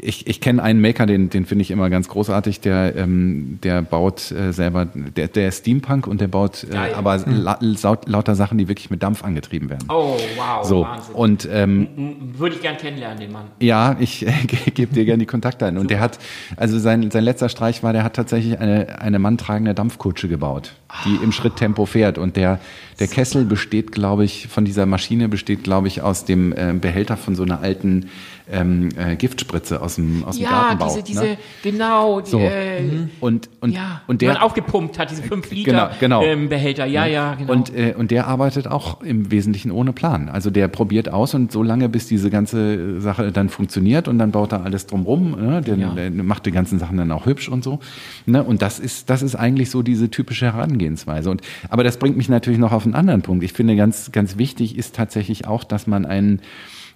ich, 0.00 0.26
ich 0.26 0.40
kenne 0.40 0.62
einen 0.62 0.80
Maker, 0.80 1.06
den, 1.06 1.30
den 1.30 1.46
finde 1.46 1.62
ich 1.62 1.70
immer 1.70 1.88
ganz 1.88 2.08
großartig, 2.08 2.60
der, 2.60 2.96
ähm, 2.96 3.58
der 3.62 3.82
baut 3.82 4.32
äh, 4.32 4.52
selber, 4.52 4.86
der, 4.86 5.28
der 5.28 5.48
ist 5.48 5.58
Steampunk 5.58 6.06
und 6.06 6.20
der 6.20 6.28
baut 6.28 6.64
äh, 6.64 6.72
Geil. 6.72 6.94
aber 6.94 7.18
la, 7.26 7.58
laut, 7.60 8.08
lauter 8.08 8.34
Sachen, 8.34 8.58
die 8.58 8.68
wirklich 8.68 8.90
mit 8.90 9.02
Dampf 9.02 9.22
angetrieben 9.22 9.70
werden. 9.70 9.86
Oh, 9.88 10.16
wow, 10.36 10.64
so, 10.64 10.82
Wahnsinn. 10.82 11.14
und 11.14 11.48
ähm, 11.50 11.88
Würde 12.36 12.56
ich 12.56 12.62
gern 12.62 12.76
kennenlernen, 12.76 13.20
den 13.20 13.32
Mann. 13.32 13.46
ja, 13.60 13.96
ich 14.00 14.26
äh, 14.26 14.32
gebe 14.74 14.94
dir 14.94 15.04
gerne 15.04 15.18
die 15.18 15.26
Kontakte 15.26 15.66
ein. 15.66 15.78
Und 15.78 15.90
der 15.90 16.00
hat, 16.00 16.18
also 16.56 16.78
sein, 16.78 17.10
sein 17.10 17.24
letzter 17.24 17.48
Streich 17.48 17.82
war, 17.82 17.92
der 17.92 18.02
hat 18.02 18.14
tatsächlich 18.14 18.58
eine, 18.58 19.00
eine 19.00 19.18
manntragende 19.18 19.74
Dampfkutsche 19.74 20.28
gebaut, 20.28 20.74
die 21.04 21.22
im 21.22 21.30
Schritttempo 21.30 21.86
fährt. 21.86 22.18
Und 22.18 22.36
der, 22.36 22.58
der 22.98 23.06
Kessel 23.06 23.44
besteht, 23.44 23.92
glaube 23.92 24.24
ich, 24.24 24.48
von 24.48 24.64
dieser 24.64 24.86
Maschine 24.86 25.28
besteht, 25.28 25.62
glaube 25.62 25.88
ich, 25.88 26.02
aus 26.02 26.24
dem 26.24 26.52
äh, 26.52 26.72
Behälter 26.74 27.16
von 27.16 27.34
so 27.34 27.42
einer 27.44 27.60
alten 27.60 28.10
ähm, 28.50 28.88
äh, 28.98 29.16
Giftspritze 29.16 29.80
aus 29.80 29.96
dem, 29.96 30.24
aus 30.24 30.36
dem 30.36 30.44
Ja, 30.44 30.50
Gartenbau. 30.50 30.86
diese, 30.88 31.02
diese, 31.02 31.22
ne? 31.24 31.38
genau, 31.62 32.20
die, 32.20 32.30
So. 32.30 32.38
äh, 32.40 32.82
Und, 33.20 33.48
und, 33.60 33.70
ja, 33.72 34.02
und 34.06 34.20
die 34.20 34.26
der, 34.26 34.34
man 34.34 34.42
aufgepumpt 34.42 34.98
hat, 34.98 35.10
diese 35.10 35.22
5 35.22 35.50
Liter 35.50 35.70
Genau, 35.70 35.88
genau. 36.00 36.22
Ähm, 36.22 36.48
Behälter. 36.48 36.86
Ja, 36.86 37.06
ja, 37.06 37.34
genau. 37.34 37.52
Und, 37.52 37.74
äh, 37.74 37.94
und 37.96 38.10
der 38.10 38.26
arbeitet 38.26 38.66
auch 38.66 39.02
im 39.02 39.30
Wesentlichen 39.30 39.70
ohne 39.70 39.92
Plan. 39.92 40.28
Also 40.28 40.50
der 40.50 40.68
probiert 40.68 41.08
aus 41.08 41.34
und 41.34 41.52
so 41.52 41.62
lange, 41.62 41.88
bis 41.88 42.06
diese 42.06 42.30
ganze 42.30 43.00
Sache 43.00 43.32
dann 43.32 43.48
funktioniert 43.48 44.08
und 44.08 44.18
dann 44.18 44.30
baut 44.32 44.52
er 44.52 44.64
alles 44.64 44.86
drumrum. 44.86 45.30
Ne? 45.32 45.60
Der, 45.62 45.76
Ja. 45.76 45.90
der 45.94 46.10
macht 46.10 46.46
die 46.46 46.52
ganzen 46.52 46.78
Sachen 46.78 46.96
dann 46.96 47.10
auch 47.12 47.26
hübsch 47.26 47.48
und 47.48 47.62
so. 47.64 47.78
Ne? 48.26 48.42
Und 48.42 48.62
das 48.62 48.78
ist, 48.78 49.08
das 49.10 49.22
ist 49.22 49.34
eigentlich 49.36 49.70
so 49.70 49.82
diese 49.82 50.10
typische 50.10 50.46
Herangehensweise. 50.52 51.30
Und, 51.30 51.42
aber 51.68 51.84
das 51.84 51.96
bringt 51.98 52.16
mich 52.16 52.28
natürlich 52.28 52.58
noch 52.58 52.72
auf 52.72 52.84
einen 52.84 52.94
anderen 52.94 53.22
Punkt. 53.22 53.44
Ich 53.44 53.52
finde, 53.52 53.76
ganz, 53.76 54.12
ganz 54.12 54.36
wichtig 54.38 54.76
ist 54.76 54.94
tatsächlich 54.96 55.46
auch, 55.46 55.64
dass 55.64 55.86
man 55.86 56.04
einen 56.06 56.40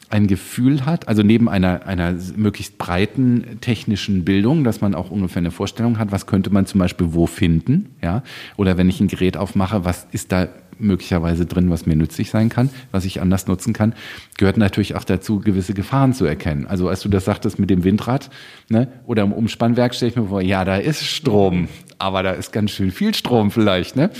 ein 0.09 0.26
Gefühl 0.26 0.86
hat, 0.86 1.09
also 1.09 1.22
neben 1.22 1.48
einer, 1.48 1.86
einer 1.86 2.14
möglichst 2.36 2.78
breiten 2.78 3.59
technischen 3.61 4.24
Bildung, 4.24 4.62
dass 4.62 4.80
man 4.80 4.94
auch 4.94 5.11
ungefähr 5.11 5.38
eine 5.38 5.50
Vorstellung 5.50 5.98
hat, 5.98 6.12
was 6.12 6.26
könnte 6.26 6.50
man 6.50 6.66
zum 6.66 6.78
Beispiel 6.78 7.12
wo 7.12 7.26
finden, 7.26 7.90
ja, 8.02 8.22
oder 8.57 8.76
wenn 8.78 8.88
ich 8.88 9.00
ein 9.00 9.09
Gerät 9.09 9.36
aufmache, 9.36 9.84
was 9.84 10.07
ist 10.12 10.32
da 10.32 10.48
möglicherweise 10.78 11.46
drin, 11.46 11.70
was 11.70 11.86
mir 11.86 11.96
nützlich 11.96 12.30
sein 12.30 12.48
kann, 12.48 12.70
was 12.92 13.04
ich 13.04 13.20
anders 13.20 13.46
nutzen 13.46 13.72
kann, 13.72 13.94
gehört 14.36 14.59
natürlich 14.59 14.94
auch 14.94 15.04
dazu, 15.04 15.40
gewisse 15.40 15.74
Gefahren 15.74 16.12
zu 16.12 16.24
erkennen. 16.24 16.66
Also 16.66 16.88
als 16.88 17.00
du 17.00 17.09
das 17.09 17.24
sagtest 17.24 17.59
mit 17.59 17.70
dem 17.70 17.84
Windrad 17.84 18.30
ne, 18.68 18.88
oder 19.07 19.22
im 19.22 19.32
Umspannwerk, 19.32 19.94
stelle 19.94 20.11
ich 20.11 20.16
mir 20.16 20.26
vor, 20.26 20.42
ja, 20.42 20.64
da 20.64 20.76
ist 20.76 21.04
Strom, 21.04 21.68
aber 21.98 22.22
da 22.22 22.32
ist 22.32 22.52
ganz 22.52 22.72
schön 22.72 22.90
viel 22.90 23.14
Strom 23.14 23.50
vielleicht. 23.50 23.96
Ne? 23.96 24.11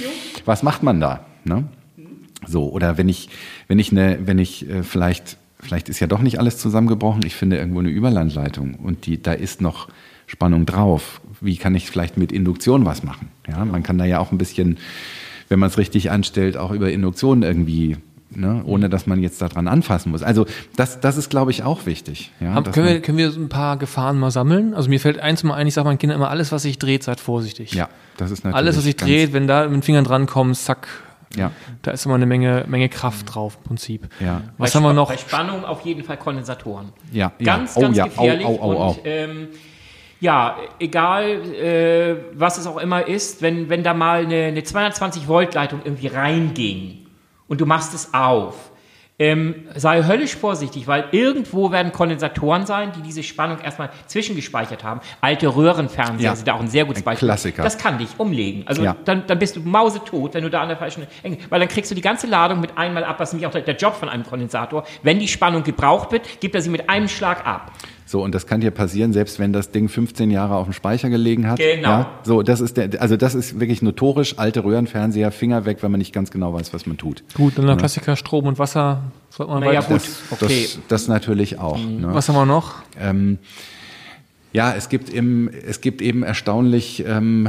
Was 0.45 0.62
macht 0.62 0.82
man 0.82 1.01
da? 1.01 1.26
Ne? 1.45 1.64
So, 2.47 2.70
oder 2.70 2.99
wenn 2.99 3.09
ich, 3.09 3.28
wenn 3.68 3.78
ich 3.78 3.93
eine, 3.93 4.18
wenn 4.24 4.39
ich 4.39 4.68
äh, 4.68 4.82
vielleicht, 4.82 5.37
vielleicht 5.61 5.89
ist 5.89 6.01
ja 6.01 6.07
doch 6.07 6.21
nicht 6.21 6.39
alles 6.39 6.59
zusammengebrochen, 6.59 7.23
ich 7.25 7.35
finde 7.35 7.57
irgendwo 7.57 7.81
eine 7.81 7.89
Überlandleitung 7.89 8.75
und 8.75 9.07
die, 9.07 9.23
da 9.23 9.33
ist 9.33 9.61
noch 9.61 9.89
Spannung 10.27 10.67
drauf. 10.67 11.21
Wie 11.41 11.57
kann 11.57 11.75
ich 11.75 11.91
vielleicht 11.91 12.17
mit 12.17 12.33
Induktion 12.33 12.85
was 12.85 13.03
machen? 13.03 13.29
Ja, 13.49 13.65
man 13.65 13.83
kann 13.83 13.99
da 13.99 14.05
ja 14.05 14.19
auch 14.19 14.33
ein 14.33 14.39
bisschen, 14.39 14.79
wenn 15.49 15.59
man 15.59 15.69
es 15.69 15.79
richtig 15.79 16.11
anstellt, 16.11 16.57
auch 16.57 16.73
über 16.73 16.91
Induktion 16.91 17.43
irgendwie, 17.43 17.97
ne, 18.31 18.63
ohne 18.65 18.89
dass 18.89 19.07
man 19.07 19.23
jetzt 19.23 19.41
daran 19.41 19.69
anfassen 19.69 20.11
muss. 20.11 20.23
Also 20.23 20.47
das, 20.75 21.01
das 21.01 21.17
ist, 21.17 21.31
glaube 21.31 21.53
ich, 21.53 21.63
auch 21.63 21.87
wichtig. 21.87 22.33
Ja, 22.41 22.55
Haben, 22.55 22.73
können, 22.73 22.87
wir, 22.87 23.01
können 23.01 23.19
wir 23.19 23.29
ein 23.29 23.49
paar 23.49 23.77
Gefahren 23.77 24.19
mal 24.19 24.31
sammeln? 24.31 24.75
Also 24.75 24.89
mir 24.89 24.99
fällt 24.99 25.21
eins 25.21 25.45
mal 25.45 25.55
ein, 25.55 25.67
ich 25.69 25.75
sage 25.75 25.87
meinen 25.87 25.99
Kindern 25.99 26.19
immer, 26.19 26.31
alles, 26.31 26.51
was 26.51 26.63
sich 26.63 26.79
dreht, 26.79 27.05
seid 27.05 27.21
vorsichtig. 27.21 27.73
ja, 27.73 27.89
das 28.17 28.31
ist 28.31 28.45
natürlich 28.45 28.57
Alles, 28.57 28.77
was 28.77 28.85
sich 28.85 28.97
dreht, 28.97 29.33
wenn 29.33 29.47
da 29.47 29.65
mit 29.65 29.75
den 29.75 29.83
Fingern 29.83 30.05
dran 30.05 30.27
kommt, 30.27 30.57
zack, 30.57 30.89
Ja, 31.35 31.51
da 31.83 31.91
ist 31.91 32.07
immer 32.07 32.14
eine 32.14 32.27
Menge, 32.27 32.64
Menge 32.68 32.89
Kraft 32.89 33.35
drauf 33.35 33.59
im 33.59 33.64
Prinzip. 33.64 34.09
ja, 34.20 34.43
Was 34.59 34.72
bei 34.72 34.77
haben 34.77 34.85
wir 34.85 34.93
noch? 34.93 35.09
Bei 35.09 35.16
Spannung 35.16 35.64
auf 35.64 35.81
jeden 35.83 36.05
Fall 36.05 36.16
Kondensatoren. 36.16 36.93
ja, 37.12 37.33
ja. 37.39 37.57
Ganz, 37.57 37.77
oh, 37.77 37.81
ganz 37.81 37.97
ja. 37.97 38.05
gefährlich. 38.05 38.47
Au, 38.47 38.59
au, 38.61 38.72
au, 38.72 38.83
au. 38.83 38.89
Und 38.91 39.01
ähm, 39.05 39.49
ja, 40.20 40.57
egal 40.79 41.24
äh, 41.55 42.16
was 42.33 42.59
es 42.59 42.66
auch 42.66 42.79
immer 42.79 43.07
ist, 43.07 43.43
wenn, 43.43 43.68
wenn 43.68 43.83
da 43.83 43.93
mal 43.93 44.24
eine, 44.24 44.45
eine 44.45 44.62
220 44.62 45.29
Volt 45.29 45.55
Leitung 45.55 45.81
irgendwie 45.85 46.07
reinging 46.07 47.07
und 47.49 47.61
du 47.61 47.66
machst 47.66 47.93
es 47.93 48.14
auf, 48.14 48.70
ähm, 49.19 49.67
sei 49.75 50.03
höllisch 50.05 50.37
vorsichtig, 50.37 50.87
weil 50.87 51.07
irgendwo 51.12 51.71
werden 51.73 51.91
Kondensatoren 51.93 52.67
sein, 52.67 52.93
die 52.97 53.01
diese 53.03 53.23
Spannung 53.23 53.59
erstmal 53.61 53.91
zwischengespeichert 54.07 54.85
haben. 54.85 55.01
Alte 55.21 55.49
Röhrenfernseher 55.55 56.31
Ja. 56.31 56.37
sind 56.37 56.47
da 56.49 56.55
auch 56.55 56.61
ein 56.61 56.69
sehr 56.69 56.85
gutes 56.85 57.03
Ein 57.03 57.05
Beispiel. 57.07 57.27
Klassiker. 57.29 57.62
Das 57.62 57.79
kann 57.79 57.97
dich 57.99 58.09
umlegen. 58.19 58.64
Also 58.67 58.83
Ja. 58.85 58.95
dann, 59.05 59.27
dann 59.27 59.39
bist 59.39 59.57
du 59.57 59.61
mausetot, 59.61 60.35
wenn 60.35 60.43
du 60.45 60.51
da 60.51 60.61
an 60.62 60.69
der 60.69 60.77
falschen 60.77 61.07
Enge, 61.23 61.39
weil 61.49 61.61
dann 61.61 61.69
kriegst 61.69 61.91
du 61.91 61.95
die 61.95 62.03
ganze 62.03 62.27
Ladung 62.27 62.61
mit 62.61 62.77
einmal 62.77 63.05
ab, 63.05 63.19
was 63.19 63.33
nämlich 63.33 63.47
auch 63.47 63.53
der, 63.53 63.62
der 63.62 63.77
Job 63.77 63.95
von 63.95 64.09
einem 64.11 64.25
Kondensator. 64.25 64.85
Wenn 65.03 65.19
die 65.19 65.29
Spannung 65.29 65.62
gebraucht 65.62 66.12
wird, 66.12 66.41
gibt 66.41 66.55
er 66.55 66.61
sie 66.61 66.71
mit 66.71 66.91
einem 66.91 67.09
Schlag 67.09 67.47
ab. 67.47 67.73
So, 68.09 68.23
und 68.23 68.35
das 68.37 68.47
kann 68.47 68.61
dir 68.61 68.71
passieren, 68.71 69.13
selbst 69.13 69.41
wenn 69.41 69.53
das 69.53 69.73
Ding 69.73 69.89
15 69.89 70.31
Jahre 70.31 70.55
auf 70.55 70.65
dem 70.67 70.73
Speicher 70.73 71.11
gelegen 71.11 71.49
hat. 71.49 71.59
Genau. 71.59 71.89
Ja, 71.89 72.21
so, 72.23 72.43
das 72.43 72.61
ist 72.61 72.77
der, 72.77 73.03
also 73.03 73.17
das 73.17 73.35
ist 73.35 73.59
wirklich 73.59 73.83
notorisch, 73.83 74.39
alte 74.39 74.63
Röhrenfernseher, 74.63 75.33
Finger 75.33 75.65
weg, 75.65 75.79
wenn 75.81 75.91
man 75.91 75.99
nicht 75.99 76.13
ganz 76.13 76.31
genau 76.31 76.55
weiß, 76.55 76.73
was 76.73 76.87
man 76.87 76.97
tut. 76.97 77.25
Gut, 77.35 77.59
dann 77.59 77.67
der 77.67 77.77
Klassiker 77.77 78.15
Strom 78.15 78.47
und 78.47 78.61
Wasser. 78.61 79.03
Sollte 79.31 79.53
man 79.53 79.65
Naja, 79.65 79.81
gut. 79.81 79.97
Das, 79.97 80.23
okay. 80.31 80.63
das, 80.63 80.79
das 80.87 81.09
natürlich 81.09 81.59
auch. 81.59 81.79
Ne? 81.79 82.09
Was 82.13 82.29
haben 82.29 82.37
wir 82.37 82.47
noch? 82.47 82.77
Ähm, 83.01 83.39
ja, 84.53 84.73
es 84.73 84.89
gibt 84.89 85.11
eben, 85.11 85.51
es 85.67 85.81
gibt 85.81 86.01
eben 86.01 86.23
erstaunlich 86.23 87.05
ähm, 87.07 87.49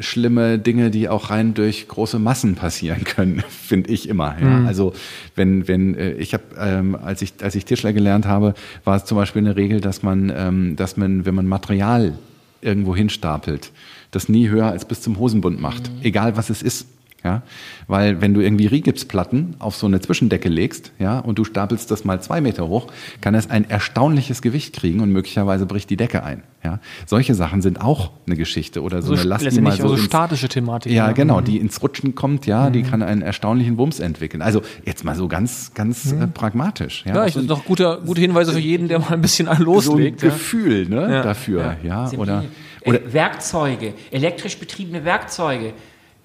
schlimme 0.00 0.58
Dinge, 0.58 0.90
die 0.90 1.08
auch 1.08 1.30
rein 1.30 1.54
durch 1.54 1.88
große 1.88 2.18
Massen 2.18 2.54
passieren 2.54 3.04
können, 3.04 3.42
finde 3.48 3.90
ich 3.90 4.08
immer. 4.08 4.36
Ja. 4.40 4.64
Also 4.64 4.92
wenn, 5.34 5.68
wenn 5.68 5.94
äh, 5.94 6.12
ich 6.12 6.34
habe, 6.34 6.44
ähm, 6.58 6.94
als 6.96 7.22
ich 7.22 7.34
als 7.42 7.54
ich 7.54 7.64
Tischler 7.64 7.92
gelernt 7.92 8.26
habe, 8.26 8.54
war 8.84 8.96
es 8.96 9.04
zum 9.04 9.16
Beispiel 9.16 9.42
eine 9.42 9.56
Regel, 9.56 9.80
dass 9.80 10.02
man, 10.02 10.32
ähm, 10.34 10.76
dass 10.76 10.96
man, 10.96 11.26
wenn 11.26 11.34
man 11.34 11.46
Material 11.46 12.14
irgendwo 12.62 12.96
hinstapelt, 12.96 13.72
das 14.10 14.28
nie 14.28 14.48
höher 14.48 14.66
als 14.66 14.84
bis 14.84 15.02
zum 15.02 15.18
Hosenbund 15.18 15.60
macht, 15.60 15.90
egal 16.02 16.36
was 16.36 16.50
es 16.50 16.62
ist. 16.62 16.86
Ja, 17.26 17.42
weil 17.88 18.20
wenn 18.20 18.34
du 18.34 18.40
irgendwie 18.40 18.66
Rigipsplatten 18.68 19.56
auf 19.58 19.74
so 19.74 19.88
eine 19.88 20.00
Zwischendecke 20.00 20.48
legst, 20.48 20.92
ja, 21.00 21.18
und 21.18 21.40
du 21.40 21.44
stapelst 21.44 21.90
das 21.90 22.04
mal 22.04 22.20
zwei 22.22 22.40
Meter 22.40 22.68
hoch, 22.68 22.86
kann 23.20 23.34
es 23.34 23.50
ein 23.50 23.68
erstaunliches 23.68 24.42
Gewicht 24.42 24.76
kriegen 24.76 25.00
und 25.00 25.10
möglicherweise 25.10 25.66
bricht 25.66 25.90
die 25.90 25.96
Decke 25.96 26.22
ein. 26.22 26.44
Ja, 26.62 26.78
solche 27.04 27.34
Sachen 27.34 27.62
sind 27.62 27.80
auch 27.80 28.12
eine 28.28 28.36
Geschichte 28.36 28.80
oder 28.80 29.02
so, 29.02 29.16
So 29.16 29.20
eine 29.22 29.28
Last, 29.28 29.50
die 29.50 29.60
mal 29.60 29.72
so 29.72 29.82
also 29.82 29.94
ins, 29.96 30.04
statische 30.04 30.48
Thematik. 30.48 30.92
ja, 30.92 31.08
ne? 31.08 31.14
genau, 31.14 31.40
die 31.40 31.58
ins 31.58 31.82
Rutschen 31.82 32.14
kommt, 32.14 32.46
ja, 32.46 32.70
die 32.70 32.84
kann 32.84 33.02
einen 33.02 33.22
erstaunlichen 33.22 33.76
Wumms 33.76 33.98
entwickeln. 33.98 34.40
Also 34.40 34.62
jetzt 34.84 35.04
mal 35.04 35.16
so 35.16 35.26
ganz, 35.26 35.72
ganz 35.74 36.12
äh, 36.12 36.28
pragmatisch. 36.28 37.02
Ja, 37.06 37.16
Ja, 37.16 37.26
ich, 37.26 37.32
das 37.34 37.40
sind 37.40 37.50
doch 37.50 37.64
gute, 37.64 38.02
gute 38.06 38.20
Hinweise 38.20 38.52
für 38.52 38.60
jeden, 38.60 38.86
der 38.86 39.00
mal 39.00 39.10
ein 39.14 39.20
bisschen 39.20 39.48
loslegt. 39.58 40.20
so 40.20 40.26
ein 40.26 40.30
ja. 40.30 40.36
Gefühl 40.36 40.88
ne, 40.88 41.12
Ja. 41.12 41.22
dafür, 41.22 41.76
ja, 41.82 42.08
oder, 42.16 42.44
oder 42.84 43.02
äh, 43.04 43.12
Werkzeuge, 43.12 43.94
elektrisch 44.12 44.58
betriebene 44.58 45.04
Werkzeuge, 45.04 45.66
äh, 45.66 45.72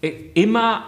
immer 0.02 0.84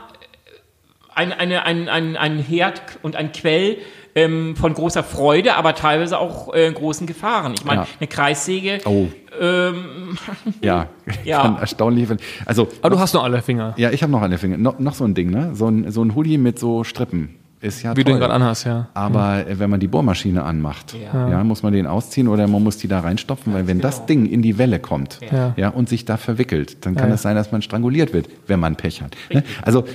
ein, 1.16 1.32
eine, 1.32 1.66
ein, 1.66 1.90
ein, 1.90 2.18
ein 2.18 2.40
Herd 2.40 2.82
und 3.04 3.16
ein 3.16 3.32
Quell 3.32 3.78
ähm, 4.16 4.56
von 4.56 4.74
großer 4.74 5.04
Freude, 5.04 5.56
aber 5.56 5.76
teilweise 5.76 6.20
auch 6.20 6.54
äh, 6.54 6.72
großen 6.72 7.08
Gefahren. 7.08 7.54
Ich 7.56 7.66
meine, 7.66 7.82
Ja. 7.82 7.88
eine 8.00 8.08
Kreissäge, 8.08 8.80
oh, 8.86 9.08
ähm, 9.40 10.18
ja, 10.62 10.88
Ja. 11.24 11.42
kann 11.42 11.58
erstaunlich. 11.58 12.08
Also 12.46 12.68
Aber 12.82 12.96
du 12.96 13.00
hast 13.00 13.14
noch 13.14 13.24
alle 13.24 13.42
Finger, 13.42 13.74
Ja, 13.78 13.92
ich 13.92 14.02
habe 14.04 14.12
noch 14.12 14.22
eine 14.22 14.38
Finger. 14.38 14.58
No, 14.58 14.76
noch 14.78 14.94
so 14.94 15.04
ein 15.04 15.14
Ding, 15.16 15.30
ne? 15.30 15.52
So 15.56 15.68
ein, 15.68 15.92
so 15.92 16.04
ein 16.04 16.16
Hoodie 16.16 16.38
mit 16.38 16.60
so 16.60 16.84
Strippen. 16.84 17.36
Ist 17.64 17.82
ja 17.82 17.92
wie 17.96 18.04
du 18.04 18.12
toll. 18.12 18.18
ihn 18.18 18.20
gerade 18.20 18.34
anhast, 18.34 18.66
ja. 18.66 18.90
Aber 18.94 19.48
äh, 19.48 19.58
wenn 19.58 19.70
man 19.70 19.80
die 19.80 19.88
Bohrmaschine 19.88 20.44
anmacht, 20.44 20.94
Ja. 20.94 21.30
ja. 21.30 21.44
muss 21.46 21.64
man 21.64 21.72
den 21.72 21.88
ausziehen 21.88 22.28
oder 22.28 22.46
man 22.48 22.62
muss 22.62 22.78
die 22.78 22.90
da 22.90 23.00
reinstopfen, 23.00 23.54
weil 23.54 23.68
wenn 23.68 23.80
das 23.80 24.06
Ding 24.06 24.26
in 24.26 24.42
die 24.42 24.58
Welle 24.58 24.80
kommt 24.80 25.20
Ja. 25.32 25.54
ja. 25.56 25.70
und 25.70 25.88
sich 25.88 26.04
da 26.04 26.18
verwickelt, 26.18 26.86
dann 26.86 26.96
kann 26.96 27.08
Ja. 27.08 27.16
es 27.16 27.22
sein, 27.22 27.36
dass 27.38 27.54
man 27.54 27.62
stranguliert 27.62 28.12
wird, 28.14 28.28
wenn 28.48 28.60
man 28.60 28.76
Pech 28.76 29.02
hat. 29.02 29.16
Ne? 29.34 29.44
Also 29.62 29.86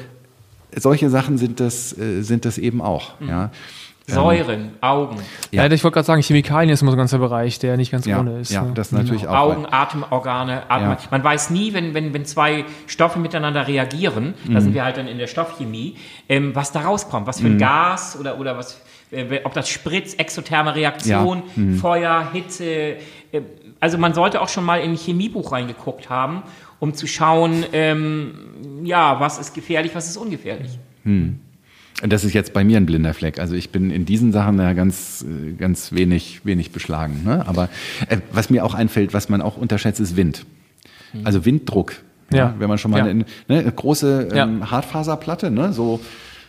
solche 0.75 1.11
Sachen 1.11 1.37
sind 1.37 1.61
das, 1.61 1.97
äh, 1.99 2.23
sind 2.23 2.47
das 2.47 2.57
eben 2.57 2.81
auch. 2.81 3.21
Mhm. 3.21 3.29
Ja. 3.29 3.51
Säuren, 4.15 4.71
Augen. 4.81 5.17
Ja. 5.51 5.65
Ja, 5.67 5.71
ich 5.73 5.85
wollte 5.85 5.95
gerade 5.95 6.07
sagen, 6.07 6.23
Chemikalien 6.23 6.71
ist 6.73 6.83
immer 6.83 6.91
so 6.91 6.97
ein 6.97 6.99
ganzer 6.99 7.19
Bereich, 7.19 7.59
der 7.59 7.77
nicht 7.77 7.91
ganz 7.93 8.07
Ja, 8.07 8.21
ohne 8.21 8.41
ist. 8.41 8.51
ja, 8.51 8.63
ne? 8.63 8.73
das 8.75 8.89
ist 8.89 8.93
natürlich 8.93 9.29
auch. 9.29 9.35
Augen, 9.37 9.67
Atemorgane, 9.71 10.71
Atmen. 10.71 10.91
Ja. 10.93 10.99
Man 11.11 11.23
weiß 11.25 11.51
nie, 11.51 11.75
wenn, 11.75 11.95
wenn, 11.95 12.15
wenn 12.15 12.25
zwei 12.25 12.65
Stoffe 12.87 13.19
miteinander 13.19 13.67
reagieren, 13.69 14.35
Mhm. 14.47 14.55
da 14.55 14.61
sind 14.61 14.75
wir 14.75 14.85
halt 14.85 14.97
dann 14.97 15.09
in 15.09 15.19
der 15.19 15.27
Stoffchemie, 15.27 15.97
ähm, 16.29 16.55
was 16.55 16.73
da 16.73 16.81
rauskommt, 16.81 17.27
was 17.27 17.41
für 17.41 17.47
ein 17.49 17.59
Gas 17.59 18.17
oder, 18.19 18.39
oder 18.39 18.57
was, 18.57 18.81
äh, 19.11 19.41
ob 19.45 19.53
das 19.55 19.69
Spritz, 19.69 20.15
exotherme 20.15 20.75
Reaktion, 20.75 21.39
ja. 21.39 21.45
mhm. 21.63 21.77
Feuer, 21.77 22.29
Hitze. 22.33 22.65
Äh, 22.65 22.97
also 23.81 23.99
man 23.99 24.15
sollte 24.15 24.41
auch 24.41 24.49
schon 24.49 24.65
mal 24.65 24.81
in 24.81 24.91
ein 24.93 24.97
Chemiebuch 24.97 25.53
reingeguckt 25.53 26.09
haben, 26.11 26.43
um 26.81 26.95
zu 26.95 27.07
schauen, 27.07 27.65
ähm, 27.73 28.33
ja, 28.85 29.21
was 29.21 29.39
ist 29.39 29.55
gefährlich, 29.55 29.95
was 29.95 30.09
ist 30.09 30.17
ungefährlich. 30.17 30.79
Mhm. 31.05 31.41
Das 32.07 32.23
ist 32.23 32.33
jetzt 32.33 32.53
bei 32.53 32.63
mir 32.63 32.77
ein 32.77 32.87
blinder 32.87 33.13
Fleck. 33.13 33.41
Also 33.41 33.55
ich 33.55 33.71
bin 33.71 33.91
in 33.91 34.05
diesen 34.05 34.31
Sachen 34.31 34.59
ja 34.59 34.73
ganz, 34.73 35.25
ganz 35.59 35.93
wenig, 35.93 36.41
wenig 36.45 36.71
beschlagen. 36.71 37.23
Ne? 37.25 37.47
Aber 37.47 37.69
äh, 38.09 38.19
was 38.33 38.51
mir 38.51 38.65
auch 38.65 38.75
einfällt, 38.75 39.15
was 39.15 39.29
man 39.29 39.43
auch 39.43 39.57
unterschätzt, 39.57 39.99
ist 39.99 40.17
Wind. 40.17 40.47
Mhm. 41.13 41.27
Also 41.27 41.45
Winddruck. 41.45 41.95
Ja. 42.31 42.39
ja. 42.39 42.55
Wenn 42.59 42.69
man 42.69 42.79
schon 42.79 42.93
mal 42.93 42.99
ja. 42.99 43.05
eine, 43.07 43.25
ne, 43.49 43.73
große 43.73 44.29
ähm, 44.33 44.61
ja. 44.61 44.71
Hartfaserplatte, 44.71 45.51
ne, 45.51 45.73
so 45.73 46.01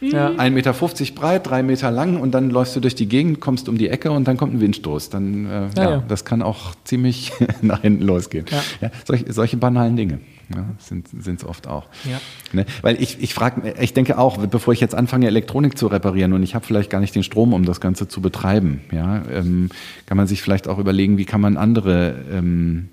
ja. 0.01 0.29
1,50 0.29 0.49
Meter 0.51 0.73
breit, 1.15 1.47
drei 1.47 1.63
Meter 1.63 1.91
lang 1.91 2.17
und 2.17 2.31
dann 2.31 2.49
läufst 2.49 2.75
du 2.75 2.79
durch 2.79 2.95
die 2.95 3.07
Gegend, 3.07 3.39
kommst 3.39 3.67
um 3.67 3.77
die 3.77 3.89
Ecke 3.89 4.11
und 4.11 4.27
dann 4.27 4.37
kommt 4.37 4.53
ein 4.53 4.61
Windstoß. 4.61 5.09
Dann, 5.09 5.45
äh, 5.45 5.49
ja, 5.75 5.89
ja, 5.89 6.03
das 6.07 6.25
kann 6.25 6.41
auch 6.41 6.75
ziemlich 6.83 7.33
nach 7.61 7.81
hinten 7.81 8.03
losgehen. 8.03 8.45
Ja. 8.81 8.91
solche, 9.05 9.31
solche 9.33 9.57
banalen 9.57 9.95
Dinge. 9.95 10.19
Ja, 10.53 10.65
sind 10.79 11.13
es 11.13 11.43
oft 11.45 11.67
auch. 11.67 11.87
Ja. 12.05 12.19
Ne? 12.53 12.65
Weil 12.81 13.01
ich, 13.01 13.21
ich 13.21 13.33
frage, 13.33 13.75
ich 13.79 13.93
denke 13.93 14.17
auch, 14.17 14.37
bevor 14.47 14.73
ich 14.73 14.79
jetzt 14.79 14.95
anfange, 14.95 15.27
Elektronik 15.27 15.77
zu 15.77 15.87
reparieren 15.87 16.33
und 16.33 16.41
ich 16.41 16.55
habe 16.55 16.65
vielleicht 16.65 16.89
gar 16.89 16.99
nicht 16.99 17.13
den 17.13 17.23
Strom, 17.23 17.53
um 17.53 17.65
das 17.65 17.79
Ganze 17.79 18.07
zu 18.07 18.21
betreiben, 18.21 18.81
ja, 18.91 19.23
ähm, 19.31 19.69
kann 20.07 20.17
man 20.17 20.27
sich 20.27 20.41
vielleicht 20.41 20.67
auch 20.67 20.79
überlegen, 20.79 21.17
wie 21.17 21.25
kann 21.25 21.41
man 21.41 21.55
andere 21.55 22.15
ähm, 22.31 22.89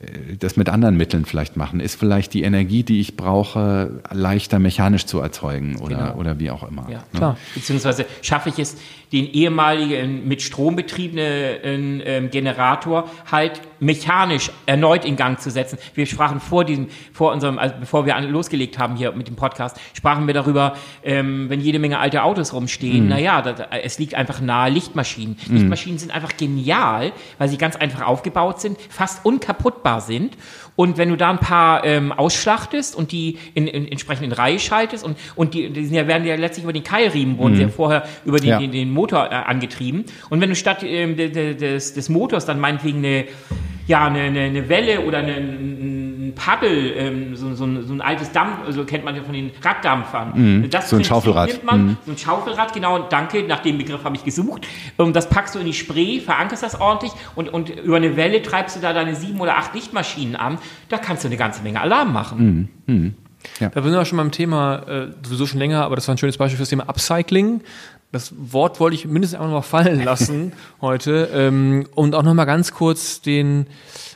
äh, 0.00 0.36
das 0.36 0.56
mit 0.56 0.68
anderen 0.68 0.96
Mitteln 0.96 1.24
vielleicht 1.24 1.56
machen? 1.56 1.80
Ist 1.80 1.96
vielleicht 1.96 2.34
die 2.34 2.42
Energie, 2.42 2.82
die 2.82 3.00
ich 3.00 3.16
brauche, 3.16 4.00
leichter 4.10 4.58
mechanisch 4.58 5.06
zu 5.06 5.20
erzeugen 5.20 5.76
oder, 5.76 5.96
genau. 5.96 6.14
oder 6.14 6.38
wie 6.38 6.50
auch 6.50 6.68
immer? 6.68 6.88
Ja, 6.88 6.98
ne? 6.98 7.04
klar. 7.14 7.36
Beziehungsweise 7.54 8.06
schaffe 8.22 8.48
ich 8.50 8.58
es, 8.58 8.76
den 9.12 9.30
ehemaligen 9.32 10.26
mit 10.26 10.42
Strom 10.42 10.76
betriebenen 10.76 12.02
ähm, 12.04 12.30
Generator 12.30 13.10
halt 13.30 13.60
mechanisch 13.80 14.50
erneut 14.66 15.04
in 15.04 15.16
Gang 15.16 15.40
zu 15.40 15.50
setzen. 15.50 15.78
Wir 15.94 16.06
sprachen 16.06 16.40
vor 16.40 16.64
diesem, 16.64 16.88
vor 17.12 17.32
unserem, 17.32 17.58
also 17.58 17.74
bevor 17.78 18.06
wir 18.06 18.18
losgelegt 18.20 18.78
haben 18.78 18.96
hier 18.96 19.12
mit 19.12 19.28
dem 19.28 19.36
Podcast, 19.36 19.76
sprachen 19.94 20.26
wir 20.26 20.34
darüber, 20.34 20.76
ähm, 21.04 21.48
wenn 21.48 21.60
jede 21.60 21.78
Menge 21.78 21.98
alte 21.98 22.22
Autos 22.22 22.52
rumstehen, 22.52 23.04
mhm. 23.04 23.08
naja, 23.08 23.42
das, 23.42 23.66
es 23.82 23.98
liegt 23.98 24.14
einfach 24.14 24.40
nahe 24.40 24.70
Lichtmaschinen. 24.70 25.36
Mhm. 25.46 25.54
Lichtmaschinen 25.54 25.98
sind 25.98 26.14
einfach 26.14 26.36
genial, 26.36 27.12
weil 27.38 27.48
sie 27.48 27.58
ganz 27.58 27.76
einfach 27.76 28.06
aufgebaut 28.06 28.60
sind, 28.60 28.78
fast 28.90 29.24
unkaputtbar 29.24 30.00
sind 30.00 30.36
und 30.78 30.96
wenn 30.96 31.08
du 31.08 31.16
da 31.16 31.30
ein 31.30 31.40
paar 31.40 31.84
ähm, 31.84 32.12
ausschlachtest 32.12 32.94
und 32.94 33.10
die 33.10 33.36
in, 33.54 33.66
in, 33.66 33.90
entsprechend 33.90 34.26
in 34.26 34.30
Reihe 34.30 34.60
schaltest 34.60 35.04
und, 35.04 35.18
und 35.34 35.52
die, 35.52 35.70
die 35.70 35.84
sind 35.84 35.96
ja, 35.96 36.06
werden 36.06 36.24
ja 36.24 36.36
letztlich 36.36 36.62
über 36.62 36.72
den 36.72 36.84
Keilriemen, 36.84 37.36
wurden 37.36 37.56
mhm. 37.56 37.62
ja 37.62 37.68
vorher 37.68 38.04
über 38.24 38.38
den, 38.38 38.48
ja. 38.48 38.58
den, 38.60 38.70
den 38.70 38.92
Motor 38.92 39.26
äh, 39.26 39.34
angetrieben. 39.34 40.04
Und 40.30 40.40
wenn 40.40 40.50
du 40.50 40.54
statt 40.54 40.84
ähm, 40.84 41.16
des, 41.16 41.94
des 41.94 42.08
Motors 42.08 42.46
dann 42.46 42.60
meinetwegen 42.60 42.98
eine 42.98 43.24
ja, 43.88 44.06
eine, 44.06 44.20
eine, 44.20 44.40
eine 44.40 44.68
Welle 44.68 45.00
oder 45.00 45.18
eine, 45.18 45.34
ein 46.28 46.34
Paddel, 46.34 46.92
ähm, 46.96 47.36
so, 47.36 47.54
so, 47.54 47.64
ein, 47.64 47.86
so 47.86 47.92
ein 47.92 48.00
altes 48.00 48.32
Dampf, 48.32 48.64
also 48.66 48.84
kennt 48.84 49.04
man 49.04 49.16
ja 49.16 49.22
von 49.22 49.32
den 49.32 49.50
Raddampfern. 49.62 50.32
Mhm. 50.34 50.70
Das 50.70 50.90
so 50.90 50.96
ein 50.96 51.04
Schaufelrad. 51.04 51.48
Nimmt 51.48 51.64
man, 51.64 51.86
mhm. 51.86 51.96
So 52.06 52.12
ein 52.12 52.18
Schaufelrad, 52.18 52.72
genau, 52.72 52.98
danke, 53.00 53.42
nach 53.42 53.60
dem 53.60 53.78
Begriff 53.78 54.04
habe 54.04 54.16
ich 54.16 54.24
gesucht. 54.24 54.66
Und 54.96 55.16
das 55.16 55.28
packst 55.28 55.54
du 55.54 55.58
in 55.58 55.66
die 55.66 55.74
Spray, 55.74 56.20
verankerst 56.20 56.62
das 56.62 56.80
ordentlich 56.80 57.12
und, 57.34 57.48
und 57.48 57.70
über 57.70 57.96
eine 57.96 58.16
Welle 58.16 58.42
treibst 58.42 58.76
du 58.76 58.80
da 58.80 58.92
deine 58.92 59.14
sieben 59.14 59.40
oder 59.40 59.56
acht 59.56 59.74
Lichtmaschinen 59.74 60.36
an. 60.36 60.58
Da 60.88 60.98
kannst 60.98 61.24
du 61.24 61.28
eine 61.28 61.36
ganze 61.36 61.62
Menge 61.62 61.80
Alarm 61.80 62.12
machen. 62.12 62.70
Mhm. 62.86 63.14
Ja. 63.60 63.68
Da 63.68 63.82
sind 63.82 63.92
wir 63.92 64.04
schon 64.04 64.18
beim 64.18 64.32
Thema, 64.32 64.82
äh, 64.88 65.06
sowieso 65.22 65.46
schon 65.46 65.58
länger, 65.58 65.84
aber 65.84 65.96
das 65.96 66.08
war 66.08 66.14
ein 66.14 66.18
schönes 66.18 66.36
Beispiel 66.36 66.56
für 66.56 66.62
das 66.62 66.70
Thema 66.70 66.88
Upcycling 66.88 67.62
das 68.10 68.32
Wort 68.38 68.80
wollte 68.80 68.94
ich 68.94 69.06
mindestens 69.06 69.38
einmal 69.38 69.56
noch 69.56 69.64
fallen 69.64 70.02
lassen 70.02 70.52
heute 70.80 71.28
ähm, 71.32 71.86
und 71.94 72.14
auch 72.14 72.22
noch 72.22 72.34
mal 72.34 72.46
ganz 72.46 72.72
kurz 72.72 73.20
den 73.20 73.66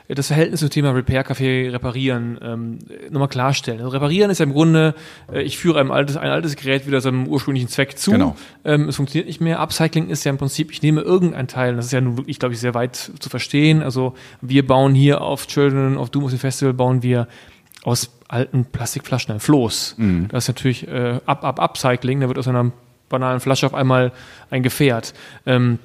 das 0.08 0.26
Verhältnis 0.26 0.60
zum 0.60 0.70
Thema 0.70 0.90
Repair 0.90 1.24
Café 1.24 1.72
reparieren 1.72 2.38
ähm, 2.42 2.78
nochmal 3.10 3.28
klarstellen. 3.28 3.80
Also 3.80 3.90
reparieren 3.90 4.30
ist 4.30 4.38
ja 4.38 4.44
im 4.44 4.52
Grunde, 4.52 4.94
äh, 5.32 5.42
ich 5.42 5.58
führe 5.58 5.80
ein 5.80 5.90
altes, 5.90 6.16
ein 6.16 6.30
altes 6.30 6.56
Gerät 6.56 6.86
wieder 6.86 7.00
seinem 7.00 7.26
ursprünglichen 7.26 7.68
Zweck 7.68 7.98
zu. 7.98 8.10
Genau. 8.10 8.36
Ähm, 8.64 8.88
es 8.88 8.96
funktioniert 8.96 9.26
nicht 9.26 9.40
mehr. 9.40 9.60
Upcycling 9.60 10.08
ist 10.08 10.24
ja 10.24 10.30
im 10.30 10.38
Prinzip, 10.38 10.70
ich 10.70 10.82
nehme 10.82 11.00
irgendein 11.00 11.48
Teil, 11.48 11.76
das 11.76 11.86
ist 11.86 11.92
ja 11.92 12.00
nun 12.00 12.16
wirklich, 12.16 12.38
glaube 12.38 12.54
ich, 12.54 12.60
sehr 12.60 12.74
weit 12.74 12.96
zu 12.96 13.28
verstehen. 13.28 13.82
Also 13.82 14.14
wir 14.40 14.66
bauen 14.66 14.94
hier 14.94 15.20
auf 15.20 15.46
Children 15.46 15.96
of 15.96 16.10
Doom 16.10 16.28
Festival 16.30 16.74
bauen 16.74 17.02
wir 17.02 17.28
aus 17.84 18.10
alten 18.28 18.64
Plastikflaschen 18.64 19.34
ein 19.34 19.40
Floß. 19.40 19.96
Mhm. 19.98 20.28
Das 20.28 20.44
ist 20.44 20.48
natürlich 20.48 20.88
äh, 20.88 21.20
Up, 21.26 21.44
Up, 21.44 21.58
Upcycling, 21.58 22.20
da 22.20 22.28
wird 22.28 22.38
aus 22.38 22.48
einer 22.48 22.72
banalen 23.08 23.40
Flasche 23.40 23.66
auf 23.66 23.74
einmal 23.74 24.12
ein 24.50 24.62
Gefährt. 24.62 25.14
Ähm, 25.46 25.78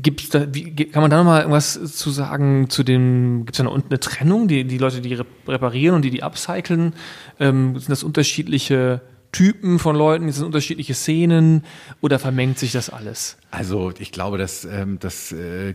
Gibt's 0.00 0.28
da, 0.28 0.46
wie, 0.52 0.72
kann 0.86 1.00
man 1.00 1.10
da 1.10 1.16
nochmal 1.16 1.40
irgendwas 1.40 1.96
zu 1.96 2.10
sagen 2.10 2.68
zu 2.68 2.82
dem, 2.82 3.46
gibt 3.46 3.54
es 3.54 3.58
da 3.58 3.64
noch 3.64 3.74
eine 3.74 3.98
Trennung, 4.00 4.46
die, 4.46 4.64
die 4.64 4.78
Leute, 4.78 5.00
die 5.00 5.18
reparieren 5.48 5.94
und 5.94 6.02
die, 6.02 6.10
die 6.10 6.22
upcyclen, 6.22 6.92
ähm, 7.40 7.78
sind 7.78 7.90
das 7.90 8.02
unterschiedliche 8.02 9.00
Typen 9.32 9.78
von 9.78 9.96
Leuten, 9.96 10.30
sind 10.32 10.44
unterschiedliche 10.44 10.94
Szenen 10.94 11.64
oder 12.00 12.18
vermengt 12.18 12.58
sich 12.58 12.72
das 12.72 12.90
alles? 12.90 13.36
Also 13.50 13.92
ich 13.98 14.12
glaube, 14.12 14.38
das, 14.38 14.64
ähm, 14.64 14.98
das 15.00 15.32
äh, 15.32 15.74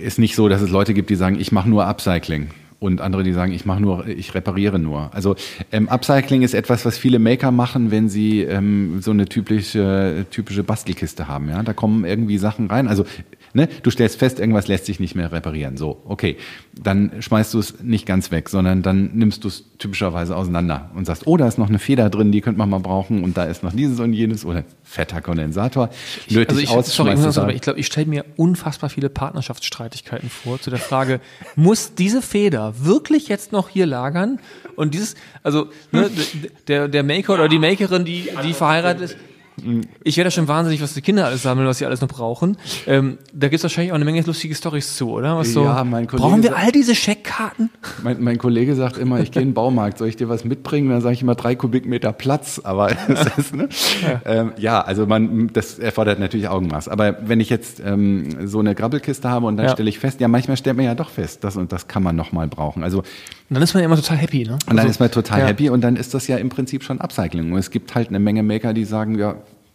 ist 0.00 0.18
nicht 0.18 0.36
so, 0.36 0.48
dass 0.48 0.60
es 0.60 0.70
Leute 0.70 0.94
gibt, 0.94 1.10
die 1.10 1.16
sagen, 1.16 1.38
ich 1.38 1.52
mache 1.52 1.68
nur 1.68 1.86
Upcycling 1.86 2.50
und 2.82 3.00
andere, 3.00 3.22
die 3.22 3.32
sagen, 3.32 3.52
ich 3.52 3.64
mache 3.64 3.80
nur, 3.80 4.06
ich 4.06 4.34
repariere 4.34 4.78
nur. 4.78 5.14
Also 5.14 5.36
ähm, 5.70 5.88
Upcycling 5.88 6.42
ist 6.42 6.54
etwas, 6.54 6.84
was 6.84 6.98
viele 6.98 7.18
Maker 7.18 7.50
machen, 7.50 7.90
wenn 7.90 8.08
sie 8.08 8.42
ähm, 8.42 9.00
so 9.00 9.12
eine 9.12 9.26
typische 9.26 10.26
typische 10.30 10.64
Bastelkiste 10.64 11.28
haben. 11.28 11.48
Ja, 11.48 11.62
da 11.62 11.72
kommen 11.72 12.04
irgendwie 12.04 12.38
Sachen 12.38 12.68
rein. 12.68 12.88
Also 12.88 13.04
ne, 13.54 13.68
du 13.82 13.90
stellst 13.90 14.18
fest, 14.18 14.40
irgendwas 14.40 14.68
lässt 14.68 14.86
sich 14.86 15.00
nicht 15.00 15.14
mehr 15.14 15.32
reparieren. 15.32 15.76
So, 15.76 16.02
okay, 16.06 16.36
dann 16.74 17.12
schmeißt 17.20 17.54
du 17.54 17.58
es 17.58 17.82
nicht 17.82 18.06
ganz 18.06 18.30
weg, 18.30 18.48
sondern 18.48 18.82
dann 18.82 19.10
nimmst 19.14 19.44
du 19.44 19.48
es 19.48 19.64
typischerweise 19.78 20.36
auseinander 20.36 20.90
und 20.94 21.06
sagst, 21.06 21.26
oh, 21.26 21.36
da 21.36 21.46
ist 21.46 21.58
noch 21.58 21.68
eine 21.68 21.78
Feder 21.78 22.10
drin, 22.10 22.32
die 22.32 22.40
könnte 22.40 22.58
man 22.58 22.70
mal 22.70 22.80
brauchen 22.80 23.24
und 23.24 23.36
da 23.36 23.44
ist 23.44 23.62
noch 23.62 23.72
dieses 23.72 24.00
und 24.00 24.12
jenes 24.12 24.44
oder 24.44 24.64
fetter 24.82 25.20
Kondensator. 25.20 25.90
Nötig 26.28 26.48
also 26.50 26.60
ich, 26.60 26.70
aus, 26.70 26.94
sorry, 26.94 27.14
ich, 27.14 27.38
aber 27.38 27.54
ich 27.54 27.60
glaube, 27.60 27.80
ich 27.80 27.86
stelle 27.86 28.06
mir 28.06 28.24
unfassbar 28.36 28.90
viele 28.90 29.08
Partnerschaftsstreitigkeiten 29.08 30.30
vor 30.30 30.60
zu 30.60 30.70
der 30.70 30.78
Frage, 30.78 31.20
muss 31.56 31.94
diese 31.94 32.22
Feder 32.22 32.74
wirklich 32.78 33.28
jetzt 33.28 33.52
noch 33.52 33.68
hier 33.68 33.86
lagern? 33.86 34.38
Und 34.76 34.94
dieses, 34.94 35.14
also 35.42 35.68
ne, 35.90 36.10
der, 36.68 36.88
der 36.88 37.02
Maker 37.02 37.34
oder 37.34 37.48
die 37.48 37.58
Makerin, 37.58 38.04
die, 38.04 38.28
die 38.44 38.52
verheiratet 38.52 39.02
ist, 39.02 39.16
ich 40.02 40.16
werde 40.16 40.30
schon 40.30 40.48
wahnsinnig, 40.48 40.80
was 40.80 40.94
die 40.94 41.02
Kinder 41.02 41.26
alles 41.26 41.42
sammeln, 41.42 41.66
was 41.66 41.78
sie 41.78 41.86
alles 41.86 42.00
noch 42.00 42.08
brauchen. 42.08 42.56
Ähm, 42.86 43.18
da 43.32 43.48
gibt 43.48 43.58
es 43.58 43.62
wahrscheinlich 43.62 43.92
auch 43.92 43.96
eine 43.96 44.04
Menge 44.04 44.22
lustige 44.22 44.54
Stories 44.54 44.96
zu, 44.96 45.10
oder? 45.10 45.36
Was 45.36 45.52
so, 45.52 45.64
ja, 45.64 45.84
mein 45.84 46.06
Kollege 46.06 46.28
brauchen 46.28 46.42
wir 46.42 46.56
all 46.56 46.72
diese 46.72 46.94
Scheckkarten? 46.94 47.70
Mein, 48.02 48.22
mein 48.22 48.38
Kollege 48.38 48.74
sagt 48.74 48.96
immer, 48.96 49.20
ich 49.20 49.30
gehe 49.30 49.42
in 49.42 49.48
den 49.48 49.54
Baumarkt, 49.54 49.98
soll 49.98 50.08
ich 50.08 50.16
dir 50.16 50.28
was 50.28 50.44
mitbringen? 50.44 50.88
Dann 50.88 51.00
sage 51.00 51.14
ich 51.14 51.22
immer 51.22 51.34
drei 51.34 51.54
Kubikmeter 51.54 52.12
Platz. 52.12 52.60
Aber 52.64 52.90
ist, 53.36 53.54
ne? 53.54 53.68
ja. 54.02 54.20
Ähm, 54.24 54.52
ja, 54.56 54.80
also 54.80 55.06
man, 55.06 55.48
das 55.52 55.78
erfordert 55.78 56.18
natürlich 56.18 56.48
Augenmaß. 56.48 56.88
Aber 56.88 57.18
wenn 57.22 57.40
ich 57.40 57.50
jetzt 57.50 57.82
ähm, 57.84 58.48
so 58.48 58.60
eine 58.60 58.74
Grabbelkiste 58.74 59.28
habe 59.28 59.46
und 59.46 59.56
dann 59.56 59.66
ja. 59.66 59.72
stelle 59.72 59.88
ich 59.88 59.98
fest, 59.98 60.20
ja, 60.20 60.28
manchmal 60.28 60.56
stellt 60.56 60.76
man 60.76 60.86
ja 60.86 60.94
doch 60.94 61.10
fest, 61.10 61.44
das 61.44 61.56
und 61.56 61.72
das 61.72 61.88
kann 61.88 62.02
man 62.02 62.16
noch 62.16 62.32
mal 62.32 62.48
brauchen. 62.48 62.82
Also 62.82 63.02
und 63.52 63.56
dann 63.56 63.64
ist 63.64 63.74
man 63.74 63.82
ja 63.82 63.84
immer 63.84 63.96
total 63.96 64.16
happy, 64.16 64.44
ne? 64.44 64.52
Und 64.52 64.60
dann 64.68 64.78
also, 64.78 64.88
ist 64.88 64.98
man 64.98 65.10
total 65.10 65.46
happy 65.46 65.68
und 65.68 65.82
dann 65.82 65.96
ist 65.96 66.14
das 66.14 66.26
ja 66.26 66.38
im 66.38 66.48
Prinzip 66.48 66.82
schon 66.82 67.02
Upcycling. 67.02 67.52
Und 67.52 67.58
es 67.58 67.70
gibt 67.70 67.94
halt 67.94 68.08
eine 68.08 68.18
Menge 68.18 68.42
Maker, 68.42 68.72
die 68.72 68.86
sagen, 68.86 69.18
ja, 69.18 69.34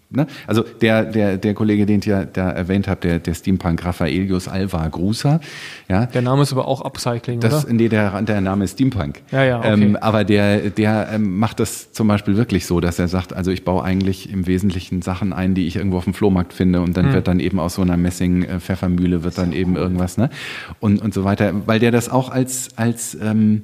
Ne? 0.10 0.26
Also 0.48 0.64
der, 0.64 1.04
der, 1.04 1.38
der 1.38 1.54
Kollege, 1.54 1.86
den 1.86 2.00
ich 2.00 2.06
ja 2.06 2.24
da 2.24 2.50
erwähnt 2.50 2.88
habe, 2.88 3.02
der, 3.02 3.20
der 3.20 3.34
Steampunk 3.34 3.84
Raffaelius 3.84 4.48
Alva 4.48 4.88
Grusa. 4.88 5.42
Ja, 5.90 6.06
der 6.06 6.22
Name 6.22 6.44
ist 6.44 6.54
aber 6.54 6.66
auch 6.66 6.80
Upcycling, 6.80 7.42
das, 7.42 7.66
oder? 7.66 7.74
Nee, 7.74 7.90
der, 7.90 8.22
der 8.22 8.40
Name 8.40 8.64
ist 8.64 8.74
Steampunk. 8.74 9.22
Ja, 9.32 9.44
ja, 9.44 9.60
okay. 9.60 9.74
Ähm, 9.74 9.98
aber 9.98 10.24
der, 10.24 10.70
der 10.70 11.10
ähm, 11.12 11.38
macht 11.38 11.60
das 11.60 11.92
zum 11.92 12.08
Beispiel 12.08 12.38
wirklich 12.38 12.66
so, 12.66 12.80
dass 12.80 13.00
er 13.00 13.10
sagt, 13.10 13.34
also 13.34 13.52
ich 13.52 13.66
baue 13.66 13.84
eigentlich 13.84 14.32
im 14.32 14.48
Wesentlichen 14.48 15.02
Sachen 15.02 15.34
ein, 15.34 15.56
die 15.56 15.68
ich 15.68 15.76
irgendwo 15.76 15.98
auf 15.98 16.06
dem 16.06 16.14
Flohmarkt 16.14 16.54
finde 16.54 16.80
und 16.80 16.96
dann 16.96 17.08
hm. 17.08 17.14
wird 17.14 17.28
dann 17.28 17.42
eben 17.42 17.60
aus 17.60 17.76
so 17.76 17.82
einer 17.82 17.98
Messing-Pfeffermühle 17.98 19.26
wird 19.26 19.38
dann 19.38 19.52
eben 19.52 19.76
irgendwas, 19.76 20.18
ne? 20.18 20.30
Und, 20.80 21.02
und 21.02 21.14
so 21.14 21.26
weiter. 21.26 21.52
Weil 21.66 21.80
der 21.80 21.92
das 21.92 22.08
auch 22.10 22.30
als, 22.30 22.70
als 22.78 23.18
ähm, 23.22 23.64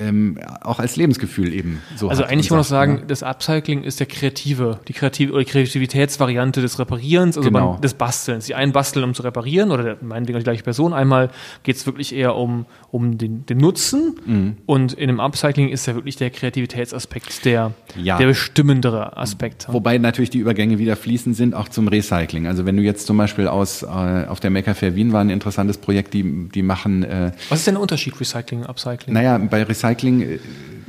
ähm, 0.00 0.38
auch 0.60 0.78
als 0.78 0.94
Lebensgefühl 0.94 1.52
eben 1.52 1.82
so 1.96 2.08
Also 2.08 2.22
eigentlich 2.22 2.48
kann 2.48 2.58
man 2.58 2.64
auch 2.64 2.68
sagen, 2.68 2.98
ja. 2.98 3.04
das 3.06 3.24
Upcycling 3.24 3.82
ist 3.82 3.98
der 3.98 4.06
kreative, 4.06 4.78
die 4.86 4.92
kreative 4.92 5.32
oder 5.32 5.44
Kreativitätsvariante 5.44 6.60
des 6.60 6.78
Reparierens, 6.78 7.36
also 7.36 7.50
genau. 7.50 7.72
beim, 7.72 7.80
des 7.80 7.94
Bastelns. 7.94 8.46
Die 8.46 8.54
einen 8.54 8.72
basteln, 8.72 9.04
um 9.04 9.14
zu 9.14 9.22
reparieren 9.22 9.72
oder 9.72 9.96
meinetwegen 10.00 10.38
die 10.38 10.44
gleiche 10.44 10.62
Person. 10.62 10.92
Einmal 10.92 11.30
geht 11.64 11.76
es 11.76 11.86
wirklich 11.86 12.14
eher 12.14 12.36
um, 12.36 12.66
um 12.92 13.18
den, 13.18 13.44
den 13.46 13.58
Nutzen 13.58 14.14
mhm. 14.24 14.56
und 14.66 14.92
in 14.92 15.08
dem 15.08 15.18
Upcycling 15.18 15.68
ist 15.68 15.86
ja 15.86 15.96
wirklich 15.96 16.14
der 16.14 16.30
Kreativitätsaspekt 16.30 17.44
der, 17.44 17.72
ja. 18.00 18.18
der 18.18 18.26
bestimmendere 18.28 19.16
Aspekt. 19.16 19.66
Wobei 19.68 19.98
natürlich 19.98 20.30
die 20.30 20.38
Übergänge 20.38 20.78
wieder 20.78 20.94
fließend 20.94 21.34
sind, 21.34 21.56
auch 21.56 21.68
zum 21.68 21.88
Recycling. 21.88 22.46
Also 22.46 22.66
wenn 22.66 22.76
du 22.76 22.84
jetzt 22.84 23.04
zum 23.08 23.16
Beispiel 23.16 23.48
aus, 23.48 23.82
äh, 23.82 23.86
auf 23.86 24.38
der 24.38 24.50
Maker 24.50 24.76
Fair 24.76 24.94
Wien 24.94 25.12
war 25.12 25.22
ein 25.22 25.30
interessantes 25.30 25.76
Projekt, 25.76 26.14
die, 26.14 26.48
die 26.54 26.62
machen... 26.62 27.02
Äh, 27.02 27.32
Was 27.48 27.60
ist 27.60 27.66
denn 27.66 27.74
der 27.74 27.82
Unterschied 27.82 28.18
Recycling 28.20 28.60
und 28.60 28.68
Upcycling? 28.68 29.12
Naja, 29.12 29.38
bei 29.38 29.64
Recycling 29.64 29.87
Recycling, 29.88 30.22
äh, 30.22 30.38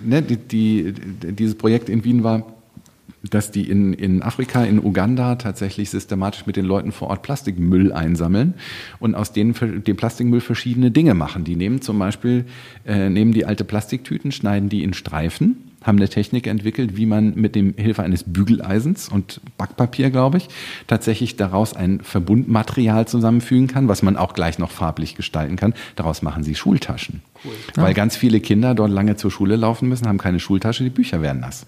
ne, 0.04 0.22
die, 0.22 0.38
die, 0.38 0.94
dieses 1.34 1.56
Projekt 1.56 1.90
in 1.90 2.04
Wien 2.04 2.24
war, 2.24 2.54
dass 3.30 3.52
die 3.52 3.70
in, 3.70 3.94
in 3.94 4.22
Afrika, 4.22 4.64
in 4.64 4.80
Uganda 4.80 5.36
tatsächlich 5.36 5.90
systematisch 5.90 6.46
mit 6.46 6.56
den 6.56 6.66
Leuten 6.66 6.92
vor 6.92 7.10
Ort 7.10 7.22
Plastikmüll 7.22 7.92
einsammeln 7.92 8.54
und 9.00 9.14
aus 9.14 9.34
denen 9.34 9.54
dem 9.54 9.98
Plastikmüll 9.98 10.40
verschiedene 10.40 10.90
Dinge 10.90 11.14
machen. 11.16 11.44
Die 11.44 11.58
nehmen 11.58 11.82
zum 11.82 12.00
Beispiel, 12.00 12.46
äh, 12.86 13.10
nehmen 13.10 13.34
die 13.34 13.46
alte 13.46 13.66
Plastiktüten, 13.66 14.32
schneiden 14.32 14.70
die 14.70 14.84
in 14.84 14.94
Streifen 14.94 15.69
haben 15.84 15.98
eine 15.98 16.10
Technik 16.10 16.48
entwickelt, 16.48 16.98
wie 16.98 17.06
man 17.06 17.36
mit 17.36 17.56
dem 17.56 17.74
Hilfe 17.76 18.04
eines 18.04 18.24
Bügeleisens 18.24 19.10
und 19.10 19.42
Backpapier, 19.58 20.10
glaube 20.10 20.38
ich, 20.38 20.48
tatsächlich 20.88 21.36
daraus 21.36 21.74
ein 21.76 22.02
Verbundmaterial 22.02 23.08
zusammenfügen 23.08 23.68
kann, 23.68 23.88
was 23.88 24.02
man 24.02 24.18
auch 24.18 24.34
gleich 24.34 24.60
noch 24.60 24.72
farblich 24.72 25.16
gestalten 25.16 25.56
kann. 25.56 25.74
Daraus 25.96 26.22
machen 26.22 26.44
sie 26.44 26.56
Schultaschen. 26.56 27.22
Cool. 27.44 27.54
Weil 27.76 27.94
ganz 27.94 28.16
viele 28.16 28.40
Kinder 28.40 28.76
dort 28.76 28.92
lange 28.92 29.16
zur 29.16 29.32
Schule 29.32 29.56
laufen 29.56 29.88
müssen, 29.88 30.08
haben 30.08 30.18
keine 30.18 30.40
Schultasche, 30.40 30.84
die 30.84 30.90
Bücher 30.90 31.22
werden 31.22 31.42
nass. 31.42 31.66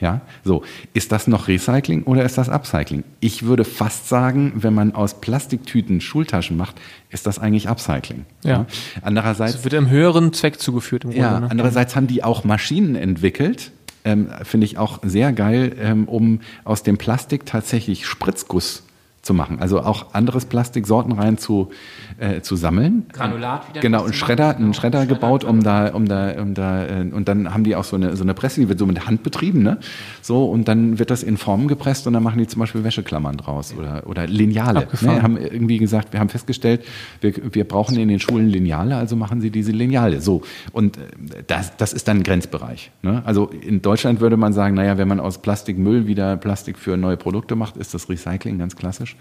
Ja, 0.00 0.22
so. 0.44 0.62
Ist 0.94 1.12
das 1.12 1.26
noch 1.26 1.48
Recycling 1.48 2.04
oder 2.04 2.24
ist 2.24 2.38
das 2.38 2.48
Upcycling? 2.48 3.04
Ich 3.20 3.44
würde 3.44 3.64
fast 3.64 4.08
sagen, 4.08 4.52
wenn 4.56 4.72
man 4.72 4.94
aus 4.94 5.20
Plastiktüten 5.20 6.00
Schultaschen 6.00 6.56
macht, 6.56 6.76
ist 7.10 7.26
das 7.26 7.38
eigentlich 7.38 7.68
Upcycling. 7.68 8.24
Ja. 8.42 8.50
ja. 8.50 8.66
Andererseits. 9.02 9.52
Das 9.52 9.64
wird 9.64 9.74
einem 9.74 9.90
höheren 9.90 10.32
Zweck 10.32 10.58
zugeführt 10.58 11.04
im 11.04 11.10
Grunde. 11.10 11.24
Ja, 11.24 11.40
ne? 11.40 11.48
andererseits 11.50 11.96
haben 11.96 12.06
die 12.06 12.24
auch 12.24 12.44
Maschinen 12.44 12.96
entwickelt, 12.96 13.72
ähm, 14.04 14.28
finde 14.42 14.64
ich 14.64 14.78
auch 14.78 15.00
sehr 15.02 15.32
geil, 15.32 15.76
ähm, 15.78 16.08
um 16.08 16.40
aus 16.64 16.82
dem 16.82 16.96
Plastik 16.96 17.44
tatsächlich 17.44 18.06
Spritzguss 18.06 18.84
zu 19.22 19.34
machen. 19.34 19.58
Also 19.60 19.80
auch 19.80 20.14
anderes 20.14 20.46
Plastiksorten 20.46 21.12
rein 21.12 21.36
zu, 21.36 21.70
äh, 22.18 22.40
zu 22.40 22.56
sammeln. 22.56 23.04
Granulat 23.12 23.68
wieder. 23.68 23.80
Genau, 23.80 24.04
einen 24.04 24.14
Schredder, 24.14 24.56
einen 24.56 24.72
Schredder 24.72 25.04
gebaut, 25.04 25.44
um 25.44 25.62
da, 25.62 25.88
um 25.88 26.08
da, 26.08 26.40
um 26.40 26.54
da, 26.54 26.86
äh, 26.86 27.10
und 27.12 27.28
dann 27.28 27.52
haben 27.52 27.64
die 27.64 27.76
auch 27.76 27.84
so 27.84 27.96
eine, 27.96 28.16
so 28.16 28.22
eine 28.22 28.32
Presse, 28.32 28.60
die 28.60 28.68
wird 28.70 28.78
so 28.78 28.86
mit 28.86 29.06
Hand 29.06 29.22
betrieben, 29.22 29.62
ne? 29.62 29.78
So, 30.22 30.46
und 30.46 30.68
dann 30.68 30.98
wird 30.98 31.10
das 31.10 31.22
in 31.22 31.36
Formen 31.36 31.68
gepresst 31.68 32.06
und 32.06 32.14
dann 32.14 32.22
machen 32.22 32.38
die 32.38 32.46
zum 32.46 32.60
Beispiel 32.60 32.82
Wäscheklammern 32.82 33.36
draus 33.36 33.74
oder, 33.76 34.06
oder 34.06 34.26
Lineale. 34.26 34.88
Ne? 35.02 35.22
Haben 35.22 35.36
irgendwie 35.36 35.78
gesagt, 35.78 36.12
wir 36.12 36.20
haben 36.20 36.28
festgestellt, 36.28 36.84
wir, 37.20 37.34
wir 37.52 37.64
brauchen 37.64 37.98
in 37.98 38.08
den 38.08 38.20
Schulen 38.20 38.48
Lineale, 38.48 38.96
also 38.96 39.16
machen 39.16 39.40
sie 39.40 39.50
diese 39.50 39.72
Lineale. 39.72 40.20
So. 40.22 40.42
Und 40.72 40.96
äh, 40.96 41.00
das, 41.46 41.76
das 41.76 41.92
ist 41.92 42.08
dann 42.08 42.18
ein 42.18 42.22
Grenzbereich. 42.22 42.90
Ne? 43.02 43.22
Also 43.26 43.46
in 43.48 43.82
Deutschland 43.82 44.20
würde 44.20 44.36
man 44.36 44.52
sagen, 44.54 44.74
naja, 44.74 44.96
wenn 44.96 45.08
man 45.08 45.20
aus 45.20 45.38
Plastikmüll 45.38 46.06
wieder 46.06 46.36
Plastik 46.38 46.78
für 46.78 46.96
neue 46.96 47.16
Produkte 47.18 47.54
macht, 47.54 47.76
ist 47.76 47.92
das 47.92 48.08
Recycling 48.08 48.58
ganz 48.58 48.76
klassisch 48.76 49.09
klassisch. 49.10 49.16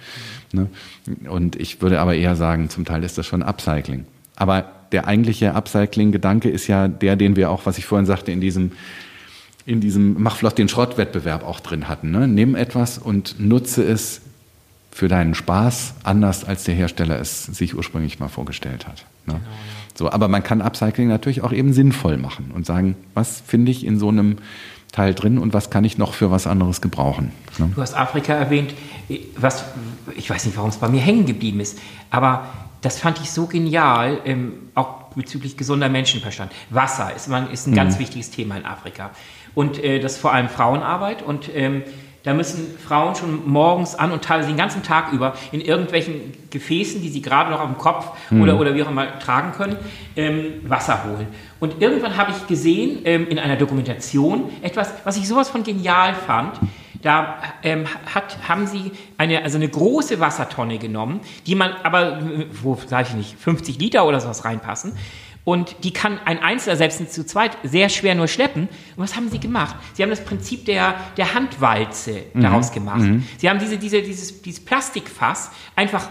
Ne? 0.52 1.30
Und 1.30 1.56
ich 1.56 1.82
würde 1.82 2.00
aber 2.00 2.16
eher 2.16 2.36
sagen, 2.36 2.70
zum 2.70 2.86
Teil 2.86 3.04
ist 3.04 3.18
das 3.18 3.26
schon 3.26 3.44
Upcycling. 3.44 4.06
Aber 4.36 4.66
der 4.92 5.08
eigentliche 5.08 5.54
Upcycling-Gedanke 5.54 6.50
ist 6.50 6.68
ja 6.68 6.88
der, 6.88 7.16
den 7.16 7.36
wir 7.36 7.50
auch, 7.50 7.66
was 7.66 7.78
ich 7.78 7.86
vorhin 7.86 8.06
sagte, 8.06 8.32
in 8.32 8.42
diesem 8.42 8.72
in 9.66 9.82
diesem 9.82 10.20
Mach 10.24 10.38
flott 10.38 10.58
den 10.58 10.68
Schrottwettbewerb 10.68 11.44
auch 11.44 11.60
drin 11.60 11.88
hatten. 11.88 12.10
Ne? 12.10 12.28
Nimm 12.28 12.56
etwas 12.56 12.98
und 12.98 13.40
nutze 13.40 13.84
es 13.84 14.22
für 14.90 15.08
deinen 15.08 15.36
Spaß, 15.36 15.96
anders 16.04 16.44
als 16.44 16.64
der 16.64 16.74
Hersteller 16.74 17.20
es 17.20 17.44
sich 17.44 17.76
ursprünglich 17.76 18.20
mal 18.20 18.30
vorgestellt 18.30 18.88
hat. 18.88 19.06
Ne? 19.28 19.34
Genau, 19.34 19.36
ja. 19.36 19.42
So, 19.94 20.12
aber 20.12 20.28
man 20.28 20.42
kann 20.42 20.62
Upcycling 20.62 21.08
natürlich 21.08 21.42
auch 21.44 21.52
eben 21.52 21.74
sinnvoll 21.74 22.18
machen 22.18 22.52
und 22.56 22.66
sagen, 22.66 22.96
was 23.14 23.44
finde 23.46 23.72
ich 23.72 23.86
in 23.86 24.00
so 24.00 24.08
einem 24.08 24.38
Teil 24.92 25.14
drin 25.14 25.38
und 25.38 25.54
was 25.54 25.70
kann 25.70 25.84
ich 25.84 25.98
noch 25.98 26.14
für 26.14 26.32
was 26.32 26.48
anderes 26.48 26.82
gebrauchen. 26.82 27.32
Ne? 27.58 27.72
Du 27.76 27.82
hast 27.82 27.96
Afrika 27.96 28.34
erwähnt, 28.34 28.74
was, 29.38 29.64
ich 30.16 30.30
weiß 30.30 30.46
nicht, 30.46 30.58
warum 30.58 30.70
es 30.70 30.78
bei 30.78 30.90
mir 30.90 31.02
hängen 31.02 31.26
geblieben 31.26 31.60
ist, 31.60 31.78
aber 32.10 32.48
das 32.82 33.00
fand 33.00 33.20
ich 33.20 33.32
so 33.32 33.46
genial, 33.46 34.20
ähm, 34.26 34.54
auch 34.74 35.04
bezüglich 35.16 35.58
gesunder 35.58 35.90
Menschenverstand. 35.90 36.52
Wasser 36.70 37.14
ist, 37.16 37.28
man, 37.28 37.52
ist 37.52 37.68
ein 37.68 37.72
mhm. 37.72 37.76
ganz 37.76 38.00
wichtiges 38.00 38.32
Thema 38.32 38.58
in 38.58 38.66
Afrika. 38.66 39.12
Und 39.54 39.84
äh, 39.84 40.00
das 40.00 40.14
ist 40.14 40.20
vor 40.20 40.34
allem 40.34 40.50
Frauenarbeit 40.50 41.22
und 41.22 41.50
ähm, 41.54 41.84
da 42.24 42.34
müssen 42.34 42.78
Frauen 42.78 43.16
schon 43.16 43.50
morgens 43.50 43.96
an 43.96 44.12
und 44.12 44.24
teilweise 44.24 44.50
den 44.50 44.58
ganzen 44.58 44.84
Tag 44.84 45.14
über 45.14 45.36
in 45.52 45.62
irgendwelchen 45.62 46.34
Gefäßen, 46.50 47.02
die 47.02 47.10
sie 47.10 47.22
gerade 47.22 47.50
noch 47.50 47.62
auf 47.62 47.68
dem 47.68 47.78
Kopf 47.78 48.08
mhm. 48.30 48.42
oder, 48.42 48.60
oder 48.60 48.76
wie 48.76 48.84
auch 48.84 48.90
immer 48.90 49.20
tragen 49.20 49.54
können, 49.54 49.78
ähm, 50.16 50.62
Wasser 50.64 51.06
holen. 51.06 51.28
Und 51.60 51.82
irgendwann 51.82 52.18
habe 52.18 52.32
ich 52.32 52.48
gesehen 52.48 53.00
ähm, 53.06 53.28
in 53.28 53.40
einer 53.40 53.56
Dokumentation 53.56 54.50
etwas, 54.62 54.94
was 55.04 55.18
ich 55.18 55.28
sowas 55.28 55.50
von 55.50 55.64
genial 55.64 56.14
fand. 56.14 56.60
Da 57.02 57.38
ähm, 57.64 57.86
hat, 58.14 58.38
haben 58.50 58.68
sie 58.68 58.92
eine, 59.18 59.42
also 59.44 59.58
eine 59.58 59.70
große 59.70 60.20
Wassertonne 60.20 60.80
genommen, 60.80 61.22
die 61.48 61.56
man 61.56 61.72
aber, 61.84 62.20
wo 62.62 62.78
sage 62.88 63.08
ich 63.10 63.16
nicht, 63.16 63.40
50 63.40 63.80
Liter 63.80 64.06
oder 64.06 64.20
sowas 64.20 64.44
reinpassen. 64.44 64.92
Und 65.50 65.78
die 65.84 65.90
kann 65.90 66.20
ein 66.26 66.44
Einzelner, 66.44 66.78
selbst 66.78 67.12
zu 67.12 67.26
zweit, 67.26 67.58
sehr 67.64 67.90
schwer 67.90 68.14
nur 68.14 68.28
schleppen. 68.28 68.70
Und 68.96 69.04
was 69.04 69.16
haben 69.16 69.30
sie 69.32 69.40
gemacht? 69.40 69.76
Sie 69.96 70.04
haben 70.04 70.12
das 70.12 70.24
Prinzip 70.24 70.66
der, 70.66 70.94
der 71.18 71.34
Handwalze 71.34 72.26
mhm. 72.36 72.42
daraus 72.42 72.72
gemacht. 72.72 73.02
Mhm. 73.02 73.28
Sie 73.40 73.50
haben 73.50 73.58
diese, 73.58 73.80
diese, 73.80 74.04
dieses, 74.04 74.44
dieses 74.44 74.64
Plastikfass 74.64 75.50
einfach 75.76 76.08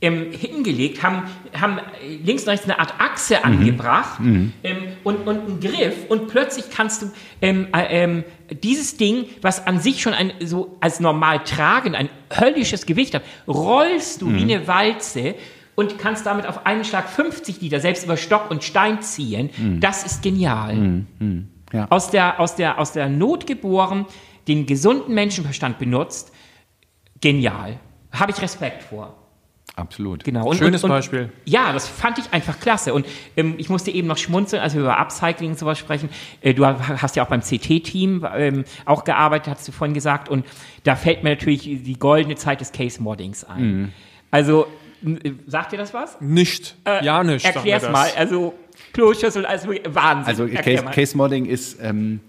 ähm, 0.00 0.32
hingelegt, 0.32 1.02
haben, 1.02 1.24
haben 1.52 1.78
links 2.24 2.44
und 2.44 2.48
rechts 2.48 2.64
eine 2.64 2.78
Art 2.78 2.94
Achse 2.98 3.36
mhm. 3.36 3.44
angebracht 3.44 4.20
mhm. 4.20 4.54
ähm, 4.62 4.76
und, 5.04 5.26
und 5.26 5.40
einen 5.40 5.60
Griff 5.60 6.06
und 6.08 6.28
plötzlich 6.28 6.70
kannst 6.70 7.02
du 7.02 7.10
ähm, 7.42 7.68
äh, 7.70 8.22
dieses 8.62 8.96
Ding, 8.96 9.26
was 9.42 9.66
an 9.66 9.78
sich 9.78 10.00
schon 10.00 10.14
ein, 10.14 10.32
so 10.42 10.78
als 10.80 11.00
normal 11.00 11.44
tragend 11.44 11.96
ein 11.96 12.08
höllisches 12.34 12.86
Gewicht 12.86 13.14
hat, 13.14 13.24
rollst 13.46 14.22
du 14.22 14.28
wie 14.28 14.44
mhm. 14.44 14.50
eine 14.50 14.66
Walze 14.66 15.34
und 15.74 15.98
kannst 15.98 16.26
damit 16.26 16.46
auf 16.46 16.66
einen 16.66 16.84
Schlag 16.84 17.08
50 17.08 17.60
Liter 17.60 17.80
selbst 17.80 18.04
über 18.04 18.16
Stock 18.16 18.50
und 18.50 18.62
Stein 18.62 19.02
ziehen. 19.02 19.50
Mhm. 19.56 19.80
Das 19.80 20.04
ist 20.04 20.22
genial. 20.22 20.74
Mhm. 20.74 21.06
Mhm. 21.18 21.48
Ja. 21.72 21.86
Aus, 21.90 22.10
der, 22.10 22.40
aus, 22.40 22.54
der, 22.54 22.78
aus 22.78 22.92
der 22.92 23.08
Not 23.08 23.46
geboren, 23.46 24.06
den 24.46 24.66
gesunden 24.66 25.14
Menschenverstand 25.14 25.78
benutzt. 25.78 26.32
Genial. 27.20 27.78
Habe 28.12 28.32
ich 28.32 28.40
Respekt 28.40 28.84
vor. 28.84 29.16
Absolut. 29.76 30.22
Genau. 30.22 30.46
Und, 30.46 30.56
Schönes 30.56 30.84
und, 30.84 30.90
und, 30.90 30.96
Beispiel. 30.96 31.32
Ja, 31.44 31.72
das 31.72 31.88
fand 31.88 32.18
ich 32.18 32.32
einfach 32.32 32.60
klasse. 32.60 32.94
Und 32.94 33.06
ähm, 33.36 33.54
ich 33.58 33.68
musste 33.68 33.90
eben 33.90 34.06
noch 34.06 34.18
schmunzeln, 34.18 34.62
als 34.62 34.74
wir 34.74 34.82
über 34.82 34.98
Upcycling 34.98 35.50
und 35.50 35.58
sowas 35.58 35.78
sprechen. 35.78 36.10
Äh, 36.42 36.54
du 36.54 36.64
hast 36.64 37.16
ja 37.16 37.24
auch 37.24 37.28
beim 37.28 37.40
CT-Team 37.40 38.24
ähm, 38.36 38.64
auch 38.84 39.02
gearbeitet, 39.02 39.54
hast 39.54 39.66
du 39.66 39.72
vorhin 39.72 39.94
gesagt. 39.94 40.28
Und 40.28 40.46
da 40.84 40.94
fällt 40.94 41.24
mir 41.24 41.30
natürlich 41.30 41.62
die 41.62 41.98
goldene 41.98 42.36
Zeit 42.36 42.60
des 42.60 42.70
Case-Moddings 42.70 43.42
ein. 43.44 43.62
Mhm. 43.62 43.92
Also 44.30 44.68
Sagt 45.46 45.72
dir 45.72 45.78
das 45.78 45.92
was? 45.92 46.20
Nicht. 46.20 46.76
Äh, 46.84 47.04
ja, 47.04 47.22
nicht. 47.22 47.44
Erklär's 47.44 47.88
mal. 47.90 48.08
Also 48.16 48.54
Kloschüssel, 48.92 49.44
also 49.44 49.68
Wahnsinn. 49.68 50.26
Also 50.26 50.46
Case, 50.46 50.84
Case, 50.84 51.16
Modding 51.16 51.46
ist 51.46 51.78
ähm, 51.82 52.20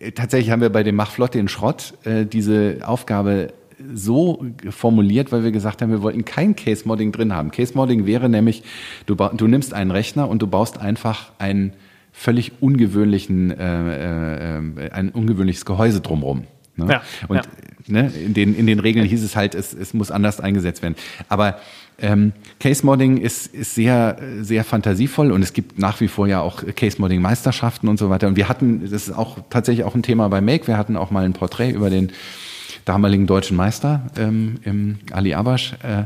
äh, 0.00 0.12
tatsächlich 0.12 0.50
haben 0.50 0.60
wir 0.60 0.70
bei 0.70 0.82
dem 0.82 0.96
Mach 0.96 1.10
flott 1.10 1.34
den 1.34 1.48
Schrott 1.48 1.94
äh, 2.04 2.24
diese 2.24 2.78
Aufgabe 2.84 3.52
so 3.94 4.44
formuliert, 4.70 5.30
weil 5.30 5.44
wir 5.44 5.52
gesagt 5.52 5.82
haben, 5.82 5.90
wir 5.90 6.02
wollten 6.02 6.24
kein 6.24 6.56
Case 6.56 6.86
Modding 6.86 7.12
drin 7.12 7.32
haben. 7.32 7.50
Case 7.50 7.74
Modding 7.74 8.06
wäre 8.06 8.28
nämlich, 8.28 8.62
du, 9.06 9.14
du 9.14 9.46
nimmst 9.46 9.72
einen 9.72 9.90
Rechner 9.90 10.28
und 10.28 10.42
du 10.42 10.46
baust 10.46 10.78
einfach 10.78 11.30
einen 11.38 11.74
völlig 12.12 12.52
ungewöhnlichen, 12.60 13.50
äh, 13.52 14.58
äh, 14.58 14.90
ein 14.90 15.10
ungewöhnliches 15.10 15.64
Gehäuse 15.64 16.00
drumherum. 16.00 16.44
Ne? 16.74 16.92
Ja, 16.92 17.02
und 17.28 17.36
ja. 17.36 17.42
Ne, 17.86 18.08
in, 18.08 18.34
den, 18.34 18.54
in 18.54 18.66
den 18.66 18.80
Regeln 18.80 19.06
hieß 19.06 19.22
es 19.22 19.34
halt, 19.34 19.54
es, 19.54 19.72
es 19.72 19.94
muss 19.94 20.10
anders 20.10 20.40
eingesetzt 20.40 20.82
werden. 20.82 20.94
Aber 21.28 21.58
ähm, 22.00 22.32
Case 22.60 22.86
Modding 22.86 23.18
ist, 23.18 23.48
ist 23.48 23.74
sehr, 23.74 24.18
sehr 24.40 24.64
fantasievoll 24.64 25.32
und 25.32 25.42
es 25.42 25.52
gibt 25.52 25.78
nach 25.78 26.00
wie 26.00 26.08
vor 26.08 26.26
ja 26.28 26.40
auch 26.40 26.62
Case 26.76 27.00
Modding 27.00 27.20
Meisterschaften 27.20 27.88
und 27.88 27.98
so 27.98 28.08
weiter. 28.08 28.28
Und 28.28 28.36
wir 28.36 28.48
hatten, 28.48 28.82
das 28.82 29.08
ist 29.08 29.12
auch 29.12 29.38
tatsächlich 29.50 29.84
auch 29.84 29.94
ein 29.94 30.02
Thema 30.02 30.28
bei 30.28 30.40
Make. 30.40 30.68
Wir 30.68 30.76
hatten 30.76 30.96
auch 30.96 31.10
mal 31.10 31.24
ein 31.24 31.32
Porträt 31.32 31.70
über 31.70 31.90
den 31.90 32.12
damaligen 32.88 33.26
deutschen 33.26 33.56
Meister 33.56 34.02
ähm, 34.16 34.56
im 34.64 34.98
Ali 35.12 35.34
Abash. 35.34 35.74
Äh, 35.82 36.04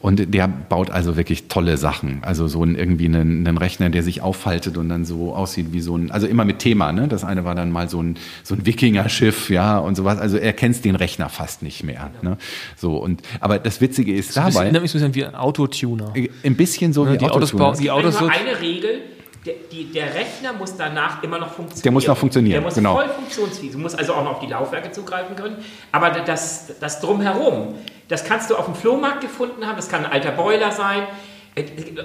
und 0.00 0.34
der 0.34 0.46
baut 0.46 0.90
also 0.90 1.16
wirklich 1.16 1.48
tolle 1.48 1.76
Sachen. 1.76 2.20
Also 2.22 2.46
so 2.48 2.62
ein, 2.62 2.74
irgendwie 2.74 3.06
einen, 3.06 3.46
einen, 3.46 3.56
Rechner, 3.56 3.88
der 3.88 4.02
sich 4.02 4.20
auffaltet 4.20 4.76
und 4.76 4.88
dann 4.88 5.04
so 5.04 5.34
aussieht 5.34 5.72
wie 5.72 5.80
so 5.80 5.96
ein, 5.96 6.10
also 6.10 6.26
immer 6.26 6.44
mit 6.44 6.58
Thema. 6.58 6.92
Ne? 6.92 7.08
Das 7.08 7.24
eine 7.24 7.44
war 7.44 7.54
dann 7.54 7.72
mal 7.72 7.88
so 7.88 8.02
ein, 8.02 8.16
so 8.42 8.54
ein 8.54 8.66
Wikinger-Schiff, 8.66 9.50
ja, 9.50 9.78
und 9.78 9.96
sowas. 9.96 10.18
Also 10.18 10.36
er 10.36 10.52
kennt 10.52 10.84
den 10.84 10.96
Rechner 10.96 11.28
fast 11.30 11.62
nicht 11.62 11.82
mehr. 11.82 12.10
Ne? 12.22 12.36
So, 12.76 12.98
und, 12.98 13.22
aber 13.40 13.58
das 13.58 13.80
Witzige 13.80 14.14
ist 14.14 14.36
das 14.36 14.52
dabei. 14.52 14.64
Erinnert 14.64 14.82
mich 14.82 14.90
so 14.92 14.98
ein 14.98 15.10
bisschen 15.10 15.14
wie 15.14 15.24
ein 15.24 15.34
Autotuner. 15.34 16.12
Ein 16.44 16.56
bisschen 16.56 16.92
so 16.92 17.06
ja, 17.06 17.14
wie 17.14 17.18
die 17.18 17.24
Autos, 17.24 17.78
die 17.78 17.90
Autos 17.90 18.20
nur 18.20 18.30
eine 18.30 18.60
Regel, 18.60 19.00
der, 19.48 19.54
die, 19.72 19.84
der, 19.90 20.14
Rechner 20.14 20.52
muss 20.52 20.76
danach 20.76 21.22
immer 21.22 21.38
noch 21.38 21.52
funktionieren. 21.52 21.82
Der 21.82 21.92
muss 21.92 22.06
noch 22.06 22.18
funktionieren. 22.18 22.52
Der 22.52 22.60
muss 22.60 22.74
genau. 22.74 22.94
voll 22.94 23.08
funktionsfähig. 23.08 23.72
Du 23.72 23.78
musst 23.78 23.98
also 23.98 24.14
auch 24.14 24.22
noch 24.22 24.32
auf 24.32 24.40
die 24.40 24.46
Laufwerke 24.46 24.90
zugreifen 24.92 25.36
können. 25.36 25.56
Aber 25.90 26.10
das, 26.10 26.72
das 26.80 27.00
drumherum, 27.00 27.74
das 28.08 28.24
kannst 28.24 28.50
du 28.50 28.56
auf 28.56 28.66
dem 28.66 28.74
Flohmarkt 28.74 29.22
gefunden 29.22 29.66
haben. 29.66 29.76
Das 29.76 29.88
kann 29.88 30.04
ein 30.04 30.12
alter 30.12 30.32
Boiler 30.32 30.70
sein. 30.70 31.04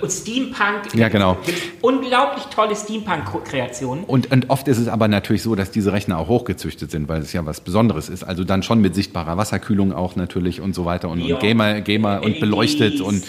Und 0.01 0.11
Steampunk. 0.11 0.93
Ja, 0.95 1.09
genau. 1.09 1.37
Unglaublich 1.81 2.45
tolle 2.45 2.75
Steampunk-Kreationen. 2.75 4.03
Und, 4.05 4.31
und 4.31 4.49
oft 4.49 4.67
ist 4.67 4.77
es 4.77 4.87
aber 4.87 5.07
natürlich 5.07 5.43
so, 5.43 5.55
dass 5.55 5.71
diese 5.71 5.93
Rechner 5.93 6.17
auch 6.17 6.27
hochgezüchtet 6.27 6.91
sind, 6.91 7.07
weil 7.07 7.21
es 7.21 7.33
ja 7.33 7.45
was 7.45 7.61
Besonderes 7.61 8.09
ist. 8.09 8.23
Also 8.23 8.43
dann 8.43 8.63
schon 8.63 8.81
mit 8.81 8.95
sichtbarer 8.95 9.37
Wasserkühlung 9.37 9.93
auch 9.93 10.15
natürlich 10.15 10.61
und 10.61 10.75
so 10.75 10.85
weiter 10.85 11.09
und, 11.09 11.21
und. 11.21 11.39
Gamer, 11.39 11.81
Gamer 11.81 12.21
und 12.21 12.31
LEDs, 12.31 12.39
beleuchtet 12.39 13.01
und, 13.01 13.23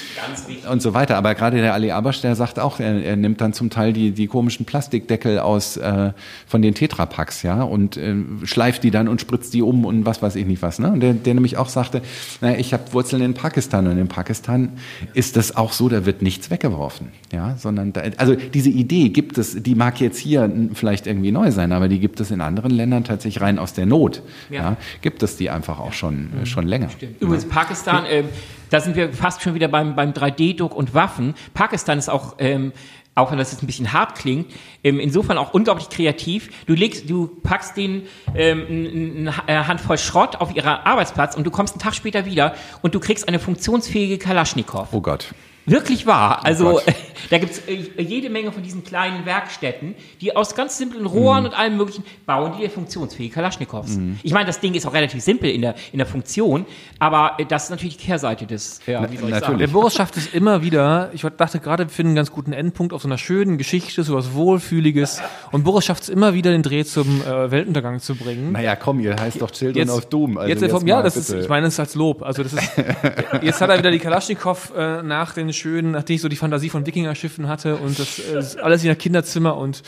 und 0.71 0.83
so 0.83 0.95
weiter. 0.95 1.17
Aber 1.17 1.35
gerade 1.35 1.59
der 1.59 1.75
Ali 1.75 1.91
Abasch, 1.91 2.21
der 2.21 2.37
sagt 2.37 2.59
auch, 2.59 2.81
er, 2.81 3.03
er 3.03 3.17
nimmt 3.17 3.41
dann 3.41 3.53
zum 3.53 3.71
Teil 3.71 3.93
die, 3.93 4.13
die 4.13 4.27
komischen 4.27 4.67
Plastikdeckel 4.67 5.39
aus 5.39 5.77
äh, 5.77 6.13
von 6.47 6.63
den 6.63 6.75
Tetrapacks, 6.75 7.43
ja, 7.43 7.63
und 7.63 7.97
äh, 7.97 8.15
schleift 8.45 8.83
die 8.83 8.91
dann 8.91 9.09
und 9.09 9.21
spritzt 9.21 9.55
die 9.55 9.63
um 9.63 9.85
und 9.85 10.07
was 10.07 10.23
weiß 10.23 10.37
ich 10.37 10.47
nicht 10.47 10.63
was. 10.63 10.79
Ne? 10.79 10.93
Und 10.93 11.01
der, 11.01 11.15
der 11.15 11.35
nämlich 11.35 11.57
auch 11.57 11.69
sagte, 11.69 12.03
naja, 12.41 12.59
ich 12.59 12.73
habe 12.73 12.93
Wurzeln 12.93 13.23
in 13.23 13.35
Pakistan 13.35 13.87
und 13.87 13.99
in 13.99 14.09
Pakistan 14.09 14.73
ist 15.15 15.37
das 15.37 15.57
auch 15.57 15.73
so, 15.73 15.89
da 15.89 16.07
wird 16.07 16.14
nichts 16.23 16.51
weggeworfen, 16.51 17.09
ja, 17.33 17.57
sondern 17.57 17.93
da, 17.93 18.03
also 18.17 18.35
diese 18.35 18.71
Idee 18.71 19.09
gibt 19.09 19.39
es, 19.39 19.63
die 19.63 19.75
mag 19.75 20.01
jetzt 20.01 20.19
hier 20.19 20.51
vielleicht 20.75 21.07
irgendwie 21.07 21.33
neu 21.33 21.51
sein, 21.51 21.73
aber 21.73 21.89
die 21.89 22.01
gibt 22.01 22.21
es 22.21 22.31
in 22.31 22.41
anderen 22.41 22.71
Ländern 22.71 23.05
tatsächlich 23.05 23.43
rein 23.43 23.59
aus 23.59 23.73
der 23.73 23.87
Not. 23.87 24.23
Ja. 24.51 24.63
Ja. 24.63 24.77
gibt 25.03 25.23
es 25.23 25.37
die 25.37 25.51
einfach 25.51 25.79
auch 25.79 25.93
schon, 25.93 26.31
äh, 26.43 26.47
schon 26.47 26.67
länger. 26.67 26.89
Übrigens, 27.21 27.47
Pakistan, 27.47 28.05
ähm, 28.09 28.29
da 28.71 28.81
sind 28.81 28.97
wir 28.97 29.13
fast 29.13 29.43
schon 29.43 29.55
wieder 29.55 29.69
beim, 29.69 29.95
beim 29.95 30.13
3D-Druck 30.13 30.75
und 30.75 30.95
Waffen. 30.95 31.35
Pakistan 31.55 31.99
ist 31.99 32.09
auch, 32.09 32.37
ähm, 32.39 32.73
auch 33.15 33.31
wenn 33.31 33.39
das 33.39 33.53
jetzt 33.53 33.63
ein 33.63 33.67
bisschen 33.67 33.93
hart 33.93 34.17
klingt, 34.17 34.53
ähm, 34.83 34.99
insofern 34.99 35.39
auch 35.39 35.55
unglaublich 35.55 35.89
kreativ. 35.89 36.51
Du 36.67 36.75
legst, 36.75 37.09
du 37.09 37.29
packst 37.43 37.77
den 37.77 38.03
ähm, 38.35 39.31
eine 39.47 39.69
Handvoll 39.69 39.99
Schrott 39.99 40.37
auf 40.37 40.55
ihren 40.55 40.67
Arbeitsplatz 40.69 41.37
und 41.37 41.45
du 41.45 41.51
kommst 41.51 41.75
einen 41.75 41.81
Tag 41.81 41.95
später 41.95 42.27
wieder 42.27 42.55
und 42.83 42.95
du 42.95 43.01
kriegst 43.01 43.29
eine 43.29 43.39
funktionsfähige 43.39 44.19
Kalaschnikow. 44.19 44.89
Oh 44.93 45.01
Gott. 45.01 45.35
Wirklich 45.67 46.07
wahr. 46.07 46.45
Also 46.45 46.73
Gott. 46.73 46.85
da 47.31 47.39
gibt's 47.39 47.63
äh, 47.67 48.03
jede 48.03 48.31
Menge 48.31 48.53
von 48.53 48.63
diesen 48.63 48.85
kleinen 48.85 49.25
Werkstätten, 49.25 49.95
die 50.21 50.37
aus 50.37 50.55
ganz 50.55 50.79
simplen 50.79 51.07
Rohren 51.07 51.47
und 51.47 51.55
allem 51.55 51.77
möglichen 51.77 52.05
bauen 52.27 52.53
die 52.61 52.69
funktionsfähige 52.69 53.35
Kalaschnikows. 53.35 53.99
Ich 54.23 54.33
meine, 54.33 54.47
das 54.47 54.61
Ding 54.61 54.75
ist 54.75 54.87
auch 54.87 54.93
relativ 54.93 55.23
simpel 55.23 55.51
in 55.51 55.63
der, 55.63 55.75
in 55.93 55.99
der 55.99 56.07
Funktion, 56.07 56.67
aber 56.99 57.37
äh, 57.39 57.47
das 57.47 57.65
ist 57.65 57.71
natürlich 57.71 57.97
die 57.97 58.05
Kehrseite 58.05 58.47
des, 58.47 58.81
ja, 58.87 59.11
wie 59.11 59.17
soll 59.17 59.31
ich 59.31 59.39
Der 59.39 59.49
natürlich. 59.49 59.73
Boris 59.73 59.95
schafft 59.95 60.17
es 60.17 60.33
immer 60.35 60.63
wieder. 60.63 61.11
Ich 61.13 61.23
dachte 61.23 61.61
gerade, 61.61 61.85
wir 61.85 61.91
finden 61.91 62.11
einen 62.11 62.17
ganz 62.17 62.31
guten 62.31 62.53
Endpunkt 62.53 62.93
auf 62.93 63.03
so 63.03 63.09
einer 63.09 63.19
schönen 63.19 63.59
Geschichte, 63.59 64.03
so 64.03 64.15
was 64.15 64.35
Wohlfühliges. 64.35 65.23
Und 65.51 65.65
Boris 65.65 65.85
schafft 65.85 66.05
es 66.05 66.09
immer 66.09 66.35
wieder, 66.35 66.51
den 66.51 66.63
Dreh 66.63 66.85
zum 66.85 67.23
äh, 67.23 67.51
Weltuntergang 67.51 68.01
zu 68.01 68.15
bringen. 68.15 68.53
Naja, 68.53 68.77
komm, 68.77 69.01
ihr 69.01 69.17
heißt 69.17 69.41
doch 69.41 69.51
Children 69.51 69.91
of 69.91 70.07
Doom. 70.07 70.39
Also 70.39 70.51
jetzt, 70.51 70.63
jetzt 70.63 70.87
ja, 70.87 70.97
mal 70.97 71.03
das 71.03 71.17
ist, 71.17 71.31
ich 71.33 71.49
meine 71.49 71.69
es 71.69 71.81
als 71.81 71.95
Lob. 71.95 72.23
Also 72.23 72.43
das 72.43 72.53
ist, 72.53 72.71
jetzt 73.43 73.61
hat 73.61 73.71
er 73.71 73.79
wieder 73.79 73.91
die 73.91 73.99
Kalaschnikow 73.99 74.73
äh, 74.77 75.03
nach 75.03 75.33
den 75.33 75.54
schönen, 75.55 75.93
nachdem 75.93 76.17
ich 76.17 76.23
so 76.23 76.29
die 76.29 76.37
Fantasie 76.37 76.69
von 76.69 76.87
Wikingerschiffen 76.87 77.49
hatte 77.49 77.77
und 77.77 77.99
das, 77.99 78.19
äh, 78.19 78.35
das 78.35 78.57
alles 78.57 78.83
in 78.83 78.89
der 78.89 78.97
Kinderzimmer 78.97 79.57
und 79.57 79.83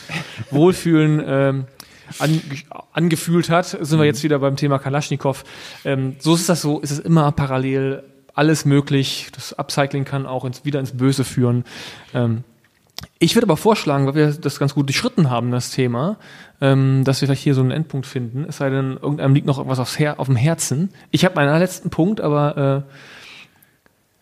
Wohlfühlen 0.51 1.23
ähm, 1.25 1.65
ange 2.19 2.41
angefühlt 2.93 3.49
hat, 3.49 3.67
sind 3.67 3.99
wir 3.99 4.05
jetzt 4.05 4.23
wieder 4.23 4.39
beim 4.39 4.55
Thema 4.55 4.79
Kalaschnikow. 4.79 5.43
Ähm, 5.85 6.15
so 6.19 6.35
ist 6.35 6.49
das 6.49 6.61
so, 6.61 6.79
ist 6.79 6.91
es 6.91 6.99
immer 6.99 7.31
parallel 7.31 8.03
alles 8.33 8.65
möglich. 8.65 9.29
Das 9.33 9.53
Upcycling 9.53 10.05
kann 10.05 10.25
auch 10.25 10.45
ins, 10.45 10.63
wieder 10.63 10.79
ins 10.79 10.95
Böse 10.95 11.23
führen. 11.23 11.65
Ähm, 12.13 12.43
ich 13.19 13.35
würde 13.35 13.45
aber 13.45 13.57
vorschlagen, 13.57 14.05
weil 14.07 14.15
wir 14.15 14.31
das 14.31 14.59
ganz 14.59 14.73
gut 14.73 14.87
durchschritten 14.87 15.29
haben, 15.29 15.51
das 15.51 15.71
Thema, 15.71 16.17
ähm, 16.61 17.03
dass 17.03 17.21
wir 17.21 17.27
vielleicht 17.27 17.43
hier 17.43 17.53
so 17.53 17.61
einen 17.61 17.71
Endpunkt 17.71 18.05
finden. 18.05 18.45
Es 18.47 18.57
sei 18.57 18.69
denn, 18.69 18.93
irgendeinem 18.93 19.33
liegt 19.33 19.47
noch 19.47 19.57
irgendwas 19.57 19.79
aufs 19.79 19.99
Her 19.99 20.19
auf 20.19 20.27
dem 20.27 20.35
Herzen. 20.35 20.89
Ich 21.11 21.25
habe 21.25 21.35
meinen 21.35 21.59
letzten 21.59 21.89
Punkt, 21.89 22.21
aber 22.21 22.85
äh, 22.87 22.91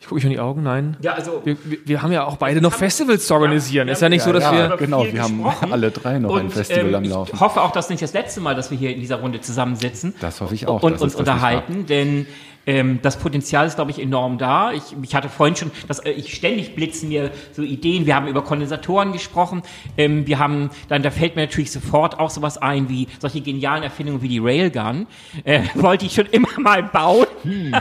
ich 0.06 0.10
gucke 0.10 0.16
mich 0.18 0.26
in 0.26 0.30
die 0.30 0.40
Augen. 0.40 0.62
Nein. 0.62 0.98
Ja, 1.02 1.14
also 1.14 1.42
Wir, 1.44 1.58
wir, 1.64 1.80
wir 1.84 2.02
haben 2.04 2.12
ja 2.12 2.26
auch 2.26 2.38
beide 2.38 2.62
noch 2.62 2.74
Festivals 2.74 3.26
zu 3.26 3.34
organisieren. 3.34 3.88
Ja, 3.88 3.94
ist 3.94 4.04
ja 4.04 4.10
nicht 4.10 4.22
so, 4.22 4.32
dass 4.32 4.44
ja, 4.44 4.70
wir. 4.70 4.78
genau, 4.78 5.04
wir 5.04 5.20
haben 5.20 5.44
gesprochen. 5.44 5.74
alle 5.74 5.90
drei 5.90 6.20
noch 6.20 6.36
ein 6.36 6.46
Und, 6.46 6.54
Festival 6.54 6.90
ähm, 6.90 6.96
am 6.96 7.04
Laufen. 7.06 7.32
Ich 7.34 7.42
hoffe 7.42 7.60
auch, 7.60 7.72
dass 7.72 7.90
nicht 7.90 8.04
das 8.04 8.14
letzte 8.14 8.40
Mal, 8.40 8.54
dass 8.54 8.70
wir 8.70 8.78
hier 8.78 8.94
in 8.94 9.00
dieser 9.00 9.16
Runde 9.16 9.42
zusammensitzen. 9.42 10.14
Das 10.22 10.42
hoffe 10.42 10.54
ich 10.54 10.68
auch, 10.68 10.84
Und 10.84 11.02
uns 11.02 11.16
unterhalten, 11.16 11.88
denn 11.88 12.28
ähm, 12.68 13.00
das 13.02 13.18
Potenzial 13.18 13.66
ist, 13.66 13.76
glaube 13.76 13.92
ich, 13.92 14.00
enorm 14.00 14.38
da. 14.38 14.72
Ich, 14.74 14.84
ich 15.02 15.16
hatte 15.16 15.30
vorhin 15.30 15.56
schon, 15.56 15.72
dass 15.88 16.00
äh, 16.00 16.12
ich 16.12 16.36
ständig 16.36 16.76
blitzen 16.76 17.10
mir 17.10 17.32
so 17.54 17.64
Ideen. 17.64 18.06
Wir 18.06 18.16
haben 18.16 18.28
über 18.28 18.44
Kondensatoren 18.44 19.12
gesprochen. 19.12 19.64
Ähm, 19.98 20.28
wir 20.28 20.38
haben, 20.38 20.70
dann 20.88 21.02
da 21.02 21.10
fällt 21.10 21.36
mir 21.36 21.44
natürlich 21.44 21.72
sofort 21.72 22.20
auch 22.20 22.30
sowas 22.30 22.60
ein 22.60 22.90
wie 22.90 23.08
solche 23.20 23.42
genialen 23.42 23.82
Erfindungen 23.82 24.22
wie 24.22 24.28
die 24.28 24.40
Railgun. 24.40 25.08
Äh, 25.44 25.62
wollte 25.76 26.06
ich 26.06 26.14
schon 26.14 26.28
immer 26.28 26.60
mal 26.60 26.84
bauen. 26.84 27.26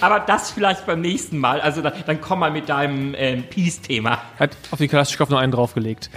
Aber 0.00 0.20
das 0.20 0.50
vielleicht 0.50 0.86
beim 0.86 1.00
nächsten 1.00 1.38
Mal. 1.38 1.60
Also 1.60 1.82
dann, 1.82 1.92
dann 2.06 2.20
komm 2.20 2.40
mal 2.40 2.50
mit 2.50 2.68
deinem 2.68 3.14
ähm, 3.16 3.44
Peace-Thema. 3.44 4.20
Hat 4.38 4.56
auf 4.70 4.78
die 4.78 4.88
Kalaschnikow 4.88 5.28
noch 5.28 5.38
einen 5.38 5.52
draufgelegt. 5.52 6.10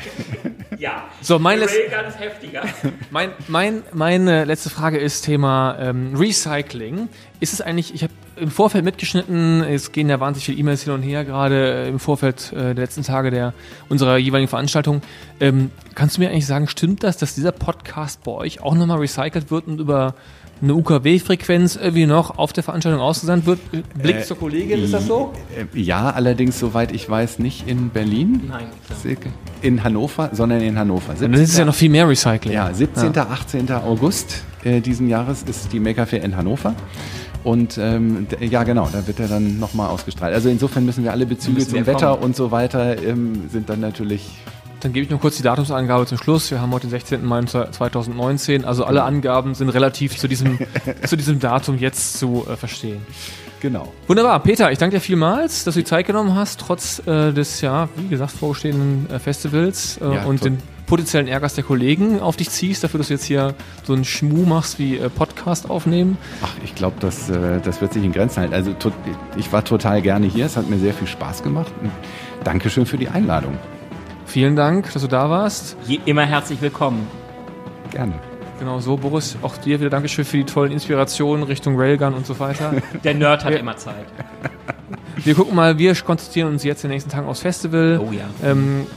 Ja. 0.79 1.03
So, 1.21 1.39
mein 1.39 1.59
Railgun 1.59 2.05
ist 2.07 2.19
heftiger. 2.19 2.63
Mein, 3.11 3.31
mein, 3.47 3.83
meine 3.93 4.43
letzte 4.45 4.69
Frage 4.69 4.97
ist 4.97 5.21
Thema 5.21 5.77
ähm, 5.79 6.15
Recycling. 6.15 7.09
Ist 7.39 7.53
es 7.53 7.61
eigentlich, 7.61 7.93
ich 7.93 8.03
habe 8.03 8.13
im 8.35 8.49
Vorfeld 8.49 8.83
mitgeschnitten, 8.83 9.63
es 9.63 9.91
gehen 9.91 10.09
ja 10.09 10.19
wahnsinnig 10.19 10.45
viele 10.45 10.57
E-Mails 10.57 10.83
hin 10.83 10.93
und 10.93 11.03
her, 11.03 11.23
gerade 11.23 11.85
äh, 11.85 11.89
im 11.89 11.99
Vorfeld 11.99 12.51
äh, 12.51 12.73
der 12.73 12.85
letzten 12.85 13.03
Tage 13.03 13.31
der, 13.31 13.53
unserer 13.89 14.17
jeweiligen 14.17 14.49
Veranstaltung. 14.49 15.01
Ähm, 15.39 15.71
kannst 15.95 16.17
du 16.17 16.21
mir 16.21 16.29
eigentlich 16.29 16.47
sagen, 16.47 16.67
stimmt 16.67 17.03
das, 17.03 17.17
dass 17.17 17.35
dieser 17.35 17.51
Podcast 17.51 18.23
bei 18.23 18.31
euch 18.31 18.61
auch 18.61 18.73
nochmal 18.75 18.97
recycelt 18.99 19.51
wird 19.51 19.67
und 19.67 19.79
über 19.79 20.15
eine 20.61 20.75
UKW-Frequenz 20.75 21.75
irgendwie 21.75 22.05
noch 22.05 22.37
auf 22.37 22.53
der 22.53 22.63
Veranstaltung 22.63 23.01
ausgesandt 23.01 23.45
wird? 23.45 23.59
Blick 24.01 24.17
Äh, 24.17 24.23
zur 24.23 24.37
Kollegin, 24.37 24.81
ist 24.83 24.93
das 24.93 25.07
so? 25.07 25.33
Äh, 25.57 25.79
Ja, 25.79 26.09
allerdings, 26.11 26.59
soweit 26.59 26.91
ich 26.93 27.09
weiß, 27.09 27.39
nicht 27.39 27.67
in 27.67 27.89
Berlin, 27.89 28.41
Nein, 28.47 28.67
klar. 28.85 29.17
in 29.61 29.83
Hannover, 29.83 30.29
sondern 30.33 30.61
in 30.61 30.77
Hannover. 30.77 31.13
Dann 31.19 31.33
ist 31.33 31.49
es 31.51 31.57
ja 31.57 31.65
noch 31.65 31.75
viel 31.75 31.89
mehr 31.89 32.07
Recycling. 32.07 32.53
Ja, 32.53 32.73
17. 32.73 33.17
18. 33.17 33.71
August 33.71 34.43
äh, 34.63 34.79
diesen 34.79 35.09
Jahres 35.09 35.43
ist 35.43 35.73
die 35.73 35.79
Maker 35.79 36.05
Fair 36.05 36.23
in 36.23 36.37
Hannover. 36.37 36.75
Und 37.43 37.77
ähm, 37.77 38.25
ja, 38.39 38.63
genau, 38.63 38.87
da 38.89 39.05
wird 39.05 39.19
er 39.19 39.27
dann 39.27 39.59
nochmal 39.59 39.89
ausgestrahlt. 39.89 40.33
Also 40.33 40.47
insofern 40.47 40.85
müssen 40.85 41.03
wir 41.03 41.11
alle 41.11 41.25
Bezüge 41.25 41.55
Müssen 41.55 41.71
zum 41.71 41.85
Wetter 41.85 42.11
kommen. 42.11 42.23
und 42.23 42.35
so 42.37 42.51
weiter 42.51 43.03
ähm, 43.03 43.49
sind 43.51 43.67
dann 43.69 43.81
natürlich. 43.81 44.29
Dann 44.83 44.91
gebe 44.91 45.05
ich 45.05 45.09
noch 45.09 45.21
kurz 45.21 45.37
die 45.37 45.43
Datumsangabe 45.43 46.05
zum 46.05 46.17
Schluss. 46.17 46.51
Wir 46.51 46.59
haben 46.61 46.71
heute 46.73 46.87
den 46.87 46.91
16. 46.91 47.25
Mai 47.25 47.41
2019. 47.43 48.65
Also 48.65 48.83
alle 48.83 49.03
Angaben 49.03 49.55
sind 49.55 49.69
relativ 49.69 50.17
zu 50.17 50.27
diesem, 50.27 50.59
zu 51.07 51.15
diesem 51.15 51.39
Datum 51.39 51.77
jetzt 51.77 52.19
zu 52.19 52.45
äh, 52.49 52.57
verstehen. 52.57 53.01
Genau. 53.61 53.93
Wunderbar. 54.07 54.41
Peter, 54.41 54.71
ich 54.73 54.77
danke 54.77 54.97
dir 54.97 55.01
vielmals, 55.01 55.63
dass 55.63 55.75
du 55.75 55.79
die 55.79 55.85
Zeit 55.85 56.05
genommen 56.05 56.35
hast, 56.35 56.59
trotz 56.59 56.99
äh, 57.07 57.31
des, 57.31 57.61
ja, 57.61 57.87
wie 57.95 58.09
gesagt, 58.09 58.31
vorstehenden 58.33 59.09
äh, 59.09 59.19
Festivals 59.19 59.97
äh, 60.01 60.15
Ja, 60.15 60.23
und 60.25 60.39
tot- 60.39 60.45
den 60.47 60.57
potenziellen 60.85 61.29
Ärgers 61.29 61.55
der 61.55 61.63
Kollegen 61.63 62.19
auf 62.19 62.35
dich 62.35 62.49
ziehst, 62.49 62.83
dafür, 62.83 62.97
dass 62.97 63.07
du 63.07 63.13
jetzt 63.13 63.23
hier 63.23 63.55
so 63.85 63.93
einen 63.93 64.03
Schmuh 64.03 64.45
machst 64.45 64.79
wie 64.79 64.97
äh, 64.97 65.07
Podcast 65.09 65.69
aufnehmen. 65.69 66.17
Ach, 66.43 66.51
ich 66.61 66.75
glaube, 66.75 66.97
das, 66.99 67.29
äh, 67.29 67.61
das 67.63 67.79
wird 67.79 67.93
sich 67.93 68.03
in 68.03 68.11
Grenzen 68.11 68.41
halten. 68.41 68.53
Also 68.53 68.75
ich 69.37 69.53
war 69.53 69.63
total 69.63 70.01
gerne 70.01 70.27
hier. 70.27 70.45
Es 70.45 70.57
hat 70.57 70.69
mir 70.69 70.77
sehr 70.77 70.93
viel 70.93 71.07
Spaß 71.07 71.41
gemacht. 71.41 71.71
Dankeschön 72.43 72.85
für 72.85 72.97
die 72.97 73.07
Einladung. 73.07 73.57
Vielen 74.33 74.55
Dank, 74.55 74.91
dass 74.91 75.03
du 75.03 75.07
da 75.07 75.29
warst. 75.29 75.77
Je, 75.85 75.99
immer 76.05 76.25
herzlich 76.25 76.59
willkommen. 76.59 77.05
Gerne. 77.91 78.13
Genau 78.57 78.79
so, 78.79 78.97
Boris, 78.97 79.37
auch 79.43 79.57
dir 79.57 79.79
wieder 79.79 79.91
Dankeschön 79.91 80.25
für 80.25 80.37
die 80.37 80.43
tollen 80.43 80.71
Inspirationen 80.71 81.43
Richtung 81.43 81.79
Railgun 81.79 82.15
und 82.15 82.25
so 82.25 82.39
weiter. 82.39 82.73
Der 83.03 83.13
Nerd 83.13 83.45
hat 83.45 83.51
Ja. 83.53 83.59
immer 83.59 83.77
Zeit. 83.77 84.07
Wir 85.17 85.35
gucken 85.35 85.53
mal, 85.55 85.77
wir 85.77 85.93
konzentrieren 85.93 86.47
uns 86.47 86.63
jetzt 86.63 86.83
in 86.83 86.89
den 86.89 86.95
nächsten 86.95 87.11
Tagen 87.11 87.27
aufs 87.27 87.41
Festival. 87.41 88.01
Oh 88.03 88.11
ja. 88.11 88.23
Ähm, 88.43 88.87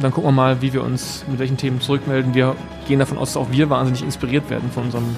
dann 0.00 0.12
gucken 0.12 0.28
wir 0.28 0.32
mal, 0.32 0.62
wie 0.62 0.72
wir 0.72 0.84
uns 0.84 1.24
mit 1.28 1.40
welchen 1.40 1.56
Themen 1.56 1.80
zurückmelden. 1.80 2.32
Wir 2.34 2.54
gehen 2.86 3.00
davon 3.00 3.18
aus, 3.18 3.32
dass 3.32 3.42
auch 3.42 3.50
wir 3.50 3.68
wahnsinnig 3.68 4.04
inspiriert 4.04 4.48
werden 4.48 4.70
von 4.70 4.84
unserem 4.84 5.16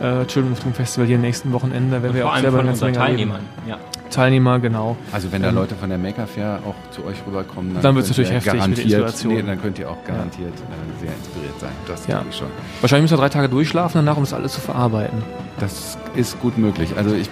äh, 0.00 0.24
Children 0.26 0.52
of 0.52 0.60
Doom 0.60 0.74
Festival 0.74 1.06
hier 1.06 1.18
nächsten 1.18 1.52
Wochenende, 1.52 2.02
wenn 2.02 2.14
wir 2.14 2.26
auch 2.28 2.34
selber 2.36 2.50
von 2.58 2.60
eine 2.60 2.68
ganze 2.68 2.84
Menge. 2.86 2.98
Teilnehmern. 2.98 3.40
Ja. 3.68 3.78
Teilnehmer, 4.10 4.58
genau. 4.60 4.96
Also 5.12 5.32
wenn 5.32 5.42
da 5.42 5.48
Ähm, 5.48 5.54
Leute 5.56 5.74
von 5.74 5.88
der 5.88 5.98
Maker 5.98 6.26
Fair 6.26 6.60
auch 6.64 6.74
zu 6.92 7.04
euch 7.04 7.16
rüberkommen, 7.26 7.76
Dann 7.82 7.94
wird's 7.96 8.08
könnt 8.08 8.18
ihr 8.18 8.24
natürlich 8.24 8.44
heftig 8.46 8.52
mit 8.52 8.54
der 8.54 8.60
garantiert, 8.60 8.86
Inspiration. 8.86 9.34
Nee, 9.34 9.42
dann 9.42 9.62
könnt 9.62 9.78
ihr 9.78 9.90
auch 9.90 10.04
garantiert 10.04 10.54
äh, 10.54 11.00
sehr 11.04 11.12
inspiriert 11.14 11.60
sein. 11.60 11.72
Das 11.88 12.06
Ja. 12.06 12.14
glaube 12.16 12.26
ich 12.30 12.36
schon. 12.36 12.48
Wahrscheinlich 12.80 13.02
müssen 13.10 13.18
wir 13.18 13.22
drei 13.22 13.28
Tage 13.30 13.48
durchschlafen 13.48 13.98
danach, 14.04 14.16
um 14.16 14.22
das 14.22 14.32
alles 14.32 14.52
zu 14.52 14.60
verarbeiten. 14.60 15.22
Das 15.58 15.98
ist 16.14 16.40
gut 16.40 16.56
möglich. 16.56 16.90
Also 16.96 17.14
ich, 17.14 17.28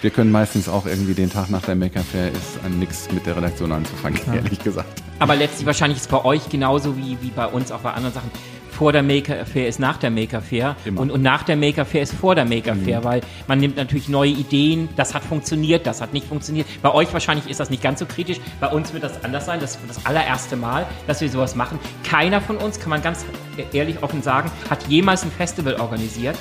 wir 0.00 0.10
können 0.10 0.30
meistens 0.30 0.68
auch 0.68 0.86
irgendwie 0.86 1.14
den 1.14 1.30
Tag 1.30 1.50
nach 1.50 1.62
der 1.62 1.74
Maker 1.74 2.00
Fair 2.00 2.28
ist 2.28 2.60
an 2.64 2.78
nichts 2.78 3.08
mit 3.12 3.26
der 3.26 3.36
Redaktion 3.36 3.72
anzufangen, 3.72 4.20
ehrlich 4.32 4.60
gesagt. 4.60 5.02
Aber 5.18 5.34
letztlich 5.34 5.66
wahrscheinlich 5.66 5.96
ist 5.98 6.04
es 6.04 6.08
bei 6.08 6.24
euch 6.24 6.48
genauso 6.48 6.96
wie, 6.96 7.18
wie 7.20 7.30
bei 7.30 7.46
uns 7.46 7.72
auch 7.72 7.80
bei 7.80 7.90
anderen 7.90 8.14
Sachen. 8.14 8.30
Vor 8.78 8.92
der 8.92 9.02
Maker 9.02 9.44
Fair 9.44 9.66
ist 9.66 9.80
nach 9.80 9.96
der 9.96 10.08
Maker 10.08 10.40
Fair 10.40 10.76
Immer. 10.84 11.00
und, 11.00 11.10
und 11.10 11.20
nach 11.20 11.42
der 11.42 11.56
Maker 11.56 11.84
Fair 11.84 12.00
ist 12.00 12.14
vor 12.14 12.36
der 12.36 12.44
Maker 12.44 12.76
Fair, 12.76 13.02
weil 13.02 13.22
man 13.48 13.58
nimmt 13.58 13.76
natürlich 13.76 14.08
neue 14.08 14.30
Ideen, 14.30 14.88
das 14.94 15.14
hat 15.14 15.24
funktioniert, 15.24 15.84
das 15.84 16.00
hat 16.00 16.12
nicht 16.12 16.28
funktioniert. 16.28 16.68
Bei 16.80 16.94
euch 16.94 17.12
wahrscheinlich 17.12 17.50
ist 17.50 17.58
das 17.58 17.70
nicht 17.70 17.82
ganz 17.82 17.98
so 17.98 18.06
kritisch, 18.06 18.38
bei 18.60 18.68
uns 18.68 18.92
wird 18.92 19.02
das 19.02 19.24
anders 19.24 19.46
sein, 19.46 19.58
das 19.58 19.80
wird 19.80 19.90
das 19.90 20.06
allererste 20.06 20.54
Mal, 20.54 20.86
dass 21.08 21.20
wir 21.20 21.28
sowas 21.28 21.56
machen. 21.56 21.80
Keiner 22.04 22.40
von 22.40 22.56
uns, 22.56 22.78
kann 22.78 22.90
man 22.90 23.02
ganz 23.02 23.26
ehrlich 23.72 24.00
offen 24.04 24.22
sagen, 24.22 24.48
hat 24.70 24.86
jemals 24.86 25.24
ein 25.24 25.32
Festival 25.32 25.74
organisiert. 25.80 26.36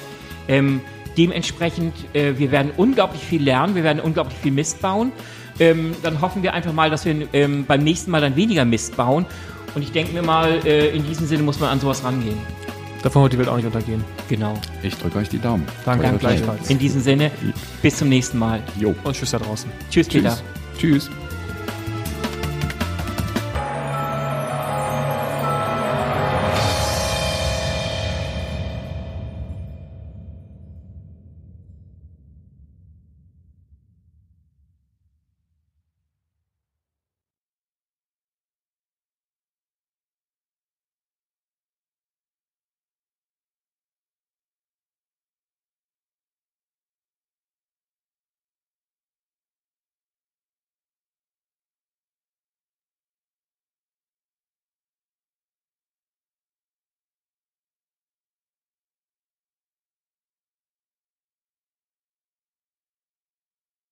Ähm, 0.48 0.82
dementsprechend, 1.18 1.96
äh, 2.14 2.38
wir 2.38 2.52
werden 2.52 2.72
unglaublich 2.78 3.24
viel 3.24 3.42
lernen, 3.42 3.74
wir 3.74 3.84
werden 3.84 4.00
unglaublich 4.00 4.38
viel 4.38 4.52
Mist 4.52 4.80
bauen. 4.80 5.12
Ähm, 5.60 5.96
dann 6.04 6.22
hoffen 6.22 6.44
wir 6.44 6.54
einfach 6.54 6.72
mal, 6.72 6.92
dass 6.92 7.04
wir 7.04 7.28
ähm, 7.34 7.66
beim 7.66 7.84
nächsten 7.84 8.12
Mal 8.12 8.22
dann 8.22 8.36
weniger 8.36 8.64
Mist 8.64 8.96
bauen. 8.96 9.26
Und 9.76 9.82
ich 9.82 9.92
denke 9.92 10.14
mir 10.14 10.22
mal, 10.22 10.66
äh, 10.66 10.90
in 10.96 11.06
diesem 11.06 11.28
Sinne 11.28 11.44
muss 11.44 11.60
man 11.60 11.70
an 11.70 11.80
sowas 11.80 12.04
rangehen. 12.04 12.38
Davon 13.04 13.24
wird 13.24 13.34
die 13.34 13.38
Welt 13.38 13.50
auch 13.50 13.58
nicht 13.58 13.66
untergehen. 13.66 14.04
Genau. 14.28 14.60
Ich 14.82 14.96
drücke 14.98 15.20
euch 15.20 15.30
die 15.30 15.40
Daumen. 15.40 15.66
Danke, 15.86 16.10
toi. 16.10 16.18
gleichfalls. 16.18 16.70
In 16.70 16.80
diesem 16.80 17.02
Sinne, 17.02 17.32
bis 17.82 17.98
zum 17.98 18.10
nächsten 18.10 18.38
Mal. 18.38 18.62
Jo. 18.80 18.96
Und 19.04 19.16
tschüss 19.16 19.32
da 19.32 19.40
draußen. 19.40 19.70
Tschüss, 19.90 20.08
Peter. 20.08 20.38
Tschüss. 20.78 21.10
Tschüss. 21.10 21.27